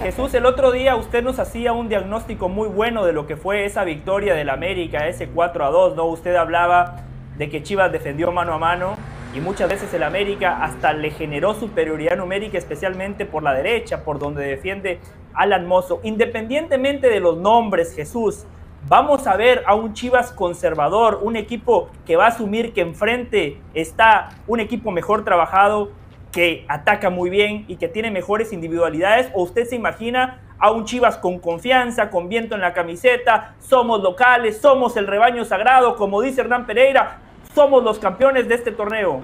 Jesús, 0.00 0.32
el 0.34 0.46
otro 0.46 0.70
día 0.70 0.94
usted 0.94 1.24
nos 1.24 1.38
hacía 1.38 1.72
un 1.72 1.88
diagnóstico 1.88 2.48
muy 2.48 2.68
bueno 2.68 3.04
de 3.04 3.12
lo 3.12 3.26
que 3.26 3.36
fue 3.36 3.64
esa 3.64 3.82
victoria 3.82 4.34
del 4.34 4.50
América, 4.50 5.08
ese 5.08 5.28
4 5.28 5.64
a 5.64 5.70
2, 5.70 5.96
¿no? 5.96 6.06
Usted 6.06 6.36
hablaba 6.36 7.04
de 7.36 7.48
que 7.48 7.62
Chivas 7.62 7.90
defendió 7.90 8.30
mano 8.30 8.54
a 8.54 8.58
mano 8.58 8.94
y 9.34 9.40
muchas 9.40 9.68
veces 9.68 9.92
el 9.94 10.04
América 10.04 10.62
hasta 10.62 10.92
le 10.92 11.10
generó 11.10 11.54
superioridad 11.54 12.16
numérica, 12.16 12.58
especialmente 12.58 13.26
por 13.26 13.42
la 13.42 13.54
derecha, 13.54 14.04
por 14.04 14.18
donde 14.18 14.44
defiende 14.44 15.00
Alan 15.34 15.66
Mozo. 15.66 16.00
Independientemente 16.04 17.08
de 17.08 17.18
los 17.18 17.38
nombres, 17.38 17.94
Jesús, 17.94 18.44
vamos 18.88 19.26
a 19.26 19.36
ver 19.36 19.64
a 19.66 19.74
un 19.74 19.94
Chivas 19.94 20.30
conservador, 20.32 21.20
un 21.22 21.34
equipo 21.34 21.90
que 22.06 22.14
va 22.16 22.26
a 22.26 22.28
asumir 22.28 22.72
que 22.72 22.82
enfrente 22.82 23.60
está 23.74 24.28
un 24.46 24.60
equipo 24.60 24.92
mejor 24.92 25.24
trabajado, 25.24 25.90
que 26.32 26.64
ataca 26.66 27.10
muy 27.10 27.30
bien 27.30 27.66
y 27.68 27.76
que 27.76 27.88
tiene 27.88 28.10
mejores 28.10 28.52
individualidades? 28.52 29.30
¿O 29.34 29.42
usted 29.42 29.66
se 29.66 29.76
imagina 29.76 30.40
a 30.58 30.70
un 30.70 30.84
Chivas 30.86 31.18
con 31.18 31.38
confianza, 31.38 32.10
con 32.10 32.28
viento 32.28 32.54
en 32.54 32.62
la 32.62 32.72
camiseta? 32.72 33.54
Somos 33.60 34.02
locales, 34.02 34.58
somos 34.58 34.96
el 34.96 35.06
rebaño 35.06 35.44
sagrado, 35.44 35.94
como 35.96 36.22
dice 36.22 36.40
Hernán 36.40 36.66
Pereira, 36.66 37.18
somos 37.54 37.84
los 37.84 37.98
campeones 37.98 38.48
de 38.48 38.54
este 38.54 38.72
torneo. 38.72 39.22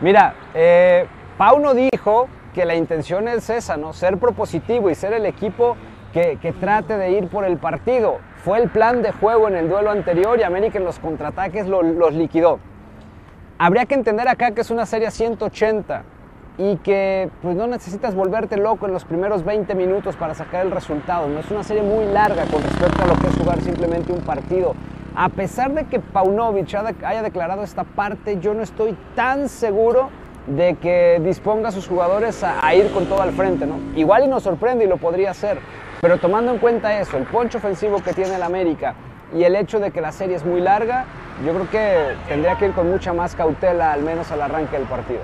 Mira, 0.00 0.34
eh, 0.52 1.06
Pauno 1.38 1.72
dijo 1.72 2.28
que 2.52 2.66
la 2.66 2.74
intención 2.74 3.26
es 3.26 3.48
esa, 3.48 3.78
¿no? 3.78 3.94
Ser 3.94 4.18
propositivo 4.18 4.90
y 4.90 4.94
ser 4.94 5.14
el 5.14 5.24
equipo 5.24 5.76
que, 6.12 6.38
que, 6.42 6.52
trate 6.52 6.98
de 6.98 7.12
ir 7.12 7.28
por 7.28 7.44
el 7.44 7.56
partido. 7.56 8.18
Fue 8.44 8.58
el 8.58 8.68
plan 8.68 9.00
de 9.00 9.10
juego 9.10 9.48
en 9.48 9.56
el 9.56 9.70
duelo 9.70 9.90
anterior 9.90 10.38
y 10.38 10.42
América 10.42 10.76
en 10.76 10.84
los 10.84 10.98
contraataques 10.98 11.66
lo, 11.66 11.82
los 11.82 12.12
liquidó. 12.12 12.58
Habría 13.56 13.86
que 13.86 13.94
entender 13.94 14.28
acá 14.28 14.50
que 14.50 14.60
es 14.60 14.70
una 14.70 14.84
serie 14.84 15.06
a 15.06 15.10
180 15.10 16.02
y 16.58 16.76
que 16.76 17.30
pues 17.40 17.56
no 17.56 17.66
necesitas 17.66 18.14
volverte 18.14 18.58
loco 18.58 18.84
en 18.84 18.92
los 18.92 19.06
primeros 19.06 19.46
20 19.46 19.74
minutos 19.74 20.14
para 20.16 20.34
sacar 20.34 20.66
el 20.66 20.72
resultado. 20.72 21.26
No 21.26 21.40
es 21.40 21.50
una 21.50 21.62
serie 21.62 21.82
muy 21.82 22.04
larga 22.04 22.44
con 22.44 22.62
respecto 22.62 23.02
a 23.02 23.06
lo 23.06 23.14
que 23.14 23.28
es 23.28 23.34
jugar 23.34 23.62
simplemente 23.62 24.12
un 24.12 24.20
partido. 24.20 24.74
A 25.16 25.30
pesar 25.30 25.72
de 25.72 25.86
que 25.86 25.98
Paunovic 25.98 26.74
haya 27.02 27.22
declarado 27.22 27.62
esta 27.62 27.84
parte, 27.84 28.40
yo 28.40 28.52
no 28.52 28.62
estoy 28.62 28.94
tan 29.14 29.48
seguro 29.48 30.10
de 30.46 30.74
que 30.74 31.18
disponga 31.24 31.70
a 31.70 31.72
sus 31.72 31.88
jugadores 31.88 32.44
a, 32.44 32.66
a 32.66 32.74
ir 32.74 32.90
con 32.90 33.06
todo 33.06 33.22
al 33.22 33.32
frente. 33.32 33.64
¿no? 33.66 33.76
Igual 33.96 34.24
y 34.24 34.28
nos 34.28 34.42
sorprende 34.42 34.84
y 34.84 34.88
lo 34.88 34.98
podría 34.98 35.30
hacer, 35.30 35.60
pero 36.04 36.18
tomando 36.18 36.52
en 36.52 36.58
cuenta 36.58 37.00
eso, 37.00 37.16
el 37.16 37.24
poncho 37.24 37.56
ofensivo 37.56 38.02
que 38.02 38.12
tiene 38.12 38.34
el 38.34 38.42
América 38.42 38.94
y 39.34 39.42
el 39.42 39.56
hecho 39.56 39.80
de 39.80 39.90
que 39.90 40.02
la 40.02 40.12
serie 40.12 40.36
es 40.36 40.44
muy 40.44 40.60
larga, 40.60 41.06
yo 41.42 41.54
creo 41.54 41.70
que 41.70 42.14
tendría 42.28 42.58
que 42.58 42.66
ir 42.66 42.72
con 42.72 42.90
mucha 42.90 43.14
más 43.14 43.34
cautela, 43.34 43.90
al 43.90 44.02
menos 44.02 44.30
al 44.30 44.42
arranque 44.42 44.76
del 44.76 44.86
partido. 44.86 45.22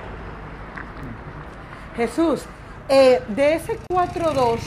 Jesús, 1.98 2.46
eh, 2.88 3.20
de 3.28 3.56
ese 3.56 3.78
4-2, 3.92 4.58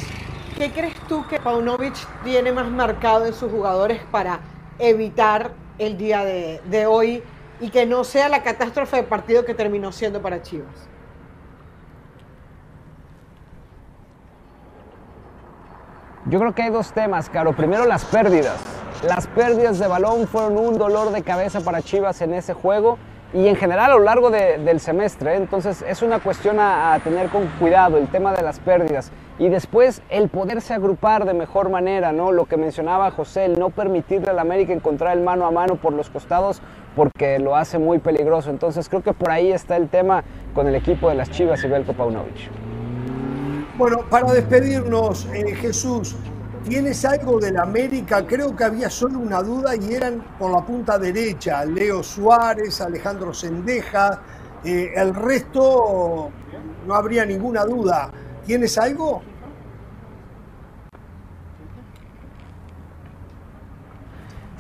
¿qué 0.56 0.72
crees 0.72 0.94
tú 1.10 1.26
que 1.28 1.40
Paunovic 1.40 1.96
tiene 2.24 2.52
más 2.52 2.70
marcado 2.70 3.26
en 3.26 3.34
sus 3.34 3.52
jugadores 3.52 4.00
para 4.12 4.42
evitar 4.78 5.50
el 5.80 5.98
día 5.98 6.24
de, 6.24 6.62
de 6.66 6.86
hoy 6.86 7.24
y 7.60 7.72
que 7.72 7.88
no 7.88 8.04
sea 8.04 8.30
la 8.30 8.44
catástrofe 8.44 8.98
de 8.98 9.04
partido 9.04 9.46
que 9.46 9.56
terminó 9.56 9.92
siendo 9.92 10.22
para 10.22 10.44
Chivas? 10.44 10.94
Yo 16.26 16.40
creo 16.40 16.56
que 16.56 16.64
hay 16.64 16.70
dos 16.70 16.94
temas, 16.94 17.30
Caro. 17.30 17.54
Primero, 17.54 17.86
las 17.86 18.06
pérdidas. 18.06 18.56
las 19.06 19.28
pérdidas 19.28 19.78
de 19.80 19.88
balón 19.88 20.26
fueron 20.28 20.58
un 20.58 20.78
dolor 20.78 21.12
de 21.12 21.22
cabeza 21.22 21.60
para 21.60 21.82
Chivas 21.82 22.22
en 22.22 22.34
ese 22.34 22.54
juego 22.54 22.98
y 23.34 23.48
en 23.48 23.58
general 23.58 23.92
a 23.92 23.96
lo 23.96 24.04
largo 24.04 24.30
del 24.30 24.80
semestre. 24.80 25.34
¿eh? 25.34 25.36
Entonces 25.36 25.84
es 25.86 26.02
una 26.02 26.20
cuestión 26.20 26.60
a, 26.62 26.98
tener 27.04 27.28
con 27.28 27.48
cuidado 27.60 27.98
el 27.98 28.08
tema 28.08 28.32
de 28.32 28.42
las 28.42 28.60
pérdidas. 28.60 29.12
Y 29.38 29.50
después 29.50 30.02
el 30.10 30.30
poderse 30.30 30.74
agrupar 30.74 31.26
de 31.26 31.34
mejor 31.34 31.70
manera, 31.70 32.14
¿no? 32.14 32.32
Lo 32.32 32.46
que 32.46 32.56
mencionaba 32.56 33.12
José, 33.12 33.46
el 33.46 33.60
no 33.60 33.70
permitirle 33.70 34.30
al 34.30 34.40
América 34.40 34.72
encontrar 34.72 35.18
el 35.18 35.24
mano 35.24 35.46
a 35.46 35.52
mano 35.52 35.76
por 35.76 35.92
los 35.92 36.10
costados 36.10 36.62
porque 36.96 37.40
lo 37.40 37.58
hace 37.58 37.80
muy 37.80 37.98
peligroso. 37.98 38.50
Entonces 38.50 38.88
creo 38.88 39.02
que 39.02 39.12
por 39.12 39.30
ahí 39.30 39.52
está 39.52 39.76
el 39.76 39.90
tema 39.90 40.24
con 40.54 40.68
el 40.68 40.76
equipo 40.76 41.10
de 41.10 41.16
las 41.16 41.30
Chivas 41.32 41.62
y 41.66 41.68
Belko 41.68 41.92
Paunovic. 41.92 42.63
Bueno, 43.76 44.02
para 44.08 44.32
despedirnos, 44.34 45.28
eh, 45.34 45.56
Jesús, 45.56 46.16
¿tienes 46.64 47.04
algo 47.06 47.40
del 47.40 47.58
América? 47.58 48.24
Creo 48.24 48.56
que 48.56 48.64
había 48.66 48.88
solo 48.88 49.18
una 49.18 49.42
duda 49.42 49.76
y 49.76 49.96
eran 49.96 50.24
por 50.38 50.52
la 50.52 50.64
punta 50.64 51.00
derecha, 51.00 51.66
Leo 51.66 52.04
Suárez, 52.04 52.82
Alejandro 52.82 53.34
Sendeja, 53.34 54.22
eh, 54.64 54.92
el 54.96 55.16
resto 55.16 56.30
no 56.86 56.94
habría 56.94 57.26
ninguna 57.26 57.66
duda. 57.66 58.12
¿Tienes 58.46 58.78
algo? 58.78 59.24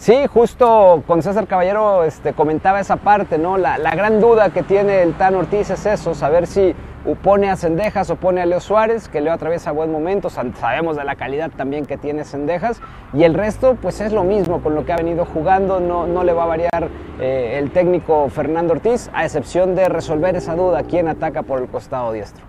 Sí, 0.03 0.25
justo 0.27 1.01
con 1.07 1.21
César 1.21 1.47
Caballero 1.47 2.03
este, 2.03 2.33
comentaba 2.33 2.81
esa 2.81 2.97
parte, 2.97 3.37
¿no? 3.37 3.57
La, 3.57 3.77
gran 3.77 4.19
duda 4.19 4.49
que 4.49 4.61
tiene 4.61 5.01
el 5.01 5.13
Tan 5.13 5.33
Ortiz 5.35 5.69
es 5.69 5.85
eso, 5.85 6.13
saber 6.13 6.45
si 6.45 6.75
pone 7.21 7.49
a 7.49 7.57
Cendejas 7.57 8.09
o 8.09 8.15
pone 8.15 8.41
a 8.41 8.45
Leo 8.45 8.59
Suárez, 8.59 9.09
que 9.09 9.21
Leo 9.21 9.33
atraviesa 9.33 9.71
buen 9.71 9.91
momento, 9.91 10.29
sabemos 10.29 10.95
de 10.95 11.03
la 11.03 11.15
calidad 11.15 11.51
también 11.51 11.85
que 11.85 11.97
tiene 11.97 12.23
Cendejas, 12.23 12.79
y 13.13 13.23
el 13.23 13.33
resto 13.33 13.77
pues 13.81 13.99
es 14.01 14.13
lo 14.13 14.23
mismo 14.23 14.61
con 14.61 14.73
lo 14.73 14.85
que 14.85 14.93
ha 14.93 14.97
venido 14.97 15.25
jugando, 15.25 15.79
no, 15.79 16.07
no 16.07 16.23
le 16.23 16.33
va 16.33 16.43
a 16.43 16.47
variar 16.47 16.89
eh, 17.19 17.59
el 17.59 17.71
técnico 17.71 18.29
Fernando 18.29 18.73
Ortiz, 18.73 19.09
a 19.13 19.25
excepción 19.25 19.75
de 19.75 19.89
resolver 19.89 20.35
esa 20.35 20.55
duda, 20.55 20.83
quién 20.83 21.07
ataca 21.07 21.43
por 21.43 21.61
el 21.61 21.67
costado 21.67 22.13
diestro. 22.13 22.45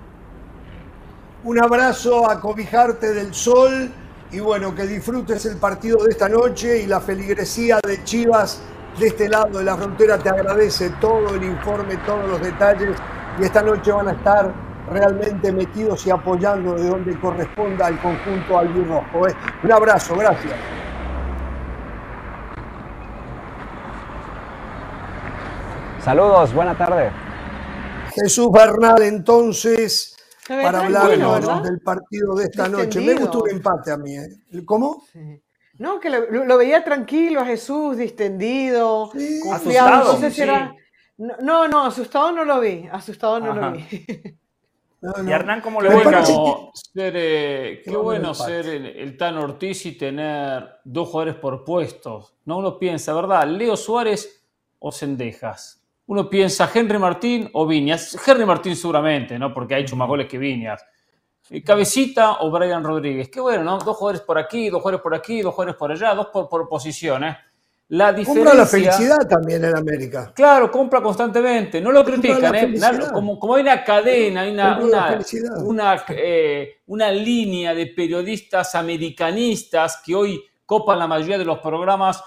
Un 1.42 1.62
abrazo 1.62 2.30
a 2.30 2.40
cobijarte 2.40 3.12
del 3.12 3.34
sol 3.34 3.90
y 4.30 4.40
bueno, 4.40 4.74
que 4.74 4.86
disfrutes 4.86 5.44
el 5.46 5.59
partido 5.59 6.02
de 6.05 6.11
esta 6.11 6.28
noche 6.28 6.80
y 6.82 6.86
la 6.86 7.00
feligresía 7.00 7.78
de 7.86 8.02
Chivas 8.05 8.62
de 8.98 9.09
este 9.09 9.28
lado 9.28 9.59
de 9.59 9.64
la 9.64 9.76
frontera 9.76 10.18
te 10.18 10.28
agradece 10.28 10.90
todo 11.00 11.34
el 11.34 11.42
informe, 11.42 11.96
todos 12.07 12.28
los 12.28 12.40
detalles 12.40 12.96
y 13.39 13.45
esta 13.45 13.62
noche 13.62 13.91
van 13.93 14.09
a 14.09 14.12
estar 14.12 14.53
realmente 14.91 15.53
metidos 15.53 16.07
y 16.07 16.11
apoyando 16.11 16.74
de 16.74 16.89
donde 16.89 17.18
corresponda 17.18 17.87
al 17.87 18.01
conjunto 18.01 18.59
albirrojo. 18.59 19.28
¿eh? 19.28 19.35
Un 19.62 19.72
abrazo, 19.72 20.14
gracias. 20.16 20.55
Saludos, 26.01 26.53
buena 26.53 26.76
tarde. 26.76 27.11
Jesús 28.14 28.53
Bernal, 28.53 29.03
entonces, 29.03 30.16
para 30.47 30.85
hablar 30.85 31.62
del 31.62 31.80
partido 31.80 32.37
de 32.37 32.45
esta 32.45 32.68
noche. 32.68 33.01
Me 33.01 33.14
gustó 33.14 33.43
un 33.43 33.51
empate 33.51 33.91
a 33.91 33.97
mí. 33.97 34.14
¿eh? 34.14 34.28
¿Cómo? 34.66 35.03
No, 35.78 35.99
que 35.99 36.11
lo, 36.11 36.59
veía 36.59 36.85
tranquilo 36.85 37.41
a 37.41 37.47
Jesús, 37.47 37.97
distendido, 37.97 39.11
confiado. 39.43 40.12
No, 40.12 40.20
sé 40.20 40.30
si 40.30 40.43
era... 40.43 40.74
no, 41.19 41.69
no, 41.69 41.85
asustado 41.85 42.33
no 42.33 42.45
lo 42.45 42.61
vi. 42.61 42.89
Asustado 42.91 43.41
no 43.41 43.55
lo 43.55 43.73
vi. 43.73 43.87
¿Y 45.27 45.31
Hernán 45.31 45.61
cómo 45.61 45.83
le 45.83 45.95
bueno 45.95 46.71
ser, 46.73 47.12
eh, 47.15 47.83
qué 47.85 47.95
bueno 47.95 48.33
ser 48.33 48.67
el, 48.67 49.17
Tan 49.19 49.37
Ortiz 49.37 49.85
y 49.85 49.99
tener 49.99 50.81
dos 50.83 51.09
jugadores 51.09 51.35
por 51.37 51.62
puestos. 51.62 52.35
No 52.47 52.57
uno 52.57 52.79
piensa, 52.79 53.12
¿verdad? 53.12 53.47
Leo 53.47 53.77
Suárez 53.77 54.47
o 54.79 54.91
Cendejas 54.91 55.85
uno 56.07 56.29
piensa 56.29 56.71
Henry 56.73 56.99
Martín 56.99 57.49
o 57.53 57.67
Viñas. 57.67 58.17
Henry 58.27 58.45
Martín 58.45 58.77
seguramente, 58.77 59.39
¿no? 59.39 59.55
Porque 59.55 59.75
ha 59.75 59.79
hecho 59.79 59.97
más 59.97 60.09
goles 60.09 60.29
que 60.29 60.39
Viñas. 60.39 60.85
Cabecita 61.65 62.41
o 62.41 62.51
Brian 62.51 62.83
Rodríguez. 62.83 63.29
Qué 63.29 63.41
bueno, 63.41 63.65
¿no? 63.65 63.79
Dos 63.79 63.97
jugadores 63.97 64.23
por 64.23 64.39
aquí, 64.39 64.71
dos 64.71 64.81
jugadores 64.81 65.03
por 65.03 65.15
aquí, 65.15 65.43
dos 65.43 65.55
jugadores 65.55 65.79
por 65.79 65.93
allá, 65.93 66.15
dos 66.15 66.27
por, 66.27 66.49
por 66.49 66.69
posición, 66.69 67.25
¿eh? 67.25 67.39
La 67.89 68.12
diferencia... 68.12 68.51
Compra 68.51 68.55
la 68.55 68.66
felicidad 68.66 69.28
también 69.28 69.64
en 69.64 69.76
América. 69.76 70.32
Claro, 70.35 70.70
compra 70.70 71.03
constantemente. 71.03 71.80
No 71.80 71.93
lo 71.93 72.05
critican, 72.05 72.55
¿eh? 72.55 72.74
Como, 73.12 73.39
como, 73.39 73.57
hay 73.57 73.62
una 73.62 73.85
cadena, 73.85 74.41
hay 74.41 74.53
una, 74.53 74.78
una, 75.62 76.05
eh, 76.09 76.80
una 76.87 77.11
línea 77.11 77.74
de 77.74 77.87
periodistas 77.89 78.74
americanistas 78.74 80.01
que 80.05 80.14
hoy 80.14 80.43
copan 80.64 80.99
la 80.99 81.07
mayoría 81.07 81.39
de 81.39 81.45
los 81.45 81.59
programas 81.59 82.22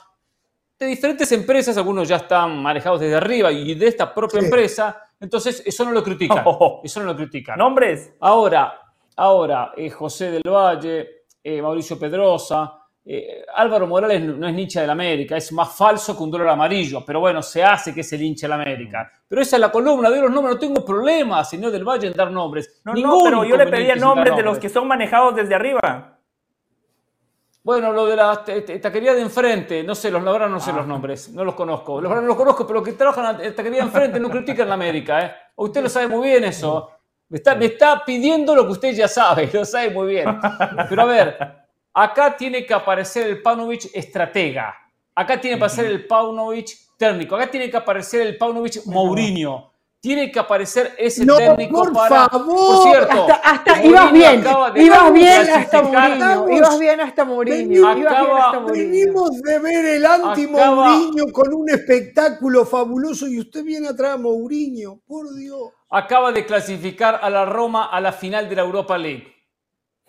de 0.79 0.85
diferentes 0.85 1.31
empresas, 1.31 1.75
algunos 1.77 2.07
ya 2.07 2.17
están 2.17 2.61
manejados 2.61 2.99
desde 2.99 3.15
arriba 3.15 3.51
y 3.51 3.73
de 3.73 3.87
esta 3.87 4.13
propia 4.13 4.39
empresa, 4.41 5.01
entonces 5.19 5.63
eso 5.65 5.83
no 5.85 5.91
lo 5.91 6.03
critican. 6.03 6.43
Oh. 6.45 6.81
Eso 6.83 6.99
no 6.99 7.07
lo 7.07 7.15
critican. 7.15 7.57
¿Nombres? 7.57 8.13
Ahora, 8.19 8.79
ahora 9.15 9.73
eh, 9.75 9.89
José 9.89 10.31
del 10.31 10.43
Valle, 10.43 11.23
eh, 11.43 11.61
Mauricio 11.61 11.97
Pedrosa, 11.97 12.79
eh, 13.09 13.45
Álvaro 13.55 13.87
Morales 13.87 14.21
no 14.21 14.45
es 14.49 14.57
hincha 14.57 14.81
del 14.81 14.89
América, 14.89 15.37
es 15.37 15.53
más 15.53 15.73
falso 15.73 16.17
que 16.17 16.23
un 16.23 16.29
dólar 16.29 16.49
amarillo, 16.49 17.05
pero 17.05 17.21
bueno, 17.21 17.41
se 17.41 17.63
hace 17.63 17.93
que 17.93 18.01
es 18.01 18.11
el 18.11 18.21
hincha 18.21 18.47
del 18.47 18.53
América. 18.59 19.09
Pero 19.25 19.41
esa 19.41 19.55
es 19.55 19.61
la 19.61 19.71
columna 19.71 20.09
de 20.09 20.19
los 20.19 20.29
nombres, 20.29 20.55
no 20.55 20.59
tengo 20.59 20.83
problema, 20.83 21.41
señor 21.45 21.71
del 21.71 21.85
Valle, 21.85 22.07
en 22.07 22.13
dar 22.13 22.29
nombres. 22.29 22.81
No, 22.83 22.93
no, 22.93 23.19
pero 23.23 23.45
yo 23.45 23.55
le 23.55 23.67
pedía 23.67 23.95
nombres 23.95 24.35
de 24.35 24.43
los 24.43 24.59
que 24.59 24.67
son 24.67 24.89
manejados 24.89 25.37
desde 25.37 25.55
arriba. 25.55 26.17
Bueno, 27.63 27.93
lo 27.93 28.05
de 28.05 28.15
la 28.17 28.43
taquería 28.81 29.13
de 29.13 29.21
enfrente, 29.21 29.83
no 29.83 29.95
sé, 29.95 30.11
los 30.11 30.25
ahora 30.25 30.49
no 30.49 30.59
sé 30.59 30.73
los 30.73 30.83
ah. 30.83 30.87
nombres, 30.87 31.29
no 31.29 31.45
los 31.45 31.55
conozco. 31.55 32.01
Los 32.01 32.11
no 32.11 32.21
los 32.21 32.35
conozco, 32.35 32.67
pero 32.67 32.79
los 32.79 32.87
que 32.89 32.93
trabajan 32.93 33.41
en 33.41 33.49
la 33.49 33.55
taquería 33.55 33.79
de 33.79 33.87
enfrente 33.87 34.19
no 34.19 34.29
critican 34.29 34.67
la 34.67 34.73
América, 34.73 35.25
¿eh? 35.25 35.31
Usted 35.55 35.81
lo 35.81 35.87
sabe 35.89 36.09
muy 36.09 36.27
bien 36.27 36.43
eso. 36.43 36.91
Me 37.29 37.37
está, 37.37 37.55
me 37.55 37.65
está 37.67 38.03
pidiendo 38.05 38.53
lo 38.53 38.65
que 38.65 38.73
usted 38.73 38.93
ya 38.93 39.07
sabe, 39.07 39.49
lo 39.53 39.63
sabe 39.63 39.91
muy 39.91 40.07
bien. 40.07 40.39
Pero 40.89 41.01
a 41.01 41.05
ver, 41.05 41.66
acá 42.03 42.35
tiene 42.37 42.65
que 42.65 42.73
aparecer 42.73 43.27
el 43.27 43.41
Paunovic 43.41 43.89
estratega. 43.93 44.75
Acá 45.15 45.39
tiene 45.41 45.57
que 45.57 45.63
aparecer 45.63 45.85
el 45.85 46.05
Paunovic 46.05 46.69
técnico. 46.97 47.35
Acá 47.35 47.49
tiene 47.49 47.69
que 47.69 47.77
aparecer 47.77 48.21
el 48.21 48.37
Paunovic 48.37 48.85
Mourinho 48.85 49.71
tiene 49.99 50.31
que 50.31 50.39
aparecer 50.39 50.95
ese 50.97 51.25
técnico 51.25 51.83
por 51.83 51.93
para. 51.93 52.29
Favor. 52.29 52.55
Por 52.55 52.83
cierto, 52.83 53.27
hasta, 53.43 53.83
ibas 53.83 54.11
bien, 54.13 54.43
ibas 54.75 55.13
bien 55.13 55.49
hasta 55.51 55.81
Mourinho, 55.81 56.49
ibas 56.49 56.79
bien 56.79 57.01
hasta 57.01 57.25
Mourinho. 57.25 57.67
Venimos 58.71 59.41
de 59.41 59.59
ver 59.59 59.85
el 59.85 60.05
anti-Mourinho 60.05 61.25
con 61.33 61.53
un 61.53 61.69
espectáculo 61.69 62.65
fabuloso 62.65 63.27
y 63.27 63.39
usted 63.39 63.63
viene 63.63 63.89
atrás, 63.89 64.19
Mourinho, 64.19 65.01
por 65.05 65.33
Dios. 65.35 65.73
Acaba 65.89 66.31
de 66.31 66.45
clasificar 66.45 67.19
a 67.21 67.29
la 67.29 67.45
Roma 67.45 67.89
a 67.91 67.99
la 67.99 68.11
final 68.11 68.47
de 68.47 68.55
la 68.55 68.61
Europa 68.61 68.97
League. 68.97 69.33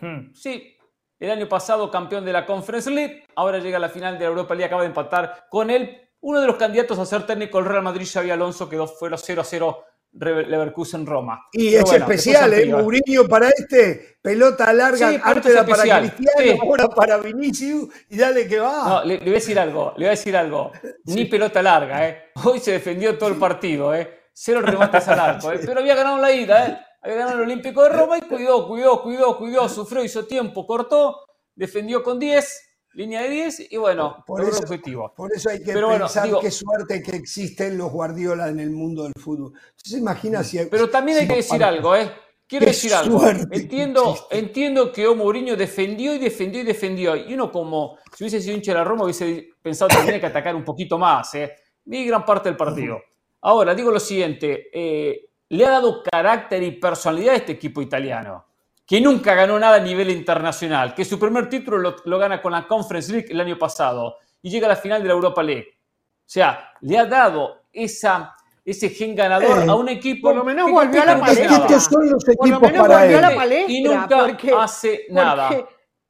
Hmm. 0.01 0.32
Sí, 0.32 0.78
el 1.18 1.30
año 1.30 1.48
pasado 1.48 1.90
campeón 1.90 2.24
de 2.24 2.32
la 2.32 2.46
Conference 2.46 2.90
League, 2.90 3.24
ahora 3.34 3.58
llega 3.58 3.76
a 3.76 3.80
la 3.80 3.88
final 3.88 4.14
de 4.18 4.24
la 4.24 4.30
Europa 4.30 4.54
League, 4.54 4.66
acaba 4.66 4.82
de 4.82 4.88
empatar 4.88 5.46
con 5.50 5.70
él 5.70 6.08
uno 6.20 6.40
de 6.40 6.46
los 6.46 6.56
candidatos 6.56 6.98
a 6.98 7.06
ser 7.06 7.26
técnico 7.26 7.58
del 7.58 7.68
Real 7.68 7.82
Madrid, 7.82 8.08
Xavi 8.10 8.30
Alonso, 8.30 8.68
quedó 8.68 8.86
fuera 8.86 9.16
0 9.16 9.40
a 9.40 9.44
0 9.44 9.84
Leverkusen 10.12 11.06
Roma. 11.06 11.46
Y 11.52 11.74
es 11.74 11.92
especial, 11.92 12.52
¿eh? 12.54 12.66
Mourinho 12.66 13.28
para 13.28 13.50
este, 13.50 14.18
pelota 14.22 14.72
larga, 14.72 15.10
sí, 15.10 15.20
antes 15.22 15.52
era 15.52 15.66
para 15.66 16.00
Cristiano, 16.00 16.62
ahora 16.62 16.88
para 16.88 17.18
Vinicius, 17.18 17.88
y 18.08 18.16
dale 18.16 18.48
que 18.48 18.58
va. 18.58 18.88
No, 18.88 19.04
le, 19.04 19.18
voy 19.18 19.28
a 19.28 19.32
decir 19.32 19.58
algo, 19.58 19.92
le 19.96 20.04
voy 20.04 20.06
a 20.06 20.10
decir 20.10 20.36
algo. 20.36 20.72
Ni 21.04 21.26
pelota 21.26 21.62
larga, 21.62 22.08
¿eh? 22.08 22.22
Hoy 22.42 22.58
se 22.58 22.72
defendió 22.72 23.16
todo 23.16 23.28
el 23.28 23.36
partido, 23.36 23.94
¿eh? 23.94 24.30
Cero 24.32 24.60
remates 24.60 25.06
al 25.08 25.20
arco, 25.20 25.52
¿eh? 25.52 25.60
Pero 25.64 25.80
había 25.80 25.94
ganado 25.94 26.18
la 26.18 26.32
ida, 26.32 26.66
¿eh? 26.66 26.78
Ganado 27.14 27.36
el 27.38 27.40
Olímpico 27.42 27.82
de 27.82 27.90
Roma 27.90 28.18
y 28.18 28.22
cuidó, 28.22 28.66
cuidó, 28.68 29.02
cuidó, 29.02 29.38
cuidó, 29.38 29.68
sufrió, 29.68 30.04
hizo 30.04 30.26
tiempo, 30.26 30.66
cortó, 30.66 31.16
defendió 31.54 32.02
con 32.02 32.18
10 32.18 32.68
línea 32.98 33.22
de 33.22 33.30
10 33.30 33.72
y 33.72 33.76
bueno, 33.76 34.24
por 34.26 34.42
eso, 34.42 34.59
objetivo. 34.59 35.12
Por 35.16 35.32
eso 35.32 35.50
hay 35.50 35.62
que 35.62 35.72
pensar 35.72 36.28
qué 36.40 36.50
suerte 36.50 37.00
que 37.00 37.16
existen 37.16 37.78
los 37.78 37.92
Guardiola 37.92 38.48
en 38.48 38.59
el 38.59 38.70
mundo 38.70 39.04
del 39.04 39.12
fútbol. 39.16 39.52
Entonces 39.54 39.98
imagina 39.98 40.42
si... 40.42 40.59
Pero 40.70 40.90
también 40.90 41.18
hay 41.18 41.28
que 41.28 41.36
decir 41.36 41.62
algo, 41.62 41.94
¿eh? 41.94 42.11
Quiero 42.48 42.66
decir 42.66 42.92
algo. 42.94 43.22
Entiendo, 43.52 44.26
entiendo 44.30 44.90
que 44.90 45.06
O 45.06 45.14
Mourinho 45.14 45.54
defendió 45.54 46.14
y 46.14 46.18
defendió 46.18 46.62
y 46.62 46.64
defendió. 46.64 47.14
Y 47.14 47.34
uno 47.34 47.52
como, 47.52 47.98
si 48.16 48.24
hubiese 48.24 48.40
sido 48.40 48.56
hincha 48.56 48.72
de 48.72 48.78
la 48.78 48.84
Roma, 48.84 49.04
hubiese 49.04 49.50
pensado 49.62 49.90
que 49.90 49.96
tenía 49.98 50.20
que 50.20 50.26
atacar 50.26 50.56
un 50.56 50.64
poquito 50.64 50.98
más. 50.98 51.32
¿eh? 51.34 51.54
Vi 51.84 52.06
gran 52.06 52.24
parte 52.24 52.48
del 52.48 52.56
partido. 52.56 53.00
Ahora, 53.42 53.74
digo 53.74 53.92
lo 53.92 54.00
siguiente. 54.00 54.70
Eh, 54.72 55.28
le 55.51 55.64
ha 55.64 55.70
dado 55.70 56.03
carácter 56.03 56.62
y 56.62 56.72
personalidad 56.72 57.34
a 57.34 57.36
este 57.36 57.53
equipo 57.53 57.80
italiano 57.80 58.44
que 58.88 59.01
nunca 59.03 59.34
ganó 59.34 59.59
nada 59.59 59.76
a 59.76 59.80
nivel 59.80 60.09
internacional, 60.09 60.94
que 60.94 61.05
su 61.05 61.18
primer 61.18 61.51
título 61.51 61.94
lo, 62.03 62.18
gana 62.18 62.40
con 62.40 62.53
la 62.53 62.66
Conference 62.66 63.12
League 63.12 63.26
el 63.28 63.38
año 63.38 63.59
pasado 63.59 64.16
y 64.40 64.49
llega 64.49 64.66
a 64.66 64.70
la 64.70 64.76
final 64.76 65.03
de 65.03 65.09
la 65.09 65.14
Europa 65.14 65.42
League. 65.42 65.68
O 65.74 66.24
sea, 66.24 66.72
le 66.80 66.96
ha 66.96 67.05
dado 67.05 67.64
esa, 67.70 68.34
ese 68.64 68.88
gen 68.88 69.14
ganador 69.14 69.59
eh, 69.59 69.66
a 69.68 69.74
un 69.74 69.90
equipo. 69.90 70.28
Por 70.28 70.36
lo 70.36 70.44
menos 70.44 70.70
volvió 70.70 71.03
a 71.03 71.05
la 71.05 71.20
palestra. 71.20 71.57
Estos 71.57 71.84
son 71.84 72.09
los 72.09 72.26
equipos 72.28 72.72
para 72.72 73.05
él. 73.05 73.64
y 73.68 73.82
nunca 73.82 74.26
hace 74.59 75.05
nada. 75.11 75.51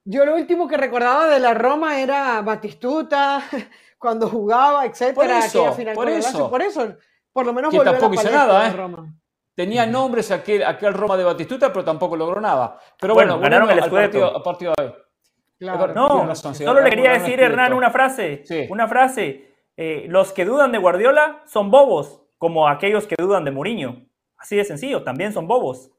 Yo 0.05 0.24
lo 0.24 0.36
último 0.36 0.68
que 0.68 0.76
recordaba 0.76 1.26
de 1.26 1.41
la 1.41 1.55
Roma 1.55 2.01
era 2.01 2.41
Batistuta, 2.43 3.43
cuando 3.99 4.28
jugaba, 4.28 4.86
etcétera. 4.86 5.14
Por 5.14 5.30
eso, 5.30 5.76
por 5.95 6.09
eso. 6.09 6.51
por 6.51 6.62
eso, 6.62 6.97
por 7.32 7.45
lo 7.45 7.53
menos 7.53 7.72
que 7.72 7.76
volvió 7.76 8.07
a 8.07 8.09
la 8.09 8.14
hizo 8.14 8.30
nada, 8.30 8.68
¿eh? 8.68 8.72
Roma. 8.72 9.14
Tenía 9.59 9.86
nombres 9.86 10.30
aquel, 10.30 10.62
aquel 10.62 10.94
Roma 10.94 11.16
de 11.16 11.24
Batistuta, 11.24 11.72
pero 11.72 11.84
tampoco 11.84 12.16
logró 12.16 12.40
nada. 12.40 12.78
Pero 13.00 13.12
Bueno, 13.12 13.38
bueno, 13.38 13.42
ganaron 13.42 13.68
el 13.68 13.82
al 13.82 13.90
partido, 13.90 14.72
de 14.76 14.84
hoy. 14.84 14.94
Claro. 15.59 15.94
No, 15.94 16.26
razón, 16.26 16.54
solo 16.54 16.80
le 16.80 16.90
quería 16.90 17.14
decir, 17.14 17.40
Hernán, 17.40 17.72
una 17.72 17.90
frase. 17.90 18.42
Sí. 18.44 18.68
Una 18.70 18.86
frase. 18.86 19.52
Eh, 19.76 20.04
los 20.06 20.32
que 20.32 20.44
dudan 20.44 20.70
de 20.70 20.78
Guardiola 20.78 21.42
son 21.44 21.72
bobos, 21.72 22.22
como 22.38 22.68
aquellos 22.68 23.09
que 23.09 23.16
dudan 23.18 23.44
de 23.44 23.50
Mourinho. 23.50 24.06
Así 24.36 24.54
de 24.54 24.64
sencillo, 24.64 25.02
también 25.02 25.32
son 25.32 25.48
bobos. 25.48 25.90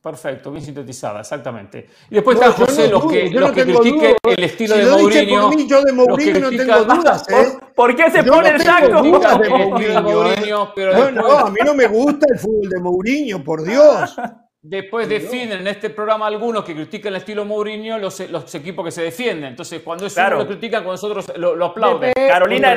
Perfecto, 0.00 0.52
bien 0.52 0.64
sintetizada, 0.64 1.20
exactamente. 1.20 1.86
Y 2.08 2.14
después 2.14 2.38
No, 2.38 2.44
está 2.46 2.58
yo 2.58 2.66
José, 2.66 2.86
no 2.86 2.92
los 3.00 3.12
que, 3.12 3.30
los 3.30 3.40
no 3.48 3.52
que 3.52 3.64
tengo 3.64 3.80
critiquen 3.80 4.16
el 4.24 4.44
estilo 4.44 4.74
Si 4.76 4.80
de 4.80 4.86
Mourinho. 4.90 5.40
por 5.42 5.56
mí, 5.56 5.66
yo 5.68 5.82
de 5.82 5.92
los 5.92 6.06
que 6.06 6.10
Mourinho 6.10 6.40
no 6.40 6.48
critican- 6.50 6.86
tengo 6.86 6.94
dudas, 6.94 7.28
¿eh? 7.28 7.58
¿Por 7.74 7.96
qué 7.96 8.10
se 8.10 8.24
Yo 8.24 8.32
pone 8.32 8.48
no 8.50 8.56
el 8.56 8.62
tengo 8.62 8.78
saco? 8.78 9.02
dudas 9.02 9.38
de 9.40 9.46
el 9.46 9.52
estilo 9.52 9.94
de 9.94 10.00
Mourinho, 10.00 10.28
¿eh? 10.28 10.36
Mourinho, 10.36 10.72
pero 10.74 10.92
No, 10.92 10.98
después, 11.04 11.14
no, 11.14 11.38
a 11.38 11.50
mí 11.50 11.58
no 11.64 11.74
me 11.74 11.86
gusta 11.88 12.26
el 12.32 12.38
fútbol 12.38 12.68
de 12.68 12.80
Mourinho, 12.80 13.42
por 13.44 13.62
Dios. 13.64 14.16
después 14.62 15.08
definen 15.08 15.60
en 15.60 15.66
este 15.66 15.90
programa 15.90 16.26
algunos 16.28 16.64
que 16.64 16.74
critican 16.74 17.12
el 17.12 17.18
estilo 17.18 17.44
Mourinho 17.44 17.98
los, 17.98 18.20
los 18.30 18.54
equipos 18.54 18.84
que 18.84 18.90
se 18.92 19.02
defienden. 19.02 19.46
Entonces, 19.50 19.82
cuando 19.82 20.06
eso 20.06 20.14
Claro. 20.14 20.38
lo 20.38 20.46
critican, 20.46 20.84
cuando 20.84 20.92
nosotros 21.02 21.32
lo, 21.36 21.56
lo 21.56 21.64
aplauden. 21.66 22.10
Depende. 22.10 22.30
Carolina 22.30 22.70
de 22.70 22.76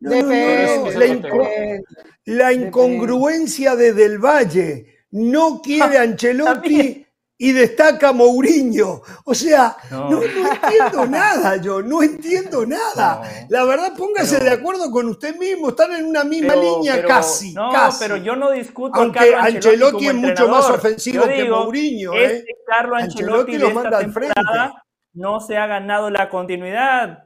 la, 0.00 1.06
inco- 1.06 1.84
la 2.26 2.52
incongruencia 2.52 3.76
de 3.76 3.92
Del 3.92 4.18
Valle. 4.18 4.86
No 5.16 5.60
quiere 5.62 5.98
Ancelotti 5.98 7.00
y 7.36 7.52
destaca 7.52 8.12
Mourinho. 8.12 9.02
O 9.24 9.34
sea, 9.34 9.76
No. 9.90 10.08
no, 10.10 10.20
no 10.20 10.22
entiendo 10.52 11.06
nada 11.10 11.56
yo, 11.56 11.82
no 11.82 12.02
entiendo 12.02 12.64
nada. 12.64 13.20
No. 13.22 13.46
La 13.48 13.64
verdad, 13.64 13.92
póngase 13.96 14.38
Pero- 14.38 14.50
de 14.50 14.56
acuerdo 14.56 14.90
con 14.90 15.08
usted 15.08 15.36
mismo, 15.36 15.70
están 15.70 15.92
en 15.92 16.06
una 16.06 16.24
misma 16.24 16.54
Pero- 16.54 16.78
línea 16.78 16.94
pero- 16.96 17.08
casi, 17.08 17.52
No, 17.52 17.70
casi. 17.72 17.98
pero 18.00 18.16
yo 18.18 18.36
no 18.36 18.50
discuto 18.50 18.98
a 18.98 19.02
Aunque 19.02 19.18
Carlo 19.32 19.38
Ancelotti 19.38 20.06
es 20.08 20.14
mucho 20.14 20.48
más 20.48 20.70
ofensivo 20.70 21.24
que 21.26 21.44
Mourinho, 21.48 22.12
¿eh? 22.14 22.24
Este 22.38 22.52
Carlo 22.66 22.96
Ancelotti 22.96 23.20
Ancelotti 23.22 23.52
de 23.52 23.58
lo 23.58 23.68
esta 23.82 23.98
temporada 23.98 24.84
no 25.14 25.40
se 25.40 25.56
ha 25.56 25.66
ganado 25.66 26.10
la 26.10 26.28
continuidad. 26.28 27.24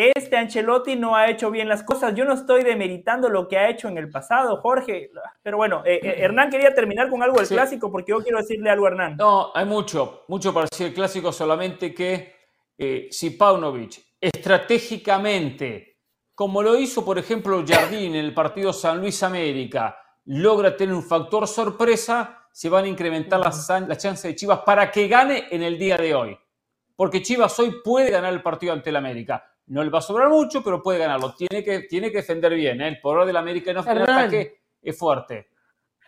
Este 0.00 0.36
Ancelotti 0.36 0.94
no 0.94 1.16
ha 1.16 1.28
hecho 1.28 1.50
bien 1.50 1.68
las 1.68 1.82
cosas. 1.82 2.14
Yo 2.14 2.24
no 2.24 2.34
estoy 2.34 2.62
demeritando 2.62 3.28
lo 3.28 3.48
que 3.48 3.58
ha 3.58 3.68
hecho 3.68 3.88
en 3.88 3.98
el 3.98 4.08
pasado, 4.08 4.58
Jorge. 4.58 5.10
Pero 5.42 5.56
bueno, 5.56 5.82
eh, 5.84 5.98
eh, 6.00 6.14
Hernán 6.18 6.50
quería 6.50 6.72
terminar 6.72 7.10
con 7.10 7.20
algo 7.20 7.38
del 7.38 7.46
Sí. 7.46 7.54
clásico 7.54 7.90
porque 7.90 8.10
yo 8.12 8.22
quiero 8.22 8.38
decirle 8.38 8.70
algo 8.70 8.86
a 8.86 8.90
Hernán. 8.90 9.16
No, 9.16 9.50
hay 9.52 9.64
mucho, 9.64 10.22
mucho 10.28 10.54
para 10.54 10.68
decir 10.70 10.86
el 10.86 10.94
clásico, 10.94 11.32
solamente 11.32 11.92
que 11.92 12.32
eh, 12.78 13.08
si 13.10 13.30
Paunovic 13.30 14.00
estratégicamente, 14.20 15.98
como 16.32 16.62
lo 16.62 16.78
hizo, 16.78 17.04
por 17.04 17.18
ejemplo, 17.18 17.64
Jardín 17.66 18.14
en 18.14 18.24
el 18.24 18.32
partido 18.34 18.72
San 18.72 19.00
Luis 19.00 19.20
América, 19.24 19.98
logra 20.26 20.76
tener 20.76 20.94
un 20.94 21.02
factor 21.02 21.48
sorpresa, 21.48 22.46
se 22.52 22.68
van 22.68 22.84
a 22.84 22.88
incrementar 22.88 23.40
las, 23.40 23.68
las 23.68 23.98
chances 23.98 24.22
de 24.22 24.36
Chivas 24.36 24.60
para 24.64 24.92
que 24.92 25.08
gane 25.08 25.48
en 25.50 25.64
el 25.64 25.76
día 25.76 25.96
de 25.96 26.14
hoy. 26.14 26.38
Porque 26.94 27.20
Chivas 27.20 27.58
hoy 27.58 27.80
puede 27.82 28.12
ganar 28.12 28.32
el 28.32 28.42
partido 28.42 28.72
ante 28.72 28.90
el 28.90 28.96
América. 28.96 29.44
No 29.68 29.84
le 29.84 29.90
va 29.90 29.98
a 29.98 30.02
sobrar 30.02 30.28
mucho, 30.28 30.62
pero 30.62 30.82
puede 30.82 30.98
ganarlo. 30.98 31.34
Tiene 31.34 31.62
que, 31.62 31.80
tiene 31.80 32.10
que 32.10 32.18
defender 32.18 32.54
bien. 32.54 32.80
¿eh? 32.80 32.88
El 32.88 33.00
poder 33.00 33.26
del 33.26 33.36
América 33.36 33.70
en, 33.70 33.78
Hernán. 33.78 34.10
ataque 34.10 34.60
es 34.82 34.98
fuerte. 34.98 35.48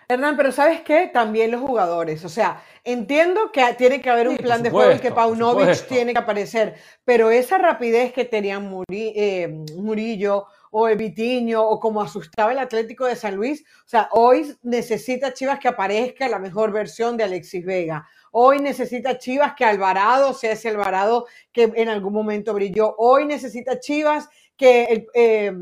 Hernán, 0.08 0.36
pero 0.36 0.50
¿sabes 0.50 0.80
qué? 0.80 1.08
También 1.12 1.52
los 1.52 1.60
jugadores. 1.60 2.24
O 2.24 2.28
sea, 2.28 2.62
entiendo 2.82 3.52
que 3.52 3.62
tiene 3.74 4.00
que 4.00 4.10
haber 4.10 4.28
un 4.28 4.36
Sí, 4.36 4.42
plan 4.42 4.62
de 4.62 4.70
juego 4.70 4.92
y 4.92 4.98
que 4.98 5.12
Paunovic 5.12 5.86
tiene 5.86 6.12
que 6.12 6.18
aparecer. 6.18 6.74
Pero 7.04 7.30
esa 7.30 7.58
rapidez 7.58 8.12
que 8.12 8.24
tenían 8.24 8.74
eh, 8.88 9.48
Murillo 9.76 10.46
o 10.70 10.88
Evitiño 10.88 11.62
o 11.62 11.78
como 11.80 12.00
asustaba 12.00 12.52
el 12.52 12.58
Atlético 12.58 13.06
de 13.06 13.16
San 13.16 13.34
Luis, 13.36 13.64
o 13.84 13.88
sea, 13.88 14.08
hoy 14.12 14.54
necesita 14.62 15.34
Chivas 15.34 15.58
que 15.58 15.68
aparezca 15.68 16.28
la 16.28 16.38
mejor 16.38 16.72
versión 16.72 17.16
de 17.16 17.24
Alexis 17.24 17.64
Vega. 17.64 18.06
Hoy 18.32 18.60
necesita 18.60 19.18
Chivas 19.18 19.54
que 19.54 19.64
Alvarado 19.64 20.32
sea 20.34 20.52
ese 20.52 20.68
Alvarado 20.68 21.26
que 21.52 21.72
en 21.74 21.88
algún 21.88 22.12
momento 22.12 22.54
brilló. 22.54 22.94
Hoy 22.96 23.26
necesita 23.26 23.80
Chivas 23.80 24.28
que 24.56 25.08
eh, 25.14 25.52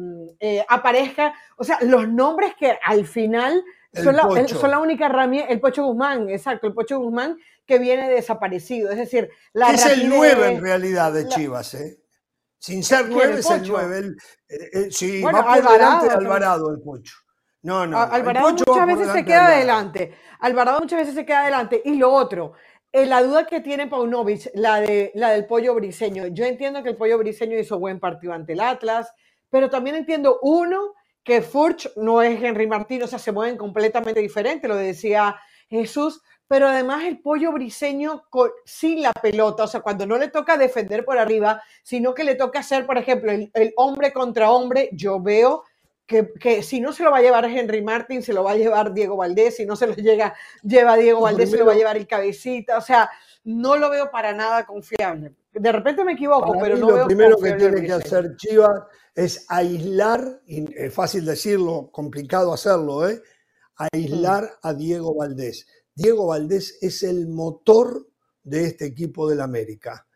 eh, 0.40 0.64
aparezca, 0.68 1.32
o 1.56 1.64
sea, 1.64 1.78
los 1.82 2.09
nombres 2.09 2.54
que 2.59 2.76
al 2.84 3.06
final 3.06 3.62
son 3.94 4.16
la, 4.16 4.24
Pocho. 4.26 4.59
son 4.59 4.70
la 4.70 4.80
única 4.80 5.06
herramienta, 5.06 5.50
el 5.52 5.61
Pocho 5.61 5.84
Guzmán, 5.84 6.28
exacto, 6.28 6.66
el 6.66 6.74
Pocho 6.74 6.98
Guzmán 6.98 7.38
que 7.64 7.78
viene 7.78 8.11
desaparecido. 8.11 8.90
Es 8.90 8.98
decir, 8.98 9.30
la 9.52 9.70
es 9.70 9.86
el 9.86 10.02
rapidez- 10.02 10.09
9 10.09 10.52
en 10.52 10.61
realidad 10.62 11.12
de 11.12 11.28
Chivas, 11.28 11.74
¿eh? 11.74 11.96
Sin 12.59 12.82
ser 12.82 13.02
¿Quién, 13.06 13.12
9 13.12 13.32
el 13.32 13.38
es 13.38 13.50
el 13.50 13.61
Pocho? 13.61 13.72
9. 13.72 13.98
el- 13.98 14.16
eh, 14.48 14.70
eh, 14.72 14.88
sí, 14.90 15.22
Bueno, 15.22 15.38
va 15.38 15.44
por 15.44 15.52
Alvarado, 15.54 15.72
delante 15.78 16.04
de 16.04 16.09
pero- 16.11 16.20
Alvarado 16.20 16.70
el 16.70 16.80
Pocho. 16.80 17.14
No, 17.62 17.86
no. 17.86 17.98
Alvarado 18.00 18.50
muchas 18.50 18.86
veces 18.86 19.12
se 19.12 19.24
queda 19.24 19.46
adelante. 19.48 20.14
Alvarado 20.40 20.80
muchas 20.80 21.00
veces 21.00 21.14
se 21.14 21.26
queda 21.26 21.42
adelante. 21.42 21.82
Y 21.84 21.96
lo 21.96 22.12
otro, 22.12 22.52
eh, 22.92 23.04
la 23.04 23.22
duda 23.22 23.46
que 23.46 23.61
tiene 23.61 23.86
Paunovic, 23.88 24.50
la, 24.54 24.80
de, 24.80 25.11
la 25.14 25.30
del 25.30 25.44
pollo 25.46 25.74
briseño. 25.74 26.28
Yo 26.28 26.44
entiendo 26.44 26.82
que 26.82 26.90
el 26.90 26.96
pollo 26.96 27.18
briseño 27.18 27.59
hizo 27.59 27.78
buen 27.78 28.00
partido 28.00 28.32
ante 28.32 28.52
el 28.54 28.61
Atlas, 28.61 29.12
pero 29.50 29.68
también 29.68 29.96
entiendo, 29.96 30.38
uno, 30.42 30.94
que 31.24 31.42
Furch 31.42 31.90
no 31.96 32.22
es 32.22 32.42
Henry 32.42 32.66
Martín, 32.66 33.02
o 33.02 33.06
sea, 33.06 33.18
se 33.18 33.32
mueven 33.32 33.56
completamente 33.59 34.20
diferente, 34.20 34.66
lo 34.68 34.76
decía 34.76 35.36
Jesús, 35.68 36.22
pero 36.49 36.66
además 36.66 37.05
el 37.05 37.20
pollo 37.20 37.53
briseño 37.53 38.24
con- 38.30 38.51
sin 38.64 39.03
la 39.03 39.12
pelota, 39.12 39.64
o 39.64 39.66
sea, 39.68 39.80
cuando 39.80 40.07
no 40.07 40.16
le 40.18 40.28
toca 40.28 40.57
defender 40.57 41.05
por 41.05 41.18
arriba, 41.18 41.62
sino 41.82 42.14
que 42.14 42.24
le 42.24 42.34
toca 42.34 42.61
hacer, 42.61 42.86
por 42.86 42.96
ejemplo, 42.99 43.30
el, 43.30 43.51
el 43.55 43.72
hombre 43.76 44.12
contra 44.12 44.51
hombre, 44.51 44.88
yo 44.92 45.20
veo 45.20 45.64
que, 46.07 46.32
que 46.40 46.62
si 46.62 46.80
no 46.80 46.94
se 46.94 47.05
lo 47.05 47.10
va 47.10 47.18
a 47.18 47.22
llevar 47.22 47.44
Henry 47.44 47.82
Martin, 47.82 48.22
se 48.22 48.32
lo 48.32 48.43
va 48.43 48.52
a 48.52 48.56
llevar 48.56 48.94
Diego 48.94 49.18
Valdés, 49.18 49.56
si 49.56 49.66
no 49.66 49.77
se 49.77 49.86
lo 49.86 49.94
llega, 49.94 50.35
lleva 50.62 50.97
Diego 50.97 51.18
Lo 51.18 51.24
Valdés, 51.24 51.51
se 51.51 51.59
lo 51.59 51.66
va 51.66 51.72
a 51.72 51.77
llevar 51.77 51.98
el 51.98 52.06
cabecita, 52.06 52.78
o 52.78 52.81
sea, 52.81 53.10
no 53.44 53.77
lo 53.77 53.90
veo 53.90 54.10
para 54.10 54.32
nada 54.32 54.64
confiable. 54.64 55.35
De 55.52 55.70
repente 55.70 56.02
me 56.05 56.12
equivoco, 56.12 56.48
Para 56.52 56.60
pero 56.62 56.74
mí 56.77 56.81
no 56.81 56.89
lo 56.89 56.94
veo 56.94 57.06
primero 57.06 57.36
que 57.36 57.52
tiene 57.52 57.82
que 57.82 57.93
hacer 57.93 58.36
Chivas 58.36 58.85
es 59.14 59.44
aislar, 59.51 60.40
y 60.47 60.64
es 60.81 60.94
fácil 60.94 61.27
decirlo, 61.27 61.90
complicado 61.93 62.55
hacerlo, 62.55 63.06
¿eh? 63.06 63.20
aislar 63.93 64.48
a 64.62 64.72
Diego 64.72 65.14
Valdés. 65.14 65.66
Diego 65.98 66.28
Valdés 66.28 66.78
es 66.80 67.02
el 67.02 67.26
motor 67.26 68.08
de 68.44 68.66
este 68.66 68.84
equipo 68.84 69.28
del 69.28 69.40
América. 69.40 70.06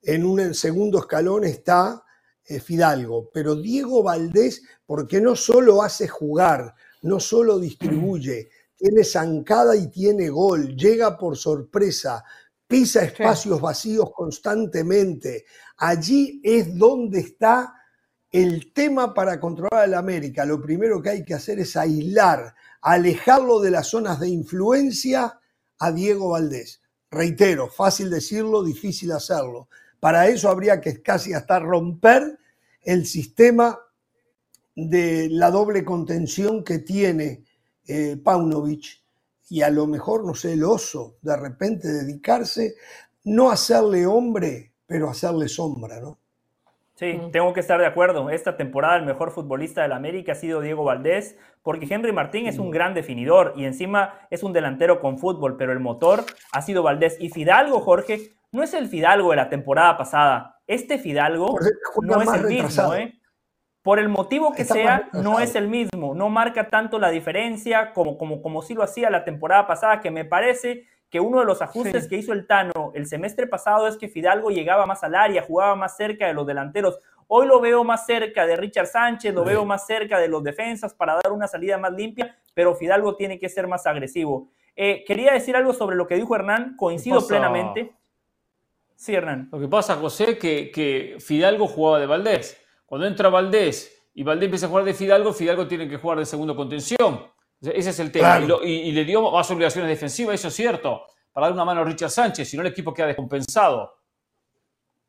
En 0.00 0.24
un 0.24 0.54
segundo 0.54 1.00
escalón 1.00 1.42
está 1.42 2.04
eh, 2.44 2.60
Fidalgo, 2.60 3.28
pero 3.34 3.56
Diego 3.56 4.04
Valdés, 4.04 4.62
porque 4.86 5.20
no 5.20 5.34
solo 5.34 5.82
hace 5.82 6.06
jugar, 6.06 6.72
no 7.02 7.18
solo 7.18 7.58
distribuye, 7.58 8.50
tiene 8.76 9.02
zancada 9.02 9.74
y 9.74 9.88
tiene 9.88 10.28
gol, 10.28 10.76
llega 10.76 11.18
por 11.18 11.36
sorpresa, 11.36 12.22
pisa 12.68 13.02
espacios 13.02 13.60
vacíos 13.60 14.12
constantemente. 14.14 15.46
Allí 15.78 16.40
es 16.44 16.72
donde 16.78 17.18
está 17.18 17.74
el 18.30 18.72
tema 18.72 19.12
para 19.12 19.40
controlar 19.40 19.82
al 19.82 19.94
América. 19.94 20.44
Lo 20.44 20.62
primero 20.62 21.02
que 21.02 21.10
hay 21.10 21.24
que 21.24 21.34
hacer 21.34 21.58
es 21.58 21.76
aislar, 21.76 22.54
alejarlo 22.82 23.60
de 23.60 23.70
las 23.70 23.88
zonas 23.88 24.20
de 24.20 24.28
influencia 24.28 25.40
a 25.78 25.92
Diego 25.92 26.30
Valdés. 26.30 26.82
Reitero, 27.10 27.68
fácil 27.68 28.10
decirlo, 28.10 28.62
difícil 28.62 29.12
hacerlo. 29.12 29.68
Para 30.00 30.28
eso 30.28 30.48
habría 30.48 30.80
que 30.80 31.00
casi 31.00 31.32
hasta 31.32 31.60
romper 31.60 32.38
el 32.82 33.06
sistema 33.06 33.78
de 34.74 35.28
la 35.30 35.50
doble 35.50 35.84
contención 35.84 36.64
que 36.64 36.80
tiene 36.80 37.44
eh, 37.86 38.16
Paunovic 38.22 39.02
y 39.48 39.62
a 39.62 39.70
lo 39.70 39.86
mejor, 39.86 40.24
no 40.24 40.34
sé, 40.34 40.54
el 40.54 40.64
oso, 40.64 41.18
de 41.20 41.36
repente 41.36 41.88
dedicarse, 41.88 42.74
no 43.24 43.50
hacerle 43.50 44.06
hombre, 44.06 44.72
pero 44.86 45.10
hacerle 45.10 45.48
sombra, 45.48 46.00
¿no? 46.00 46.21
Sí, 47.02 47.20
tengo 47.32 47.52
que 47.52 47.58
estar 47.58 47.80
de 47.80 47.86
acuerdo. 47.86 48.30
Esta 48.30 48.56
temporada 48.56 48.96
el 48.96 49.04
mejor 49.04 49.32
futbolista 49.32 49.82
del 49.82 49.90
América 49.90 50.32
ha 50.32 50.34
sido 50.36 50.60
Diego 50.60 50.84
Valdés, 50.84 51.36
porque 51.62 51.92
Henry 51.92 52.12
Martín 52.12 52.46
es 52.46 52.60
un 52.60 52.70
gran 52.70 52.94
definidor 52.94 53.54
y 53.56 53.64
encima 53.64 54.14
es 54.30 54.44
un 54.44 54.52
delantero 54.52 55.00
con 55.00 55.18
fútbol, 55.18 55.56
pero 55.56 55.72
el 55.72 55.80
motor 55.80 56.24
ha 56.52 56.62
sido 56.62 56.84
Valdés. 56.84 57.16
Y 57.18 57.30
Fidalgo, 57.30 57.80
Jorge, 57.80 58.34
no 58.52 58.62
es 58.62 58.72
el 58.72 58.86
Fidalgo 58.86 59.30
de 59.30 59.36
la 59.36 59.48
temporada 59.48 59.96
pasada. 59.96 60.60
Este 60.68 60.96
Fidalgo 60.98 61.58
no 62.02 62.22
es 62.22 62.32
el 62.32 62.46
mismo. 62.46 62.94
¿eh? 62.94 63.18
Por 63.82 63.98
el 63.98 64.08
motivo 64.08 64.52
que 64.52 64.62
Está 64.62 64.74
sea, 64.74 65.08
no 65.12 65.40
es 65.40 65.56
el 65.56 65.66
mismo. 65.66 66.14
No 66.14 66.28
marca 66.28 66.70
tanto 66.70 67.00
la 67.00 67.10
diferencia 67.10 67.92
como, 67.94 68.16
como, 68.16 68.40
como 68.42 68.62
sí 68.62 68.74
lo 68.74 68.84
hacía 68.84 69.10
la 69.10 69.24
temporada 69.24 69.66
pasada, 69.66 70.00
que 70.00 70.12
me 70.12 70.24
parece 70.24 70.86
que 71.12 71.20
uno 71.20 71.40
de 71.40 71.44
los 71.44 71.60
ajustes 71.60 72.04
Sí. 72.04 72.08
que 72.08 72.16
hizo 72.16 72.32
el 72.32 72.46
Tano 72.46 72.90
el 72.94 73.06
semestre 73.06 73.46
pasado 73.46 73.86
es 73.86 73.98
que 73.98 74.08
Fidalgo 74.08 74.50
llegaba 74.50 74.86
más 74.86 75.04
al 75.04 75.14
área, 75.14 75.42
jugaba 75.42 75.76
más 75.76 75.94
cerca 75.94 76.26
de 76.26 76.32
los 76.32 76.46
delanteros. 76.46 76.98
Hoy 77.28 77.46
lo 77.46 77.60
veo 77.60 77.84
más 77.84 78.06
cerca 78.06 78.46
de 78.46 78.56
Richard 78.56 78.86
Sánchez, 78.86 79.34
lo 79.34 79.42
Sí. 79.42 79.50
veo 79.50 79.64
más 79.66 79.86
cerca 79.86 80.18
de 80.18 80.28
los 80.28 80.42
defensas 80.42 80.94
para 80.94 81.14
dar 81.22 81.30
una 81.30 81.46
salida 81.46 81.76
más 81.76 81.92
limpia, 81.92 82.34
pero 82.54 82.74
Fidalgo 82.74 83.14
tiene 83.14 83.38
que 83.38 83.50
ser 83.50 83.68
más 83.68 83.86
agresivo. 83.86 84.48
Eh, 84.74 85.04
quería 85.06 85.34
decir 85.34 85.54
algo 85.54 85.74
sobre 85.74 85.96
lo 85.96 86.06
que 86.06 86.14
dijo 86.14 86.34
Hernán, 86.34 86.76
coincido 86.78 87.24
plenamente. 87.28 87.92
Sí, 88.96 89.14
Hernán. 89.14 89.50
Lo 89.52 89.60
que 89.60 89.68
pasa, 89.68 89.96
José, 89.96 90.38
que, 90.38 90.70
que 90.70 91.16
Fidalgo 91.20 91.66
jugaba 91.68 91.98
de 91.98 92.06
Valdés. 92.06 92.58
Cuando 92.86 93.06
entra 93.06 93.28
Valdés 93.28 94.02
y 94.14 94.22
Valdés 94.22 94.46
empieza 94.46 94.64
a 94.66 94.68
jugar 94.70 94.84
de 94.84 94.94
Fidalgo, 94.94 95.34
Fidalgo 95.34 95.66
tiene 95.68 95.88
que 95.90 95.98
jugar 95.98 96.18
de 96.18 96.24
segundo 96.24 96.56
contención. 96.56 97.20
Ese 97.62 97.90
es 97.90 98.00
el 98.00 98.10
tema. 98.10 98.40
Y, 98.64 98.90
le 98.92 99.04
dio 99.04 99.30
más 99.30 99.50
obligaciones 99.50 99.88
defensivas, 99.88 100.34
eso 100.34 100.48
es 100.48 100.54
cierto, 100.54 101.06
para 101.32 101.46
dar 101.46 101.54
una 101.54 101.64
mano 101.64 101.82
a 101.82 101.84
Richard 101.84 102.10
Sánchez, 102.10 102.48
si 102.48 102.56
no 102.56 102.62
el 102.62 102.68
equipo 102.68 102.92
queda 102.92 103.06
descompensado. 103.06 104.02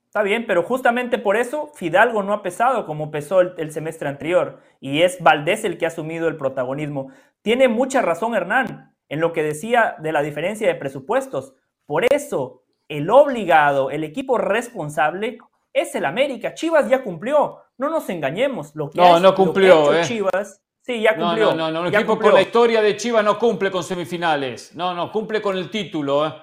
Está 0.05 0.21
bien, 0.21 0.45
pero 0.45 0.61
justamente 0.61 1.17
por 1.17 1.35
eso 1.35 1.71
Fidalgo 1.73 2.21
no 2.21 2.33
ha 2.33 2.43
pesado 2.43 2.85
como 2.85 3.09
pesó 3.09 3.41
el, 3.41 3.71
semestre 3.71 4.07
anterior 4.07 4.59
y 4.79 5.01
es 5.01 5.17
Valdés 5.23 5.63
el 5.63 5.79
que 5.79 5.85
ha 5.85 5.87
asumido 5.87 6.27
el 6.27 6.37
protagonismo. 6.37 7.09
Tiene 7.41 7.67
mucha 7.67 8.03
razón 8.03 8.35
Hernán 8.35 8.95
en 9.09 9.19
lo 9.19 9.33
que 9.33 9.41
decía 9.41 9.95
de 9.99 10.11
la 10.11 10.21
diferencia 10.21 10.67
de 10.67 10.75
presupuestos. 10.75 11.55
Por 11.87 12.05
eso 12.13 12.61
el 12.87 13.09
obligado, 13.09 13.89
el 13.89 14.03
equipo 14.03 14.37
responsable 14.37 15.39
es 15.73 15.95
el 15.95 16.05
América. 16.05 16.53
Chivas 16.53 16.87
ya 16.87 17.03
cumplió. 17.03 17.57
No 17.79 17.89
nos 17.89 18.07
engañemos. 18.09 18.75
Lo 18.75 18.91
que 18.91 19.01
no, 19.01 19.19
no 19.19 19.33
cumplió. 19.33 19.95
eh. 19.95 20.03
Chivas. 20.03 20.62
Sí, 20.83 21.01
ya 21.01 21.15
cumplió. 21.15 21.53
No, 21.53 21.71
no, 21.71 21.81
no. 21.81 21.87
El 21.87 21.95
equipo 21.95 22.19
con 22.19 22.33
la 22.33 22.41
historia 22.41 22.81
de 22.81 22.97
Chivas 22.97 23.23
no 23.23 23.39
cumple 23.39 23.71
con 23.71 23.83
semifinales. 23.83 24.75
No, 24.75 24.93
no, 24.93 25.11
cumple 25.11 25.41
con 25.41 25.57
el 25.57 25.69
título. 25.69 26.27
¿eh? 26.27 26.33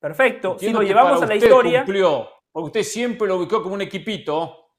Perfecto. 0.00 0.56
si 0.58 0.72
lo 0.72 0.82
llevamos 0.82 1.22
a 1.22 1.26
la 1.26 1.34
historia. 1.36 1.80
Cumplió, 1.80 2.28
porque 2.50 2.66
usted 2.66 2.82
siempre 2.82 3.28
lo 3.28 3.36
ubicó 3.36 3.62
como 3.62 3.74
un 3.74 3.82
equipito. 3.82 4.70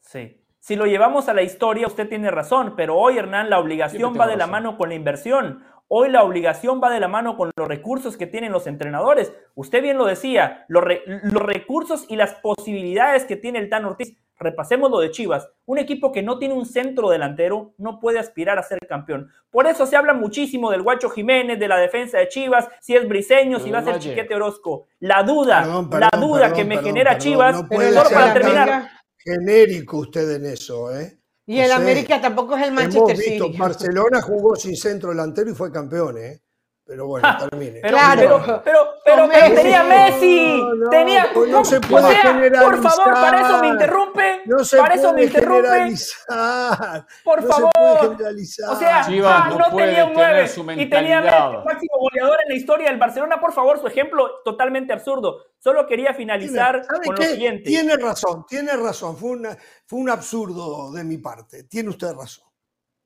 Sí. 0.00 0.38
Si 0.58 0.76
lo 0.76 0.86
llevamos 0.86 1.28
a 1.28 1.34
la 1.34 1.42
historia, 1.42 1.86
usted 1.86 2.08
tiene 2.08 2.30
razón, 2.30 2.74
pero 2.76 2.96
hoy, 2.96 3.18
Hernán, 3.18 3.50
la 3.50 3.58
obligación 3.58 4.14
va 4.18 4.26
de 4.26 4.36
la 4.36 4.46
mano 4.46 4.76
con 4.76 4.90
la 4.90 4.94
inversión. 4.94 5.64
Hoy 5.88 6.08
la 6.10 6.22
obligación 6.22 6.80
va 6.82 6.90
de 6.90 7.00
la 7.00 7.08
mano 7.08 7.36
con 7.36 7.50
los 7.56 7.66
recursos 7.66 8.16
que 8.16 8.26
tienen 8.26 8.52
los 8.52 8.66
entrenadores. 8.66 9.32
Usted 9.54 9.82
bien 9.82 9.98
lo 9.98 10.04
decía, 10.04 10.64
los, 10.68 10.84
recursos 10.84 12.06
y 12.08 12.16
las 12.16 12.34
posibilidades 12.34 13.24
que 13.24 13.36
tiene 13.36 13.58
el 13.58 13.68
Tan 13.68 13.86
Ortiz. 13.86 14.16
Repasemos 14.38 14.90
lo 14.90 14.98
de 15.00 15.10
Chivas. 15.10 15.48
Un 15.66 15.78
equipo 15.78 16.10
que 16.12 16.22
no 16.22 16.38
tiene 16.38 16.54
un 16.54 16.66
centro 16.66 17.10
delantero 17.10 17.74
no 17.78 18.00
puede 18.00 18.18
aspirar 18.18 18.58
a 18.58 18.62
ser 18.62 18.78
campeón. 18.88 19.30
Por 19.50 19.66
eso 19.66 19.86
se 19.86 19.96
habla 19.96 20.14
muchísimo 20.14 20.70
del 20.70 20.82
Guacho 20.82 21.10
Jiménez, 21.10 21.58
de 21.58 21.68
la 21.68 21.76
defensa 21.76 22.18
de 22.18 22.28
Chivas, 22.28 22.68
si 22.80 22.96
es 22.96 23.08
Briseño, 23.08 23.60
si 23.60 23.70
va 23.70 23.78
a 23.78 23.84
ser 23.84 23.98
Chiquete 23.98 24.34
Orozco. 24.34 24.86
La 24.98 25.22
duda, 25.22 25.84
la 25.90 26.10
duda 26.18 26.52
que 26.52 26.64
me 26.64 26.78
genera 26.78 27.18
Chivas, 27.18 27.62
no 27.62 27.68
solo 27.68 28.10
para 28.10 28.32
terminar. 28.32 28.90
Genérico 29.16 29.98
usted 29.98 30.36
en 30.36 30.46
eso, 30.46 30.92
¿eh? 30.98 31.18
Y 31.46 31.58
el 31.60 31.72
América 31.72 32.20
tampoco 32.20 32.56
es 32.56 32.64
el 32.64 32.72
Manchester 32.72 33.16
City. 33.16 33.56
Barcelona 33.56 34.22
jugó 34.22 34.56
sin 34.56 34.76
centro 34.76 35.10
delantero 35.10 35.50
y 35.50 35.54
fue 35.54 35.70
campeón, 35.70 36.18
¿eh? 36.18 36.40
Pero 36.84 37.06
bueno, 37.06 37.28
termine. 37.50 37.80
Pero, 37.80 37.96
claro. 37.96 38.62
Pero, 38.64 38.78
pero, 39.04 39.28
tenía 39.54 39.84
Messi. 39.84 40.60
tenía. 40.90 41.32
No, 41.48 41.64
se 41.64 41.80
puede 41.80 42.14
generalizar. 42.16 42.64
Por 42.64 42.82
favor, 42.82 43.14
para 43.14 43.40
eso 43.40 43.58
me 43.60 43.68
interrumpe. 43.68 44.42
No 44.46 44.64
se 44.64 44.78
para 44.78 44.94
eso 44.94 45.12
me 45.12 45.24
interrumpe. 45.24 45.68
Generalizar. 45.68 47.06
Por 47.24 47.42
favor. 47.46 47.70
O 48.68 48.76
sea, 48.76 49.00
ah, 49.00 49.50
no, 49.56 49.76
tenía 49.76 50.04
un 50.04 50.12
9 50.12 50.50
y 50.76 50.90
tenía 50.90 51.18
el 51.18 51.64
máximo 51.64 51.98
goleador 51.98 52.38
en 52.42 52.48
la 52.48 52.54
historia 52.54 52.88
del 52.88 52.98
Barcelona. 52.98 53.40
Por 53.40 53.52
favor, 53.52 53.80
su 53.80 53.86
ejemplo 53.86 54.42
totalmente 54.44 54.92
absurdo. 54.92 55.44
Solo 55.58 55.86
quería 55.86 56.12
finalizar 56.14 56.84
con 56.86 57.14
lo 57.14 57.22
siguiente. 57.22 57.64
Tiene 57.64 57.96
razón, 57.96 58.44
tiene 58.48 58.76
razón. 58.76 59.16
Fue, 59.16 59.30
una, 59.30 59.56
fue 59.86 60.00
un 60.00 60.10
absurdo 60.10 60.90
de 60.90 61.04
mi 61.04 61.18
parte. 61.18 61.64
Tiene 61.64 61.90
usted 61.90 62.12
razón. 62.12 62.51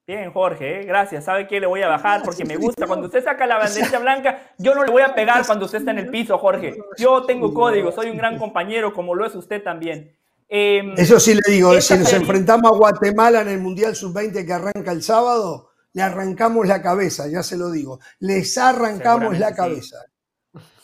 Bien, 0.06 0.32
Jorge, 0.32 0.80
¿eh? 0.80 0.84
gracias. 0.84 1.24
¿Sabe 1.24 1.48
qué? 1.48 1.58
Le 1.58 1.66
voy 1.66 1.82
a 1.82 1.88
bajar 1.88 2.22
porque 2.22 2.44
me 2.44 2.56
gusta. 2.58 2.86
Cuando 2.86 3.06
usted 3.06 3.24
saca 3.24 3.46
la 3.46 3.58
banderita 3.58 3.98
blanca, 3.98 4.52
yo 4.56 4.74
no 4.74 4.84
le 4.84 4.92
voy 4.92 5.02
a 5.02 5.14
pegar 5.14 5.44
cuando 5.44 5.64
usted 5.64 5.78
está 5.78 5.90
en 5.90 5.98
el 5.98 6.10
piso, 6.10 6.38
Jorge. 6.38 6.76
Yo 6.96 7.24
tengo 7.24 7.52
código, 7.52 7.90
soy 7.90 8.10
un 8.10 8.16
gran 8.16 8.38
compañero, 8.38 8.92
como 8.92 9.14
lo 9.14 9.26
es 9.26 9.34
usted 9.34 9.62
también. 9.62 10.16
Em, 10.48 10.94
Eso 10.96 11.18
sí 11.18 11.34
le 11.34 11.42
digo, 11.48 11.80
si 11.80 11.98
nos 11.98 12.12
enfrentamos 12.12 12.70
a 12.70 12.76
Guatemala 12.76 13.40
en 13.40 13.48
el 13.48 13.58
Mundial 13.58 13.96
Sub-20 13.96 14.46
que 14.46 14.52
arranca 14.52 14.92
el 14.92 15.02
sábado, 15.02 15.70
le 15.92 16.02
arrancamos 16.02 16.68
la 16.68 16.80
cabeza, 16.80 17.26
ya 17.26 17.42
se 17.42 17.56
lo 17.56 17.72
digo. 17.72 17.98
Les 18.20 18.56
arrancamos 18.58 19.36
la 19.40 19.54
cabeza. 19.56 19.96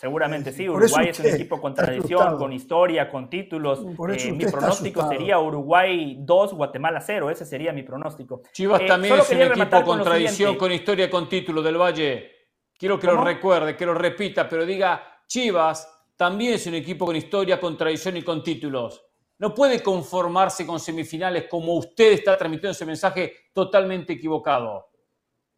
Seguramente 0.02 0.50
sí, 0.50 0.68
Uruguay 0.68 1.10
es 1.10 1.20
un 1.20 1.26
equipo 1.26 1.60
con 1.60 1.74
tradición, 1.74 2.36
con 2.36 2.52
historia, 2.52 3.08
con 3.08 3.30
títulos. 3.30 3.86
Eh, 4.18 4.32
mi 4.32 4.46
pronóstico 4.46 5.08
sería 5.08 5.38
Uruguay 5.38 6.16
2, 6.18 6.54
Guatemala 6.54 7.00
0, 7.00 7.30
ese 7.30 7.46
sería 7.46 7.72
mi 7.72 7.84
pronóstico. 7.84 8.42
Chivas 8.52 8.80
eh, 8.80 8.86
también 8.88 9.20
es 9.20 9.30
un 9.30 9.42
equipo 9.42 9.84
con, 9.84 10.02
tradición, 10.02 10.56
con 10.56 10.72
historia, 10.72 11.08
con 11.08 11.28
títulos 11.28 11.62
del 11.62 11.80
Valle. 11.80 12.32
Quiero 12.76 12.98
que 12.98 13.06
lo 13.06 13.22
recuerde, 13.22 13.76
que 13.76 13.86
lo 13.86 13.94
repita, 13.94 14.48
pero 14.48 14.66
diga, 14.66 15.20
Chivas 15.28 15.88
también 16.16 16.54
es 16.54 16.66
un 16.66 16.74
equipo 16.74 17.06
con 17.06 17.14
historia, 17.14 17.60
con 17.60 17.76
tradición 17.76 18.16
y 18.16 18.22
con 18.22 18.42
títulos. 18.42 19.06
No 19.38 19.54
puede 19.54 19.84
conformarse 19.84 20.66
con 20.66 20.80
semifinales 20.80 21.44
como 21.48 21.76
usted 21.76 22.14
está 22.14 22.36
transmitiendo 22.36 22.72
ese 22.72 22.86
mensaje 22.86 23.34
totalmente 23.52 24.14
equivocado. 24.14 24.88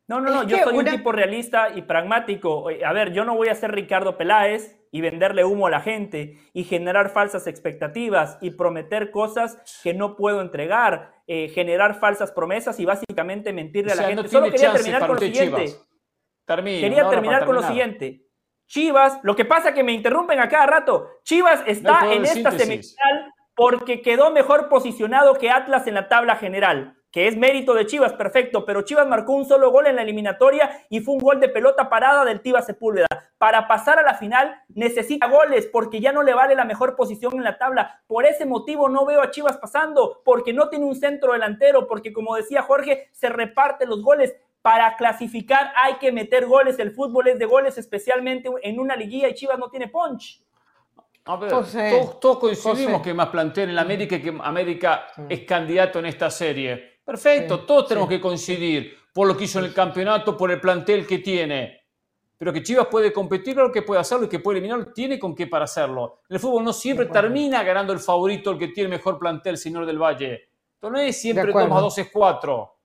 No, 0.06 0.20
no, 0.20 0.30
no, 0.30 0.42
yo 0.44 0.58
soy 0.58 0.76
un 0.76 0.84
tipo 0.84 1.12
realista 1.12 1.70
y 1.74 1.82
pragmático. 1.82 2.68
A 2.84 2.92
ver, 2.92 3.12
yo 3.12 3.24
no 3.24 3.34
voy 3.36 3.48
a 3.48 3.54
ser 3.54 3.72
Ricardo 3.72 4.18
Peláez 4.18 4.78
y 4.90 5.00
venderle 5.00 5.44
humo 5.44 5.66
a 5.66 5.70
la 5.70 5.80
gente 5.80 6.38
y 6.52 6.64
generar 6.64 7.10
falsas 7.10 7.46
expectativas 7.46 8.36
y 8.42 8.50
prometer 8.50 9.10
cosas 9.10 9.58
que 9.82 9.94
no 9.94 10.14
puedo 10.14 10.42
entregar, 10.42 11.14
eh, 11.26 11.48
generar 11.48 11.98
falsas 11.98 12.32
promesas 12.32 12.78
y 12.80 12.84
básicamente 12.84 13.52
mentirle 13.52 13.92
a 13.92 13.96
la 13.96 14.02
gente. 14.04 14.28
Solo 14.28 14.50
quería 14.50 14.72
terminar 14.72 15.06
con 15.06 15.16
lo 15.16 15.20
siguiente. 15.20 15.66
quería 16.46 17.08
terminar 17.08 17.46
con 17.46 17.54
lo 17.54 17.62
siguiente. 17.62 18.26
Chivas, 18.66 19.20
lo 19.22 19.34
que 19.34 19.44
pasa 19.44 19.70
es 19.70 19.74
que 19.74 19.84
me 19.84 19.92
interrumpen 19.92 20.38
a 20.38 20.48
cada 20.48 20.66
rato. 20.66 21.08
Chivas 21.22 21.62
está 21.66 22.12
en 22.12 22.24
esta 22.24 22.50
semifinal 22.50 23.32
porque 23.56 24.02
quedó 24.02 24.30
mejor 24.30 24.68
posicionado 24.68 25.34
que 25.34 25.50
Atlas 25.50 25.86
en 25.86 25.94
la 25.94 26.08
tabla 26.08 26.36
general 26.36 26.96
que 27.14 27.28
es 27.28 27.36
mérito 27.36 27.74
de 27.74 27.86
Chivas, 27.86 28.14
perfecto, 28.14 28.64
pero 28.64 28.82
Chivas 28.82 29.06
marcó 29.06 29.34
un 29.34 29.44
solo 29.44 29.70
gol 29.70 29.86
en 29.86 29.94
la 29.94 30.02
eliminatoria 30.02 30.84
y 30.90 30.98
fue 30.98 31.14
un 31.14 31.20
gol 31.20 31.38
de 31.38 31.48
pelota 31.48 31.88
parada 31.88 32.24
del 32.24 32.40
Tiva 32.40 32.60
Sepúlveda. 32.60 33.06
Para 33.38 33.68
pasar 33.68 34.00
a 34.00 34.02
la 34.02 34.14
final 34.14 34.60
necesita 34.70 35.28
goles 35.28 35.68
porque 35.72 36.00
ya 36.00 36.10
no 36.10 36.24
le 36.24 36.34
vale 36.34 36.56
la 36.56 36.64
mejor 36.64 36.96
posición 36.96 37.34
en 37.36 37.44
la 37.44 37.56
tabla. 37.56 38.02
Por 38.08 38.26
ese 38.26 38.46
motivo 38.46 38.88
no 38.88 39.06
veo 39.06 39.22
a 39.22 39.30
Chivas 39.30 39.58
pasando, 39.58 40.22
porque 40.24 40.52
no 40.52 40.68
tiene 40.68 40.86
un 40.86 40.96
centro 40.96 41.34
delantero, 41.34 41.86
porque 41.86 42.12
como 42.12 42.34
decía 42.34 42.62
Jorge, 42.62 43.08
se 43.12 43.28
reparten 43.28 43.90
los 43.90 44.02
goles. 44.02 44.34
Para 44.60 44.96
clasificar 44.96 45.72
hay 45.76 45.94
que 45.98 46.10
meter 46.10 46.46
goles, 46.46 46.80
el 46.80 46.90
fútbol 46.90 47.28
es 47.28 47.38
de 47.38 47.44
goles, 47.44 47.78
especialmente 47.78 48.50
en 48.60 48.80
una 48.80 48.96
liguilla 48.96 49.28
y 49.28 49.34
Chivas 49.34 49.60
no 49.60 49.70
tiene 49.70 49.86
punch. 49.86 50.42
A 51.26 51.36
ver, 51.36 51.50
todos, 52.20 52.38
coincidimos 52.38 53.02
que 53.02 53.14
más 53.14 53.28
plantel 53.28 53.68
en 53.68 53.76
la 53.76 53.82
América 53.82 54.16
y 54.16 54.20
que 54.20 54.36
América 54.42 55.06
es 55.28 55.42
candidato 55.42 56.00
en 56.00 56.06
esta 56.06 56.28
serie. 56.28 56.93
Perfecto, 57.04 57.60
todos 57.60 57.88
tenemos 57.88 58.08
que 58.08 58.20
coincidir 58.20 58.96
por 59.12 59.28
lo 59.28 59.36
que 59.36 59.44
hizo 59.44 59.58
en 59.58 59.66
el 59.66 59.74
campeonato, 59.74 60.36
por 60.36 60.50
el 60.50 60.60
plantel 60.60 61.06
que 61.06 61.18
tiene. 61.18 61.84
Pero 62.36 62.52
que 62.52 62.62
Chivas 62.62 62.88
puede 62.88 63.12
competir, 63.12 63.54
claro 63.54 63.70
que 63.70 63.82
puede 63.82 64.00
hacerlo 64.00 64.26
y 64.26 64.28
que 64.28 64.40
puede 64.40 64.58
eliminarlo, 64.58 64.92
tiene 64.92 65.18
con 65.18 65.34
qué 65.34 65.46
para 65.46 65.64
hacerlo. 65.64 66.22
En 66.28 66.34
el 66.34 66.40
fútbol 66.40 66.64
no 66.64 66.72
siempre 66.72 67.06
termina 67.06 67.62
ganando 67.62 67.92
el 67.92 68.00
favorito, 68.00 68.50
el 68.50 68.58
que 68.58 68.68
tiene 68.68 68.90
mejor 68.90 69.18
plantel, 69.18 69.56
señor 69.56 69.86
del 69.86 69.98
Valle. 69.98 70.48
Entonces 70.74 70.92
no 70.92 70.98
es 70.98 71.20
siempre 71.20 71.52
2 71.52 71.68
más 71.68 71.80
2 71.80 71.98
es 71.98 72.10
4. 72.12 72.76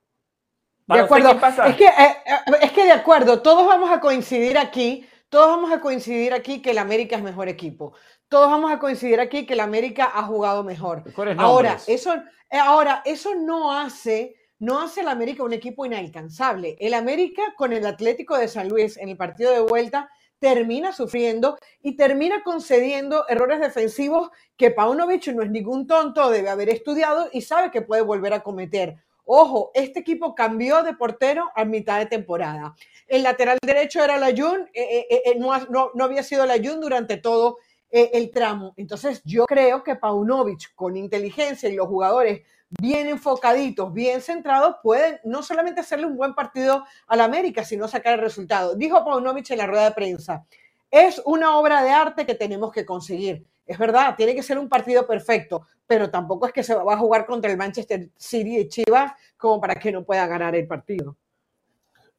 De 0.86 0.98
acuerdo. 1.00 1.30
Es 1.66 1.76
que, 1.76 1.84
eh, 1.84 2.16
eh, 2.26 2.56
es 2.62 2.72
que 2.72 2.84
de 2.84 2.92
acuerdo, 2.92 3.42
todos 3.42 3.66
vamos 3.66 3.90
a 3.90 4.00
coincidir 4.00 4.56
aquí, 4.56 5.06
todos 5.30 5.46
vamos 5.46 5.72
a 5.72 5.80
coincidir 5.80 6.34
aquí 6.34 6.60
que 6.60 6.72
el 6.72 6.78
América 6.78 7.16
es 7.16 7.22
mejor 7.22 7.48
equipo. 7.48 7.94
Todos 8.28 8.50
vamos 8.50 8.72
a 8.72 8.80
coincidir 8.80 9.20
aquí 9.20 9.46
que 9.46 9.54
el 9.54 9.60
América 9.60 10.10
ha 10.12 10.24
jugado 10.24 10.64
mejor. 10.64 11.04
Ahora, 11.38 11.78
eso, 11.86 12.14
eh, 12.50 12.58
ahora, 12.58 13.02
eso 13.04 13.36
no 13.36 13.72
hace, 13.72 14.34
no 14.58 14.80
hace 14.82 15.02
el 15.02 15.08
América 15.08 15.44
un 15.44 15.52
equipo 15.52 15.86
inalcanzable. 15.86 16.76
El 16.80 16.94
América 16.94 17.54
con 17.56 17.72
el 17.72 17.86
Atlético 17.86 18.36
de 18.36 18.48
San 18.48 18.68
Luis 18.68 18.96
en 18.96 19.08
el 19.08 19.16
partido 19.16 19.52
de 19.52 19.60
vuelta 19.60 20.10
termina 20.40 20.92
sufriendo 20.92 21.58
y 21.80 21.96
termina 21.96 22.42
concediendo 22.42 23.24
errores 23.28 23.60
defensivos 23.60 24.30
que 24.56 24.72
Paunovic 24.72 25.28
no 25.28 25.42
es 25.42 25.50
ningún 25.50 25.86
tonto, 25.86 26.28
debe 26.30 26.48
haber 26.48 26.70
estudiado 26.70 27.28
y 27.32 27.42
sabe 27.42 27.70
que 27.70 27.82
puede 27.82 28.02
volver 28.02 28.32
a 28.32 28.42
cometer. 28.42 28.96
Ojo, 29.32 29.70
este 29.74 30.00
equipo 30.00 30.34
cambió 30.34 30.82
de 30.82 30.92
portero 30.94 31.52
a 31.54 31.64
mitad 31.64 32.00
de 32.00 32.06
temporada. 32.06 32.74
El 33.06 33.22
lateral 33.22 33.58
derecho 33.64 34.02
era 34.02 34.16
la 34.18 34.34
Jun, 34.36 34.68
eh, 34.74 35.06
eh, 35.08 35.38
no, 35.38 35.52
no, 35.94 36.04
había 36.04 36.24
sido 36.24 36.44
la 36.46 36.56
Jun 36.56 36.80
durante 36.80 37.16
todo 37.16 37.58
eh, 37.92 38.10
el 38.14 38.32
tramo. 38.32 38.74
Entonces 38.76 39.22
yo 39.24 39.46
creo 39.46 39.84
que 39.84 39.94
Paunovic 39.94 40.74
con 40.74 40.96
inteligencia 40.96 41.68
y 41.68 41.76
los 41.76 41.86
jugadores 41.86 42.42
bien 42.80 43.06
enfocaditos, 43.06 43.94
bien 43.94 44.20
centrados, 44.20 44.78
pueden 44.82 45.20
no 45.22 45.44
solamente 45.44 45.80
hacerle 45.80 46.06
un 46.06 46.16
buen 46.16 46.34
partido 46.34 46.84
al 47.06 47.20
América, 47.20 47.64
sino 47.64 47.86
sacar 47.86 48.14
el 48.14 48.20
resultado. 48.22 48.74
Dijo 48.74 49.04
Paunovic 49.04 49.48
en 49.52 49.58
la 49.58 49.68
rueda 49.68 49.84
de 49.84 49.94
prensa, 49.94 50.44
es 50.90 51.22
una 51.24 51.56
obra 51.56 51.84
de 51.84 51.90
arte 51.90 52.26
que 52.26 52.34
tenemos 52.34 52.72
que 52.72 52.84
conseguir. 52.84 53.46
Es 53.66 53.78
verdad, 53.78 54.14
tiene 54.16 54.34
que 54.34 54.42
ser 54.42 54.58
un 54.58 54.68
partido 54.68 55.06
perfecto, 55.06 55.66
pero 55.86 56.10
tampoco 56.10 56.46
es 56.46 56.52
que 56.52 56.62
se 56.62 56.74
va 56.74 56.94
a 56.94 56.98
jugar 56.98 57.26
contra 57.26 57.50
el 57.50 57.56
Manchester 57.56 58.10
City 58.16 58.58
y 58.58 58.68
Chivas 58.68 59.12
como 59.36 59.60
para 59.60 59.76
que 59.76 59.92
no 59.92 60.04
pueda 60.04 60.26
ganar 60.26 60.54
el 60.54 60.66
partido. 60.66 61.16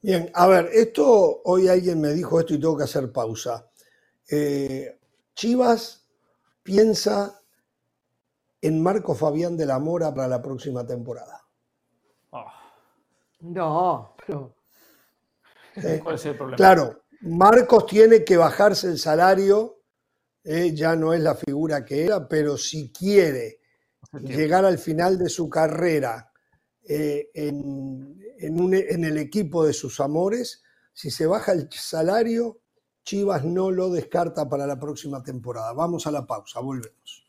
Bien, 0.01 0.31
a 0.33 0.47
ver, 0.47 0.69
esto 0.73 1.41
hoy 1.43 1.67
alguien 1.67 2.01
me 2.01 2.09
dijo 2.13 2.39
esto 2.39 2.53
y 2.53 2.59
tengo 2.59 2.77
que 2.77 2.85
hacer 2.85 3.11
pausa. 3.11 3.69
Eh, 4.29 4.97
Chivas 5.35 6.07
piensa 6.63 7.41
en 8.61 8.81
Marco 8.81 9.15
Fabián 9.15 9.57
de 9.57 9.65
la 9.65 9.79
Mora 9.79 10.13
para 10.13 10.27
la 10.27 10.41
próxima 10.41 10.85
temporada? 10.85 11.41
No, 13.41 14.15
pero... 14.25 14.53
¿Cuál 16.03 16.15
es 16.15 16.25
el 16.25 16.37
problema? 16.37 16.57
Claro, 16.57 17.03
Marcos 17.21 17.87
tiene 17.87 18.23
que 18.23 18.37
bajarse 18.37 18.87
el 18.87 18.99
salario, 18.99 19.80
eh, 20.43 20.73
ya 20.73 20.95
no 20.95 21.13
es 21.13 21.21
la 21.21 21.35
figura 21.35 21.85
que 21.85 22.05
era, 22.05 22.27
pero 22.27 22.57
si 22.57 22.91
quiere 22.91 23.59
llegar 24.21 24.65
al 24.65 24.77
final 24.77 25.17
de 25.17 25.29
su 25.29 25.47
carrera 25.49 26.31
eh, 26.87 27.29
en, 27.33 28.17
en 28.39 29.03
el 29.03 29.17
equipo 29.17 29.65
de 29.65 29.73
sus 29.73 29.99
amores, 29.99 30.63
si 30.93 31.11
se 31.11 31.25
baja 31.25 31.51
el 31.53 31.69
salario, 31.71 32.61
Chivas 33.03 33.43
no 33.43 33.71
lo 33.71 33.89
descarta 33.89 34.47
para 34.47 34.67
la 34.67 34.79
próxima 34.79 35.23
temporada. 35.23 35.73
Vamos 35.73 36.05
a 36.07 36.11
la 36.11 36.25
pausa, 36.25 36.59
volvemos. 36.59 37.25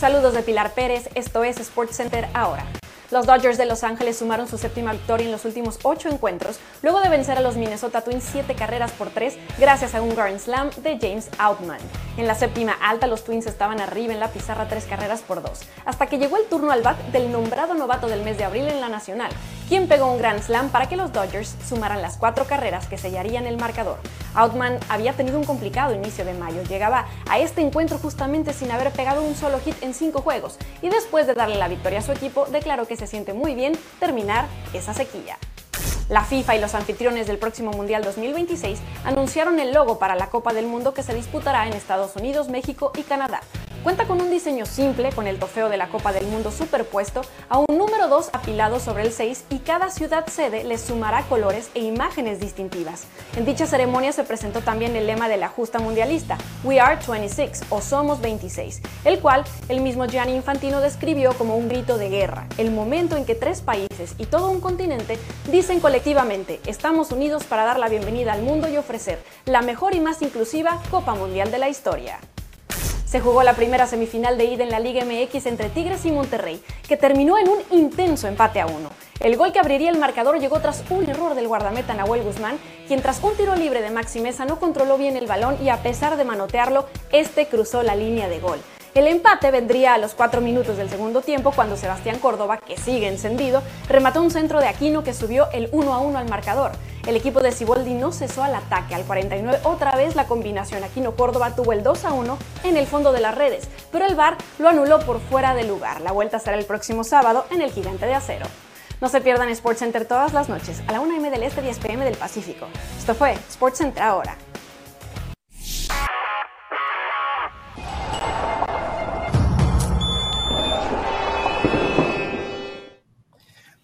Saludos 0.00 0.34
de 0.34 0.42
Pilar 0.42 0.72
Pérez, 0.72 1.10
esto 1.14 1.44
es 1.44 1.60
Sports 1.60 1.96
Center 1.96 2.26
ahora. 2.34 2.64
Los 3.12 3.26
Dodgers 3.26 3.58
de 3.58 3.66
Los 3.66 3.84
Ángeles 3.84 4.16
sumaron 4.16 4.48
su 4.48 4.56
séptima 4.56 4.92
victoria 4.92 5.26
en 5.26 5.32
los 5.32 5.44
últimos 5.44 5.78
ocho 5.82 6.08
encuentros, 6.08 6.58
luego 6.80 7.02
de 7.02 7.10
vencer 7.10 7.36
a 7.36 7.42
los 7.42 7.56
Minnesota 7.56 8.00
Twins 8.00 8.24
siete 8.24 8.54
carreras 8.54 8.90
por 8.92 9.10
tres 9.10 9.36
gracias 9.58 9.94
a 9.94 10.00
un 10.00 10.16
Grand 10.16 10.38
Slam 10.38 10.70
de 10.78 10.98
James 10.98 11.28
Outman. 11.36 11.76
En 12.16 12.26
la 12.26 12.34
séptima 12.34 12.72
alta, 12.80 13.06
los 13.06 13.22
Twins 13.22 13.44
estaban 13.44 13.80
arriba 13.80 14.14
en 14.14 14.20
la 14.20 14.28
pizarra 14.28 14.66
tres 14.66 14.86
carreras 14.86 15.20
por 15.20 15.42
dos, 15.42 15.60
hasta 15.84 16.06
que 16.06 16.16
llegó 16.16 16.38
el 16.38 16.46
turno 16.46 16.72
al 16.72 16.80
bat 16.80 16.98
del 17.08 17.30
nombrado 17.30 17.74
novato 17.74 18.06
del 18.06 18.22
mes 18.22 18.38
de 18.38 18.44
abril 18.44 18.66
en 18.68 18.80
la 18.80 18.88
Nacional, 18.88 19.30
quien 19.68 19.88
pegó 19.88 20.10
un 20.10 20.16
Grand 20.16 20.42
Slam 20.42 20.70
para 20.70 20.88
que 20.88 20.96
los 20.96 21.12
Dodgers 21.12 21.54
sumaran 21.68 22.00
las 22.00 22.16
cuatro 22.16 22.46
carreras 22.46 22.86
que 22.86 22.96
sellarían 22.96 23.46
el 23.46 23.58
marcador. 23.58 23.98
Outman 24.34 24.78
había 24.88 25.12
tenido 25.12 25.38
un 25.38 25.44
complicado 25.44 25.94
inicio 25.94 26.24
de 26.24 26.32
mayo, 26.32 26.62
llegaba 26.62 27.06
a 27.28 27.38
este 27.38 27.60
encuentro 27.60 27.98
justamente 27.98 28.54
sin 28.54 28.70
haber 28.70 28.90
pegado 28.90 29.22
un 29.22 29.34
solo 29.34 29.60
hit 29.60 29.76
en 29.82 29.92
cinco 29.92 30.22
juegos, 30.22 30.56
y 30.80 30.88
después 30.88 31.26
de 31.26 31.34
darle 31.34 31.56
la 31.56 31.68
victoria 31.68 31.98
a 31.98 32.02
su 32.02 32.12
equipo, 32.12 32.46
declaró 32.46 32.86
que 32.86 33.01
se 33.02 33.08
siente 33.08 33.32
muy 33.32 33.56
bien 33.56 33.72
terminar 33.98 34.46
esa 34.72 34.94
sequía. 34.94 35.36
La 36.08 36.22
FIFA 36.22 36.54
y 36.54 36.60
los 36.60 36.76
anfitriones 36.76 37.26
del 37.26 37.36
próximo 37.36 37.72
Mundial 37.72 38.04
2026 38.04 38.78
anunciaron 39.04 39.58
el 39.58 39.72
logo 39.72 39.98
para 39.98 40.14
la 40.14 40.30
Copa 40.30 40.52
del 40.52 40.66
Mundo 40.66 40.94
que 40.94 41.02
se 41.02 41.12
disputará 41.12 41.66
en 41.66 41.72
Estados 41.72 42.14
Unidos, 42.14 42.48
México 42.48 42.92
y 42.96 43.02
Canadá. 43.02 43.40
Cuenta 43.82 44.04
con 44.06 44.20
un 44.20 44.30
diseño 44.30 44.64
simple, 44.64 45.10
con 45.10 45.26
el 45.26 45.40
trofeo 45.40 45.68
de 45.68 45.76
la 45.76 45.88
Copa 45.88 46.12
del 46.12 46.24
Mundo 46.26 46.52
superpuesto 46.52 47.22
a 47.48 47.58
un 47.58 47.76
número 47.76 48.06
2 48.06 48.30
apilado 48.32 48.78
sobre 48.78 49.02
el 49.02 49.12
6 49.12 49.46
y 49.50 49.58
cada 49.58 49.90
ciudad 49.90 50.24
sede 50.28 50.62
le 50.62 50.78
sumará 50.78 51.22
colores 51.22 51.68
e 51.74 51.80
imágenes 51.80 52.38
distintivas. 52.38 53.06
En 53.36 53.44
dicha 53.44 53.66
ceremonia 53.66 54.12
se 54.12 54.22
presentó 54.22 54.60
también 54.60 54.94
el 54.94 55.08
lema 55.08 55.28
de 55.28 55.36
la 55.36 55.48
justa 55.48 55.80
mundialista, 55.80 56.38
We 56.62 56.78
are 56.78 56.96
26 57.04 57.62
o 57.70 57.80
Somos 57.80 58.20
26, 58.20 58.82
el 59.04 59.18
cual 59.18 59.42
el 59.68 59.80
mismo 59.80 60.06
Gianni 60.06 60.36
Infantino 60.36 60.80
describió 60.80 61.32
como 61.32 61.56
un 61.56 61.68
grito 61.68 61.98
de 61.98 62.08
guerra, 62.08 62.46
el 62.58 62.70
momento 62.70 63.16
en 63.16 63.24
que 63.24 63.34
tres 63.34 63.62
países 63.62 64.14
y 64.16 64.26
todo 64.26 64.50
un 64.50 64.60
continente 64.60 65.18
dicen 65.50 65.80
colectivamente, 65.80 66.60
estamos 66.66 67.10
unidos 67.10 67.42
para 67.42 67.64
dar 67.64 67.80
la 67.80 67.88
bienvenida 67.88 68.32
al 68.32 68.42
mundo 68.42 68.68
y 68.68 68.76
ofrecer 68.76 69.20
la 69.44 69.60
mejor 69.60 69.96
y 69.96 70.00
más 70.00 70.22
inclusiva 70.22 70.80
Copa 70.88 71.16
Mundial 71.16 71.50
de 71.50 71.58
la 71.58 71.68
historia. 71.68 72.20
Se 73.12 73.20
jugó 73.20 73.42
la 73.42 73.52
primera 73.52 73.86
semifinal 73.86 74.38
de 74.38 74.46
ida 74.46 74.64
en 74.64 74.70
la 74.70 74.80
Liga 74.80 75.04
MX 75.04 75.44
entre 75.44 75.68
Tigres 75.68 76.06
y 76.06 76.10
Monterrey, 76.10 76.62
que 76.88 76.96
terminó 76.96 77.36
en 77.36 77.46
un 77.46 77.58
intenso 77.70 78.26
empate 78.26 78.58
a 78.58 78.66
uno. 78.66 78.88
El 79.20 79.36
gol 79.36 79.52
que 79.52 79.58
abriría 79.58 79.90
el 79.90 79.98
marcador 79.98 80.40
llegó 80.40 80.60
tras 80.60 80.82
un 80.88 81.06
error 81.06 81.34
del 81.34 81.46
guardameta 81.46 81.92
Nahuel 81.92 82.22
Guzmán, 82.22 82.58
quien 82.88 83.02
tras 83.02 83.22
un 83.22 83.36
tiro 83.36 83.54
libre 83.54 83.82
de 83.82 83.90
Maxi 83.90 84.20
Mesa 84.20 84.46
no 84.46 84.58
controló 84.58 84.96
bien 84.96 85.18
el 85.18 85.26
balón 85.26 85.58
y 85.62 85.68
a 85.68 85.82
pesar 85.82 86.16
de 86.16 86.24
manotearlo, 86.24 86.86
este 87.12 87.48
cruzó 87.48 87.82
la 87.82 87.96
línea 87.96 88.30
de 88.30 88.40
gol. 88.40 88.58
El 88.94 89.06
empate 89.06 89.50
vendría 89.50 89.92
a 89.92 89.98
los 89.98 90.14
cuatro 90.14 90.40
minutos 90.40 90.78
del 90.78 90.88
segundo 90.88 91.20
tiempo 91.20 91.52
cuando 91.52 91.76
Sebastián 91.76 92.18
Córdoba, 92.18 92.60
que 92.66 92.78
sigue 92.78 93.08
encendido, 93.08 93.62
remató 93.90 94.22
un 94.22 94.30
centro 94.30 94.58
de 94.58 94.68
Aquino 94.68 95.04
que 95.04 95.12
subió 95.12 95.50
el 95.52 95.68
1 95.70 95.92
a 95.92 95.98
1 95.98 96.18
al 96.18 96.30
marcador. 96.30 96.72
El 97.06 97.16
equipo 97.16 97.40
de 97.40 97.50
Ciboldi 97.50 97.94
no 97.94 98.12
cesó 98.12 98.44
al 98.44 98.54
ataque. 98.54 98.94
Al 98.94 99.04
49 99.04 99.60
otra 99.64 99.96
vez 99.96 100.14
la 100.14 100.26
combinación 100.26 100.84
Aquino-Córdoba 100.84 101.56
tuvo 101.56 101.72
el 101.72 101.82
2 101.82 102.04
a 102.04 102.12
1 102.12 102.38
en 102.62 102.76
el 102.76 102.86
fondo 102.86 103.12
de 103.12 103.20
las 103.20 103.34
redes, 103.34 103.68
pero 103.90 104.06
el 104.06 104.14
VAR 104.14 104.36
lo 104.60 104.68
anuló 104.68 105.00
por 105.00 105.20
fuera 105.20 105.54
de 105.54 105.64
lugar. 105.64 106.00
La 106.00 106.12
vuelta 106.12 106.38
será 106.38 106.56
el 106.56 106.64
próximo 106.64 107.02
sábado 107.02 107.44
en 107.50 107.60
el 107.60 107.72
Gigante 107.72 108.06
de 108.06 108.14
Acero. 108.14 108.46
No 109.00 109.08
se 109.08 109.20
pierdan 109.20 109.48
Sports 109.48 109.80
Center 109.80 110.06
todas 110.06 110.32
las 110.32 110.48
noches 110.48 110.80
a 110.86 110.92
la 110.92 111.00
1 111.00 111.16
m 111.16 111.30
del 111.30 111.42
Este 111.42 111.60
10 111.60 111.78
pm 111.80 112.04
del 112.04 112.16
Pacífico. 112.16 112.68
Esto 112.96 113.16
fue 113.16 113.32
Sports 113.48 113.78
Center 113.78 114.02
ahora. 114.02 114.36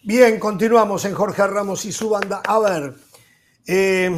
Bien, 0.05 0.39
continuamos 0.39 1.05
en 1.05 1.15
Jorge 1.15 1.47
Ramos 1.47 1.85
y 1.85 1.93
su 1.93 2.09
banda. 2.09 2.41
A 2.47 2.59
ver, 2.61 2.95
eh, 3.71 4.11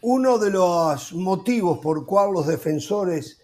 uno 0.00 0.38
de 0.38 0.50
los 0.50 1.12
motivos 1.12 1.78
por 1.78 2.06
cual 2.06 2.32
los 2.32 2.46
defensores 2.46 3.38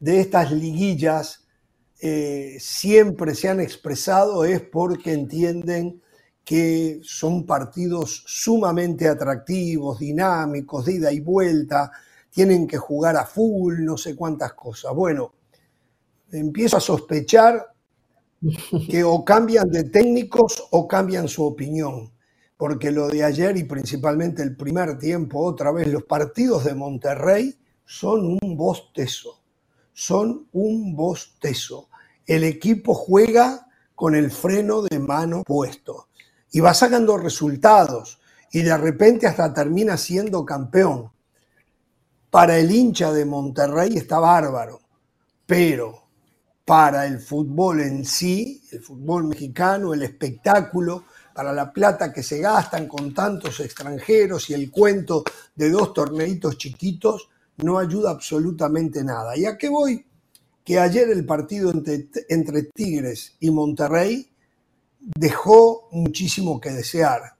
de 0.00 0.20
estas 0.20 0.52
liguillas 0.52 1.44
eh, 2.00 2.56
siempre 2.58 3.34
se 3.34 3.50
han 3.50 3.60
expresado 3.60 4.42
es 4.46 4.62
porque 4.62 5.12
entienden 5.12 6.00
que 6.42 6.98
son 7.02 7.44
partidos 7.44 8.24
sumamente 8.26 9.06
atractivos, 9.06 9.98
dinámicos, 9.98 10.86
de 10.86 10.94
ida 10.94 11.12
y 11.12 11.20
vuelta, 11.20 11.92
tienen 12.30 12.66
que 12.66 12.78
jugar 12.78 13.16
a 13.16 13.26
full, 13.26 13.80
no 13.80 13.98
sé 13.98 14.16
cuántas 14.16 14.54
cosas. 14.54 14.94
Bueno, 14.94 15.34
empiezo 16.32 16.78
a 16.78 16.80
sospechar 16.80 17.66
que 18.88 19.04
o 19.04 19.22
cambian 19.22 19.68
de 19.68 19.84
técnicos 19.84 20.68
o 20.70 20.88
cambian 20.88 21.28
su 21.28 21.44
opinión. 21.44 22.13
Porque 22.64 22.90
lo 22.90 23.08
de 23.08 23.22
ayer 23.22 23.58
y 23.58 23.64
principalmente 23.64 24.42
el 24.42 24.56
primer 24.56 24.96
tiempo, 24.98 25.44
otra 25.44 25.70
vez, 25.70 25.86
los 25.88 26.04
partidos 26.04 26.64
de 26.64 26.74
Monterrey 26.74 27.54
son 27.84 28.38
un 28.42 28.56
bostezo. 28.56 29.42
Son 29.92 30.48
un 30.50 30.96
bostezo. 30.96 31.90
El 32.26 32.42
equipo 32.42 32.94
juega 32.94 33.66
con 33.94 34.14
el 34.14 34.30
freno 34.30 34.80
de 34.80 34.98
mano 34.98 35.42
puesto 35.42 36.08
y 36.52 36.60
va 36.60 36.72
sacando 36.72 37.18
resultados 37.18 38.18
y 38.50 38.62
de 38.62 38.78
repente 38.78 39.26
hasta 39.26 39.52
termina 39.52 39.98
siendo 39.98 40.42
campeón. 40.46 41.12
Para 42.30 42.56
el 42.56 42.70
hincha 42.70 43.12
de 43.12 43.26
Monterrey 43.26 43.94
está 43.94 44.20
bárbaro, 44.20 44.80
pero 45.44 46.04
para 46.64 47.04
el 47.04 47.18
fútbol 47.18 47.82
en 47.82 48.06
sí, 48.06 48.62
el 48.72 48.80
fútbol 48.80 49.24
mexicano, 49.24 49.92
el 49.92 50.02
espectáculo, 50.02 51.04
para 51.34 51.52
la 51.52 51.72
plata 51.72 52.12
que 52.12 52.22
se 52.22 52.38
gastan 52.38 52.86
con 52.86 53.12
tantos 53.12 53.58
extranjeros 53.58 54.48
y 54.48 54.54
el 54.54 54.70
cuento 54.70 55.24
de 55.54 55.68
dos 55.68 55.92
torneitos 55.92 56.56
chiquitos, 56.56 57.28
no 57.58 57.78
ayuda 57.78 58.10
absolutamente 58.10 59.02
nada. 59.02 59.36
¿Y 59.36 59.44
a 59.44 59.58
qué 59.58 59.68
voy? 59.68 60.06
Que 60.64 60.78
ayer 60.78 61.10
el 61.10 61.26
partido 61.26 61.72
entre, 61.72 62.08
entre 62.28 62.62
Tigres 62.62 63.36
y 63.40 63.50
Monterrey 63.50 64.30
dejó 65.00 65.88
muchísimo 65.90 66.60
que 66.60 66.70
desear. 66.70 67.34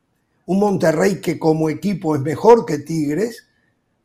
Un 0.46 0.58
Monterrey 0.58 1.20
que 1.20 1.38
como 1.38 1.70
equipo 1.70 2.16
es 2.16 2.20
mejor 2.20 2.66
que 2.66 2.78
Tigres. 2.78 3.46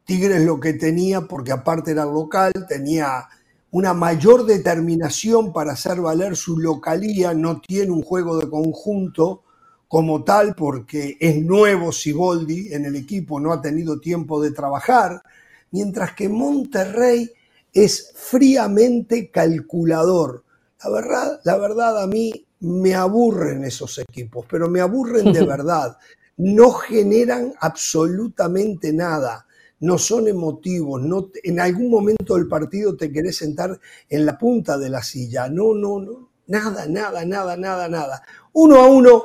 Tigres 0.05 0.43
lo 0.43 0.59
que 0.59 0.73
tenía, 0.73 1.21
porque 1.21 1.51
aparte 1.51 1.91
era 1.91 2.05
local, 2.05 2.51
tenía 2.67 3.27
una 3.71 3.93
mayor 3.93 4.45
determinación 4.45 5.51
para 5.51 5.73
hacer 5.73 5.99
valer 5.99 6.35
su 6.35 6.57
localía, 6.57 7.33
no 7.33 7.59
tiene 7.59 7.91
un 7.91 8.01
juego 8.01 8.37
de 8.37 8.49
conjunto 8.49 9.43
como 9.89 10.23
tal 10.23 10.53
porque 10.53 11.17
es 11.19 11.43
nuevo 11.43 11.91
Siboldi 11.91 12.71
en 12.73 12.85
el 12.85 12.95
equipo, 12.95 13.39
no 13.39 13.51
ha 13.51 13.59
tenido 13.59 13.99
tiempo 13.99 14.39
de 14.39 14.51
trabajar, 14.51 15.23
mientras 15.71 16.13
que 16.13 16.29
Monterrey 16.29 17.31
es 17.73 18.13
fríamente 18.15 19.31
calculador. 19.31 20.43
La 20.83 20.91
verdad, 20.91 21.41
la 21.43 21.57
verdad 21.57 22.03
a 22.03 22.07
mí 22.07 22.31
me 22.59 22.93
aburren 22.93 23.65
esos 23.65 23.97
equipos, 23.97 24.45
pero 24.47 24.69
me 24.69 24.79
aburren 24.79 25.33
de 25.33 25.43
verdad. 25.45 25.97
No 26.37 26.71
generan 26.71 27.53
absolutamente 27.59 28.93
nada 28.93 29.47
no 29.81 29.97
son 29.97 30.27
emotivos, 30.27 31.01
no, 31.01 31.29
en 31.41 31.59
algún 31.59 31.89
momento 31.89 32.35
del 32.35 32.49
partido 32.49 32.97
te 32.97 33.11
querés 33.11 33.37
sentar 33.37 33.79
en 34.09 34.25
la 34.25 34.37
punta 34.37 34.77
de 34.77 34.89
la 34.89 35.01
silla, 35.01 35.47
no, 35.47 35.73
no, 35.73 36.01
no, 36.01 36.29
nada, 36.47 36.85
nada, 36.85 37.23
nada, 37.23 37.55
nada, 37.55 37.87
nada. 37.87 38.21
Uno 38.51 38.75
a 38.75 38.87
uno, 38.87 39.23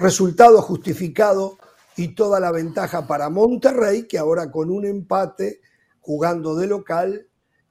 resultado 0.00 0.62
justificado 0.62 1.58
y 1.96 2.14
toda 2.14 2.40
la 2.40 2.50
ventaja 2.50 3.06
para 3.06 3.28
Monterrey, 3.28 4.08
que 4.08 4.18
ahora 4.18 4.50
con 4.50 4.70
un 4.70 4.86
empate, 4.86 5.60
jugando 6.00 6.56
de 6.56 6.66
local 6.66 7.26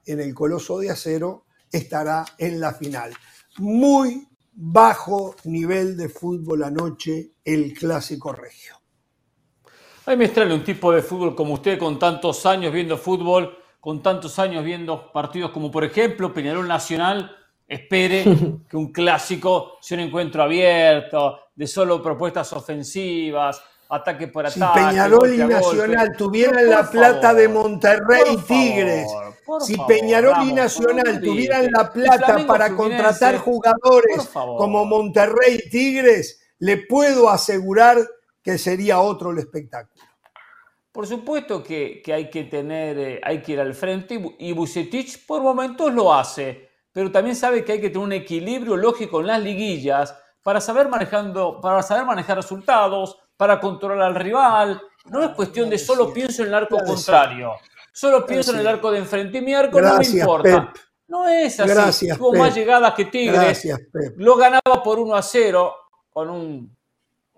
en 0.06 0.20
el 0.20 0.34
Coloso 0.34 0.80
de 0.80 0.92
Acero, 0.92 1.46
estará 1.72 2.26
en 2.38 2.60
la 2.60 2.74
final. 2.74 3.14
Muy 3.58 4.28
bajo 4.54 5.36
nivel 5.46 5.96
de 5.98 6.10
fútbol 6.10 6.64
anoche 6.64 7.32
el 7.44 7.74
clásico 7.74 8.34
regio. 8.34 8.76
Ay, 10.06 10.18
me 10.18 10.26
extraña 10.26 10.54
un 10.54 10.64
tipo 10.64 10.92
de 10.92 11.02
fútbol 11.02 11.36
como 11.36 11.54
usted, 11.54 11.78
con 11.78 12.00
tantos 12.00 12.46
años 12.46 12.74
viendo 12.74 12.98
fútbol, 12.98 13.58
con 13.80 14.02
tantos 14.02 14.38
años 14.40 14.66
viendo 14.66 15.12
partidos 15.12 15.52
como 15.52 15.72
por 15.72 15.84
ejemplo 15.84 16.34
Peñarol 16.34 16.68
Nacional, 16.68 17.32
espere 17.68 18.24
que 18.70 18.76
un 18.76 18.92
clásico 18.92 19.78
sea 19.82 19.98
un 19.98 20.06
encuentro 20.06 20.44
abierto, 20.44 21.40
de 21.60 21.68
solo 21.68 22.02
propuestas 22.02 22.54
ofensivas, 22.54 23.62
ataque 23.90 24.30
por 24.30 24.46
ataque. 24.46 24.80
Si 24.80 24.80
Peñarol 24.80 25.34
y 25.34 25.38
Nacional 25.40 26.16
tuvieran 26.16 26.70
la 26.70 26.90
plata 26.90 27.34
de 27.34 27.50
Monterrey 27.50 28.22
y 28.32 28.38
Tigres, 28.38 29.12
si 29.60 29.76
Peñarol 29.86 30.48
y 30.48 30.54
Nacional 30.54 31.20
tuvieran 31.20 31.68
la 31.70 31.92
plata 31.92 32.48
para 32.48 32.74
contratar 32.74 33.40
jugadores 33.40 34.30
como 34.34 34.86
Monterrey 34.86 35.60
y 35.62 35.70
Tigres, 35.70 36.42
le 36.60 36.78
puedo 36.78 37.30
asegurar 37.30 37.98
que 38.42 38.58
sería 38.58 39.02
otro 39.02 39.32
el 39.32 39.40
espectáculo. 39.40 40.02
Por 40.94 41.08
supuesto 41.08 41.62
que, 41.62 42.02
hay 42.08 42.30
que 42.30 42.46
tener, 42.46 42.98
eh, 42.98 43.22
hay 43.22 43.42
que 43.42 43.52
ir 43.52 43.60
al 43.60 43.74
frente 43.74 44.18
y 44.40 44.54
Bucetich 44.54 45.26
por 45.26 45.42
momentos 45.42 45.94
lo 45.94 46.14
hace, 46.14 46.70
pero 46.94 47.12
también 47.12 47.36
sabe 47.36 47.66
que 47.66 47.74
hay 47.74 47.82
que 47.82 47.90
tener 47.90 48.06
un 48.06 48.14
equilibrio 48.14 48.78
lógico 48.78 49.20
en 49.20 49.28
las 49.28 49.44
liguillas 49.44 50.16
para 50.44 50.62
saber, 50.62 50.88
manejando, 50.88 51.60
para 51.62 51.82
saber 51.82 52.06
manejar 52.06 52.38
resultados, 52.38 53.18
para 53.38 53.60
controlar 53.60 54.08
al 54.08 54.16
rival. 54.16 54.82
No 55.06 55.24
es 55.24 55.30
cuestión 55.32 55.70
de 55.70 55.78
solo 55.78 56.14
pienso 56.14 56.44
en 56.44 56.50
el 56.50 56.54
arco 56.56 56.78
contrario, 56.86 57.54
solo 57.92 58.26
pienso 58.26 58.54
en 58.54 58.60
el 58.60 58.68
arco 58.68 58.92
de 58.92 59.00
enfrente 59.00 59.38
y 59.40 59.42
mi 59.42 59.54
arco 59.54 59.82
no 59.82 59.98
me 59.98 60.06
importa. 60.06 60.74
No 61.08 61.28
es 61.28 61.60
así. 61.60 62.08
Tuvo 62.16 62.34
más 62.34 62.54
llegadas 62.54 62.94
que 62.94 63.06
Tigres. 63.06 63.68
Lo 64.18 64.36
ganaba 64.36 64.84
por 64.84 65.00
1 65.00 65.16
a 65.16 65.22
0 65.22 65.76
con 66.10 66.30
un 66.30 66.79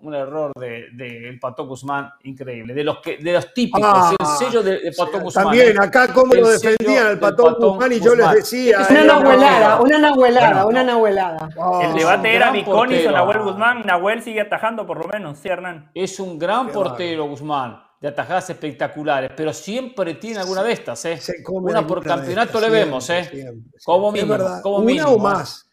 un 0.02 0.14
error 0.14 0.52
de, 0.58 0.88
de 0.92 1.38
Pato 1.40 1.66
Guzmán 1.66 2.12
increíble. 2.24 2.74
De 2.74 2.84
los, 2.84 2.98
que, 2.98 3.18
de 3.18 3.32
los 3.32 3.54
típicos, 3.54 3.82
ah, 3.84 4.14
el 4.18 4.26
sello 4.26 4.62
de, 4.62 4.80
de 4.80 4.92
Pato 4.92 5.20
Guzmán. 5.20 5.44
También, 5.44 5.80
acá 5.80 6.12
cómo 6.12 6.34
lo 6.34 6.48
defendían 6.48 7.06
al 7.06 7.18
Pato, 7.18 7.54
Guzmán 7.56 7.92
y 7.92 8.00
yo 8.00 8.14
les 8.14 8.30
decía. 8.32 8.86
Una 8.90 9.04
nahuelada, 9.04 9.80
una 9.80 9.98
nahuelada, 9.98 10.66
una 10.66 10.82
nahuelada. 10.84 11.48
el 11.82 11.94
debate 11.94 12.34
era 12.34 12.50
Viconis 12.50 13.06
o 13.06 13.10
Nahuel 13.10 13.42
Guzmán. 13.42 13.82
Nahuel 13.86 14.22
sigue 14.22 14.40
atajando 14.40 14.86
por 14.86 14.98
lo 14.98 15.08
menos, 15.08 15.38
sí, 15.38 15.48
Hernán. 15.48 15.90
Es 15.94 16.18
un 16.18 16.38
gran 16.38 16.68
portero, 16.68 17.26
Guzmán 17.26 17.92
de 18.00 18.08
atajadas 18.08 18.50
espectaculares, 18.50 19.30
pero 19.36 19.52
siempre 19.52 20.14
tiene 20.14 20.40
alguna 20.40 20.64
de 20.64 20.72
estas, 20.72 21.04
¿eh? 21.04 21.20
Una 21.48 21.86
por 21.86 22.02
campeonato 22.02 22.60
le 22.60 22.68
vemos, 22.68 23.08
¿eh? 23.10 23.30
como 23.84 24.10
mínimo, 24.10 24.36
como 24.60 24.78
Una 24.78 25.06
o 25.06 25.18
más. 25.18 25.71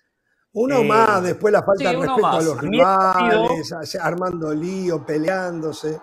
Uno 0.53 0.77
eh, 0.79 0.83
más, 0.83 1.23
después 1.23 1.53
la 1.53 1.63
falta 1.63 1.91
de 1.91 1.97
respeto 1.97 2.27
a 2.27 2.41
los 2.41 2.61
rivales, 2.61 3.97
armando 4.01 4.53
lío, 4.53 5.05
peleándose. 5.05 5.99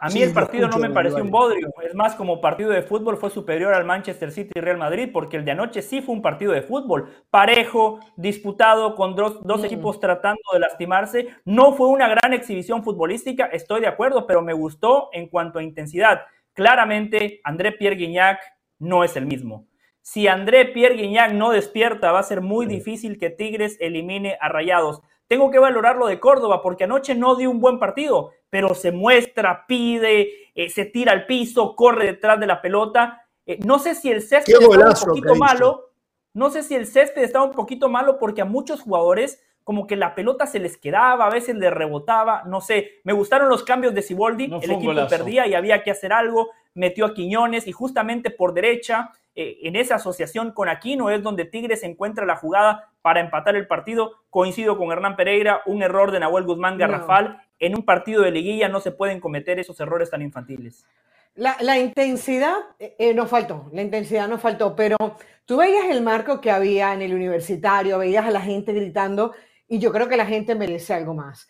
A 0.00 0.08
mí 0.10 0.22
el 0.22 0.32
partido 0.32 0.68
no 0.68 0.78
me 0.78 0.90
pareció 0.90 1.22
un 1.22 1.30
bodrio. 1.30 1.68
Es 1.82 1.94
más, 1.94 2.14
como 2.14 2.40
partido 2.40 2.70
de 2.70 2.82
fútbol 2.82 3.16
fue 3.16 3.30
superior 3.30 3.74
al 3.74 3.84
Manchester 3.84 4.30
City 4.30 4.52
y 4.54 4.60
Real 4.60 4.78
Madrid, 4.78 5.10
porque 5.12 5.36
el 5.36 5.44
de 5.44 5.50
anoche 5.50 5.82
sí 5.82 6.00
fue 6.00 6.14
un 6.14 6.22
partido 6.22 6.52
de 6.52 6.62
fútbol. 6.62 7.10
Parejo, 7.30 7.98
disputado, 8.16 8.94
con 8.94 9.16
dos, 9.16 9.44
dos 9.44 9.64
equipos 9.64 9.98
tratando 9.98 10.40
de 10.52 10.60
lastimarse. 10.60 11.28
No 11.44 11.72
fue 11.72 11.88
una 11.88 12.08
gran 12.08 12.32
exhibición 12.32 12.84
futbolística, 12.84 13.46
estoy 13.46 13.80
de 13.80 13.88
acuerdo, 13.88 14.26
pero 14.26 14.40
me 14.40 14.52
gustó 14.52 15.08
en 15.12 15.28
cuanto 15.28 15.58
a 15.58 15.64
intensidad. 15.64 16.20
Claramente, 16.52 17.40
André 17.42 17.72
Pierre 17.72 17.96
Guignac 17.96 18.38
no 18.78 19.02
es 19.02 19.16
el 19.16 19.26
mismo. 19.26 19.66
Si 20.10 20.26
André 20.26 20.64
Pierre 20.64 20.94
Guignac 20.94 21.32
no 21.32 21.50
despierta, 21.50 22.12
va 22.12 22.20
a 22.20 22.22
ser 22.22 22.40
muy 22.40 22.64
difícil 22.64 23.18
que 23.18 23.28
Tigres 23.28 23.76
elimine 23.78 24.38
a 24.40 24.48
Rayados. 24.48 25.02
Tengo 25.26 25.50
que 25.50 25.58
valorar 25.58 25.96
lo 25.98 26.06
de 26.06 26.18
Córdoba 26.18 26.62
porque 26.62 26.84
anoche 26.84 27.14
no 27.14 27.36
dio 27.36 27.50
un 27.50 27.60
buen 27.60 27.78
partido, 27.78 28.30
pero 28.48 28.74
se 28.74 28.90
muestra, 28.90 29.66
pide, 29.68 30.30
eh, 30.54 30.70
se 30.70 30.86
tira 30.86 31.12
al 31.12 31.26
piso, 31.26 31.76
corre 31.76 32.06
detrás 32.06 32.40
de 32.40 32.46
la 32.46 32.62
pelota. 32.62 33.28
Eh, 33.44 33.58
no 33.66 33.78
sé 33.78 33.94
si 33.94 34.10
el 34.10 34.22
césped 34.22 34.54
está 34.54 34.88
un 34.88 35.08
poquito 35.08 35.34
malo. 35.34 35.90
No 36.32 36.48
sé 36.48 36.62
si 36.62 36.74
el 36.74 36.86
césped 36.86 37.22
estaba 37.22 37.44
un 37.44 37.52
poquito 37.52 37.90
malo 37.90 38.18
porque 38.18 38.40
a 38.40 38.46
muchos 38.46 38.80
jugadores 38.80 39.44
como 39.68 39.86
que 39.86 39.96
la 39.96 40.14
pelota 40.14 40.46
se 40.46 40.60
les 40.60 40.78
quedaba, 40.78 41.26
a 41.26 41.30
veces 41.30 41.54
le 41.54 41.68
rebotaba, 41.68 42.42
no 42.46 42.62
sé. 42.62 43.02
Me 43.04 43.12
gustaron 43.12 43.50
los 43.50 43.64
cambios 43.64 43.92
de 43.92 44.00
Siboldi, 44.00 44.44
el 44.62 44.70
equipo 44.70 44.94
perdía 45.10 45.46
y 45.46 45.52
había 45.52 45.82
que 45.82 45.90
hacer 45.90 46.10
algo. 46.10 46.48
Metió 46.72 47.04
a 47.04 47.12
Quiñones 47.12 47.66
y 47.66 47.72
justamente 47.72 48.30
por 48.30 48.54
derecha 48.54 49.10
eh, 49.34 49.58
en 49.64 49.76
esa 49.76 49.96
asociación 49.96 50.52
con 50.52 50.70
Aquino 50.70 51.10
es 51.10 51.22
donde 51.22 51.44
Tigres 51.44 51.82
encuentra 51.82 52.24
la 52.24 52.36
jugada 52.36 52.88
para 53.02 53.20
empatar 53.20 53.56
el 53.56 53.66
partido. 53.66 54.12
Coincido 54.30 54.78
con 54.78 54.90
Hernán 54.90 55.16
Pereira, 55.16 55.60
un 55.66 55.82
error 55.82 56.12
de 56.12 56.20
Nahuel 56.20 56.46
Guzmán 56.46 56.78
Garrafal. 56.78 57.42
En 57.58 57.76
un 57.76 57.84
partido 57.84 58.22
de 58.22 58.30
liguilla 58.30 58.70
no 58.70 58.80
se 58.80 58.92
pueden 58.92 59.20
cometer 59.20 59.58
esos 59.58 59.78
errores 59.80 60.08
tan 60.08 60.22
infantiles. 60.22 60.86
La, 61.34 61.78
intensidad 61.78 62.56
eh, 62.78 62.96
eh, 62.98 63.12
no 63.12 63.26
faltó, 63.26 63.68
la 63.74 63.82
intensidad 63.82 64.26
no 64.28 64.38
faltó, 64.38 64.74
pero 64.74 64.96
tú 65.44 65.58
veías 65.58 65.84
el 65.90 66.02
marco 66.02 66.40
que 66.40 66.50
había 66.50 66.94
en 66.94 67.02
el 67.02 67.14
universitario, 67.14 67.98
veías 67.98 68.26
a 68.26 68.30
la 68.30 68.40
gente 68.40 68.72
gritando 68.72 69.34
y 69.68 69.78
yo 69.78 69.92
creo 69.92 70.08
que 70.08 70.16
la 70.16 70.26
gente 70.26 70.54
merece 70.54 70.94
algo 70.94 71.14
más. 71.14 71.48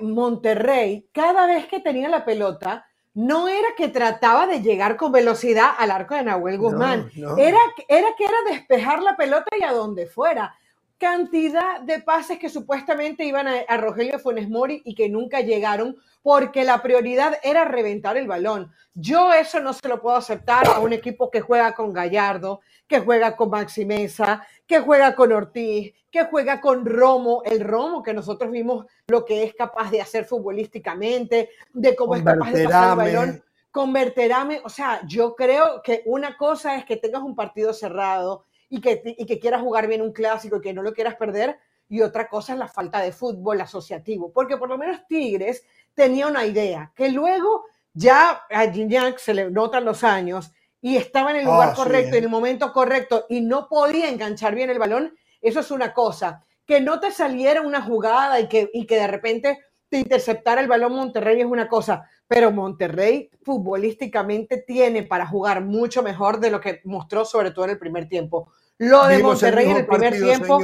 Monterrey, 0.00 1.08
cada 1.12 1.46
vez 1.46 1.66
que 1.66 1.80
tenía 1.80 2.08
la 2.08 2.24
pelota, 2.24 2.86
no 3.14 3.48
era 3.48 3.68
que 3.76 3.88
trataba 3.88 4.46
de 4.46 4.62
llegar 4.62 4.96
con 4.96 5.12
velocidad 5.12 5.70
al 5.78 5.90
arco 5.90 6.14
de 6.14 6.24
Nahuel 6.24 6.58
Guzmán, 6.58 7.10
Era, 7.14 7.58
era 7.88 8.08
que 8.16 8.24
era 8.24 8.42
despejar 8.48 9.02
la 9.02 9.16
pelota 9.16 9.56
y 9.58 9.64
a 9.64 9.72
donde 9.72 10.06
fuera. 10.06 10.54
Cantidad 10.96 11.80
de 11.80 12.00
pases 12.00 12.38
que 12.38 12.50
supuestamente 12.50 13.24
iban 13.24 13.48
a, 13.48 13.76
Rogelio 13.78 14.18
Funes 14.18 14.50
Mori 14.50 14.82
y 14.84 14.94
que 14.94 15.08
nunca 15.08 15.40
llegaron 15.40 15.96
porque 16.22 16.62
la 16.62 16.82
prioridad 16.82 17.38
era 17.42 17.64
reventar 17.64 18.18
el 18.18 18.28
balón. 18.28 18.70
Yo 18.94 19.32
eso 19.32 19.60
no 19.60 19.72
se 19.72 19.88
lo 19.88 20.02
puedo 20.02 20.16
aceptar 20.16 20.68
a 20.68 20.78
un 20.78 20.92
equipo 20.92 21.30
que 21.30 21.40
juega 21.40 21.72
con 21.72 21.94
Gallardo, 21.94 22.60
que 22.86 23.00
juega 23.00 23.34
con 23.34 23.48
Maxi 23.48 23.86
Mesa, 23.86 24.46
que 24.70 24.78
juega 24.78 25.16
con 25.16 25.32
Ortiz, 25.32 25.92
que 26.12 26.26
juega 26.26 26.60
con 26.60 26.86
Romo, 26.86 27.42
el 27.44 27.58
Romo 27.58 28.04
que 28.04 28.14
nosotros 28.14 28.52
vimos 28.52 28.86
lo 29.08 29.24
que 29.24 29.42
es 29.42 29.52
capaz 29.52 29.90
de 29.90 30.00
hacer 30.00 30.24
futbolísticamente, 30.24 31.50
de 31.72 31.96
cómo 31.96 32.14
es 32.14 32.22
capaz 32.22 32.52
de 32.52 32.66
pasar 32.66 32.90
el 32.92 32.96
balón, 32.96 33.44
converterame, 33.72 34.60
o 34.62 34.68
sea, 34.68 35.00
yo 35.08 35.34
creo 35.34 35.82
que 35.82 36.04
una 36.06 36.36
cosa 36.36 36.76
es 36.76 36.84
que 36.84 36.96
tengas 36.96 37.20
un 37.20 37.34
partido 37.34 37.72
cerrado 37.72 38.44
y 38.68 38.80
que, 38.80 39.02
y 39.18 39.26
que 39.26 39.40
quieras 39.40 39.60
jugar 39.60 39.88
bien 39.88 40.02
un 40.02 40.12
clásico 40.12 40.58
y 40.58 40.60
que 40.60 40.72
no 40.72 40.82
lo 40.82 40.92
quieras 40.92 41.16
perder, 41.16 41.58
y 41.88 42.02
otra 42.02 42.28
cosa 42.28 42.52
es 42.52 42.60
la 42.60 42.68
falta 42.68 43.00
de 43.00 43.10
fútbol 43.10 43.60
asociativo, 43.60 44.30
porque 44.32 44.56
por 44.56 44.68
lo 44.68 44.78
menos 44.78 45.04
Tigres 45.08 45.64
tenía 45.94 46.28
una 46.28 46.46
idea, 46.46 46.92
que 46.94 47.08
luego 47.08 47.64
ya 47.92 48.44
a 48.48 48.70
Gignac 48.70 49.18
se 49.18 49.34
le 49.34 49.50
notan 49.50 49.84
los 49.84 50.04
años 50.04 50.52
y 50.82 50.96
estaba 50.96 51.30
en 51.30 51.38
el 51.38 51.44
lugar 51.44 51.70
ah, 51.72 51.74
correcto, 51.74 52.16
en 52.16 52.24
el 52.24 52.30
momento 52.30 52.72
correcto 52.72 53.26
y 53.28 53.40
no 53.40 53.68
podía 53.68 54.08
enganchar 54.08 54.54
bien 54.54 54.70
el 54.70 54.78
balón, 54.78 55.14
eso 55.40 55.60
es 55.60 55.70
una 55.70 55.92
cosa. 55.92 56.44
Que 56.66 56.80
no 56.80 57.00
te 57.00 57.10
saliera 57.10 57.62
una 57.62 57.82
jugada 57.82 58.40
y 58.40 58.48
que, 58.48 58.70
y 58.72 58.86
que 58.86 58.96
de 58.96 59.06
repente 59.06 59.58
te 59.88 59.98
interceptara 59.98 60.60
el 60.60 60.68
balón 60.68 60.94
Monterrey 60.94 61.40
es 61.40 61.46
una 61.46 61.68
cosa, 61.68 62.08
pero 62.28 62.52
Monterrey 62.52 63.28
futbolísticamente 63.42 64.58
tiene 64.66 65.02
para 65.02 65.26
jugar 65.26 65.62
mucho 65.62 66.02
mejor 66.02 66.38
de 66.38 66.50
lo 66.50 66.60
que 66.60 66.80
mostró 66.84 67.24
sobre 67.24 67.50
todo 67.50 67.64
en 67.64 67.72
el 67.72 67.78
primer 67.78 68.08
tiempo. 68.08 68.52
Lo 68.78 69.06
de 69.06 69.18
Monterrey 69.18 69.68
en 69.68 69.76
el 69.76 69.86
primer 69.86 70.14
tiempo, 70.14 70.58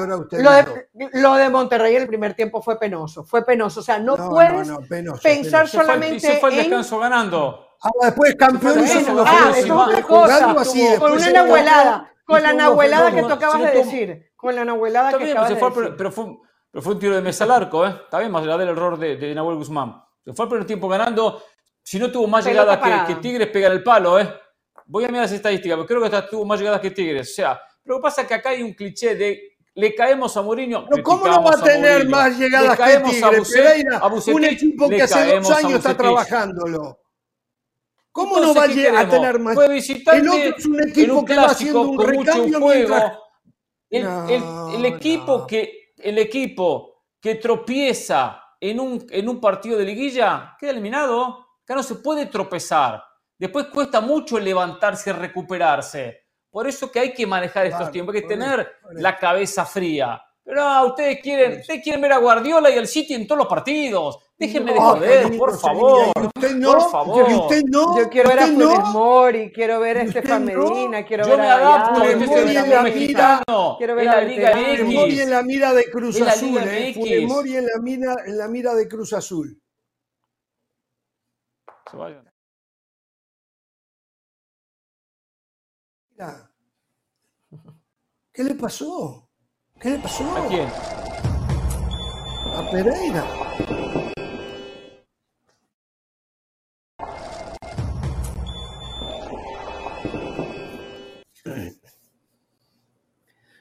lo 1.12 1.34
de, 1.34 1.50
Monterrey 1.50 1.96
en 1.96 2.02
el 2.02 2.08
primer 2.08 2.32
tiempo 2.32 2.62
fue 2.62 2.78
penoso, 2.78 3.24
fue 3.24 3.44
penoso. 3.44 3.80
O 3.80 3.82
sea, 3.82 3.98
no, 3.98 4.16
puedes 4.16 4.70
pensar 5.22 5.68
solamente. 5.68 6.20
Se 6.20 6.36
fue 6.38 6.50
el 6.50 6.56
descanso 6.56 6.98
ganando. 6.98 7.65
Ah, 7.86 8.06
después 8.06 8.34
campeón 8.34 8.78
ah, 8.80 9.52
es 9.56 9.70
otra 9.70 10.02
cosa. 10.02 10.98
con 10.98 11.12
una 11.12 11.30
nahuelada, 11.30 12.14
con 12.24 12.42
la 12.42 12.52
nahuelada 12.52 13.14
que 13.14 13.22
tú 13.22 13.32
acabas 13.32 13.60
de 13.60 13.70
decir. 13.70 14.32
Con 14.36 14.54
la 14.54 14.64
nahuelada 14.64 15.16
que 15.16 15.30
acabas 15.30 15.48
de 15.50 15.54
decir. 15.54 15.70
Pero 15.96 16.10
fue, 16.10 16.36
pero 16.70 16.82
fue 16.82 16.92
un 16.94 16.98
tiro 16.98 17.14
de 17.14 17.22
mesa 17.22 17.44
al 17.44 17.52
arco, 17.52 17.86
¿eh? 17.86 17.90
Está 17.90 18.18
bien, 18.18 18.32
más 18.32 18.42
allá 18.42 18.58
del 18.58 18.70
error 18.70 18.98
de, 18.98 19.16
de 19.16 19.34
Nahuel 19.34 19.56
Guzmán. 19.56 20.02
Se 20.24 20.32
fue 20.32 20.46
el 20.46 20.48
primer 20.48 20.66
tiempo 20.66 20.88
ganando. 20.88 21.42
Si 21.82 21.98
no 22.00 22.10
tuvo 22.10 22.26
más 22.26 22.44
llegadas 22.44 22.78
que, 22.78 23.14
que, 23.14 23.20
Tigres, 23.20 23.48
pegar 23.48 23.70
el 23.70 23.82
palo, 23.82 24.18
¿eh? 24.18 24.28
Voy 24.86 25.04
a 25.04 25.08
mirar 25.08 25.22
las 25.22 25.32
estadísticas, 25.32 25.76
pero 25.76 25.86
creo 25.86 26.10
que 26.10 26.28
tuvo 26.28 26.44
más 26.44 26.58
llegadas 26.58 26.80
que 26.80 26.90
Tigres. 26.90 27.30
O 27.30 27.34
sea, 27.34 27.60
lo 27.84 27.96
que 27.96 28.02
pasa 28.02 28.22
es 28.22 28.28
que 28.28 28.34
acá 28.34 28.50
hay 28.50 28.62
un 28.62 28.72
cliché 28.72 29.14
de 29.14 29.56
le 29.74 29.94
caemos 29.94 30.36
a 30.36 30.42
Mourinho. 30.42 30.86
¿Cómo 31.02 31.26
no 31.26 31.44
va 31.44 31.50
a 31.50 31.62
tener 31.62 32.08
más 32.08 32.36
llegadas 32.36 32.76
que 32.76 33.10
Tigres? 33.10 33.54
A 34.00 34.06
un 34.08 34.44
equipo 34.44 34.88
que 34.88 35.02
hace 35.02 35.38
dos 35.38 35.50
años 35.52 35.74
está 35.74 35.96
trabajándolo. 35.96 36.98
¿Cómo 38.16 38.40
no 38.40 38.54
va 38.54 38.64
a, 38.64 39.08
tener 39.10 39.38
más? 39.38 39.54
Fue 39.54 39.68
visitante 39.68 40.20
el 40.20 40.28
otro 40.28 40.56
es 40.56 40.64
un 40.64 40.88
equipo 40.88 41.22
que 41.22 41.36
va 41.36 41.44
haciendo 41.44 41.82
un 41.82 41.96
con 41.98 42.14
mucho 42.14 42.60
juego. 42.60 42.96
El, 43.90 44.06
el, 44.74 44.84
equipo 44.86 45.46
que, 45.46 45.92
el 45.98 46.16
equipo 46.16 47.04
que 47.20 47.34
tropieza 47.34 48.42
en 48.58 48.80
un, 48.80 49.06
en 49.10 49.28
un 49.28 49.38
partido 49.38 49.76
de 49.76 49.84
liguilla, 49.84 50.56
queda 50.58 50.70
eliminado. 50.70 51.46
Acá 51.62 51.74
no 51.74 51.82
se 51.82 51.96
puede 51.96 52.24
tropezar. 52.24 53.04
Después 53.38 53.66
cuesta 53.66 54.00
mucho 54.00 54.38
levantarse 54.38 55.10
y 55.10 55.12
recuperarse. 55.12 56.24
Por 56.50 56.66
eso 56.66 56.90
que 56.90 57.00
hay 57.00 57.12
que 57.12 57.26
manejar 57.26 57.66
estos 57.66 57.90
tiempos, 57.90 58.14
hay 58.14 58.22
que 58.22 58.28
tener 58.28 58.66
la 58.92 59.18
cabeza 59.18 59.66
fría. 59.66 60.22
Pero 60.46 60.62
ah, 60.62 60.84
ustedes 60.84 61.18
quieren, 61.20 61.58
ustedes 61.58 61.82
quieren 61.82 62.00
ver 62.00 62.12
a 62.12 62.18
Guardiola 62.18 62.70
y 62.70 62.78
al 62.78 62.86
City 62.86 63.14
en 63.14 63.26
todos 63.26 63.40
los 63.40 63.48
partidos. 63.48 64.20
Déjenme 64.38 64.74
de 64.74 64.78
joder, 64.78 65.36
por 65.36 65.58
favor. 65.58 66.12
Usted 66.36 66.54
no, 66.54 66.72
por 66.72 66.90
favor. 66.90 67.32
usted 67.32 67.62
no, 67.64 67.98
yo 67.98 68.08
quiero 68.08 68.28
ver 68.28 68.38
a 68.38 68.46
Funes 68.46 68.78
Mori, 68.92 69.50
quiero 69.52 69.80
ver 69.80 69.98
a 69.98 70.02
Estefan 70.02 70.44
Medina, 70.44 71.04
quiero 71.04 71.26
ver 71.26 71.40
a 71.40 71.94
Funes 71.96 72.28
Mori 72.28 72.56
en 72.56 72.70
la 72.70 72.82
mira, 72.84 73.42
quiero 73.76 73.94
ver 73.96 74.08
a 74.08 74.16
la 74.16 74.22
Liga 74.22 74.72
X. 74.74 74.84
Mori 74.84 75.20
en 75.20 75.30
la 75.30 75.42
mira 75.42 75.74
de 75.74 75.90
Cruz 75.90 76.20
Azul, 76.20 76.60
eh. 76.62 76.94
Funes 76.94 77.22
Mori 77.26 77.56
en 77.56 77.66
la 77.66 77.78
mira, 77.82 78.14
en 78.24 78.38
la 78.38 78.46
mira 78.46 78.74
de 78.74 78.86
Cruz 78.86 79.14
Azul. 79.14 79.60
Se 81.90 81.96
vayan. 81.96 82.24
¿Qué 88.32 88.44
le 88.44 88.54
pasó? 88.54 89.25
¿Qué 89.80 89.90
le 89.90 89.98
pasó? 89.98 90.24
¿A 90.34 90.48
quién? 90.48 90.68
A 92.54 92.70
Pereira. 92.70 93.24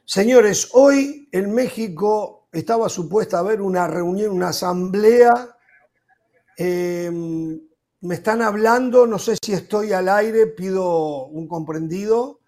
Señores, 0.06 0.70
hoy 0.72 1.28
en 1.34 1.54
México 1.54 2.48
estaba 2.54 2.88
supuesta 2.88 3.36
a 3.38 3.40
haber 3.42 3.62
una 3.62 3.86
reunión, 3.86 4.32
una 4.32 4.50
asamblea. 4.50 5.58
Em, 6.56 7.60
me 8.00 8.16
están 8.16 8.42
hablando, 8.42 9.06
no 9.06 9.20
sé 9.20 9.36
si 9.44 9.52
estoy 9.52 9.92
al 9.92 10.08
aire, 10.08 10.48
pido 10.48 11.26
un 11.26 11.50
comprendido. 11.50 12.40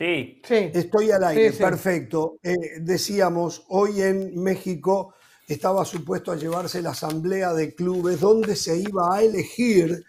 Sí, 0.00 0.40
sí. 0.42 0.70
Estoy 0.72 1.10
al 1.10 1.24
aire, 1.24 1.52
perfecto. 1.52 2.38
Eh, 2.42 2.80
decíamos, 2.80 3.66
hoy 3.68 4.00
en 4.00 4.42
México 4.42 5.12
estaba 5.46 5.84
supuesto 5.84 6.32
a 6.32 6.36
llevarse 6.36 6.80
la 6.80 6.92
asamblea 6.92 7.52
de 7.52 7.74
clubes 7.74 8.18
donde 8.18 8.56
se 8.56 8.78
iba 8.78 9.14
a 9.14 9.22
elegir 9.22 10.02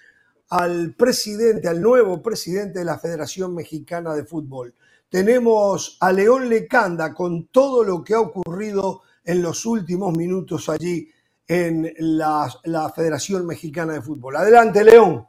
al 0.47 0.93
presidente, 0.93 1.67
al 1.67 1.81
nuevo 1.81 2.21
presidente 2.21 2.79
de 2.79 2.85
la 2.85 2.99
Federación 2.99 3.53
Mexicana 3.53 4.15
de 4.15 4.23
Fútbol. 4.23 4.73
Tenemos 5.09 5.97
a 5.99 6.13
León 6.13 6.47
Lecanda 6.47 7.13
con 7.13 7.47
todo 7.47 7.83
lo 7.83 8.01
que 8.01 8.13
ha 8.13 8.21
ocurrido 8.21 9.01
en 9.25 9.41
los 9.41 9.65
últimos 9.65 10.15
minutos 10.15 10.69
allí 10.69 11.11
en 11.45 11.93
la, 11.97 12.49
la 12.63 12.89
Federación 12.91 13.45
Mexicana 13.45 13.91
de 13.91 14.01
Fútbol. 14.01 14.37
Adelante, 14.37 14.85
León. 14.85 15.27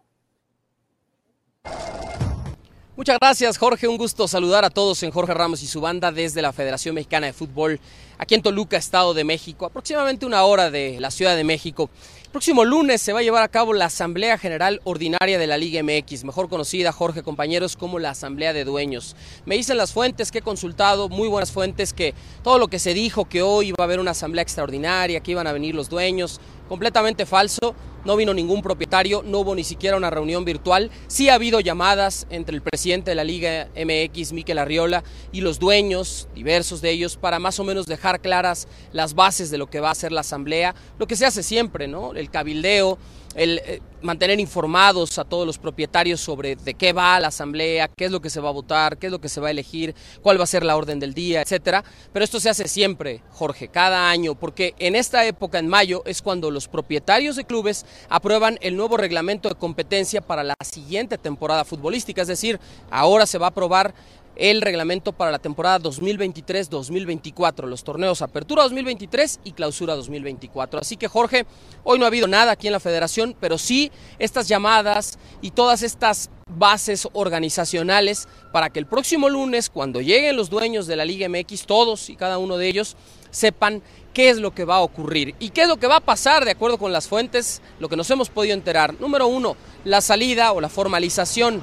Muchas 2.94 3.18
gracias, 3.18 3.56
Jorge. 3.56 3.88
Un 3.88 3.96
gusto 3.96 4.28
saludar 4.28 4.66
a 4.66 4.70
todos 4.70 5.02
en 5.02 5.12
Jorge 5.12 5.32
Ramos 5.32 5.62
y 5.62 5.66
su 5.66 5.80
banda 5.80 6.12
desde 6.12 6.42
la 6.42 6.52
Federación 6.52 6.94
Mexicana 6.94 7.26
de 7.26 7.32
Fútbol, 7.32 7.80
aquí 8.18 8.34
en 8.34 8.42
Toluca, 8.42 8.76
Estado 8.76 9.14
de 9.14 9.24
México, 9.24 9.64
aproximadamente 9.64 10.26
una 10.26 10.44
hora 10.44 10.70
de 10.70 11.00
la 11.00 11.10
Ciudad 11.10 11.34
de 11.34 11.42
México. 11.42 11.88
El 12.22 12.30
próximo 12.30 12.66
lunes 12.66 13.00
se 13.00 13.14
va 13.14 13.20
a 13.20 13.22
llevar 13.22 13.42
a 13.42 13.48
cabo 13.48 13.72
la 13.72 13.86
Asamblea 13.86 14.36
General 14.36 14.82
Ordinaria 14.84 15.38
de 15.38 15.46
la 15.46 15.56
Liga 15.56 15.82
MX, 15.82 16.24
mejor 16.24 16.50
conocida, 16.50 16.92
Jorge, 16.92 17.22
compañeros, 17.22 17.76
como 17.78 17.98
la 17.98 18.10
Asamblea 18.10 18.52
de 18.52 18.64
Dueños. 18.64 19.16
Me 19.46 19.54
dicen 19.54 19.78
las 19.78 19.94
fuentes 19.94 20.30
que 20.30 20.38
he 20.38 20.42
consultado, 20.42 21.08
muy 21.08 21.28
buenas 21.28 21.50
fuentes, 21.50 21.94
que 21.94 22.12
todo 22.42 22.58
lo 22.58 22.68
que 22.68 22.78
se 22.78 22.92
dijo, 22.92 23.24
que 23.24 23.40
hoy 23.40 23.68
iba 23.68 23.76
a 23.78 23.84
haber 23.84 24.00
una 24.00 24.10
Asamblea 24.10 24.42
Extraordinaria, 24.42 25.20
que 25.20 25.30
iban 25.30 25.46
a 25.46 25.52
venir 25.52 25.74
los 25.74 25.88
dueños, 25.88 26.42
completamente 26.68 27.26
falso 27.26 27.74
no 28.04 28.16
vino 28.16 28.34
ningún 28.34 28.62
propietario, 28.62 29.22
no 29.24 29.40
hubo 29.40 29.54
ni 29.54 29.64
siquiera 29.64 29.96
una 29.96 30.10
reunión 30.10 30.44
virtual. 30.44 30.90
Sí 31.06 31.28
ha 31.28 31.34
habido 31.34 31.60
llamadas 31.60 32.26
entre 32.30 32.56
el 32.56 32.62
presidente 32.62 33.12
de 33.12 33.14
la 33.14 33.24
Liga 33.24 33.68
MX, 33.76 34.32
Miquel 34.32 34.58
Arriola, 34.58 35.04
y 35.30 35.40
los 35.40 35.58
dueños, 35.58 36.28
diversos 36.34 36.80
de 36.80 36.90
ellos, 36.90 37.16
para 37.16 37.38
más 37.38 37.60
o 37.60 37.64
menos 37.64 37.86
dejar 37.86 38.20
claras 38.20 38.66
las 38.92 39.14
bases 39.14 39.50
de 39.50 39.58
lo 39.58 39.68
que 39.68 39.80
va 39.80 39.90
a 39.90 39.94
ser 39.94 40.12
la 40.12 40.22
asamblea, 40.22 40.74
lo 40.98 41.06
que 41.06 41.16
se 41.16 41.26
hace 41.26 41.42
siempre, 41.42 41.86
¿no? 41.86 42.12
El 42.14 42.30
cabildeo, 42.30 42.98
el 43.34 43.60
eh, 43.64 43.80
mantener 44.02 44.40
informados 44.40 45.18
a 45.18 45.24
todos 45.24 45.46
los 45.46 45.58
propietarios 45.58 46.20
sobre 46.20 46.56
de 46.56 46.74
qué 46.74 46.92
va 46.92 47.20
la 47.20 47.28
asamblea, 47.28 47.88
qué 47.88 48.06
es 48.06 48.10
lo 48.10 48.20
que 48.20 48.30
se 48.30 48.40
va 48.40 48.48
a 48.48 48.52
votar, 48.52 48.98
qué 48.98 49.06
es 49.06 49.12
lo 49.12 49.20
que 49.20 49.28
se 49.28 49.40
va 49.40 49.48
a 49.48 49.50
elegir, 49.50 49.94
cuál 50.22 50.38
va 50.38 50.44
a 50.44 50.46
ser 50.46 50.64
la 50.64 50.76
orden 50.76 50.98
del 50.98 51.14
día, 51.14 51.42
etcétera. 51.42 51.84
Pero 52.12 52.24
esto 52.24 52.40
se 52.40 52.50
hace 52.50 52.68
siempre, 52.68 53.22
Jorge, 53.30 53.68
cada 53.68 54.10
año, 54.10 54.34
porque 54.34 54.74
en 54.78 54.96
esta 54.96 55.24
época, 55.24 55.58
en 55.58 55.68
mayo, 55.68 56.02
es 56.04 56.22
cuando 56.22 56.50
los 56.50 56.68
propietarios 56.68 57.36
de 57.36 57.44
clubes 57.44 57.86
aprueban 58.08 58.58
el 58.60 58.76
nuevo 58.76 58.96
reglamento 58.96 59.48
de 59.48 59.54
competencia 59.54 60.20
para 60.20 60.42
la 60.42 60.54
siguiente 60.64 61.18
temporada 61.18 61.64
futbolística. 61.64 62.22
Es 62.22 62.28
decir, 62.28 62.58
ahora 62.90 63.26
se 63.26 63.38
va 63.38 63.46
a 63.46 63.50
aprobar 63.50 63.94
el 64.36 64.62
reglamento 64.62 65.12
para 65.12 65.30
la 65.30 65.38
temporada 65.38 65.80
2023-2024, 65.80 67.66
los 67.66 67.84
torneos 67.84 68.22
Apertura 68.22 68.62
2023 68.62 69.40
y 69.44 69.52
Clausura 69.52 69.94
2024. 69.94 70.80
Así 70.80 70.96
que 70.96 71.08
Jorge, 71.08 71.46
hoy 71.84 71.98
no 71.98 72.04
ha 72.04 72.08
habido 72.08 72.28
nada 72.28 72.52
aquí 72.52 72.66
en 72.66 72.72
la 72.72 72.80
federación, 72.80 73.36
pero 73.38 73.58
sí 73.58 73.90
estas 74.18 74.48
llamadas 74.48 75.18
y 75.40 75.50
todas 75.50 75.82
estas 75.82 76.30
bases 76.48 77.08
organizacionales 77.12 78.28
para 78.52 78.70
que 78.70 78.78
el 78.78 78.86
próximo 78.86 79.28
lunes, 79.28 79.70
cuando 79.70 80.00
lleguen 80.00 80.36
los 80.36 80.50
dueños 80.50 80.86
de 80.86 80.96
la 80.96 81.04
Liga 81.04 81.28
MX, 81.28 81.66
todos 81.66 82.10
y 82.10 82.16
cada 82.16 82.38
uno 82.38 82.56
de 82.56 82.68
ellos, 82.68 82.96
sepan 83.30 83.82
qué 84.12 84.28
es 84.28 84.38
lo 84.38 84.54
que 84.54 84.64
va 84.64 84.76
a 84.76 84.82
ocurrir 84.82 85.34
y 85.38 85.50
qué 85.50 85.62
es 85.62 85.68
lo 85.68 85.78
que 85.78 85.86
va 85.86 85.96
a 85.96 86.00
pasar 86.00 86.44
de 86.44 86.50
acuerdo 86.50 86.78
con 86.78 86.92
las 86.92 87.08
fuentes, 87.08 87.62
lo 87.80 87.88
que 87.88 87.96
nos 87.96 88.10
hemos 88.10 88.28
podido 88.28 88.54
enterar. 88.54 88.98
Número 89.00 89.26
uno, 89.26 89.56
la 89.84 90.00
salida 90.00 90.52
o 90.52 90.60
la 90.60 90.68
formalización 90.68 91.62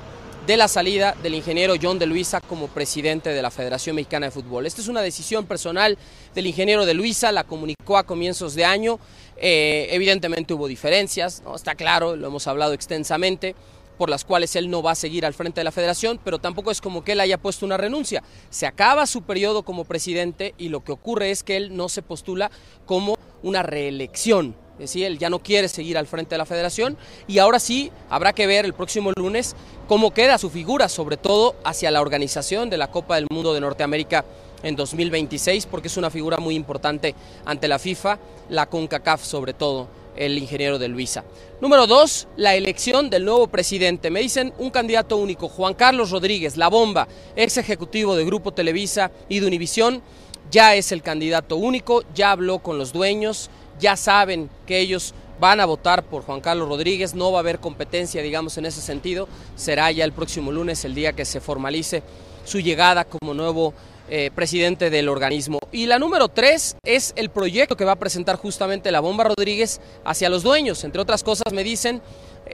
de 0.49 0.57
la 0.57 0.67
salida 0.67 1.15
del 1.21 1.35
ingeniero 1.35 1.75
John 1.79 1.99
de 1.99 2.07
Luisa 2.07 2.41
como 2.41 2.69
presidente 2.69 3.29
de 3.29 3.39
la 3.43 3.51
Federación 3.51 3.95
Mexicana 3.95 4.25
de 4.25 4.31
Fútbol. 4.31 4.65
Esta 4.65 4.81
es 4.81 4.87
una 4.87 5.03
decisión 5.03 5.45
personal 5.45 5.95
del 6.33 6.47
ingeniero 6.47 6.87
de 6.87 6.95
Luisa, 6.95 7.31
la 7.31 7.43
comunicó 7.43 7.99
a 7.99 8.03
comienzos 8.03 8.55
de 8.55 8.65
año. 8.65 8.99
Eh, 9.37 9.89
evidentemente 9.91 10.55
hubo 10.55 10.67
diferencias, 10.67 11.43
está 11.53 11.75
claro, 11.75 12.15
lo 12.15 12.25
hemos 12.25 12.47
hablado 12.47 12.73
extensamente 12.73 13.55
por 13.99 14.09
las 14.09 14.25
cuales 14.25 14.55
él 14.55 14.71
no 14.71 14.81
va 14.81 14.93
a 14.93 14.95
seguir 14.95 15.23
al 15.23 15.35
frente 15.35 15.59
de 15.59 15.65
la 15.65 15.71
federación, 15.71 16.19
pero 16.23 16.39
tampoco 16.39 16.71
es 16.71 16.81
como 16.81 17.03
que 17.03 17.11
él 17.11 17.19
haya 17.19 17.37
puesto 17.37 17.63
una 17.63 17.77
renuncia. 17.77 18.23
Se 18.49 18.65
acaba 18.65 19.05
su 19.05 19.21
periodo 19.21 19.61
como 19.61 19.85
presidente 19.85 20.55
y 20.57 20.69
lo 20.69 20.83
que 20.83 20.93
ocurre 20.93 21.29
es 21.29 21.43
que 21.43 21.57
él 21.57 21.77
no 21.77 21.89
se 21.89 22.01
postula 22.01 22.49
como 22.87 23.19
una 23.43 23.61
reelección 23.61 24.55
es 24.79 24.93
decir, 24.93 25.05
él 25.05 25.19
ya 25.19 25.29
no 25.29 25.39
quiere 25.39 25.67
seguir 25.67 25.97
al 25.97 26.07
frente 26.07 26.35
de 26.35 26.37
la 26.37 26.45
federación 26.45 26.97
y 27.27 27.39
ahora 27.39 27.59
sí 27.59 27.91
habrá 28.09 28.31
que 28.31 28.47
ver 28.47 28.63
el 28.63 28.73
próximo 28.73 29.11
lunes 29.11 29.53
cómo 29.89 30.13
queda 30.13 30.37
su 30.37 30.49
figura, 30.49 30.87
sobre 30.87 31.17
todo 31.17 31.57
hacia 31.65 31.91
la 31.91 31.99
organización 31.99 32.69
de 32.69 32.77
la 32.77 32.89
Copa 32.89 33.15
del 33.15 33.27
Mundo 33.29 33.53
de 33.53 33.59
Norteamérica 33.59 34.23
en 34.63 34.77
2026, 34.77 35.65
porque 35.65 35.89
es 35.89 35.97
una 35.97 36.09
figura 36.09 36.37
muy 36.37 36.55
importante 36.55 37.13
ante 37.43 37.67
la 37.67 37.77
FIFA, 37.77 38.19
la 38.47 38.67
CONCACAF 38.67 39.21
sobre 39.21 39.53
todo, 39.53 39.89
el 40.15 40.37
ingeniero 40.37 40.79
de 40.79 40.87
Luisa. 40.87 41.25
Número 41.59 41.85
dos, 41.85 42.29
la 42.37 42.55
elección 42.55 43.09
del 43.09 43.25
nuevo 43.25 43.47
presidente. 43.47 44.09
Me 44.09 44.21
dicen 44.21 44.53
un 44.59 44.69
candidato 44.69 45.17
único, 45.17 45.49
Juan 45.49 45.73
Carlos 45.73 46.11
Rodríguez, 46.11 46.55
la 46.55 46.69
bomba, 46.69 47.09
ex 47.35 47.57
ejecutivo 47.57 48.15
de 48.15 48.23
Grupo 48.23 48.53
Televisa 48.53 49.11
y 49.27 49.39
de 49.39 49.47
Univisión, 49.47 50.01
ya 50.51 50.75
es 50.75 50.91
el 50.91 51.01
candidato 51.01 51.57
único, 51.57 52.03
ya 52.15 52.31
habló 52.31 52.59
con 52.59 52.77
los 52.77 52.91
dueños, 52.91 53.49
ya 53.79 53.95
saben 53.95 54.49
que 54.65 54.79
ellos 54.79 55.13
van 55.39 55.59
a 55.59 55.65
votar 55.65 56.03
por 56.03 56.23
Juan 56.23 56.41
Carlos 56.41 56.67
Rodríguez, 56.67 57.13
no 57.13 57.31
va 57.31 57.39
a 57.39 57.41
haber 57.41 57.59
competencia, 57.59 58.21
digamos, 58.21 58.57
en 58.57 58.65
ese 58.65 58.81
sentido, 58.81 59.27
será 59.55 59.91
ya 59.91 60.03
el 60.03 60.11
próximo 60.11 60.51
lunes 60.51 60.83
el 60.85 60.95
día 60.95 61.13
que 61.13 61.25
se 61.25 61.39
formalice 61.39 62.03
su 62.43 62.59
llegada 62.59 63.05
como 63.05 63.33
nuevo 63.33 63.73
eh, 64.09 64.31
presidente 64.33 64.89
del 64.89 65.07
organismo. 65.07 65.59
Y 65.71 65.85
la 65.85 65.99
número 65.99 66.27
tres 66.27 66.75
es 66.83 67.13
el 67.15 67.29
proyecto 67.29 67.77
que 67.77 67.85
va 67.85 67.93
a 67.93 67.99
presentar 67.99 68.35
justamente 68.35 68.91
la 68.91 68.99
Bomba 68.99 69.23
Rodríguez 69.23 69.79
hacia 70.03 70.29
los 70.29 70.43
dueños, 70.43 70.83
entre 70.83 71.01
otras 71.01 71.23
cosas 71.23 71.53
me 71.53 71.63
dicen 71.63 72.01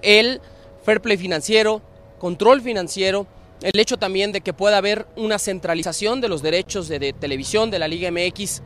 el 0.01 0.41
fair 0.83 1.01
play 1.01 1.17
financiero, 1.17 1.81
control 2.19 2.61
financiero, 2.61 3.25
el 3.61 3.79
hecho 3.79 3.97
también 3.97 4.31
de 4.31 4.41
que 4.41 4.53
pueda 4.53 4.77
haber 4.77 5.07
una 5.15 5.39
centralización 5.39 6.21
de 6.21 6.27
los 6.27 6.43
derechos 6.43 6.87
de 6.87 7.13
televisión 7.13 7.71
de 7.71 7.79
la 7.79 7.87
Liga 7.87 8.11
MX 8.11 8.61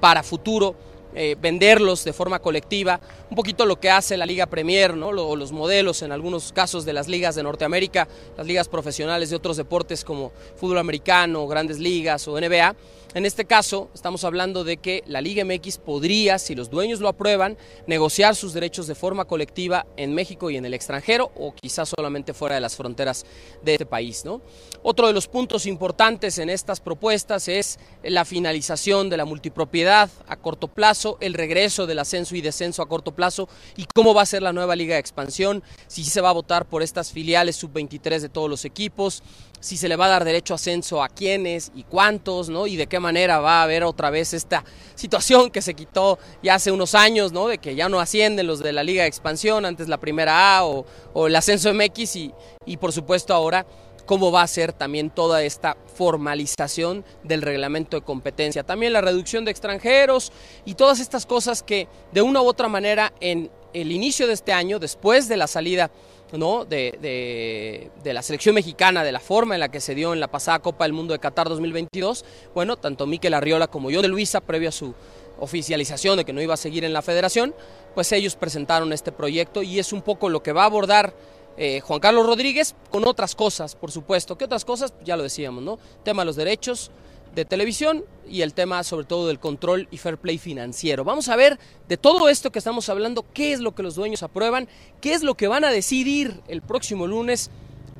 para 0.00 0.22
futuro 0.22 0.76
eh, 1.18 1.34
venderlos 1.40 2.04
de 2.04 2.12
forma 2.12 2.40
colectiva, 2.40 3.00
un 3.30 3.36
poquito 3.36 3.64
lo 3.64 3.80
que 3.80 3.88
hace 3.88 4.18
la 4.18 4.26
Liga 4.26 4.44
Premier, 4.44 4.94
¿no? 4.94 5.12
los 5.12 5.50
modelos 5.50 6.02
en 6.02 6.12
algunos 6.12 6.52
casos 6.52 6.84
de 6.84 6.92
las 6.92 7.08
ligas 7.08 7.34
de 7.34 7.42
Norteamérica, 7.42 8.06
las 8.36 8.46
ligas 8.46 8.68
profesionales 8.68 9.30
de 9.30 9.36
otros 9.36 9.56
deportes 9.56 10.04
como 10.04 10.30
fútbol 10.56 10.76
americano, 10.76 11.46
grandes 11.46 11.78
ligas 11.78 12.28
o 12.28 12.38
NBA. 12.38 12.76
En 13.14 13.24
este 13.24 13.46
caso, 13.46 13.88
estamos 13.94 14.24
hablando 14.24 14.62
de 14.62 14.76
que 14.76 15.02
la 15.06 15.20
Liga 15.20 15.44
MX 15.44 15.78
podría, 15.78 16.38
si 16.38 16.54
los 16.54 16.68
dueños 16.68 17.00
lo 17.00 17.08
aprueban, 17.08 17.56
negociar 17.86 18.36
sus 18.36 18.52
derechos 18.52 18.86
de 18.86 18.94
forma 18.94 19.24
colectiva 19.24 19.86
en 19.96 20.12
México 20.12 20.50
y 20.50 20.56
en 20.56 20.66
el 20.66 20.74
extranjero 20.74 21.30
o 21.34 21.54
quizás 21.54 21.88
solamente 21.88 22.34
fuera 22.34 22.56
de 22.56 22.60
las 22.60 22.76
fronteras 22.76 23.24
de 23.62 23.72
este 23.72 23.86
país. 23.86 24.24
¿no? 24.24 24.42
Otro 24.82 25.06
de 25.06 25.14
los 25.14 25.28
puntos 25.28 25.64
importantes 25.66 26.38
en 26.38 26.50
estas 26.50 26.80
propuestas 26.80 27.48
es 27.48 27.78
la 28.02 28.24
finalización 28.24 29.08
de 29.08 29.16
la 29.16 29.24
multipropiedad 29.24 30.10
a 30.26 30.36
corto 30.36 30.68
plazo 30.68 31.16
el 31.20 31.34
regreso 31.34 31.86
del 31.86 32.00
ascenso 32.00 32.36
y 32.36 32.40
descenso 32.40 32.82
a 32.82 32.88
corto 32.88 33.14
plazo 33.14 33.48
y 33.76 33.86
cómo 33.94 34.14
va 34.14 34.22
a 34.22 34.26
ser 34.26 34.42
la 34.42 34.52
nueva 34.52 34.76
liga 34.76 34.94
de 34.94 35.00
expansión, 35.00 35.62
si 35.86 36.04
se 36.04 36.20
va 36.20 36.30
a 36.30 36.32
votar 36.32 36.66
por 36.66 36.82
estas 36.82 37.12
filiales 37.12 37.56
sub-23 37.56 38.20
de 38.20 38.28
todos 38.28 38.50
los 38.50 38.64
equipos, 38.64 39.22
si 39.60 39.76
se 39.76 39.88
le 39.88 39.96
va 39.96 40.06
a 40.06 40.08
dar 40.08 40.24
derecho 40.24 40.54
a 40.54 40.56
ascenso 40.56 41.02
a 41.02 41.08
quiénes 41.08 41.72
y 41.74 41.84
cuántos, 41.84 42.48
¿no? 42.48 42.66
Y 42.66 42.76
de 42.76 42.86
qué 42.86 43.00
manera 43.00 43.38
va 43.38 43.60
a 43.60 43.62
haber 43.64 43.84
otra 43.84 44.10
vez 44.10 44.34
esta 44.34 44.64
situación 44.94 45.50
que 45.50 45.62
se 45.62 45.74
quitó 45.74 46.18
ya 46.42 46.54
hace 46.54 46.70
unos 46.72 46.94
años, 46.94 47.32
¿no? 47.32 47.48
De 47.48 47.58
que 47.58 47.74
ya 47.74 47.88
no 47.88 48.00
ascienden 48.00 48.46
los 48.46 48.60
de 48.60 48.72
la 48.72 48.82
Liga 48.82 49.02
de 49.02 49.08
Expansión, 49.08 49.64
antes 49.64 49.88
la 49.88 49.98
primera 49.98 50.58
A 50.58 50.64
o, 50.64 50.86
el 51.26 51.36
ascenso 51.36 51.72
MX 51.72 52.16
y, 52.16 52.32
y 52.64 52.76
por 52.76 52.92
supuesto 52.92 53.34
ahora 53.34 53.66
cómo 54.06 54.30
va 54.30 54.42
a 54.42 54.46
ser 54.46 54.72
también 54.72 55.10
toda 55.10 55.42
esta 55.42 55.76
formalización 55.96 57.04
del 57.24 57.42
reglamento 57.42 57.96
de 57.96 58.06
competencia. 58.06 58.62
También 58.62 58.92
la 58.92 59.00
reducción 59.00 59.44
de 59.44 59.50
extranjeros 59.50 60.32
y 60.64 60.74
todas 60.74 61.00
estas 61.00 61.26
cosas 61.26 61.62
que 61.62 61.88
de 62.12 62.22
una 62.22 62.40
u 62.40 62.46
otra 62.46 62.68
manera 62.68 63.12
en 63.20 63.50
el 63.74 63.92
inicio 63.92 64.26
de 64.26 64.32
este 64.32 64.52
año, 64.52 64.78
después 64.78 65.28
de 65.28 65.36
la 65.36 65.46
salida 65.46 65.90
¿no? 66.32 66.64
De, 66.64 67.90
de, 68.02 68.12
la 68.12 68.22
selección 68.22 68.54
mexicana, 68.54 69.04
de 69.04 69.12
la 69.12 69.20
forma 69.20 69.54
en 69.54 69.60
la 69.60 69.70
que 69.70 69.80
se 69.80 69.94
dio 69.94 70.12
en 70.12 70.20
la 70.20 70.28
pasada 70.28 70.58
Copa 70.60 70.84
del 70.84 70.92
Mundo 70.92 71.12
de 71.12 71.18
Qatar 71.18 71.48
2022, 71.48 72.24
bueno, 72.54 72.76
tanto 72.76 73.06
Miquel 73.06 73.34
Arriola 73.34 73.66
como 73.66 73.90
yo 73.90 74.02
de 74.02 74.08
Luisa, 74.08 74.40
previo 74.40 74.68
a 74.68 74.72
su 74.72 74.94
oficialización 75.38 76.16
de 76.16 76.24
que 76.24 76.32
no 76.32 76.40
iba 76.40 76.54
a 76.54 76.56
seguir 76.56 76.84
en 76.84 76.92
la 76.92 77.02
federación, 77.02 77.54
pues 77.94 78.10
ellos 78.12 78.36
presentaron 78.36 78.92
este 78.92 79.12
proyecto 79.12 79.62
y 79.62 79.78
es 79.78 79.92
un 79.92 80.02
poco 80.02 80.28
lo 80.28 80.42
que 80.42 80.52
va 80.52 80.62
a 80.62 80.66
abordar 80.66 81.14
eh, 81.58 81.80
Juan 81.80 82.00
Carlos 82.00 82.26
Rodríguez 82.26 82.74
con 82.90 83.06
otras 83.06 83.34
cosas, 83.34 83.74
por 83.74 83.90
supuesto. 83.90 84.36
¿Qué 84.36 84.44
otras 84.44 84.64
cosas? 84.64 84.92
Ya 85.04 85.16
lo 85.16 85.22
decíamos, 85.22 85.62
¿no? 85.62 85.78
Tema 86.04 86.22
de 86.22 86.26
los 86.26 86.36
derechos 86.36 86.90
de 87.36 87.44
televisión 87.44 88.04
y 88.28 88.40
el 88.40 88.54
tema 88.54 88.82
sobre 88.82 89.04
todo 89.04 89.28
del 89.28 89.38
control 89.38 89.86
y 89.90 89.98
fair 89.98 90.16
play 90.16 90.38
financiero. 90.38 91.04
Vamos 91.04 91.28
a 91.28 91.36
ver 91.36 91.58
de 91.86 91.98
todo 91.98 92.28
esto 92.30 92.50
que 92.50 92.58
estamos 92.58 92.88
hablando, 92.88 93.24
qué 93.34 93.52
es 93.52 93.60
lo 93.60 93.74
que 93.74 93.82
los 93.82 93.94
dueños 93.94 94.22
aprueban, 94.22 94.68
qué 95.00 95.12
es 95.12 95.22
lo 95.22 95.36
que 95.36 95.46
van 95.46 95.64
a 95.64 95.70
decidir 95.70 96.40
el 96.48 96.62
próximo 96.62 97.06
lunes 97.06 97.50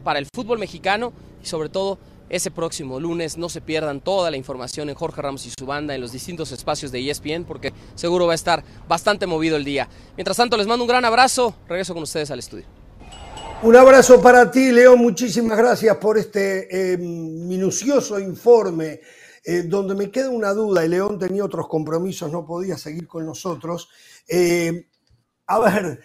para 0.02 0.18
el 0.18 0.26
fútbol 0.34 0.58
mexicano 0.58 1.12
y 1.42 1.46
sobre 1.46 1.68
todo 1.68 1.98
ese 2.30 2.50
próximo 2.50 2.98
lunes. 2.98 3.36
No 3.36 3.50
se 3.50 3.60
pierdan 3.60 4.00
toda 4.00 4.30
la 4.30 4.38
información 4.38 4.88
en 4.88 4.94
Jorge 4.94 5.20
Ramos 5.20 5.44
y 5.44 5.50
su 5.56 5.66
banda 5.66 5.94
en 5.94 6.00
los 6.00 6.12
distintos 6.12 6.50
espacios 6.50 6.90
de 6.90 7.08
ESPN 7.08 7.44
porque 7.44 7.74
seguro 7.94 8.26
va 8.26 8.32
a 8.32 8.36
estar 8.36 8.64
bastante 8.88 9.26
movido 9.26 9.56
el 9.56 9.64
día. 9.64 9.86
Mientras 10.16 10.38
tanto, 10.38 10.56
les 10.56 10.66
mando 10.66 10.82
un 10.82 10.88
gran 10.88 11.04
abrazo. 11.04 11.54
Regreso 11.68 11.92
con 11.92 12.02
ustedes 12.02 12.30
al 12.30 12.38
estudio. 12.38 12.64
Un 13.62 13.74
abrazo 13.74 14.20
para 14.20 14.50
ti, 14.50 14.70
Leo. 14.70 14.98
Muchísimas 14.98 15.56
gracias 15.56 15.96
por 15.96 16.18
este 16.18 16.92
eh, 16.92 16.98
minucioso 16.98 18.18
informe, 18.18 19.00
eh, 19.48 19.62
donde 19.62 19.94
me 19.94 20.10
queda 20.10 20.28
una 20.28 20.52
duda, 20.52 20.84
y 20.84 20.88
León 20.88 21.20
tenía 21.20 21.44
otros 21.44 21.68
compromisos, 21.68 22.32
no 22.32 22.44
podía 22.44 22.76
seguir 22.76 23.06
con 23.06 23.24
nosotros. 23.24 23.88
Eh, 24.26 24.88
a 25.46 25.60
ver, 25.60 26.00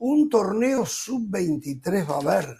un 0.00 0.28
torneo 0.28 0.84
sub-23 0.84 2.06
va 2.06 2.16
a 2.16 2.18
haber. 2.18 2.54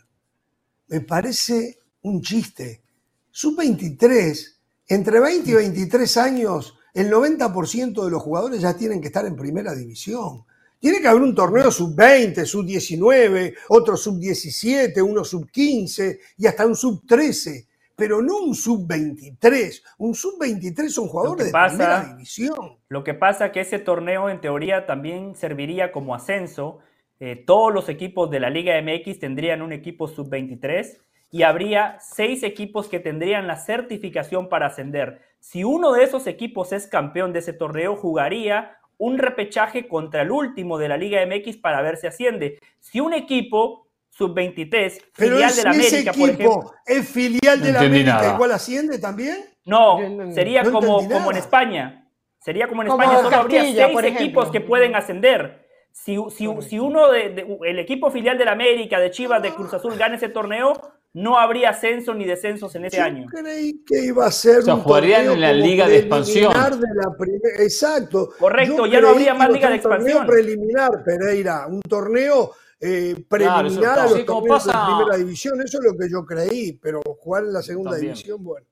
Me 0.86 1.02
parece 1.02 1.80
un 2.00 2.22
chiste. 2.22 2.82
Sub-23, 3.30 4.56
entre 4.88 5.20
20 5.20 5.50
y 5.50 5.52
23 5.52 6.16
años, 6.16 6.78
el 6.94 7.10
90% 7.10 8.02
de 8.02 8.10
los 8.10 8.22
jugadores 8.22 8.62
ya 8.62 8.74
tienen 8.74 9.02
que 9.02 9.08
estar 9.08 9.26
en 9.26 9.36
primera 9.36 9.74
división. 9.74 10.46
Tiene 10.80 11.02
que 11.02 11.08
haber 11.08 11.20
un 11.20 11.34
torneo 11.34 11.70
sub-20, 11.70 12.46
sub-19, 12.46 13.54
otro 13.68 13.98
sub-17, 13.98 15.02
uno 15.02 15.24
sub-15 15.24 16.18
y 16.38 16.46
hasta 16.46 16.66
un 16.66 16.74
sub-13, 16.74 17.66
pero 17.96 18.22
no 18.22 18.38
un 18.38 18.54
sub-23. 18.54 19.82
Un 19.98 20.14
sub-23 20.14 20.88
son 20.88 21.08
jugadores 21.08 21.52
de 21.52 21.52
primera 21.52 22.04
división. 22.04 22.78
Lo 22.88 23.04
que 23.04 23.14
pasa 23.14 23.46
es 23.46 23.52
que 23.52 23.60
ese 23.60 23.78
torneo 23.78 24.28
en 24.28 24.40
teoría 24.40 24.86
también 24.86 25.34
serviría 25.34 25.92
como 25.92 26.14
ascenso. 26.14 26.78
Eh, 27.20 27.36
todos 27.46 27.72
los 27.72 27.88
equipos 27.88 28.30
de 28.30 28.40
la 28.40 28.50
Liga 28.50 28.74
MX 28.80 29.18
tendrían 29.18 29.62
un 29.62 29.72
equipo 29.72 30.08
sub-23 30.08 30.98
y 31.30 31.44
habría 31.44 31.96
seis 32.00 32.42
equipos 32.42 32.88
que 32.88 33.00
tendrían 33.00 33.46
la 33.46 33.56
certificación 33.56 34.48
para 34.48 34.66
ascender. 34.66 35.22
Si 35.40 35.64
uno 35.64 35.92
de 35.92 36.04
esos 36.04 36.26
equipos 36.26 36.72
es 36.72 36.86
campeón 36.86 37.32
de 37.32 37.38
ese 37.38 37.52
torneo, 37.52 37.96
jugaría 37.96 38.76
un 38.98 39.18
repechaje 39.18 39.88
contra 39.88 40.22
el 40.22 40.30
último 40.30 40.78
de 40.78 40.88
la 40.88 40.96
Liga 40.96 41.24
MX 41.26 41.56
para 41.56 41.82
ver 41.82 41.96
si 41.96 42.06
asciende. 42.06 42.58
Si 42.78 43.00
un 43.00 43.14
equipo 43.14 43.88
sub-23, 44.22 45.00
filial 45.12 45.56
de 45.56 45.64
la 45.64 45.70
América, 45.70 46.12
por 46.12 46.30
ejemplo. 46.30 46.72
¿Es 46.86 47.08
filial 47.08 47.60
de 47.60 47.72
la 47.72 47.80
América 47.80 48.32
igual 48.34 48.52
asciende 48.52 48.98
también? 48.98 49.44
No, 49.64 49.98
sería 50.32 50.62
como, 50.64 51.08
como 51.08 51.30
en 51.30 51.36
España. 51.36 51.98
Sería 52.38 52.66
como 52.66 52.82
en 52.82 52.88
España, 52.88 53.22
solo 53.22 53.36
habría 53.36 53.62
seis 53.62 54.04
equipos 54.04 54.50
que 54.50 54.60
pueden 54.60 54.96
ascender. 54.96 55.62
Si, 55.92 56.16
si, 56.30 56.48
si 56.62 56.78
uno 56.78 57.10
de, 57.10 57.58
el 57.66 57.78
equipo 57.78 58.10
filial 58.10 58.38
de 58.38 58.46
la 58.46 58.52
América, 58.52 58.98
de 58.98 59.10
Chivas, 59.10 59.42
de 59.42 59.52
Cruz 59.52 59.74
Azul 59.74 59.94
gana 59.96 60.16
ese 60.16 60.30
torneo, 60.30 60.72
no 61.12 61.38
habría 61.38 61.68
ascenso 61.70 62.14
ni 62.14 62.24
descensos 62.24 62.74
en 62.74 62.86
ese 62.86 62.96
Yo 62.96 63.04
año. 63.04 63.26
creí 63.26 63.84
que 63.86 64.06
iba 64.06 64.26
a 64.26 64.30
ser 64.32 64.60
O 64.60 64.62
sea, 64.62 64.74
un 64.74 64.80
jugarían 64.80 65.30
en 65.30 65.40
la 65.40 65.52
liga 65.52 65.86
de 65.86 65.98
expansión. 65.98 66.52
de 66.52 66.86
la 66.94 67.62
Exacto. 67.62 68.30
Correcto, 68.38 68.86
Yo 68.86 68.92
ya 68.92 69.00
no 69.02 69.08
habría 69.10 69.34
más 69.34 69.50
liga 69.50 69.68
de 69.68 69.76
ser 69.78 69.90
un 69.90 69.96
torneo 69.98 70.22
expansión. 70.22 70.26
preliminar, 70.26 70.90
Pereira, 71.04 71.66
un 71.66 71.82
torneo 71.82 72.52
eh, 72.84 73.24
preliminar 73.28 73.66
eso, 73.66 73.90
a 73.92 74.02
los 74.08 74.12
sí, 74.14 74.24
pasa- 74.48 74.72
de 74.72 74.94
primera 74.96 75.16
división. 75.16 75.60
Eso 75.62 75.78
es 75.78 75.84
lo 75.84 75.96
que 75.96 76.10
yo 76.10 76.24
creí, 76.26 76.72
pero 76.72 77.00
jugar 77.20 77.44
en 77.44 77.52
la 77.52 77.62
segunda 77.62 77.92
También. 77.92 78.14
división, 78.14 78.42
bueno. 78.42 78.66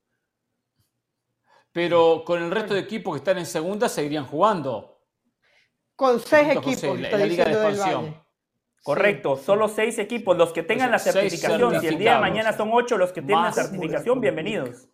Pero 1.71 2.23
con 2.25 2.41
el 2.43 2.51
resto 2.51 2.73
de 2.73 2.81
equipos 2.81 3.13
que 3.13 3.19
están 3.19 3.37
en 3.37 3.45
segunda 3.45 3.87
seguirían 3.87 4.25
jugando. 4.25 4.99
Con 5.95 6.19
seis 6.19 6.47
Junto 6.47 6.61
con 6.61 6.71
equipos, 6.73 6.79
seis, 6.81 6.99
la- 6.99 7.07
está 7.07 7.17
la 7.17 7.25
Liga 7.25 7.45
de 7.45 7.51
Expansión. 7.51 8.21
Correcto, 8.83 9.37
solo 9.37 9.67
seis 9.67 9.97
equipos, 9.99 10.35
los 10.35 10.51
que 10.53 10.63
tengan 10.63 10.89
la 10.91 10.97
certificación. 10.99 11.79
Si 11.79 11.87
el 11.87 11.97
día 11.99 12.15
de 12.15 12.19
mañana 12.21 12.51
son 12.51 12.69
ocho 12.73 12.97
los 12.97 13.11
que 13.11 13.21
tienen 13.21 13.45
la 13.45 13.53
certificación, 13.53 14.19
bienvenidos. 14.19 14.89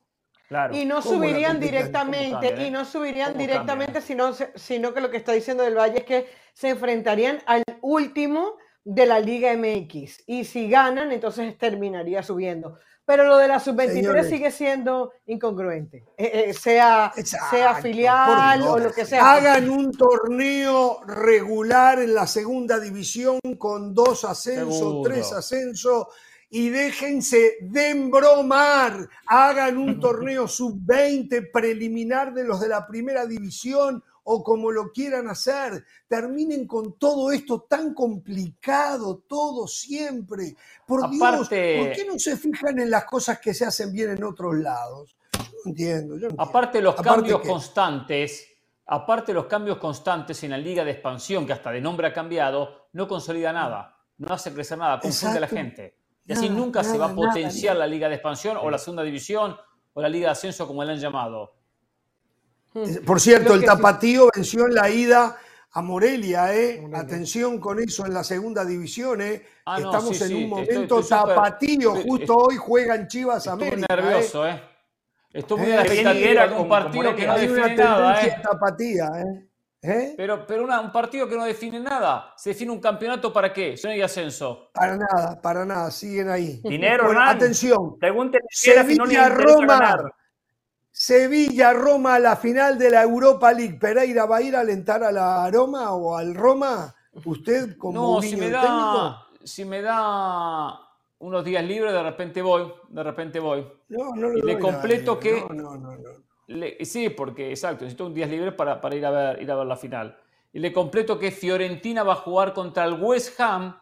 Claro. 0.49 0.75
Y 0.75 0.85
no 0.85 1.01
¿Cómo 1.01 1.11
la 1.11 1.17
subirían 1.17 1.59
directamente, 1.59 2.29
¿Cómo 2.29 2.41
cambia, 2.41 2.63
eh? 2.63 2.67
y 2.67 2.71
no 2.71 2.85
subirían 2.85 3.31
¿Cómo 3.33 3.41
directamente, 3.41 3.93
cambia? 3.99 4.01
sino, 4.01 4.33
sino 4.55 4.93
que 4.93 5.01
lo 5.01 5.09
que 5.09 5.17
está 5.17 5.31
diciendo 5.33 5.63
del 5.63 5.75
Valle 5.77 5.97
es 5.99 6.05
que 6.05 6.29
se 6.53 6.69
enfrentarían 6.69 7.41
al 7.45 7.63
último 7.81 8.57
de 8.87 9.05
la 9.05 9.19
Liga 9.19 9.53
MX. 9.53 10.23
Y 10.27 10.45
si 10.45 10.69
ganan, 10.69 11.11
entonces 11.11 11.57
terminaría 11.57 12.23
subiendo. 12.23 12.77
Pero 13.05 13.25
lo 13.25 13.37
de 13.37 13.47
la 13.47 13.59
sub-23 13.59 13.93
Señores. 13.93 14.29
sigue 14.29 14.51
siendo 14.51 15.11
incongruente. 15.27 16.05
Eh, 16.17 16.45
eh, 16.49 16.53
sea, 16.53 17.11
Exacto, 17.15 17.55
sea 17.55 17.75
filial 17.75 18.61
o 18.63 18.79
lo 18.79 18.91
que 18.91 19.05
sea. 19.05 19.33
Hagan 19.33 19.69
un 19.69 19.91
torneo 19.91 21.01
regular 21.05 21.99
en 21.99 22.13
la 22.13 22.27
segunda 22.27 22.79
división 22.79 23.39
con 23.57 23.93
dos 23.93 24.23
ascensos, 24.23 24.77
Seguro. 24.77 25.09
tres 25.09 25.31
ascensos 25.33 26.07
y 26.49 26.69
déjense 26.69 27.57
de 27.61 27.89
embromar. 27.89 29.09
Hagan 29.25 29.77
un 29.77 29.99
torneo 30.01 30.47
sub-20 30.47 31.51
preliminar 31.51 32.33
de 32.33 32.45
los 32.45 32.61
de 32.61 32.69
la 32.69 32.87
primera 32.87 33.25
división 33.25 34.01
o 34.29 34.43
como 34.43 34.71
lo 34.71 34.91
quieran 34.91 35.29
hacer. 35.29 35.85
Terminen 36.07 36.67
con 36.67 36.97
todo 36.99 37.31
esto 37.31 37.61
tan 37.61 37.93
complicado, 37.93 39.23
todo 39.27 39.67
siempre. 39.67 40.53
Por 40.85 41.09
Dios, 41.09 41.21
Aparte- 41.21 41.77
¿por 41.79 41.91
qué 41.93 42.05
no 42.05 42.19
se 42.19 42.35
fijan 42.35 42.77
en 42.79 42.91
las 42.91 43.05
cosas 43.05 43.39
que 43.39 43.53
se 43.53 43.65
hacen 43.65 43.91
bien 43.93 44.09
en 44.11 44.23
otros 44.23 44.55
lados? 44.55 45.15
Yo 45.33 45.43
no 45.63 45.69
entiendo. 45.71 46.15
yo 46.15 46.19
no 46.21 46.25
entiendo. 46.31 46.43
Aparte 46.43 46.77
de 46.79 46.83
los 46.83 46.93
Aparte 46.93 47.09
cambios 47.09 47.41
que- 47.41 47.47
constantes, 47.47 48.47
aparte 48.85 49.27
de 49.31 49.35
los 49.35 49.45
cambios 49.45 49.77
constantes 49.77 50.43
en 50.43 50.51
la 50.51 50.57
liga 50.57 50.83
de 50.83 50.91
expansión, 50.91 51.45
que 51.45 51.53
hasta 51.53 51.71
de 51.71 51.79
nombre 51.79 52.07
ha 52.07 52.13
cambiado, 52.13 52.89
no 52.93 53.07
consolida 53.07 53.53
nada, 53.53 53.97
no 54.17 54.33
hace 54.33 54.51
crecer 54.53 54.77
nada, 54.77 54.99
confunde 54.99 55.37
a 55.37 55.41
la 55.41 55.47
gente. 55.47 55.95
Y 56.25 56.33
así 56.33 56.49
Nada, 56.49 56.59
nunca 56.59 56.83
se 56.83 56.97
va 56.97 57.05
a 57.05 57.13
nada, 57.13 57.15
potenciar 57.27 57.77
la 57.77 57.87
liga 57.87 58.09
de 58.09 58.15
expansión 58.15 58.57
o 58.57 58.69
la 58.69 58.77
segunda 58.77 59.03
división 59.03 59.55
o 59.93 60.01
la 60.01 60.09
liga 60.09 60.27
de 60.27 60.31
ascenso 60.33 60.67
como 60.67 60.83
la 60.83 60.91
han 60.91 60.99
llamado. 60.99 61.53
Por 63.05 63.19
cierto, 63.19 63.53
el 63.53 63.61
sí- 63.61 63.65
Tapatío 63.65 64.29
venció 64.33 64.65
en 64.67 64.75
la 64.75 64.89
ida 64.89 65.35
a 65.71 65.81
Morelia, 65.81 66.53
¿eh? 66.55 66.83
Atención 66.93 67.59
con 67.59 67.79
eso 67.79 68.05
en 68.05 68.13
la 68.13 68.23
segunda 68.23 68.63
división, 68.65 69.21
¿eh? 69.21 69.43
Ah, 69.65 69.79
no, 69.79 69.85
Estamos 69.91 70.17
sí, 70.17 70.23
en 70.23 70.29
sí, 70.29 70.43
un 70.43 70.49
momento 70.49 70.99
estoy 70.99 71.09
Tapatío. 71.09 71.95
Justo 71.95 72.35
hoy 72.37 72.55
juegan 72.57 73.07
Chivas 73.07 73.45
Estoy 73.47 73.67
América. 73.67 73.93
¿eh? 73.93 73.95
nervioso, 74.01 74.47
¿eh? 74.47 74.61
Estoy 75.33 75.59
muy 75.59 75.71
Eh, 75.71 75.75
expectativa 75.81 76.59
un 76.59 76.69
partido 76.69 77.15
que 77.15 77.27
no. 77.27 77.33
Hay 77.33 77.47
define 77.47 77.75
nada, 77.75 78.21
¿eh? 78.25 78.35
tapatía, 78.41 79.05
¿eh? 79.17 79.43
¿Eh? 79.83 80.13
Pero, 80.17 80.45
pero 80.47 80.63
una- 80.63 80.81
un 80.81 80.91
partido 80.91 81.27
que 81.29 81.35
no 81.35 81.45
define 81.45 81.79
nada. 81.79 82.33
¿Se 82.35 82.49
define 82.49 82.71
un 82.71 82.79
campeonato 82.79 83.31
para 83.31 83.53
qué? 83.53 83.77
Si 83.77 83.85
no 83.85 83.93
hay 83.93 84.01
ascenso. 84.01 84.71
Para 84.73 84.97
nada, 84.97 85.39
para 85.41 85.65
nada, 85.65 85.91
siguen 85.91 86.29
ahí. 86.29 86.59
Dinero, 86.63 87.05
Bueno, 87.05 87.21
atención. 87.21 87.99
Pregúntenle 87.99 88.47
si 88.49 88.69
no 88.71 88.75
le 88.75 88.81
Sevilla, 89.13 89.27
interesa 89.27 89.55
Roma. 89.55 90.11
Ganar. 90.97 91.21
Sevilla, 91.21 91.73
Roma 91.73 92.15
a 92.15 92.19
la 92.19 92.35
final 92.35 92.77
de 92.77 92.89
la 92.89 93.03
Europa 93.03 93.51
League. 93.53 93.77
¿Pereira 93.79 94.25
va 94.25 94.37
a 94.37 94.41
ir 94.41 94.55
a 94.55 94.61
alentar 94.61 95.03
a 95.03 95.11
la 95.11 95.49
Roma 95.51 95.91
o 95.93 96.17
al 96.17 96.33
Roma? 96.33 96.93
¿Usted 97.25 97.77
como 97.77 97.99
No, 98.01 98.15
un 98.17 98.21
si 98.23 98.35
me 98.35 98.49
técnico? 98.49 98.61
da, 98.61 99.27
si 99.43 99.65
me 99.65 99.81
da 99.81 100.79
unos 101.19 101.43
días 101.43 101.63
libres, 101.63 101.93
de 101.93 102.03
repente 102.03 102.41
voy, 102.41 102.71
de 102.89 103.03
repente 103.03 103.39
voy. 103.39 103.67
No, 103.89 104.15
no 104.15 104.29
lo 104.29 104.37
Y 104.37 104.41
le 104.43 104.59
completo 104.59 105.19
que- 105.19 105.41
No, 105.49 105.49
no, 105.49 105.77
no, 105.77 105.97
no. 105.97 106.63
sí, 106.83 107.09
porque 107.09 107.49
exacto, 107.49 107.83
necesito 107.85 108.05
un 108.05 108.13
día 108.13 108.27
libre 108.27 108.51
para, 108.51 108.79
para 108.79 108.95
ir, 108.95 109.05
a 109.05 109.11
ver, 109.11 109.41
ir 109.41 109.51
a 109.51 109.55
ver 109.55 109.65
la 109.67 109.75
final. 109.75 110.17
Y 110.53 110.59
le 110.59 110.71
completo 110.71 111.17
que 111.19 111.31
Fiorentina 111.31 112.03
va 112.03 112.13
a 112.13 112.17
jugar 112.17 112.53
contra 112.53 112.85
el 112.85 112.93
West 113.01 113.39
Ham, 113.39 113.75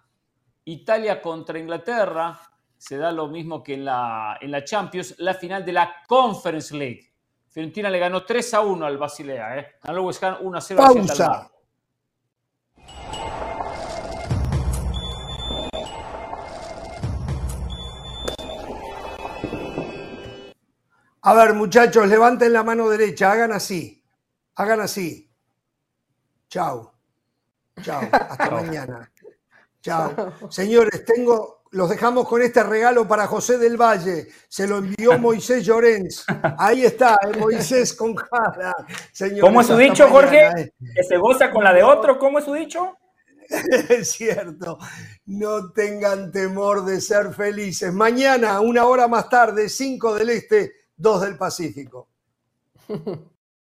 Italia 0.66 1.22
contra 1.22 1.60
Inglaterra, 1.60 2.40
se 2.88 2.98
da 2.98 3.12
lo 3.12 3.28
mismo 3.28 3.64
que 3.64 3.74
en 3.74 3.86
la, 3.86 4.38
en 4.40 4.52
la 4.52 4.64
Champions, 4.64 5.16
la 5.18 5.34
final 5.34 5.66
de 5.66 5.72
la 5.72 5.92
Conference 6.08 6.76
League. 6.76 7.12
Fiorentina 7.50 7.90
le 7.90 7.98
ganó 7.98 8.24
3 8.24 8.54
a 8.54 8.62
1 8.62 8.86
al 8.86 8.98
Basilea, 9.00 9.58
¿eh? 9.58 9.68
ganó 9.82 10.04
West 10.04 10.24
Ham 10.24 10.38
1 10.42 10.58
a 10.58 10.62
0 10.62 10.82
Pausa. 10.84 11.52
A 21.22 21.34
ver, 21.34 21.56
muchachos, 21.56 22.08
levanten 22.08 22.54
la 22.54 22.64
mano 22.64 22.88
derecha, 22.88 23.32
hagan 23.32 23.52
así. 23.52 24.06
Hagan 24.58 24.82
así. 24.82 25.34
Chao. 26.50 26.94
Chao. 27.82 28.02
Hasta 28.12 28.52
mañana. 28.52 29.12
Chao. 29.82 30.34
Señores, 30.52 31.04
tengo, 31.04 31.64
los 31.76 31.90
dejamos 31.90 32.26
con 32.26 32.42
este 32.42 32.64
regalo 32.64 33.06
para 33.06 33.28
José 33.28 33.58
del 33.58 33.76
Valle. 33.76 34.30
Se 34.48 34.66
lo 34.66 34.78
envió 34.78 35.20
Moisés 35.20 35.66
Llorens. 35.66 36.26
Ahí 36.58 36.86
está, 36.86 37.18
eh, 37.22 37.38
Moisés 37.38 37.94
con 37.94 38.16
cara. 38.16 38.74
¿Cómo 39.42 39.60
es 39.60 39.68
su 39.68 39.76
dicho, 39.76 40.08
Jorge? 40.08 40.48
Eh. 40.58 40.74
Que 40.96 41.04
se 41.04 41.18
goza 41.18 41.52
con 41.52 41.66
la 41.66 41.74
de 41.74 41.84
otro. 41.84 42.18
¿Cómo 42.18 42.40
es 42.40 42.46
su 42.46 42.54
dicho? 42.54 42.98
Es 43.90 44.14
cierto. 44.14 44.80
No 45.26 45.72
tengan 45.72 46.32
temor 46.32 46.86
de 46.86 47.02
ser 47.02 47.34
felices. 47.34 47.94
Mañana, 47.94 48.62
una 48.62 48.86
hora 48.86 49.08
más 49.10 49.30
tarde, 49.30 49.68
5 49.68 50.16
del 50.16 50.30
Este, 50.30 50.72
2 50.96 51.22
del 51.22 51.38
Pacífico. 51.38 52.08